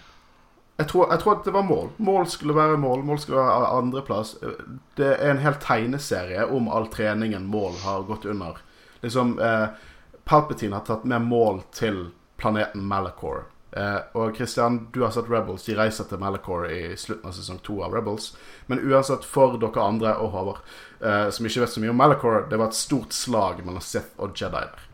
Jeg 0.78 0.86
tror, 0.92 1.08
jeg 1.10 1.18
tror 1.24 1.38
at 1.38 1.44
det 1.48 1.52
var 1.52 1.62
mål. 1.66 1.88
Mål 1.98 2.26
skulle 2.30 2.54
være 2.54 2.76
mål. 2.78 3.02
Mål 3.02 3.18
skulle 3.18 3.40
være 3.42 3.70
andreplass. 3.80 4.36
Det 4.94 5.08
er 5.18 5.30
en 5.32 5.38
hel 5.42 5.54
tegneserie 5.54 6.44
om 6.54 6.68
all 6.68 6.86
treningen 6.86 7.46
mål 7.50 7.74
har 7.82 8.02
gått 8.06 8.26
under. 8.30 8.60
Liksom 9.02 9.38
eh, 9.40 9.68
Palpatine 10.28 10.76
har 10.76 10.84
tatt 10.84 11.04
med 11.08 11.24
mål 11.24 11.62
til 11.72 12.10
planeten 12.36 12.82
Malachor. 12.84 13.46
Eh, 13.72 13.98
og 14.12 14.36
Christian, 14.36 14.88
du 14.92 15.02
har 15.02 15.10
sett 15.10 15.30
Rebels. 15.30 15.64
De 15.64 15.76
reiser 15.76 16.04
til 16.04 16.20
Malachor 16.20 16.66
i 16.68 16.96
slutten 17.00 17.30
av 17.30 17.36
sesong 17.36 17.62
to 17.64 17.78
av 17.84 17.96
Rebels. 17.96 18.34
Men 18.66 18.82
uansett, 18.84 19.24
for 19.24 19.56
dere 19.56 19.84
andre 19.84 20.12
og 20.20 20.34
Håvard, 20.36 20.60
eh, 21.00 21.30
som 21.32 21.48
ikke 21.48 21.64
vet 21.64 21.72
så 21.72 21.80
mye 21.80 21.94
om 21.94 22.00
Malachor, 22.00 22.44
det 22.50 22.60
var 22.60 22.68
et 22.68 22.76
stort 22.76 23.16
slag 23.16 23.64
mellom 23.64 23.80
Sith 23.80 24.20
og 24.20 24.36
Jedi 24.36 24.52
der. 24.68 24.86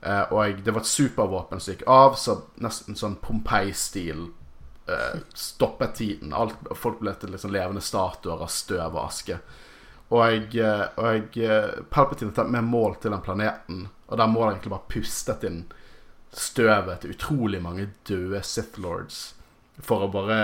Eh, 0.00 0.32
og 0.32 0.60
det 0.64 0.76
var 0.76 0.84
et 0.84 0.92
supervåpen 0.92 1.60
som 1.60 1.72
gikk 1.74 1.88
av, 1.88 2.20
så 2.20 2.40
nesten 2.60 2.96
sånn 2.96 3.16
Pompeii-stil 3.24 4.26
eh, 4.84 5.20
stoppet 5.32 5.96
tiden. 5.96 6.36
Alt, 6.36 6.60
folk 6.76 7.00
ble 7.00 7.16
til 7.16 7.32
liksom 7.32 7.56
levende 7.56 7.80
statuer 7.80 8.44
av 8.44 8.52
støv 8.52 8.92
og 8.92 9.06
aske. 9.06 9.40
Og 10.12 10.24
jeg, 10.24 10.50
eh, 10.60 10.88
og 11.00 11.38
jeg 11.38 11.86
Palpatine 11.88 12.34
har 12.34 12.42
tatt 12.42 12.52
med 12.52 12.68
mål 12.68 13.00
til 13.00 13.16
den 13.16 13.24
planeten, 13.24 13.88
og 14.08 14.18
der 14.18 14.30
må 14.30 14.42
han 14.42 14.56
egentlig 14.56 14.72
bare 14.72 14.90
pustet 14.92 15.44
inn 15.44 15.62
støvet 16.32 17.02
til 17.02 17.14
utrolig 17.14 17.60
mange 17.64 17.88
døde 18.08 18.42
Sith 18.44 18.80
Lords 18.80 19.20
for 19.84 20.04
å 20.04 20.10
bare 20.12 20.38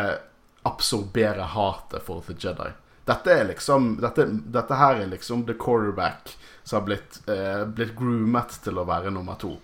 absorbere 0.64 1.48
hatet 1.52 2.04
for 2.06 2.24
The 2.24 2.36
Jedi. 2.38 2.70
Dette 3.04 3.32
er 3.34 3.48
liksom 3.50 3.98
Dette, 4.00 4.24
dette 4.52 4.78
her 4.80 5.02
er 5.02 5.10
liksom 5.10 5.44
the 5.48 5.56
quarterback 5.60 6.36
som 6.62 6.78
har 6.78 6.86
blitt, 6.86 7.20
eh, 7.28 7.64
blitt 7.68 7.92
groomet 7.96 8.56
til 8.64 8.78
å 8.80 8.86
være 8.88 9.12
nummer 9.12 9.36
to. 9.40 9.58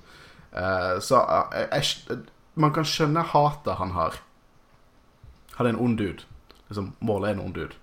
Eh, 0.53 0.99
så 1.01 1.23
jeg, 1.55 1.69
jeg, 1.73 2.19
man 2.61 2.75
kan 2.77 2.85
skjønne 2.85 3.25
hatet 3.33 3.81
han 3.81 3.95
har. 3.97 4.19
Han 5.57 5.67
er 5.67 5.73
en 5.73 5.81
ond 5.81 5.97
dude. 5.97 6.27
Liksom, 6.69 6.93
målet 7.01 7.31
er 7.31 7.39
en 7.39 7.47
ond 7.47 7.57
dude. 7.57 7.79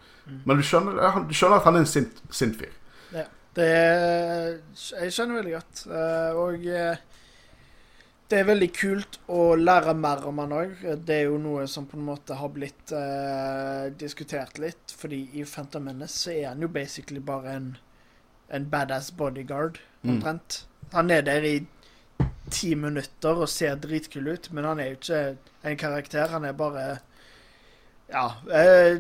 Men 0.46 0.60
du 0.60 0.66
skjønner, 0.66 1.24
du 1.26 1.34
skjønner 1.34 1.62
at 1.62 1.66
han 1.66 1.80
er 1.80 1.86
en 1.86 1.90
sint, 1.90 2.22
sint 2.30 2.58
fyr. 2.60 2.74
Det 3.58 3.66
er, 3.74 4.58
Jeg 5.02 5.14
skjønner 5.16 5.40
veldig 5.42 5.54
godt. 5.56 5.84
eh, 5.90 6.38
Og 6.38 6.66
eh, 6.70 6.98
det 8.28 8.42
er 8.42 8.48
veldig 8.50 8.68
kult 8.76 9.18
å 9.32 9.56
lære 9.56 9.94
mer 9.96 10.26
om 10.28 10.42
han 10.44 10.52
òg. 10.52 10.74
Det 11.08 11.16
er 11.16 11.30
jo 11.30 11.38
noe 11.40 11.64
som 11.72 11.86
på 11.88 11.96
en 11.96 12.04
måte 12.10 12.36
har 12.36 12.50
blitt 12.52 12.92
eh, 12.92 13.86
diskutert 13.98 14.60
litt. 14.60 14.92
Fordi 15.00 15.22
i 15.40 15.46
Phantom 15.48 15.86
Menace 15.88 16.18
så 16.26 16.34
er 16.36 16.50
han 16.50 16.62
jo 16.62 16.68
basically 16.68 17.22
bare 17.24 17.54
en, 17.56 17.70
en 18.52 18.70
badass 18.70 19.12
bodyguard, 19.16 19.80
Mm. 20.04 20.12
omtrent. 20.14 20.66
Han 20.94 21.10
er 21.12 21.22
der 21.26 21.44
i 21.44 21.56
ti 22.54 22.76
minutter 22.78 23.40
og 23.42 23.50
ser 23.50 23.76
dritkul 23.82 24.28
ut, 24.30 24.52
men 24.54 24.64
han 24.64 24.80
er 24.80 24.92
jo 24.92 24.98
ikke 25.00 25.22
en 25.68 25.78
karakter. 25.82 26.28
Han 26.32 26.46
er 26.46 26.54
bare 26.54 27.00
Ja. 28.12 28.28
Eh, 28.54 29.00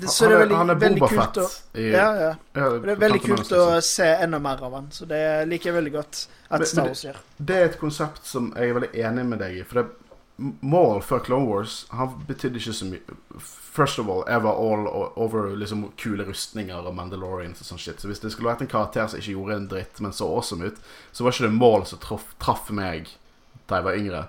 det, 0.00 0.10
så 0.12 0.24
han, 0.24 0.32
det 0.32 0.36
er 0.36 0.42
veldig, 0.42 0.56
han 0.56 0.72
er 0.72 0.80
veldig 0.80 1.08
kult 1.12 1.40
å 1.40 1.46
I, 1.74 1.86
ja, 1.92 2.08
ja. 2.20 2.34
det 2.54 2.66
er 2.94 3.00
veldig 3.04 3.22
kult 3.24 3.40
å 3.52 3.62
liksom. 3.70 3.88
se 3.90 4.08
enda 4.26 4.40
mer 4.42 4.62
av 4.66 4.76
han, 4.78 4.90
så 4.94 5.08
det 5.10 5.22
liker 5.50 5.70
jeg 5.70 5.76
veldig 5.78 5.94
godt 5.94 6.20
at 6.50 6.66
Star 6.68 6.90
Wars 6.90 7.04
gjør. 7.04 7.18
Det 7.36 7.56
er 7.56 7.68
et 7.70 7.80
konsept 7.80 8.26
som 8.26 8.50
jeg 8.56 8.72
er 8.72 8.78
veldig 8.80 8.92
enig 9.06 9.26
med 9.30 9.42
deg 9.44 9.60
i. 9.60 9.64
For 9.66 9.82
det, 9.82 9.86
Maul 10.40 11.02
før 11.04 11.20
Clone 11.20 11.44
Wars 11.50 11.86
Han 11.92 12.14
betydde 12.28 12.56
ikke 12.56 12.72
så 12.72 12.86
mye. 12.88 13.16
First 13.70 14.00
of 14.00 14.08
all, 14.08 14.22
jeg 14.26 14.42
var 14.42 14.56
all 14.56 14.86
over 15.20 15.52
liksom 15.56 15.84
kule 16.00 16.24
rustninger 16.26 16.88
og 16.88 16.94
Mandalorians 16.96 17.60
og 17.60 17.68
sånn 17.68 17.80
shit. 17.80 18.00
Så 18.00 18.08
hvis 18.10 18.22
det 18.22 18.32
skulle 18.34 18.50
vært 18.50 18.64
en 18.64 18.70
karakter 18.72 19.06
som 19.06 19.20
ikke 19.20 19.36
gjorde 19.36 19.58
en 19.60 19.68
dritt, 19.70 20.00
men 20.02 20.16
så 20.16 20.26
awesome 20.26 20.72
ut, 20.72 20.80
så 21.12 21.24
var 21.24 21.36
ikke 21.36 21.46
det 21.46 21.58
Maul 21.60 21.84
som 21.86 22.00
traff, 22.02 22.32
traff 22.42 22.72
meg 22.74 23.12
da 23.70 23.78
jeg 23.78 23.86
var 23.86 24.00
yngre. 24.00 24.24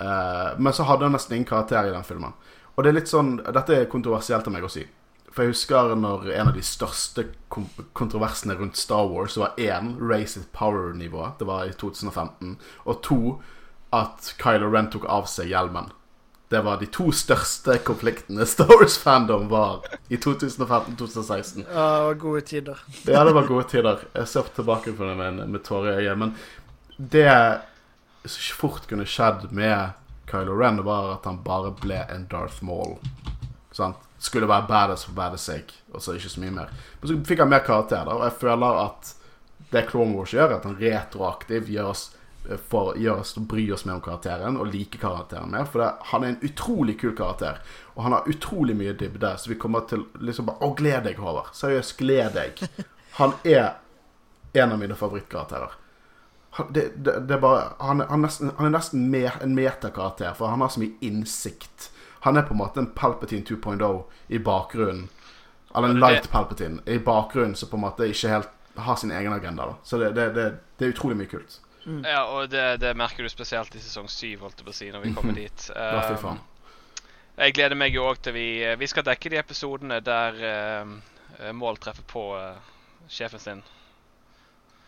Uh, 0.00 0.54
men 0.62 0.76
så 0.76 0.86
hadde 0.88 1.08
han 1.08 1.16
nesten 1.16 1.36
ingen 1.36 1.48
karakter 1.50 1.88
i 1.88 1.92
den 1.96 2.06
filmen. 2.06 2.36
Og 2.80 2.86
det 2.86 2.94
er 2.94 2.96
litt 2.96 3.10
sånn 3.12 3.34
Dette 3.44 3.74
er 3.76 3.90
kontroversielt 3.92 4.46
av 4.48 4.54
meg 4.54 4.64
å 4.64 4.72
si. 4.72 4.86
For 5.28 5.44
jeg 5.44 5.52
husker 5.52 5.92
når 6.00 6.30
en 6.32 6.48
av 6.48 6.56
de 6.56 6.62
største 6.64 7.26
kontroversene 7.52 8.56
rundt 8.56 8.80
Star 8.80 9.04
Wars 9.12 9.36
var 9.36 9.52
én 9.60 9.92
Race 10.00 10.40
it 10.40 10.48
power-nivå. 10.56 11.26
Det 11.36 11.44
var 11.44 11.68
i 11.68 11.74
2015. 11.76 12.56
Og 12.88 13.02
to 13.04 13.20
at 13.92 14.32
Kylo 14.40 14.72
Ren 14.72 14.88
tok 14.88 15.04
av 15.12 15.28
seg 15.28 15.52
hjelmen. 15.52 15.92
Det 16.50 16.64
var 16.64 16.80
de 16.80 16.88
to 16.88 17.12
største 17.12 17.76
konfliktene 17.84 18.48
Star 18.48 18.72
Wars-fandom 18.72 19.46
var 19.52 19.84
i 20.08 20.16
2015-2016. 20.16 21.68
Ja, 21.68 21.84
det 21.84 22.08
var 22.08 22.20
gode 22.24 22.42
tider. 22.48 22.82
Ja, 23.04 23.22
det 23.28 23.36
var 23.36 23.46
gode 23.52 23.68
tider. 23.70 24.08
Jeg 24.16 24.32
ser 24.32 24.50
tilbake 24.56 24.96
på 24.96 25.04
det 25.04 25.20
med, 25.20 25.44
med 25.52 25.66
tårer 25.68 26.00
i 26.00 26.08
øyet. 26.08 26.24
Men 26.24 26.34
det 26.96 27.28
som 28.24 28.56
fort 28.64 28.88
kunne 28.88 29.04
skjedd 29.04 29.50
med 29.52 29.99
Kylo 30.30 30.54
Ren, 30.58 30.82
var 30.86 31.14
at 31.16 31.26
han 31.28 31.42
bare 31.44 31.72
ble 31.80 31.98
en 32.08 32.28
Darth 32.30 32.62
Maul. 32.64 32.96
Sant? 33.74 33.98
Skulle 34.20 34.48
være 34.50 34.68
badass 34.68 35.06
for 35.08 35.16
badass 35.16 35.48
sake, 35.48 35.80
og 35.94 36.02
så 36.04 36.14
ikke 36.16 36.32
så 36.32 36.42
mye 36.42 36.56
mer. 36.58 36.72
Men 37.00 37.10
så 37.10 37.18
fikk 37.26 37.42
han 37.44 37.52
mer 37.52 37.64
karakter, 37.64 38.04
da, 38.04 38.16
og 38.18 38.26
jeg 38.28 38.38
føler 38.42 38.80
at 38.84 39.14
det 39.70 39.86
Clone 39.88 40.16
Wars 40.16 40.34
gjør, 40.34 40.56
at 40.58 40.66
han 40.68 40.76
retroaktiv 40.80 41.70
gjør 41.72 41.92
oss 41.94 42.08
for 42.68 42.96
gjør 42.96 43.20
oss 43.20 43.34
bry 43.36 43.66
oss 43.72 43.84
mer 43.84 43.98
om 43.98 44.04
karakteren 44.04 44.56
og 44.56 44.70
like 44.72 44.98
karakteren 44.98 45.52
mer. 45.52 45.66
For 45.68 45.82
det, 45.82 45.90
han 46.12 46.24
er 46.24 46.32
en 46.32 46.48
utrolig 46.48 46.96
kul 47.00 47.12
karakter, 47.16 47.60
og 47.94 48.02
han 48.06 48.16
har 48.16 48.28
utrolig 48.30 48.76
mye 48.76 48.94
dybde. 48.96 49.34
Så 49.38 49.52
vi 49.52 49.58
kommer 49.60 49.84
til 49.90 50.06
liksom 50.18 50.48
bare 50.48 50.64
Å, 50.64 50.72
gled 50.78 51.04
deg, 51.06 51.20
Håvard. 51.20 51.52
Seriøst, 51.56 51.96
gled 52.00 52.34
deg. 52.38 52.64
Han 53.18 53.36
er 53.44 53.76
en 54.56 54.72
av 54.72 54.80
mine 54.80 54.96
favorittkarakterer. 54.98 55.76
Han, 56.50 56.72
det, 56.74 56.88
det, 56.96 57.20
det 57.28 57.34
er 57.34 57.42
bare, 57.42 57.62
han, 57.78 58.00
han, 58.00 58.24
nesten, 58.26 58.50
han 58.58 58.66
er 58.66 58.74
nesten 58.74 59.06
mer, 59.10 59.38
en 59.42 59.54
metakarakter, 59.54 60.34
for 60.34 60.50
han 60.50 60.60
har 60.64 60.72
så 60.74 60.82
mye 60.82 60.98
innsikt. 61.06 61.90
Han 62.26 62.36
er 62.36 62.48
på 62.48 62.56
en 62.56 62.60
måte 62.60 62.82
en 62.82 62.90
Palpatine 62.96 63.46
2.0 63.46 64.02
i 64.28 64.38
bakgrunnen. 64.38 65.08
Eller 65.74 65.88
en 65.94 66.00
light 66.02 66.26
Palpatine 66.30 66.82
i 66.90 66.98
bakgrunnen 66.98 67.54
som 67.54 67.70
på 67.70 67.78
en 67.78 67.84
måte 67.86 68.08
ikke 68.10 68.32
helt 68.32 68.50
har 68.74 68.96
sin 68.96 69.12
egen 69.14 69.32
agenda. 69.32 69.66
da 69.66 69.76
Så 69.82 69.98
det, 69.98 70.12
det, 70.12 70.28
det, 70.34 70.46
det 70.76 70.86
er 70.86 70.94
utrolig 70.94 71.16
mye 71.16 71.30
kult. 71.30 71.60
Ja, 72.04 72.24
og 72.28 72.50
det, 72.50 72.76
det 72.82 72.92
merker 72.98 73.24
du 73.24 73.30
spesielt 73.32 73.74
i 73.74 73.80
sesong 73.80 74.08
7, 74.08 74.36
holdt 74.42 74.60
jeg 74.60 74.66
på 74.66 74.72
å 74.72 74.76
si, 74.76 74.90
når 74.92 75.04
vi 75.06 75.14
kommer 75.16 75.36
dit. 75.36 75.70
Um, 75.80 76.16
faen. 76.20 76.40
Jeg 77.40 77.54
gleder 77.56 77.78
meg 77.78 77.94
jo 77.94 78.04
òg 78.10 78.18
til 78.20 78.34
vi 78.36 78.48
Vi 78.76 78.88
skal 78.90 79.06
dekke 79.06 79.30
de 79.32 79.38
episodene 79.40 80.00
der 80.04 80.40
uh, 80.44 81.52
Mål 81.56 81.78
treffer 81.80 82.04
på 82.10 82.24
uh, 82.36 82.58
sjefen 83.08 83.40
sin. 83.40 83.62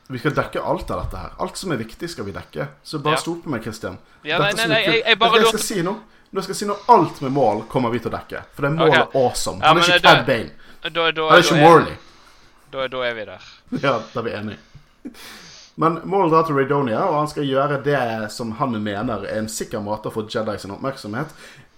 Vi 0.08 0.18
skal 0.18 0.34
dekke 0.34 0.60
alt 0.60 0.90
av 0.90 1.04
dette 1.04 1.16
her. 1.16 1.34
Alt 1.38 1.56
som 1.56 1.72
er 1.72 1.78
viktig, 1.80 2.08
skal 2.10 2.24
vi 2.24 2.32
dekke. 2.32 2.66
Så 2.82 2.98
bare 2.98 3.14
Ja. 3.14 3.20
stol 3.20 3.42
på 3.42 3.50
meg, 3.50 3.62
Christian. 3.62 3.98
Ja, 4.22 4.38
nei, 4.38 4.52
nei, 4.52 4.66
nei, 4.66 4.80
jeg, 4.84 5.04
jeg 5.06 5.18
bare 5.18 5.40
lurte 5.40 5.58
skal 5.58 5.60
si 5.60 5.82
nå? 5.82 5.94
Skal 6.32 6.54
jeg 6.54 6.56
si 6.56 6.66
noe 6.66 6.80
alt 6.88 7.20
med 7.20 7.32
mål 7.32 7.62
kommer 7.68 7.90
vi 7.92 8.00
til 8.00 8.10
å 8.10 8.16
dekke. 8.16 8.42
For 8.56 8.64
det 8.64 8.70
er 8.72 8.76
målet 8.78 9.02
okay. 9.02 9.20
awesome. 9.20 9.60
Ja, 9.60 9.68
Han 9.68 9.78
er 9.78 9.82
ikke 9.82 10.02
Cad 10.02 10.26
Bane. 10.26 10.50
Da, 10.82 10.88
da, 10.88 11.10
da, 11.12 11.28
Han 11.28 11.38
er 11.38 11.44
ikke 11.44 11.60
Morley. 11.60 11.96
da, 12.72 12.88
da 12.88 13.02
er 13.06 13.14
vi 13.14 13.24
der. 13.24 13.48
Ja, 13.84 13.94
da 14.14 14.20
er 14.20 14.24
vi 14.24 14.30
enige. 14.30 14.58
Men 15.74 16.00
målet 16.04 16.32
drar 16.32 16.46
til 16.48 16.56
Radonia, 16.56 17.04
og 17.08 17.18
han 17.18 17.28
skal 17.28 17.48
gjøre 17.48 17.82
det 17.84 18.32
som 18.32 18.52
han 18.58 18.76
mener 18.82 19.24
er 19.24 19.38
en 19.40 19.48
sikker 19.48 19.80
måte 19.84 20.10
å 20.10 20.14
få 20.14 20.26
Jedi 20.28 20.58
sin 20.60 20.74
oppmerksomhet. 20.74 21.32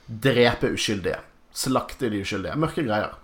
Drepe 0.07 0.73
uskyldige. 0.75 1.21
Slakte 1.55 2.11
de 2.11 2.23
uskyldige. 2.25 2.57
Mørke 2.59 2.83
greier. 2.87 3.15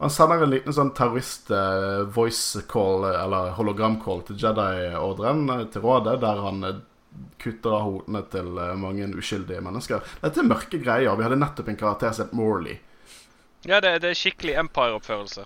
Og 0.00 0.06
Han 0.06 0.12
sender 0.14 0.42
en 0.42 0.48
liten 0.54 0.72
sånn 0.72 0.94
terrorist-voice 0.96 2.62
call, 2.72 3.02
eller 3.10 3.50
hologram-call, 3.58 4.22
til 4.24 4.38
Jedi-ordren, 4.40 5.42
eh, 5.52 5.66
til 5.68 5.84
rådet, 5.84 6.14
der 6.22 6.40
han 6.40 6.64
eh, 6.64 6.78
kutter 7.42 7.74
av 7.76 7.82
hodene 7.84 8.22
til 8.32 8.48
eh, 8.56 8.78
mange 8.80 9.10
uskyldige 9.20 9.60
mennesker. 9.60 10.00
Dette 10.22 10.40
er 10.40 10.48
mørke 10.48 10.80
greier. 10.80 11.12
Vi 11.20 11.26
hadde 11.26 11.36
nettopp 11.42 11.68
en 11.68 11.76
karakter 11.82 12.16
som 12.16 12.30
het 12.30 12.32
Morley. 12.32 12.78
Ja, 13.68 13.82
det, 13.84 13.98
det 14.00 14.14
er 14.14 14.16
skikkelig 14.16 14.56
Empire-oppførelse. 14.62 15.44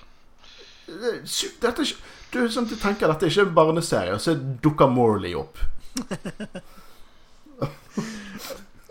Dette 0.87 1.73
er 1.73 1.83
ikke 1.83 2.13
Du, 2.35 2.41
sånn, 2.51 2.67
du 2.71 2.77
tenker 2.79 3.11
dette 3.11 3.27
er 3.27 3.31
ikke 3.31 3.49
en 3.49 3.59
barneserie, 3.59 4.15
så 4.23 4.35
dukker 4.39 4.87
Morley 4.91 5.35
opp. 5.39 5.59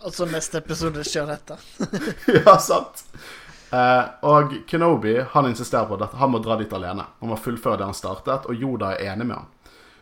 Altså, 0.03 0.25
neste 0.27 0.59
episode 0.59 0.99
skjer 1.07 1.29
dette. 1.31 1.55
ja, 2.43 2.57
sant. 2.59 3.05
Eh, 3.73 4.05
og 4.29 4.53
Kenobi 4.69 5.17
han 5.33 5.49
insisterer 5.49 5.89
på 5.89 5.97
at 5.97 6.13
han 6.19 6.31
må 6.33 6.41
dra 6.43 6.59
dit 6.59 6.73
alene. 6.73 7.07
Han 7.19 7.31
må 7.31 7.39
fullføre 7.41 7.79
det 7.81 7.89
han 7.89 7.97
startet, 7.97 8.45
og 8.45 8.55
Yoda 8.55 8.93
er 8.93 9.13
enig 9.13 9.27
med 9.31 9.39
ham. 9.39 9.51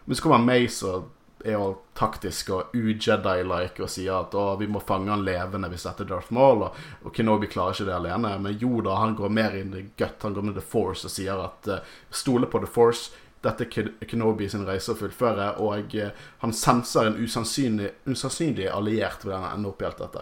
Men 0.05 0.17
så 0.17 0.25
kommer 0.25 0.43
Mace 0.43 0.87
og 0.87 1.09
er 1.41 1.55
jo 1.55 1.71
taktisk 1.97 2.51
og 2.53 2.75
u-Jedi-like 2.77 3.81
og 3.81 3.89
sier 3.89 4.13
at 4.19 4.35
å, 4.37 4.43
vi 4.59 4.67
må 4.69 4.81
fange 4.85 5.09
han 5.09 5.23
levende 5.25 5.71
hvis 5.71 5.87
dette 5.87 6.05
er 6.05 6.11
Darth 6.11 6.33
Maul, 6.35 6.67
og, 6.67 6.77
og 7.01 7.15
Kenobi 7.15 7.49
klarer 7.49 7.77
ikke 7.77 7.87
det 7.87 7.95
alene. 7.95 8.35
Men 8.43 8.59
Yoda 8.59 8.99
han 9.01 9.15
går 9.17 9.33
mer 9.39 9.57
inn 9.57 9.73
i 9.77 9.87
gut, 9.87 10.21
han 10.21 10.35
går 10.37 10.49
med 10.49 10.59
The 10.59 10.65
Force 10.73 11.07
og 11.07 11.15
sier 11.15 11.41
at 11.41 11.71
uh, 11.71 11.97
stole 12.11 12.51
på 12.51 12.61
The 12.61 12.69
Force. 12.69 13.09
Dette 13.41 13.65
er 13.65 14.05
Kenobi 14.05 14.51
sin 14.51 14.67
reise 14.67 14.93
å 14.93 14.99
fullføre, 14.99 15.53
og 15.63 15.95
uh, 15.97 16.25
han 16.43 16.53
senser 16.53 17.09
en 17.09 17.17
usannsynlig, 17.17 17.93
usannsynlig 18.05 18.69
alliert 18.69 19.25
ved 19.25 19.33
denne 19.33 19.55
ender 19.55 19.73
opp 19.73 19.81
i 19.81 19.89
alt. 19.89 20.19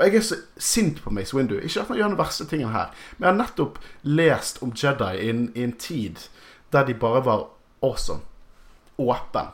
Og 0.00 0.06
jeg 0.06 0.16
er 0.16 0.24
så 0.24 0.36
sint 0.56 1.02
på 1.04 1.10
Mace 1.12 1.36
Windu. 1.36 1.58
Ikke 1.58 1.82
at 1.82 1.90
han 1.92 1.98
gjør 1.98 2.08
den 2.08 2.18
verste 2.18 2.46
tingen 2.48 2.72
her, 2.72 2.88
men 3.18 3.26
jeg 3.26 3.34
har 3.34 3.40
nettopp 3.42 3.78
lest 4.02 4.62
om 4.64 4.72
Jedi 4.72 5.10
i 5.20 5.28
en, 5.28 5.42
i 5.54 5.64
en 5.66 5.76
tid 5.76 6.16
der 6.72 6.86
de 6.88 6.94
bare 6.94 7.20
var 7.24 7.42
awesome. 7.84 8.24
Åpen. 8.98 9.52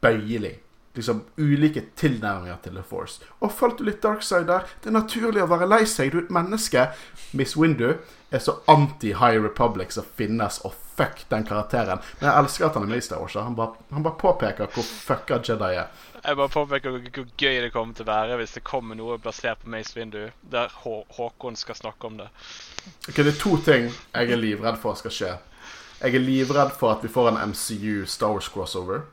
Bøyelig. 0.00 0.54
Liksom 0.94 1.24
ulike 1.36 1.82
tilnærminger 1.98 2.60
til 2.62 2.76
The 2.76 2.84
Force. 2.86 3.24
Og 3.42 3.52
følte 3.52 3.82
du 3.82 3.88
litt 3.88 4.02
dark 4.02 4.22
side 4.22 4.46
der? 4.46 4.68
Det 4.82 4.92
er 4.92 4.98
naturlig 4.98 5.42
å 5.42 5.50
være 5.50 5.66
lei 5.66 5.82
seg. 5.90 6.12
Du 6.12 6.20
er 6.20 6.26
et 6.28 6.34
menneske. 6.34 6.86
Miss 7.34 7.56
Windu 7.58 7.96
er 8.30 8.42
så 8.42 8.60
anti-High 8.70 9.42
Republic 9.42 9.94
som 9.94 10.06
finnes, 10.18 10.60
og 10.62 10.74
fuck 10.96 11.24
den 11.28 11.46
karakteren. 11.46 12.02
Men 12.20 12.28
jeg 12.30 12.44
elsker 12.44 12.66
at 12.66 12.78
han 12.78 12.86
er 12.86 12.92
med 12.92 13.02
i 13.02 13.06
Star 13.06 13.22
Wars. 13.22 13.34
Han 13.34 13.56
bare, 13.58 13.74
han 13.90 14.06
bare 14.06 14.18
påpeker 14.20 14.70
hvor 14.74 14.86
fucka 14.86 15.40
Jedi 15.42 15.70
er. 15.80 15.90
Jeg 16.24 16.38
bare 16.38 16.52
påpeker 16.54 16.94
hvor, 16.94 17.24
gøy 17.38 17.58
det 17.60 17.72
kommer 17.74 17.96
til 17.96 18.06
å 18.06 18.10
være 18.12 18.38
hvis 18.40 18.54
det 18.56 18.64
kommer 18.66 18.98
noe 18.98 19.18
basert 19.22 19.62
på 19.62 19.72
Mace 19.74 19.98
Windu, 19.98 20.28
der 20.50 20.72
Hå 20.84 21.00
Håkon 21.18 21.58
skal 21.58 21.78
snakke 21.78 22.06
om 22.06 22.22
det. 22.22 22.30
Ok, 23.08 23.16
Det 23.16 23.32
er 23.34 23.40
to 23.40 23.58
ting 23.66 23.90
jeg 23.90 24.30
er 24.30 24.40
livredd 24.40 24.78
for 24.80 24.98
skal 24.98 25.14
skje. 25.14 25.34
Jeg 26.00 26.14
er 26.14 26.24
livredd 26.24 26.72
for 26.78 26.94
at 26.94 27.04
vi 27.04 27.12
får 27.12 27.32
en 27.32 27.42
MCU 27.50 28.06
Star 28.06 28.34
Wars 28.34 28.48
crossover. 28.48 29.04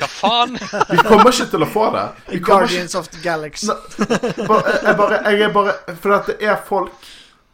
Hva 0.00 0.08
faen? 0.10 0.56
Vi 0.90 0.98
kommer 1.04 1.30
ikke 1.30 1.48
til 1.52 1.64
å 1.64 1.70
få 1.70 1.86
det. 1.94 2.04
Vi 2.30 2.40
kommer 2.40 2.66
ikke 2.66 2.74
Guardians 2.74 2.96
of 2.98 3.08
the 3.12 3.22
Galaxy. 3.22 3.70
jeg, 4.00 4.96
bare, 4.98 5.22
jeg 5.28 5.46
er 5.46 5.54
bare 5.54 5.76
For 6.00 6.16
at 6.16 6.30
det 6.30 6.36
er 6.40 6.60
folk 6.66 7.08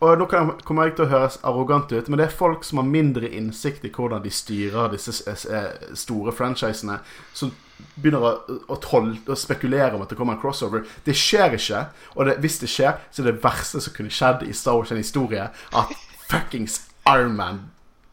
Og 0.04 0.18
nå 0.20 0.26
kan 0.30 0.50
jeg, 0.50 0.64
kommer 0.68 0.88
jeg 0.88 0.96
til 0.98 1.06
å 1.06 1.12
høres 1.14 1.38
arrogant 1.46 1.92
ut, 1.92 2.08
men 2.12 2.20
det 2.20 2.26
er 2.26 2.34
folk 2.36 2.66
som 2.68 2.82
har 2.82 2.88
mindre 2.88 3.30
innsikt 3.32 3.86
i 3.88 3.92
hvordan 3.92 4.20
de 4.20 4.32
styrer 4.34 4.90
disse 4.92 5.14
eh, 5.32 5.70
store 5.96 6.34
franchisene, 6.36 6.98
som 7.32 7.54
begynner 7.96 8.26
å, 8.26 8.32
å, 8.68 8.76
troll, 8.82 9.14
å 9.24 9.36
spekulere 9.40 9.96
om 9.96 10.04
at 10.04 10.12
det 10.12 10.18
kommer 10.18 10.36
en 10.36 10.42
crossover. 10.42 10.84
Det 11.06 11.16
skjer 11.16 11.56
ikke. 11.56 11.80
Og 12.12 12.28
det, 12.28 12.36
hvis 12.44 12.60
det 12.60 12.68
skjer, 12.72 13.00
så 13.08 13.24
er 13.24 13.30
det 13.30 13.40
verste 13.44 13.80
som 13.80 13.96
kunne 13.96 14.12
skjedd 14.12 14.44
i 14.44 14.52
Star 14.56 14.76
Wars' 14.76 14.92
en 14.92 15.00
historie, 15.00 15.48
at 15.48 15.96
fuckings 16.28 16.82
Iron 17.08 17.32
Man 17.40 17.64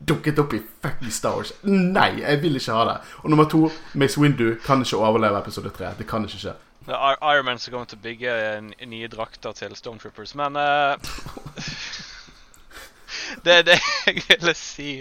dukket 0.08 0.40
opp 0.40 0.54
i 0.54 0.62
fucking 0.84 1.12
Star 1.12 1.36
Wars. 1.38 1.54
Nei, 1.64 2.10
jeg 2.22 2.42
vil 2.44 2.56
ikke 2.60 2.76
ha 2.76 2.84
det. 2.90 2.98
Og 3.24 3.30
nummer 3.34 3.48
to, 3.50 3.70
Mace 3.94 4.20
Windu 4.22 4.56
kan 4.66 4.82
ikke 4.84 4.98
overleve 4.98 5.40
episode 5.40 5.70
tre. 5.76 5.94
Det 5.98 6.08
kan 6.10 6.26
ikke 6.28 6.42
skje. 6.46 6.56
Det 6.84 6.96
er 6.98 7.20
Iron 7.32 7.46
Man 7.48 7.60
som 7.64 7.72
kommer 7.72 7.88
til 7.88 7.98
å 8.02 8.04
bygge 8.04 8.34
nye 8.92 9.08
drakter 9.08 9.56
til 9.56 9.76
Stormtroopers, 9.80 10.36
men 10.36 10.58
uh, 10.60 10.96
Det 13.46 13.62
det 13.66 13.80
jeg 14.08 14.24
ville 14.28 14.54
si, 14.58 14.92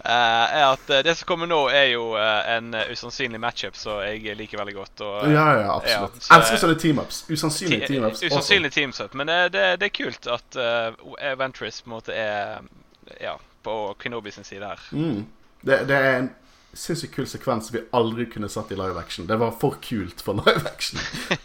Uh, 0.00 0.08
er 0.56 0.62
at 0.64 0.90
eh, 0.90 1.02
det 1.04 1.12
som 1.18 1.26
kommer 1.28 1.44
nå, 1.50 1.58
er 1.76 1.90
jo 1.92 2.14
eh, 2.16 2.46
en 2.54 2.70
eh, 2.72 2.86
usannsynlig 2.88 3.36
matchup 3.36 3.74
som 3.76 3.98
jeg 4.00 4.32
liker 4.38 4.56
veldig 4.56 4.72
godt. 4.78 5.02
Og, 5.04 5.26
Ja, 5.28 5.42
ja, 5.58 5.74
absolutt. 5.74 6.14
Ja, 6.16 6.20
så- 6.24 6.38
Elsker 6.38 6.60
sånne 6.62 6.76
team-ups. 6.80 7.18
Usannsynlige 7.28 7.86
team-ups. 7.90 8.22
Usannsynlig 8.24 8.70
teamsup. 8.72 9.12
Men 9.20 9.28
det, 9.28 9.36
det, 9.52 9.64
det 9.82 9.90
er 9.90 9.92
kult 9.98 10.24
at 10.32 10.56
uh, 10.56 11.36
Ventress 11.36 11.82
på 11.82 11.90
en 11.90 11.96
måte 11.98 12.16
er 12.16 12.64
ja, 13.20 13.34
på 13.62 13.94
Kenobi 14.00 14.32
sin 14.32 14.44
side 14.44 14.66
her. 14.66 14.80
Mm. 14.92 15.24
Det, 15.60 15.84
det 15.88 15.96
er 15.96 16.18
en 16.18 16.30
sinnssykt 16.72 17.14
kul 17.14 17.26
sekvens 17.26 17.72
vi 17.74 17.82
aldri 17.96 18.26
kunne 18.30 18.48
satt 18.48 18.72
i 18.72 18.78
live 18.78 18.98
action. 18.98 19.26
Det 19.26 19.36
var 19.36 19.54
for 19.60 19.76
kult 19.82 20.22
for 20.22 20.34
live 20.44 20.66
action 20.70 21.00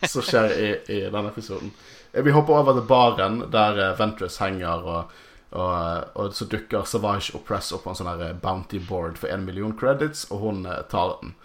som 0.07 0.25
skjer 0.25 0.53
i, 0.53 0.71
i 0.97 0.99
denne 1.09 1.31
episoden. 1.31 1.71
Eh, 2.13 2.23
Vi 2.23 2.31
hopper 2.35 2.61
over 2.61 2.77
til 2.77 2.87
baren 2.89 3.39
der 3.51 3.79
eh, 3.81 3.95
Ventress 3.99 4.37
henger, 4.43 4.85
og, 4.85 5.15
og, 5.51 5.71
eh, 5.73 6.03
og 6.15 6.35
så 6.35 6.47
dukker 6.51 6.85
Savage 6.87 7.35
og 7.35 7.45
Press 7.47 7.73
opp 7.75 7.85
på 7.87 7.93
en 7.93 7.99
sånn 8.01 8.39
bounty 8.43 8.79
board 8.79 9.17
for 9.21 9.31
en 9.33 9.45
million 9.47 9.75
credits, 9.77 10.27
og 10.31 10.45
hun 10.45 10.67
tar 10.91 11.17
den. 11.21 11.35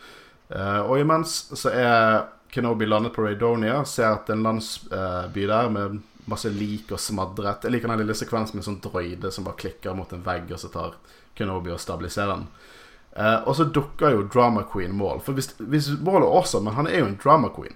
Og 0.50 0.96
imens 0.98 1.44
så 1.54 1.70
er 1.70 2.24
Kenobi 2.50 2.88
landet 2.88 3.12
på 3.14 3.22
Raidonia, 3.22 3.84
ser 3.86 4.16
at 4.16 4.30
en 4.34 4.42
landsby 4.42 5.44
der 5.46 5.68
med 5.70 6.00
masse 6.30 6.50
lik 6.52 6.92
og 6.92 7.00
smadret. 7.00 7.64
Jeg 7.64 7.72
liker 7.72 7.88
den 7.88 8.02
lille 8.02 8.16
sekvensen 8.16 8.58
med 8.58 8.64
en 8.64 8.68
sånn 8.72 8.82
droide 8.84 9.32
som 9.32 9.46
bare 9.46 9.60
klikker 9.60 9.96
mot 9.96 10.12
en 10.12 10.24
vegg, 10.26 10.50
og 10.52 10.60
så 10.60 10.70
tar 10.72 10.98
Kenobi 11.38 11.72
og 11.72 11.80
stabiliserer 11.80 12.34
den. 12.34 12.46
Uh, 13.10 13.48
og 13.48 13.56
så 13.58 13.66
dukker 13.66 14.14
jo 14.14 14.26
Drama 14.30 14.62
Queen 14.72 14.92
Maul. 14.96 15.20
For 15.24 15.34
hvis, 15.34 15.52
hvis 15.58 15.88
Maul 15.98 16.22
er 16.22 16.30
awesome, 16.30 16.68
men 16.68 16.76
han 16.76 16.86
er 16.90 17.02
jo 17.02 17.08
en 17.10 17.18
drama 17.18 17.48
queen 17.50 17.74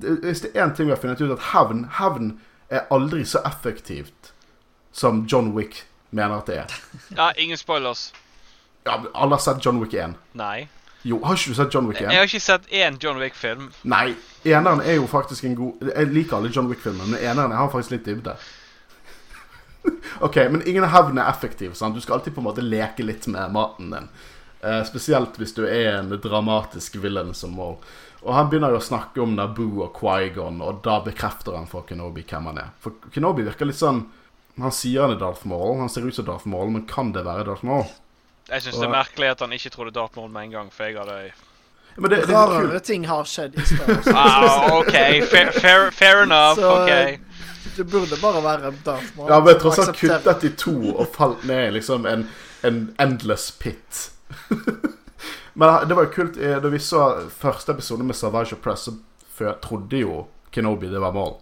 Hvis 0.00 0.40
det 0.40 0.54
er 0.54 0.64
én 0.64 0.72
ting 0.72 0.88
vi 0.88 0.94
har 0.94 1.00
funnet 1.02 1.20
ut, 1.20 1.34
at 1.34 1.50
hevn, 1.50 1.84
hevn 1.98 2.30
er 2.70 2.86
aldri 2.94 3.24
så 3.28 3.42
effektivt 3.44 4.32
som 4.92 5.26
John 5.28 5.52
Wick 5.52 5.84
mener 6.10 6.40
at 6.40 6.46
det 6.46 6.56
er. 6.62 6.76
Ja, 7.16 7.32
ingen 7.36 7.58
spoilers. 7.58 8.12
Ja, 8.84 9.02
alle 9.12 9.36
har 9.36 9.42
sett 9.42 9.64
John 9.66 9.82
Wick 9.82 9.94
1. 9.94 10.14
Nei. 10.32 10.68
Jo, 11.02 11.16
har 11.24 11.38
ikke 11.38 11.54
du 11.54 11.56
sett 11.56 11.74
John 11.74 11.86
Wick 11.88 12.00
1? 12.00 12.10
Jeg 12.12 12.20
har 12.20 12.28
ikke 12.28 12.42
sett 12.44 12.66
én 12.76 12.98
John 13.00 13.20
Wick-film. 13.22 13.70
Nei. 13.88 14.14
Eneren 14.44 14.82
er 14.84 14.98
jo 14.98 15.06
faktisk 15.08 15.44
en 15.44 15.54
god 15.56 15.92
Jeg 15.94 16.08
liker 16.12 16.36
alle 16.36 16.50
John 16.52 16.68
Wick-filmer, 16.68 17.08
men 17.08 17.20
eneren 17.20 17.56
har 17.56 17.70
faktisk 17.72 17.94
litt 17.96 18.08
dybde. 18.08 18.34
ok, 20.26 20.36
men 20.52 20.66
ingen 20.68 20.84
hevn 20.92 21.20
er 21.20 21.30
effektiv. 21.30 21.72
Sant? 21.78 21.96
Du 21.96 22.04
skal 22.04 22.18
alltid 22.18 22.36
på 22.36 22.44
en 22.44 22.48
måte 22.50 22.64
leke 22.64 23.06
litt 23.06 23.28
med 23.32 23.52
maten 23.56 23.94
din. 23.94 24.10
Eh, 24.60 24.82
spesielt 24.84 25.40
hvis 25.40 25.56
du 25.56 25.64
er 25.64 25.94
en 25.94 26.12
dramatisk 26.20 27.00
villain 27.00 27.32
som 27.34 27.56
Maul. 27.56 27.78
Og 28.20 28.34
han 28.36 28.50
begynner 28.52 28.74
jo 28.74 28.82
å 28.82 28.84
snakke 28.84 29.22
om 29.24 29.32
Naboo 29.32 29.80
og 29.86 29.94
Quaigon, 29.96 30.60
og 30.60 30.82
da 30.84 30.98
bekrefter 31.04 31.56
han 31.56 31.68
for 31.70 31.88
Kenobi 31.88 32.26
hvem 32.28 32.50
han 32.50 32.60
er. 32.60 32.74
For 32.84 33.08
Kenobi 33.14 33.46
virker 33.46 33.68
litt 33.68 33.80
sånn 33.80 34.04
Han 34.60 34.74
sier 34.74 35.06
han 35.06 35.14
er 35.14 35.20
Darth 35.20 35.46
Maul, 35.48 35.78
han 35.78 35.88
ser 35.88 36.04
ut 36.04 36.12
som 36.12 36.26
Darth 36.26 36.44
Maul, 36.50 36.68
men 36.74 36.82
kan 36.84 37.14
det 37.14 37.22
være 37.24 37.46
Darth 37.46 37.64
Maul? 37.64 37.86
Jeg 38.50 38.62
syns 38.62 38.76
det 38.80 38.84
er 38.88 38.92
merkelig 38.92 39.28
at 39.30 39.40
han 39.44 39.52
ikke 39.52 39.70
trodde 39.70 39.92
Darth 39.94 40.16
Maul 40.18 40.30
med 40.34 40.42
en 40.48 40.50
gang, 40.50 40.72
for 40.72 40.84
jeg 40.84 40.96
hadde 40.98 41.32
Men 41.96 42.10
det, 42.10 42.18
det 42.26 42.34
er. 42.34 42.36
Rarere 42.36 42.80
ting 42.80 43.06
har 43.08 43.24
skjedd 43.24 43.54
i 43.58 43.64
Star 43.66 43.88
Wars. 43.88 44.06
ah, 44.14 44.72
OK, 44.78 44.92
fair, 45.30 45.52
fair, 45.52 45.90
fair 45.90 46.22
enough. 46.26 46.56
Så- 46.58 46.82
OK. 46.82 47.20
Det 47.76 47.84
burde 47.90 48.16
bare 48.22 48.40
være 48.42 48.72
Darth 48.84 49.16
Maul. 49.16 49.28
Ja, 49.30 49.40
men 49.40 49.58
tross 49.60 49.78
alt 49.78 49.96
kuttet 49.96 50.44
i 50.44 50.50
to 50.58 50.74
og 50.96 51.06
falt 51.14 51.44
ned 51.46 51.68
i 51.68 51.70
liksom 51.78 52.06
en, 52.06 52.26
en 52.66 52.80
endless 53.00 53.50
pit. 53.52 54.10
men 55.54 55.88
det 55.88 55.96
var 55.96 56.06
jo 56.06 56.10
kult 56.14 56.36
eh, 56.38 56.56
Da 56.62 56.68
vi 56.70 56.78
så 56.78 57.28
første 57.30 57.72
episode 57.72 58.04
med 58.06 58.14
Savage 58.14 58.54
og 58.56 58.62
Press, 58.64 58.88
så 58.88 59.54
trodde 59.62 59.98
jo 60.02 60.26
Kenobi 60.50 60.90
det 60.90 61.00
var 61.00 61.12
mål. 61.14 61.36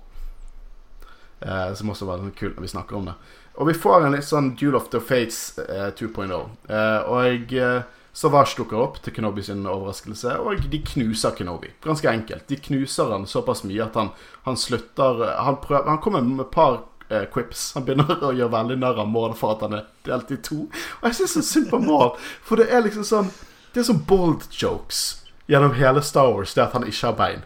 Eh, 1.41 1.75
som 1.75 1.91
også 1.91 2.05
var 2.09 2.23
kult 2.39 2.57
når 2.59 2.63
vi 2.67 2.69
snakker 2.75 2.97
om 2.99 3.07
det. 3.11 3.15
Og 3.59 3.67
vi 3.67 3.75
får 3.75 4.07
en 4.07 4.15
litt 4.15 4.27
sånn 4.27 4.53
Duel 4.59 4.77
of 4.79 4.91
the 4.93 5.01
Fates 5.03 5.59
eh, 5.59 5.89
2.0. 5.99 6.35
Eh, 6.71 7.09
og 7.11 7.55
eh, 7.59 7.81
Savage 8.19 8.55
dukker 8.59 8.79
opp 8.79 9.01
til 9.03 9.15
Kenobi 9.15 9.43
sin 9.47 9.67
overraskelse, 9.67 10.37
og 10.43 10.63
de 10.71 10.79
knuser 10.83 11.35
Kenobi. 11.39 11.73
Ganske 11.83 12.11
enkelt. 12.11 12.47
De 12.51 12.59
knuser 12.63 13.11
han 13.15 13.27
såpass 13.31 13.65
mye 13.67 13.83
at 13.85 13.99
han, 13.99 14.13
han 14.47 14.59
slutter 14.59 15.25
Han, 15.43 15.59
prøver, 15.63 15.91
han 15.91 16.01
kommer 16.03 16.23
med 16.27 16.47
et 16.47 16.55
par 16.55 16.81
eh, 17.11 17.27
quips. 17.35 17.73
Han 17.75 17.87
begynner 17.87 18.23
å 18.31 18.33
gjøre 18.35 18.55
veldig 18.55 18.79
narr 18.79 19.03
av 19.03 19.11
Maud 19.11 19.35
for 19.39 19.57
at 19.57 19.67
han 19.67 19.79
er 19.81 19.91
delt 20.07 20.31
i 20.35 20.39
to. 20.39 20.65
Og 21.01 21.11
jeg 21.11 21.19
syns 21.21 21.37
så 21.39 21.45
synd 21.51 21.71
på 21.75 21.83
Maud, 21.83 22.19
for 22.47 22.63
det 22.63 22.71
er 22.71 22.87
liksom 22.87 23.07
sånn 23.07 23.35
Det 23.75 23.83
er 23.83 23.91
sånn 23.91 24.07
bold 24.09 24.47
jokes 24.55 25.25
gjennom 25.49 25.75
hele 25.77 26.01
Star 26.03 26.31
Wars, 26.31 26.55
det 26.55 26.63
at 26.65 26.75
han 26.77 26.87
ikke 26.87 27.11
har 27.11 27.19
bein. 27.19 27.45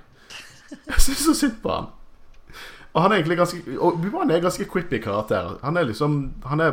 Jeg 0.71 1.05
syns 1.05 1.25
så 1.25 1.35
synd 1.37 1.61
på 1.65 1.73
han. 1.73 1.91
Og 2.93 3.03
han 3.03 3.13
er 3.13 3.21
egentlig 3.21 3.39
ganske 3.41 3.79
Og 3.79 3.95
Obi-Wan 3.95 4.31
er 4.31 4.43
ganske 4.45 4.69
quippy 4.69 5.01
karakter. 5.03 5.59
Han 5.63 5.77
er 5.77 5.89
liksom 5.89 6.35
Han 6.45 6.61
er 6.61 6.73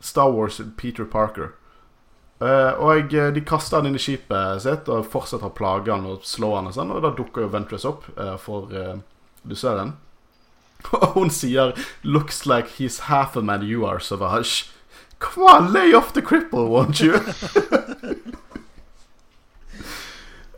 Star 0.00 0.30
Wars 0.30 0.60
Peter 0.76 1.04
Parker. 1.04 1.54
Uh, 2.40 2.76
og 2.84 3.12
jeg, 3.12 3.32
de 3.32 3.40
kaster 3.40 3.78
han 3.78 3.86
inn 3.88 3.96
i 3.96 4.00
skipet 4.02 4.60
sitt 4.60 4.90
og 4.92 5.06
fortsetter 5.08 5.48
å 5.48 5.54
plage 5.56 5.88
han 5.88 6.04
og 6.04 6.26
slå 6.28 6.50
han 6.58 6.68
og 6.68 6.74
sånn, 6.76 6.90
og 6.92 7.00
da 7.00 7.14
dukker 7.16 7.46
jo 7.46 7.52
Ventress 7.54 7.86
opp 7.88 8.04
uh, 8.20 8.34
for 8.36 8.68
uh, 8.76 8.98
dusøren. 9.48 9.94
Og 10.92 11.14
hun 11.14 11.30
sier 11.32 11.72
'Looks 12.04 12.44
like 12.44 12.76
he's 12.76 13.08
half 13.08 13.36
a 13.36 13.40
man 13.40 13.62
you 13.62 13.86
are, 13.86 13.98
Savage'. 13.98 14.68
Come 15.18 15.46
on, 15.48 15.72
lay 15.72 15.94
off 15.94 16.12
the 16.12 16.20
cripple, 16.20 16.68
won't 16.68 17.00
you? 17.00 17.16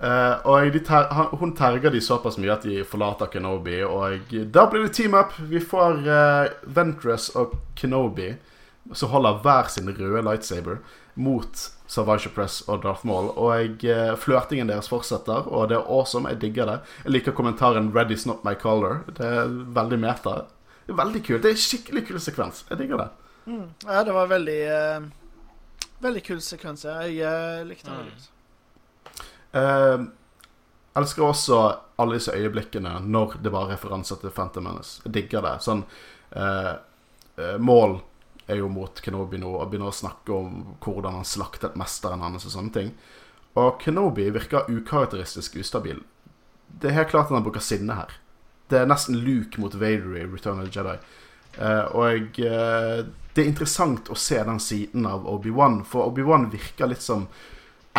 Eh, 0.00 0.46
og 0.46 0.72
de 0.72 0.80
ter 0.86 1.08
han, 1.10 1.32
hun 1.40 1.54
terger 1.58 1.90
de 1.90 2.00
såpass 2.02 2.38
mye 2.38 2.52
at 2.54 2.66
de 2.68 2.84
forlater 2.86 3.30
Kenobi, 3.32 3.80
og 3.82 4.30
da 4.54 4.68
blir 4.70 4.86
det 4.86 4.94
team 4.94 5.16
up. 5.18 5.34
Vi 5.50 5.58
får 5.58 6.04
uh, 6.06 6.52
Ventress 6.62 7.32
og 7.34 7.56
Kenobi 7.78 8.36
som 8.94 9.10
holder 9.10 9.42
hver 9.42 9.68
sin 9.72 9.90
røde 9.90 10.22
lightsaber 10.24 10.78
mot 11.18 11.64
Savage 11.90 12.30
Press 12.32 12.60
og 12.68 12.84
Darth 12.84 13.02
Maul. 13.08 13.32
Og 13.34 13.82
uh, 13.90 14.14
flørtingen 14.22 14.70
deres 14.70 14.90
fortsetter, 14.92 15.50
og 15.50 15.68
det 15.72 15.80
er 15.80 15.90
awesome. 15.90 16.30
Jeg 16.30 16.44
digger 16.46 16.70
det. 16.70 16.78
Jeg 17.04 17.16
liker 17.16 17.34
kommentaren 17.34 17.90
'Ready's 17.90 18.26
not 18.28 18.46
my 18.46 18.54
color'. 18.54 19.02
Det 19.18 19.26
er 19.26 19.50
veldig 19.50 19.98
meta. 19.98 20.46
Det 20.86 20.94
er 20.94 21.02
veldig 21.02 21.24
kult. 21.26 21.42
Det 21.42 21.50
er 21.50 21.58
en 21.58 21.66
skikkelig 21.66 22.06
kul 22.06 22.20
sekvens. 22.20 22.64
Jeg 22.70 22.78
digger 22.78 23.02
det. 23.02 23.08
Mm. 23.50 23.68
Ja, 23.84 24.04
det 24.04 24.14
var 24.14 24.26
veldig 24.26 24.60
uh, 24.70 25.04
Veldig 26.00 26.22
kul 26.22 26.40
sekvens. 26.40 26.84
Jeg 26.84 27.66
likte 27.66 27.90
den. 27.90 27.94
Mm. 27.94 28.04
veldig 28.04 28.12
godt. 28.14 28.37
Eh, 29.52 30.00
elsker 30.98 31.24
også 31.24 31.60
alle 31.98 32.18
disse 32.18 32.34
øyeblikkene 32.34 32.98
når 33.04 33.38
det 33.42 33.52
var 33.54 33.70
referanser 33.72 34.20
til 34.20 34.34
Phantom 34.34 34.68
Menace. 34.68 35.00
Jeg 35.04 35.14
digger 35.14 35.44
det. 35.46 35.56
Sånn 35.64 35.84
eh, 36.36 36.74
Mål 37.62 38.00
er 38.48 38.58
jo 38.58 38.68
mot 38.72 39.00
Kenobi 39.04 39.38
nå 39.38 39.50
og 39.54 39.68
begynner 39.70 39.92
å 39.92 39.94
snakke 39.94 40.34
om 40.34 40.62
hvordan 40.82 41.20
han 41.20 41.28
slaktet 41.28 41.76
mesteren 41.78 42.24
hans 42.24 42.46
og 42.48 42.54
sånne 42.54 42.74
ting. 42.74 42.94
Og 43.58 43.76
Kenobi 43.82 44.28
virker 44.34 44.68
ukarakteristisk 44.70 45.58
ustabil. 45.60 46.00
Det 46.68 46.90
er 46.90 46.98
helt 47.00 47.12
klart 47.12 47.28
at 47.28 47.36
han 47.36 47.46
bruker 47.46 47.64
sinne 47.64 47.96
her. 47.98 48.16
Det 48.68 48.80
er 48.80 48.88
nesten 48.88 49.20
Luke 49.24 49.60
mot 49.60 49.74
Vader 49.74 50.16
i 50.18 50.26
Return 50.26 50.60
of 50.60 50.68
the 50.68 50.74
Jedi. 50.74 50.96
Uh, 51.58 51.86
og 51.96 52.40
uh, 52.44 53.04
det 53.34 53.44
er 53.44 53.50
interessant 53.50 54.10
å 54.12 54.16
se 54.18 54.38
den 54.44 54.60
siden 54.62 55.06
av 55.08 55.26
Obi-Wan, 55.28 55.80
for 55.88 56.10
Obi-Wan 56.10 56.48
virker 56.52 56.90
litt 56.90 57.02
som 57.02 57.26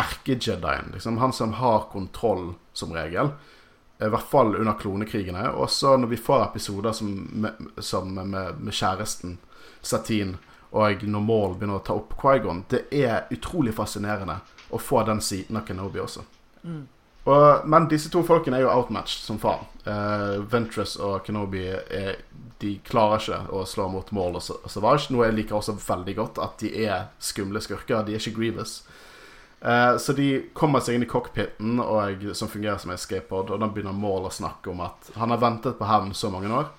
erkejedien. 0.00 0.90
Liksom, 0.94 1.18
han 1.20 1.32
som 1.36 1.52
har 1.60 1.88
kontroll, 1.92 2.54
som 2.72 2.92
regel. 2.96 3.32
I 4.00 4.08
hvert 4.08 4.30
fall 4.32 4.54
under 4.56 4.78
klonekrigene. 4.80 5.50
Og 5.60 5.70
så 5.70 5.96
når 6.00 6.14
vi 6.14 6.20
får 6.20 6.46
episoder 6.46 6.96
som 6.96 7.10
med, 7.44 7.66
som 7.84 8.14
med, 8.16 8.56
med 8.56 8.74
kjæresten 8.74 9.36
Satine, 9.80 10.38
og 10.70 11.02
når 11.02 11.22
Maul 11.26 11.56
begynner 11.58 11.80
å 11.80 11.84
ta 11.84 11.96
opp 11.98 12.14
Quaigon, 12.20 12.64
det 12.70 12.84
er 12.94 13.26
utrolig 13.34 13.74
fascinerende 13.74 14.38
å 14.70 14.78
få 14.78 15.02
den 15.08 15.20
siden 15.24 15.58
av 15.58 15.66
Kenobi 15.66 16.00
også. 16.00 16.22
Mm. 16.62 16.84
Og, 17.28 17.66
men 17.68 17.88
disse 17.90 18.08
to 18.12 18.22
folkene 18.24 18.56
er 18.56 18.64
jo 18.64 18.72
outmatched 18.72 19.26
som 19.26 19.40
faen. 19.42 19.66
Uh, 19.84 20.40
Ventress 20.52 20.94
og 20.96 21.24
Kenobi 21.26 21.66
er, 21.68 22.22
de 22.62 22.76
klarer 22.86 23.20
ikke 23.20 23.40
å 23.56 23.64
slå 23.68 23.88
mot 23.92 24.12
Maul 24.16 24.38
og 24.38 24.44
Sa- 24.44 24.60
Savage. 24.70 25.10
Noe 25.12 25.28
jeg 25.28 25.36
liker 25.40 25.58
også 25.58 25.76
veldig 25.80 26.16
godt, 26.16 26.40
at 26.40 26.62
de 26.62 26.72
er 26.86 27.10
skumle 27.20 27.60
skurker. 27.64 28.06
De 28.06 28.14
er 28.14 28.22
ikke 28.22 28.38
Grievous. 28.38 28.80
Eh, 29.60 29.96
så 30.00 30.12
de 30.16 30.26
kommer 30.56 30.80
seg 30.80 30.94
inn 30.96 31.02
i 31.04 31.08
cockpiten, 31.10 31.80
og, 31.84 32.22
som 32.34 32.48
fungerer 32.48 32.78
som 32.80 32.90
en 32.94 32.98
skateboard, 33.00 33.50
og 33.52 33.60
da 33.60 33.68
begynner 33.68 33.92
Maul 33.96 34.24
å 34.28 34.32
snakke 34.32 34.70
om 34.72 34.80
at 34.86 35.10
han 35.20 35.30
har 35.34 35.42
ventet 35.42 35.76
på 35.78 35.88
hevn 35.88 36.14
så 36.16 36.30
mange 36.32 36.48
år 36.48 36.70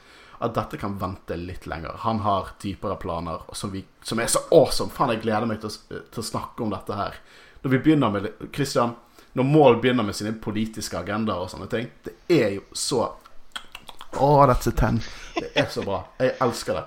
at 0.41 0.55
dette 0.57 0.79
kan 0.82 0.95
vente 0.97 1.36
litt 1.38 1.67
lenger. 1.69 1.99
Han 2.01 2.23
har 2.25 2.47
dypere 2.63 2.95
planer 2.97 3.43
som, 3.53 3.69
vi, 3.69 3.84
som 4.01 4.17
er 4.19 4.25
så 4.34 4.39
awesome. 4.57 4.89
Faen, 4.89 5.11
jeg 5.13 5.21
gleder 5.21 5.45
meg 5.45 5.59
til, 5.61 5.69
å- 5.69 5.99
til 6.09 6.23
å 6.23 6.25
snakke 6.25 6.63
om 6.65 6.71
dette 6.73 6.97
her. 6.97 7.19
Når 7.61 7.69
vi 7.75 7.79
begynner 7.86 8.09
med 8.15 8.32
Christian, 8.55 8.95
når 9.38 9.45
Maul 9.45 9.77
begynner 9.84 10.03
med 10.07 10.15
sine 10.17 10.34
politiske 10.41 10.97
agendaer 10.97 11.43
og 11.45 11.51
sånne 11.53 11.69
ting, 11.69 11.91
det 12.03 12.15
er 12.34 12.55
jo 12.57 12.63
så 12.73 13.03
Å, 14.17 14.32
that's 14.49 14.67
a 14.67 14.73
ten. 14.75 14.97
Det 15.38 15.51
er 15.55 15.69
så 15.71 15.86
bra. 15.86 16.01
Jeg 16.19 16.34
elsker 16.43 16.75
det. 16.75 16.82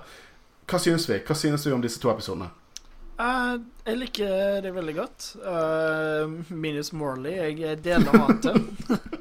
Hva 0.69 0.77
synes 0.83 1.07
vi? 1.09 1.21
Hva 1.25 1.33
synes 1.39 1.63
vi 1.65 1.71
om 1.73 1.81
disse 1.81 1.97
to 2.03 2.11
episodene? 2.11 2.51
Eh, 3.15 3.53
jeg 3.85 3.99
liker 3.99 4.61
det 4.65 4.71
veldig 4.75 4.95
godt. 4.97 5.27
Uh, 5.39 6.27
minus 6.51 6.91
Morley. 6.91 7.37
Jeg 7.55 7.79
deler 7.85 8.17
hatet. 8.25 8.57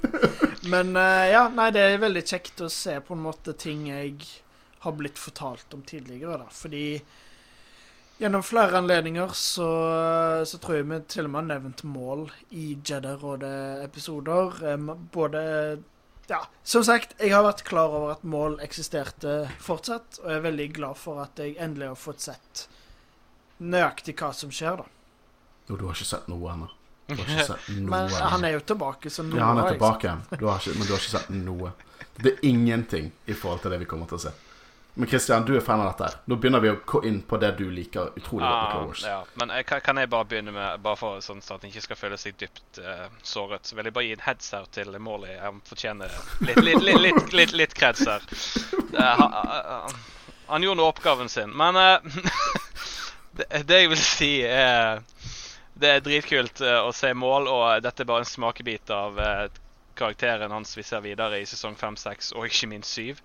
Men 0.73 0.97
uh, 0.99 1.27
ja, 1.31 1.45
nei, 1.55 1.69
det 1.75 1.85
er 1.85 2.01
veldig 2.03 2.25
kjekt 2.27 2.65
å 2.65 2.71
se 2.73 2.97
på 3.05 3.15
en 3.15 3.23
måte 3.27 3.55
ting 3.59 3.87
jeg 3.93 4.17
har 4.85 4.97
blitt 4.99 5.21
fortalt 5.21 5.75
om 5.77 5.85
tidligere, 5.87 6.41
da. 6.43 6.49
Fordi 6.51 6.99
gjennom 8.19 8.43
flere 8.47 8.79
anledninger 8.79 9.31
så, 9.39 9.71
så 10.47 10.59
tror 10.63 10.79
jeg 10.79 10.89
vi 10.91 11.01
til 11.11 11.27
og 11.29 11.33
med 11.33 11.41
har 11.41 11.49
nevnt 11.55 11.83
mål 11.87 12.27
i 12.51 12.75
Jedi-rådet-episoder. 12.77 14.61
Både 15.15 15.43
ja, 16.31 16.41
som 16.67 16.85
sagt, 16.87 17.17
jeg 17.21 17.35
har 17.35 17.45
vært 17.47 17.67
klar 17.69 17.95
over 17.95 18.15
at 18.15 18.27
mål 18.27 18.59
eksisterte 18.65 19.45
fortsatt, 19.63 20.21
og 20.23 20.31
jeg 20.31 20.41
er 20.41 20.47
veldig 20.51 20.69
glad 20.77 21.01
for 21.01 21.21
at 21.25 21.39
jeg 21.41 21.59
endelig 21.63 21.93
har 21.93 22.01
fått 22.01 22.25
sett 22.25 22.69
nøyaktig 23.65 24.17
hva 24.21 24.31
som 24.37 24.53
skjer, 24.55 24.83
da. 24.83 24.87
Jo, 25.69 25.77
du 25.77 25.87
har 25.89 25.97
ikke 25.97 26.09
sett 26.09 26.29
noe 26.29 26.53
ennå. 26.53 26.71
Men 27.91 28.09
han 28.09 28.45
er 28.45 28.57
jo 28.57 28.63
tilbake, 28.65 29.11
så 29.11 29.25
noe 29.27 29.41
Ja, 29.41 29.51
han 29.53 29.61
er 29.61 29.75
tilbake. 29.75 30.17
Du 30.39 30.47
har 30.49 30.61
ikke, 30.61 30.79
men 30.79 30.87
du 30.87 30.95
har 30.95 31.03
ikke 31.03 31.19
sett 31.19 31.29
noe. 31.37 31.75
Det 32.17 32.31
er 32.31 32.47
ingenting 32.49 33.11
i 33.27 33.37
forhold 33.37 33.61
til 33.61 33.75
det 33.75 33.83
vi 33.83 33.89
kommer 33.91 34.09
til 34.09 34.17
å 34.17 34.23
se. 34.23 34.33
Men 34.97 35.11
Christian, 35.11 35.45
du 35.45 35.57
er 35.57 35.61
fan 35.61 35.81
av 35.83 35.89
dette. 35.91 36.07
her 36.07 36.31
Nå 36.31 36.37
begynner 36.39 36.63
vi 36.63 36.71
å 36.71 36.77
gå 36.87 37.01
inn 37.09 37.19
på 37.27 37.37
det 37.43 37.51
du 37.59 37.65
liker 37.67 38.13
utrolig 38.15 38.47
godt 38.47 38.61
med 38.61 38.71
Clone 38.71 38.87
Wars. 38.87 39.05
Ah, 39.05 39.09
ja. 39.11 39.21
Men 39.43 39.51
eh, 39.51 39.65
kan, 39.67 39.83
kan 39.83 39.99
jeg 39.99 40.11
bare 40.13 40.29
begynne 40.31 40.55
med 40.55 40.85
Bare 40.87 41.01
for 41.01 41.25
sånn 41.25 41.43
at 41.43 41.51
han 41.51 41.67
ikke 41.73 41.83
skal 41.83 41.99
føle 41.99 42.19
seg 42.21 42.39
dypt 42.39 42.79
uh, 42.79 43.09
såret, 43.27 43.67
så 43.67 43.75
vil 43.75 43.91
jeg 43.91 43.97
bare 43.97 44.07
gi 44.07 44.15
en 44.15 44.25
heads 44.29 44.53
her 44.55 44.71
til 44.79 44.99
Morley. 45.03 45.35
Han 45.43 45.59
fortjener 45.67 46.15
litt, 46.47 46.63
litt, 46.63 46.83
litt, 46.87 47.01
litt, 47.03 47.35
litt, 47.35 47.57
litt 47.59 47.75
kreds 47.75 48.07
her. 48.07 48.23
Uh, 48.95 49.03
han, 49.03 49.35
uh, 49.35 50.05
han 50.47 50.63
gjorde 50.63 50.77
nå 50.77 50.87
oppgaven 50.87 51.29
sin. 51.29 51.51
Men 51.57 51.77
eh, 51.77 51.99
det, 53.37 53.65
det 53.69 53.81
jeg 53.83 53.91
vil 53.93 54.05
si, 54.19 54.33
er 54.47 55.03
Det 55.75 55.91
er 55.91 56.05
dritkult 56.05 56.61
eh, 56.63 56.81
å 56.81 56.93
se 56.95 57.11
mål, 57.15 57.49
og 57.51 57.83
dette 57.83 58.05
er 58.05 58.11
bare 58.11 58.23
en 58.23 58.31
smakebit 58.31 58.93
av 58.95 59.19
eh, 59.19 59.47
karakteren 59.99 60.53
hans 60.55 60.77
vi 60.79 60.85
ser 60.87 61.03
videre 61.03 61.41
i 61.41 61.47
sesong 61.47 61.75
5, 61.79 61.97
6 62.03 62.33
og 62.39 62.47
ikke 62.47 62.71
minst 62.71 62.95
7. 62.95 63.19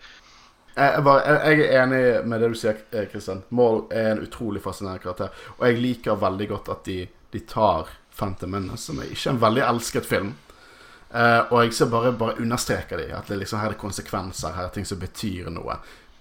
Jeg, 0.79 1.03
bare, 1.03 1.37
jeg, 1.49 1.63
er 1.65 1.81
enig 1.83 2.01
med 2.29 2.41
det 2.41 2.51
du 2.53 2.57
sier, 2.57 2.77
Kristian. 3.11 3.41
Maul 3.53 3.83
er 3.91 4.13
en 4.13 4.21
utrolig 4.23 4.61
fascinerende 4.63 5.03
karakter. 5.03 5.33
Og 5.57 5.65
jeg 5.67 5.81
liker 5.81 6.21
veldig 6.21 6.47
godt 6.53 6.69
at 6.73 6.85
de, 6.87 6.99
de 7.33 7.41
tar 7.49 7.89
Phantom 8.15 8.53
Menace, 8.53 8.85
som 8.85 9.01
er 9.01 9.09
ikke 9.11 9.33
en 9.33 9.41
veldig 9.41 9.65
elsket 9.65 10.07
film. 10.07 10.31
Uh, 11.09 11.41
og 11.49 11.63
jeg 11.63 11.73
ser 11.73 11.89
bare, 11.89 12.13
bare 12.13 12.37
understreker 12.37 13.01
de, 13.01 13.07
at 13.17 13.29
det 13.31 13.39
liksom 13.41 13.59
her 13.63 13.73
er 13.73 13.81
konsekvenser, 13.81 14.53
her 14.53 14.69
er 14.69 14.73
ting 14.75 14.85
som 14.85 15.01
betyr 15.01 15.49
noe. 15.53 15.79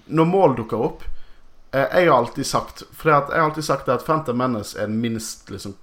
Når 0.08 0.28
mål 0.30 0.56
dukker 0.62 0.80
opp 0.80 1.04
eh, 1.04 1.17
Jeg 1.70 2.08
har 2.08 2.16
alltid 2.16 2.46
sagt 2.46 2.82
For 2.96 3.10
jeg 3.10 3.26
har 3.28 3.44
alltid 3.44 3.64
sagt 3.64 3.88
at 3.92 4.04
Phantom 4.06 4.38
Menace 4.38 4.78
er 4.78 4.86
den 4.88 5.00
minst 5.02 5.50
liksom 5.50 5.74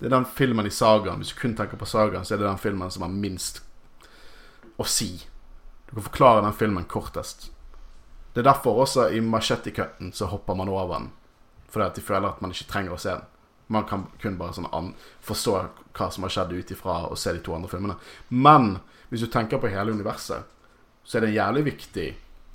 Det 0.00 0.08
er 0.08 0.14
den 0.16 0.24
filmen 0.24 0.66
i 0.66 0.72
sagaen. 0.72 1.20
Hvis 1.20 1.34
du 1.34 1.40
kun 1.40 1.54
tenker 1.56 1.76
på 1.76 1.86
sagaen, 1.86 2.24
så 2.24 2.34
er 2.34 2.38
det 2.40 2.46
den 2.48 2.58
filmen 2.58 2.90
som 2.90 3.02
har 3.04 3.12
minst 3.12 3.60
å 4.80 4.86
si. 4.88 5.10
Du 5.86 5.92
kan 5.92 6.06
forklare 6.06 6.44
den 6.46 6.56
filmen 6.56 6.86
kortest. 6.88 7.50
Det 8.32 8.40
er 8.40 8.46
derfor 8.48 8.80
også 8.80 9.10
i 9.12 9.20
machete-cutten 9.20 10.14
så 10.16 10.30
hopper 10.32 10.56
man 10.56 10.72
over 10.72 10.94
den. 10.94 11.10
Fordi 11.68 11.86
at 11.86 12.00
de 12.00 12.04
føler 12.06 12.30
at 12.30 12.40
man 12.40 12.54
ikke 12.54 12.70
trenger 12.70 12.96
å 12.96 13.02
se 13.02 13.12
den. 13.12 13.28
Man 13.70 13.84
kan 13.86 14.06
kun 14.22 14.38
bare 14.40 14.56
sånn 14.56 14.94
forstå 15.20 15.58
hva 15.98 16.08
som 16.10 16.24
har 16.24 16.32
skjedd 16.32 16.56
ut 16.56 16.72
ifra 16.72 16.96
å 17.10 17.18
se 17.20 17.36
de 17.36 17.44
to 17.44 17.52
andre 17.54 17.68
filmene. 17.68 17.98
Men 18.28 18.78
hvis 19.10 19.26
du 19.26 19.28
tenker 19.28 19.60
på 19.60 19.68
hele 19.68 19.92
universet, 19.92 20.48
så 21.04 21.18
er 21.18 21.26
det 21.26 21.36
jævlig 21.36 21.66
viktig 21.68 22.08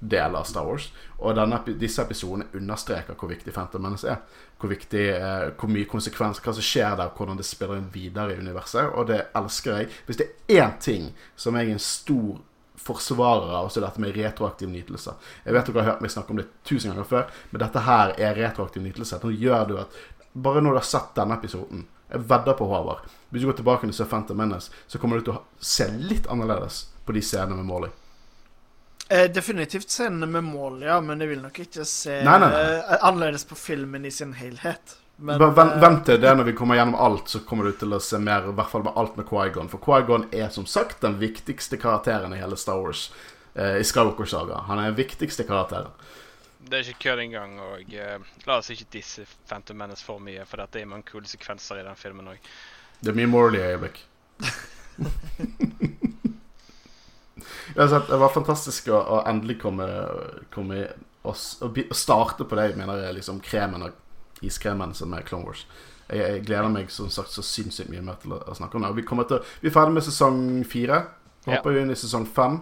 del 0.09 0.35
av 0.35 0.47
Star 0.47 0.65
Wars. 0.67 0.89
Og 1.19 1.35
denne, 1.37 1.59
disse 1.79 2.03
episodene 2.03 2.47
understreker 2.57 3.17
hvor 3.19 3.31
viktig 3.31 3.53
Phantom 3.53 3.83
Menace 3.85 4.09
er. 4.11 4.41
Hvor 4.59 4.71
viktig, 4.71 5.05
eh, 5.15 5.45
hvor 5.59 5.71
mye 5.71 5.89
konsekvens, 5.89 6.41
hva 6.43 6.55
som 6.55 6.65
skjer 6.65 6.97
der, 6.99 7.13
hvordan 7.15 7.39
det 7.39 7.47
spiller 7.47 7.79
inn 7.79 7.91
videre 7.93 8.35
i 8.35 8.41
universet. 8.41 8.91
Og 8.93 9.07
det 9.11 9.21
elsker 9.35 9.79
jeg. 9.79 9.93
Hvis 10.07 10.21
det 10.21 10.29
er 10.29 10.65
én 10.65 10.75
ting 10.79 11.09
som 11.35 11.57
jeg 11.57 11.69
er 11.69 11.77
en 11.77 11.87
stor 11.87 12.43
forsvarer 12.85 13.55
av, 13.55 13.69
så 13.69 13.79
er 13.79 13.87
dette 13.87 14.01
med 14.03 14.15
retroaktiv 14.17 14.69
nytelse. 14.69 15.15
Jeg 15.45 15.55
vet 15.55 15.69
dere 15.69 15.81
har 15.81 15.93
hørt 15.93 16.03
meg 16.05 16.13
snakke 16.13 16.35
om 16.35 16.41
det 16.41 16.49
tusen 16.67 16.91
ganger 16.91 17.07
før, 17.09 17.31
men 17.51 17.63
dette 17.63 17.85
her 17.87 18.13
er 18.19 18.37
retroaktiv 18.37 18.83
nytelse. 18.85 19.19
Nå 19.23 19.33
gjør 19.33 19.71
du 19.71 19.79
at 19.81 20.03
Bare 20.35 20.59
når 20.59 20.73
du 20.73 20.77
har 20.81 20.83
sett 20.83 21.13
denne 21.15 21.37
episoden 21.37 21.85
Jeg 22.11 22.25
vedder 22.27 22.57
på 22.59 22.65
Håvard. 22.67 23.05
Hvis 23.31 23.41
du 23.41 23.47
går 23.47 23.55
tilbake 23.55 23.87
og 23.87 23.95
ser 23.95 24.09
Phantom 24.11 24.37
Menace, 24.37 24.71
så 24.87 24.99
kommer 24.99 25.17
du 25.17 25.23
til 25.23 25.37
å 25.37 25.43
se 25.59 25.87
litt 25.95 26.27
annerledes 26.27 26.89
på 27.07 27.15
de 27.15 27.23
scenene 27.23 27.55
med 27.55 27.65
Molly. 27.69 27.89
Eh, 29.09 29.31
definitivt 29.31 29.89
scenene 29.89 30.25
med 30.25 30.43
mål, 30.43 30.81
ja, 30.81 31.01
men 31.01 31.21
jeg 31.21 31.29
vil 31.29 31.41
nok 31.43 31.59
ikke 31.61 31.85
se 31.85 32.23
Nei, 32.25 32.39
nei, 32.41 32.49
nei. 32.49 32.61
eh, 32.73 32.95
annerledes 33.05 33.45
på 33.45 33.55
filmen 33.55 34.05
i 34.05 34.11
sin 34.11 34.33
helhet. 34.33 34.95
Men, 35.17 35.37
Bare 35.39 35.53
vent, 35.55 35.75
eh, 35.75 35.81
vent 35.81 36.05
til 36.05 36.17
det 36.21 36.31
når 36.35 36.49
vi 36.49 36.55
kommer 36.57 36.75
gjennom 36.75 36.97
alt, 36.97 37.29
så 37.29 37.39
kommer 37.45 37.69
du 37.69 37.77
til 37.77 37.93
å 37.93 37.99
se 38.01 38.17
mer, 38.19 38.49
i 38.49 38.55
hvert 38.57 38.71
fall 38.71 38.83
med 38.83 38.97
alt 38.97 39.15
med 39.15 39.27
Quaigon. 39.29 39.69
For 39.69 39.77
Quaigon 39.83 40.25
er 40.33 40.49
som 40.49 40.65
sagt 40.65 41.05
den 41.05 41.19
viktigste 41.21 41.77
karakteren 41.77 42.33
i 42.33 42.41
hele 42.41 42.57
Star 42.57 42.81
Wars. 42.81 43.11
Eh, 43.53 43.77
I 43.79 43.85
Skywalker-saga. 43.85 44.65
Han 44.67 44.81
er 44.81 44.89
den 44.89 44.97
viktigste 44.97 45.45
karakteren. 45.47 45.93
Det 46.65 46.79
er 46.79 46.89
ikke 46.89 47.03
kødd 47.05 47.21
engang. 47.27 47.59
Og 47.61 47.93
eh, 47.93 48.17
la 48.49 48.57
oss 48.57 48.71
ikke 48.73 48.89
disse 48.97 49.27
Phantom 49.47 49.77
Menace 49.77 50.03
for 50.03 50.19
mye, 50.19 50.43
for 50.49 50.57
dette 50.65 50.81
er 50.81 50.89
mange 50.89 51.05
kule 51.07 51.29
sekvenser 51.29 51.79
i 51.79 51.85
den 51.85 51.95
filmen 51.95 52.33
òg. 52.33 52.51
Det 52.99 53.13
er 53.13 53.21
mye 53.21 53.29
Morley-øyeblikk. 53.29 54.01
Uansett, 57.75 58.07
det 58.07 58.17
var 58.17 58.31
fantastisk 58.31 58.87
å, 58.87 58.99
å 58.99 59.17
endelig 59.27 59.57
komme, 59.61 59.87
komme 60.53 60.85
og, 61.25 61.35
og, 61.65 61.79
starte 61.91 62.47
på 62.47 62.57
det 62.57 62.69
jeg 62.69 62.79
mener 62.79 63.03
er 63.03 63.17
liksom 63.17 63.41
kremen 63.43 63.87
og 63.87 64.45
iskremen 64.45 64.93
som 64.95 65.13
er 65.15 65.25
Clone 65.27 65.49
Wars. 65.49 65.65
Jeg, 66.07 66.21
jeg 66.21 66.45
gleder 66.45 66.71
meg 66.71 66.91
som 66.93 67.09
sagt 67.11 67.33
så 67.33 67.43
sinnssykt 67.43 67.91
mye 67.91 68.03
mer 68.05 68.19
til 68.21 68.35
å, 68.37 68.39
å 68.45 68.55
snakke 68.55 68.77
om 68.77 68.85
det. 68.85 68.93
Og 68.93 68.99
vi, 68.99 69.25
til, 69.27 69.41
vi 69.63 69.71
er 69.71 69.75
ferdig 69.75 69.97
med 69.97 70.05
sesong 70.05 70.39
fire. 70.69 71.01
Vi 71.45 71.53
Ja. 71.53 71.61
jo 71.61 71.81
inn 71.81 71.91
i 71.93 71.97
sesong 71.99 72.25
fem. 72.25 72.61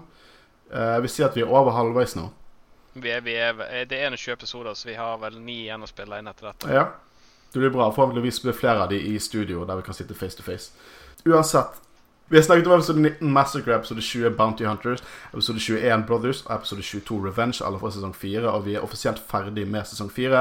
Uh, 0.73 0.97
vi 1.03 1.11
sier 1.11 1.27
at 1.27 1.37
vi 1.37 1.43
er 1.43 1.51
over 1.51 1.75
halvveis 1.75 2.17
nå. 2.17 2.31
Vi 2.93 3.09
er, 3.09 3.21
vi 3.25 3.35
er, 3.37 3.57
eh, 3.69 3.85
det 3.89 3.99
er 3.99 4.11
21 4.11 4.33
episoder, 4.33 4.73
så 4.73 4.87
vi 4.87 4.95
har 4.97 5.17
vel 5.17 5.39
ni 5.41 5.63
igjen 5.63 5.81
å 5.81 5.89
spille 5.89 6.19
inn 6.19 6.29
etter 6.29 6.51
dette. 6.51 6.73
Ja. 6.73 6.87
Det 7.53 7.61
blir 7.61 7.69
bra. 7.73 7.91
Forhåpentligvis 7.93 8.41
blir 8.41 8.53
flere 8.57 8.83
av 8.85 8.89
de 8.89 8.97
i 8.97 9.19
studio, 9.19 9.65
der 9.65 9.77
vi 9.77 9.85
kan 9.85 9.97
sitte 9.97 10.17
face 10.17 10.37
to 10.37 10.45
face. 10.45 10.71
Uansett. 11.25 11.79
Vi 12.33 12.39
har 12.39 12.43
snakket 12.43 12.67
om 12.67 12.73
episode 12.73 12.99
19 12.99 13.31
Massacre, 13.31 13.75
episode 13.75 14.01
20 14.01 14.29
Bounty 14.29 14.65
Hunters, 14.65 15.03
episode 15.33 15.59
21 15.59 16.03
Brothers 16.07 16.39
og 16.45 16.55
episode 16.55 16.81
22 16.81 17.17
Revenge, 17.27 17.59
alle 17.65 17.77
fra 17.77 17.91
sesong 17.93 18.15
4. 18.17 18.47
Og 18.49 18.63
vi 18.65 18.73
er 18.73 18.81
offisielt 18.81 19.21
ferdig 19.29 19.67
med 19.69 19.85
sesong 19.85 20.09
4. 20.09 20.39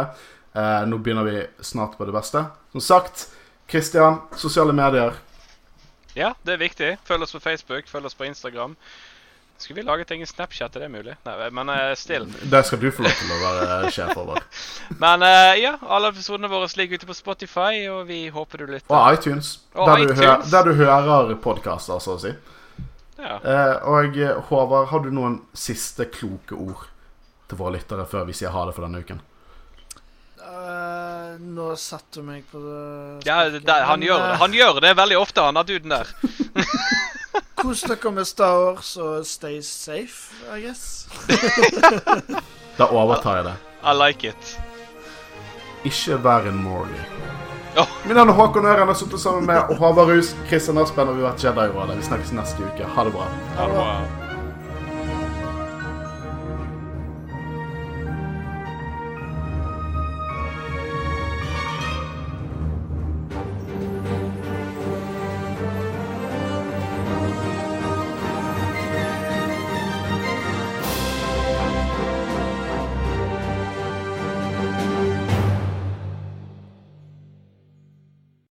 Eh, 0.56 0.86
nå 0.88 0.98
begynner 1.04 1.28
vi 1.28 1.42
snart 1.60 1.98
på 1.98 2.06
det 2.08 2.14
beste. 2.16 2.46
Som 2.72 2.80
sagt, 2.80 3.26
Christian, 3.68 4.22
sosiale 4.40 4.72
medier. 4.72 5.20
Ja, 6.16 6.32
det 6.46 6.54
er 6.54 6.62
viktig. 6.64 6.90
Følg 7.04 7.28
oss 7.28 7.36
på 7.36 7.42
Facebook, 7.44 7.84
følg 7.92 8.08
oss 8.08 8.16
på 8.16 8.24
Instagram. 8.24 8.72
Skulle 9.58 9.80
vi 9.80 9.86
laget 9.86 10.10
egen 10.10 10.26
Snapchat, 10.26 10.76
er 10.76 10.80
det 10.80 10.88
mulig? 10.90 11.14
Nei, 11.26 11.50
men 11.54 11.68
uh, 11.70 11.92
still. 11.98 12.24
Der 12.50 12.62
skal 12.66 12.80
du 12.82 12.88
få 12.90 13.04
lov 13.06 13.12
til 13.18 13.30
å 13.30 13.40
være 13.42 13.90
sjef 13.94 14.16
over. 14.18 14.40
Men 15.04 15.22
uh, 15.22 15.52
ja, 15.60 15.76
alle 15.86 16.10
episodene 16.10 16.50
våre 16.50 16.66
ligger 16.76 16.98
ute 16.98 17.06
på 17.06 17.14
Spotify, 17.14 17.84
og 17.92 18.08
vi 18.10 18.24
håper 18.34 18.64
du 18.64 18.72
lytter. 18.72 18.90
Og 18.90 19.14
iTunes. 19.14 19.52
Og 19.74 19.86
der, 19.86 20.06
Du 20.10 20.14
hø 20.18 20.32
der 20.50 20.66
du 20.66 20.72
hører 20.80 21.34
podkaster, 21.44 22.02
så 22.02 22.16
å 22.16 22.22
si. 22.22 22.34
Ja. 23.22 23.36
Uh, 23.38 23.76
og 23.92 24.16
eh, 24.18 24.34
Håvard, 24.48 24.88
har 24.90 25.04
du 25.04 25.12
noen 25.14 25.36
siste 25.54 26.08
kloke 26.10 26.56
ord 26.58 26.88
til 27.46 27.60
våre 27.60 27.76
lyttere 27.76 28.06
før 28.10 28.26
vi 28.26 28.34
sier 28.34 28.50
ha 28.50 28.64
det 28.66 28.74
for 28.74 28.82
denne 28.88 28.98
uken? 29.04 29.20
Uh, 30.42 31.38
nå 31.38 31.68
satte 31.78 32.18
du 32.18 32.26
meg 32.26 32.42
på 32.50 32.58
det 32.58 33.28
ja 33.28 33.36
det, 33.48 33.62
det, 33.62 33.76
han 33.86 34.02
gjør 34.02 34.18
det. 34.20 34.32
eh, 34.34 34.40
Han 34.42 34.56
gjør 34.58 34.80
det 34.82 34.90
veldig 34.98 35.18
ofte, 35.20 35.44
han 35.46 35.54
der 35.60 35.68
duden 35.70 35.94
der. 35.96 36.10
Kos 37.62 37.84
dere 37.86 38.10
med 38.10 38.26
Star 38.26 38.56
Wars 38.58 38.96
og 38.96 39.26
stay 39.26 39.60
safe, 39.62 40.34
I 40.50 40.64
guess. 40.64 41.06
Da 42.78 42.88
overtar 42.88 43.36
jeg 43.36 43.44
det. 43.44 43.54
I 43.84 43.92
like 43.94 44.28
it. 44.28 44.60
Ikke 45.84 46.16
vær 46.24 46.48
en 46.48 46.58
Morley. 46.64 47.04
Oh. 47.78 47.86
Min 48.06 48.16
navn 48.16 48.28
er 48.28 48.34
Håkon 48.34 48.66
Øren 48.66 48.88
har 48.88 48.94
sittet 48.94 49.20
sammen 49.20 49.46
med 49.46 49.76
Håvard 49.78 50.08
Rus, 50.08 50.34
Kristian 50.48 50.78
Aspen 50.78 51.08
og 51.08 51.16
vi 51.16 51.22
har 51.22 51.30
vært 51.30 51.44
Jedi-rådet. 51.44 51.96
Vi 52.00 52.10
snakkes 52.10 52.32
neste 52.36 52.66
uke. 52.66 52.84
Ha 52.96 53.04
det 53.04 53.14
bra. 53.14 53.30
Ha 53.56 53.68
det 53.68 53.78
bra. 53.78 54.31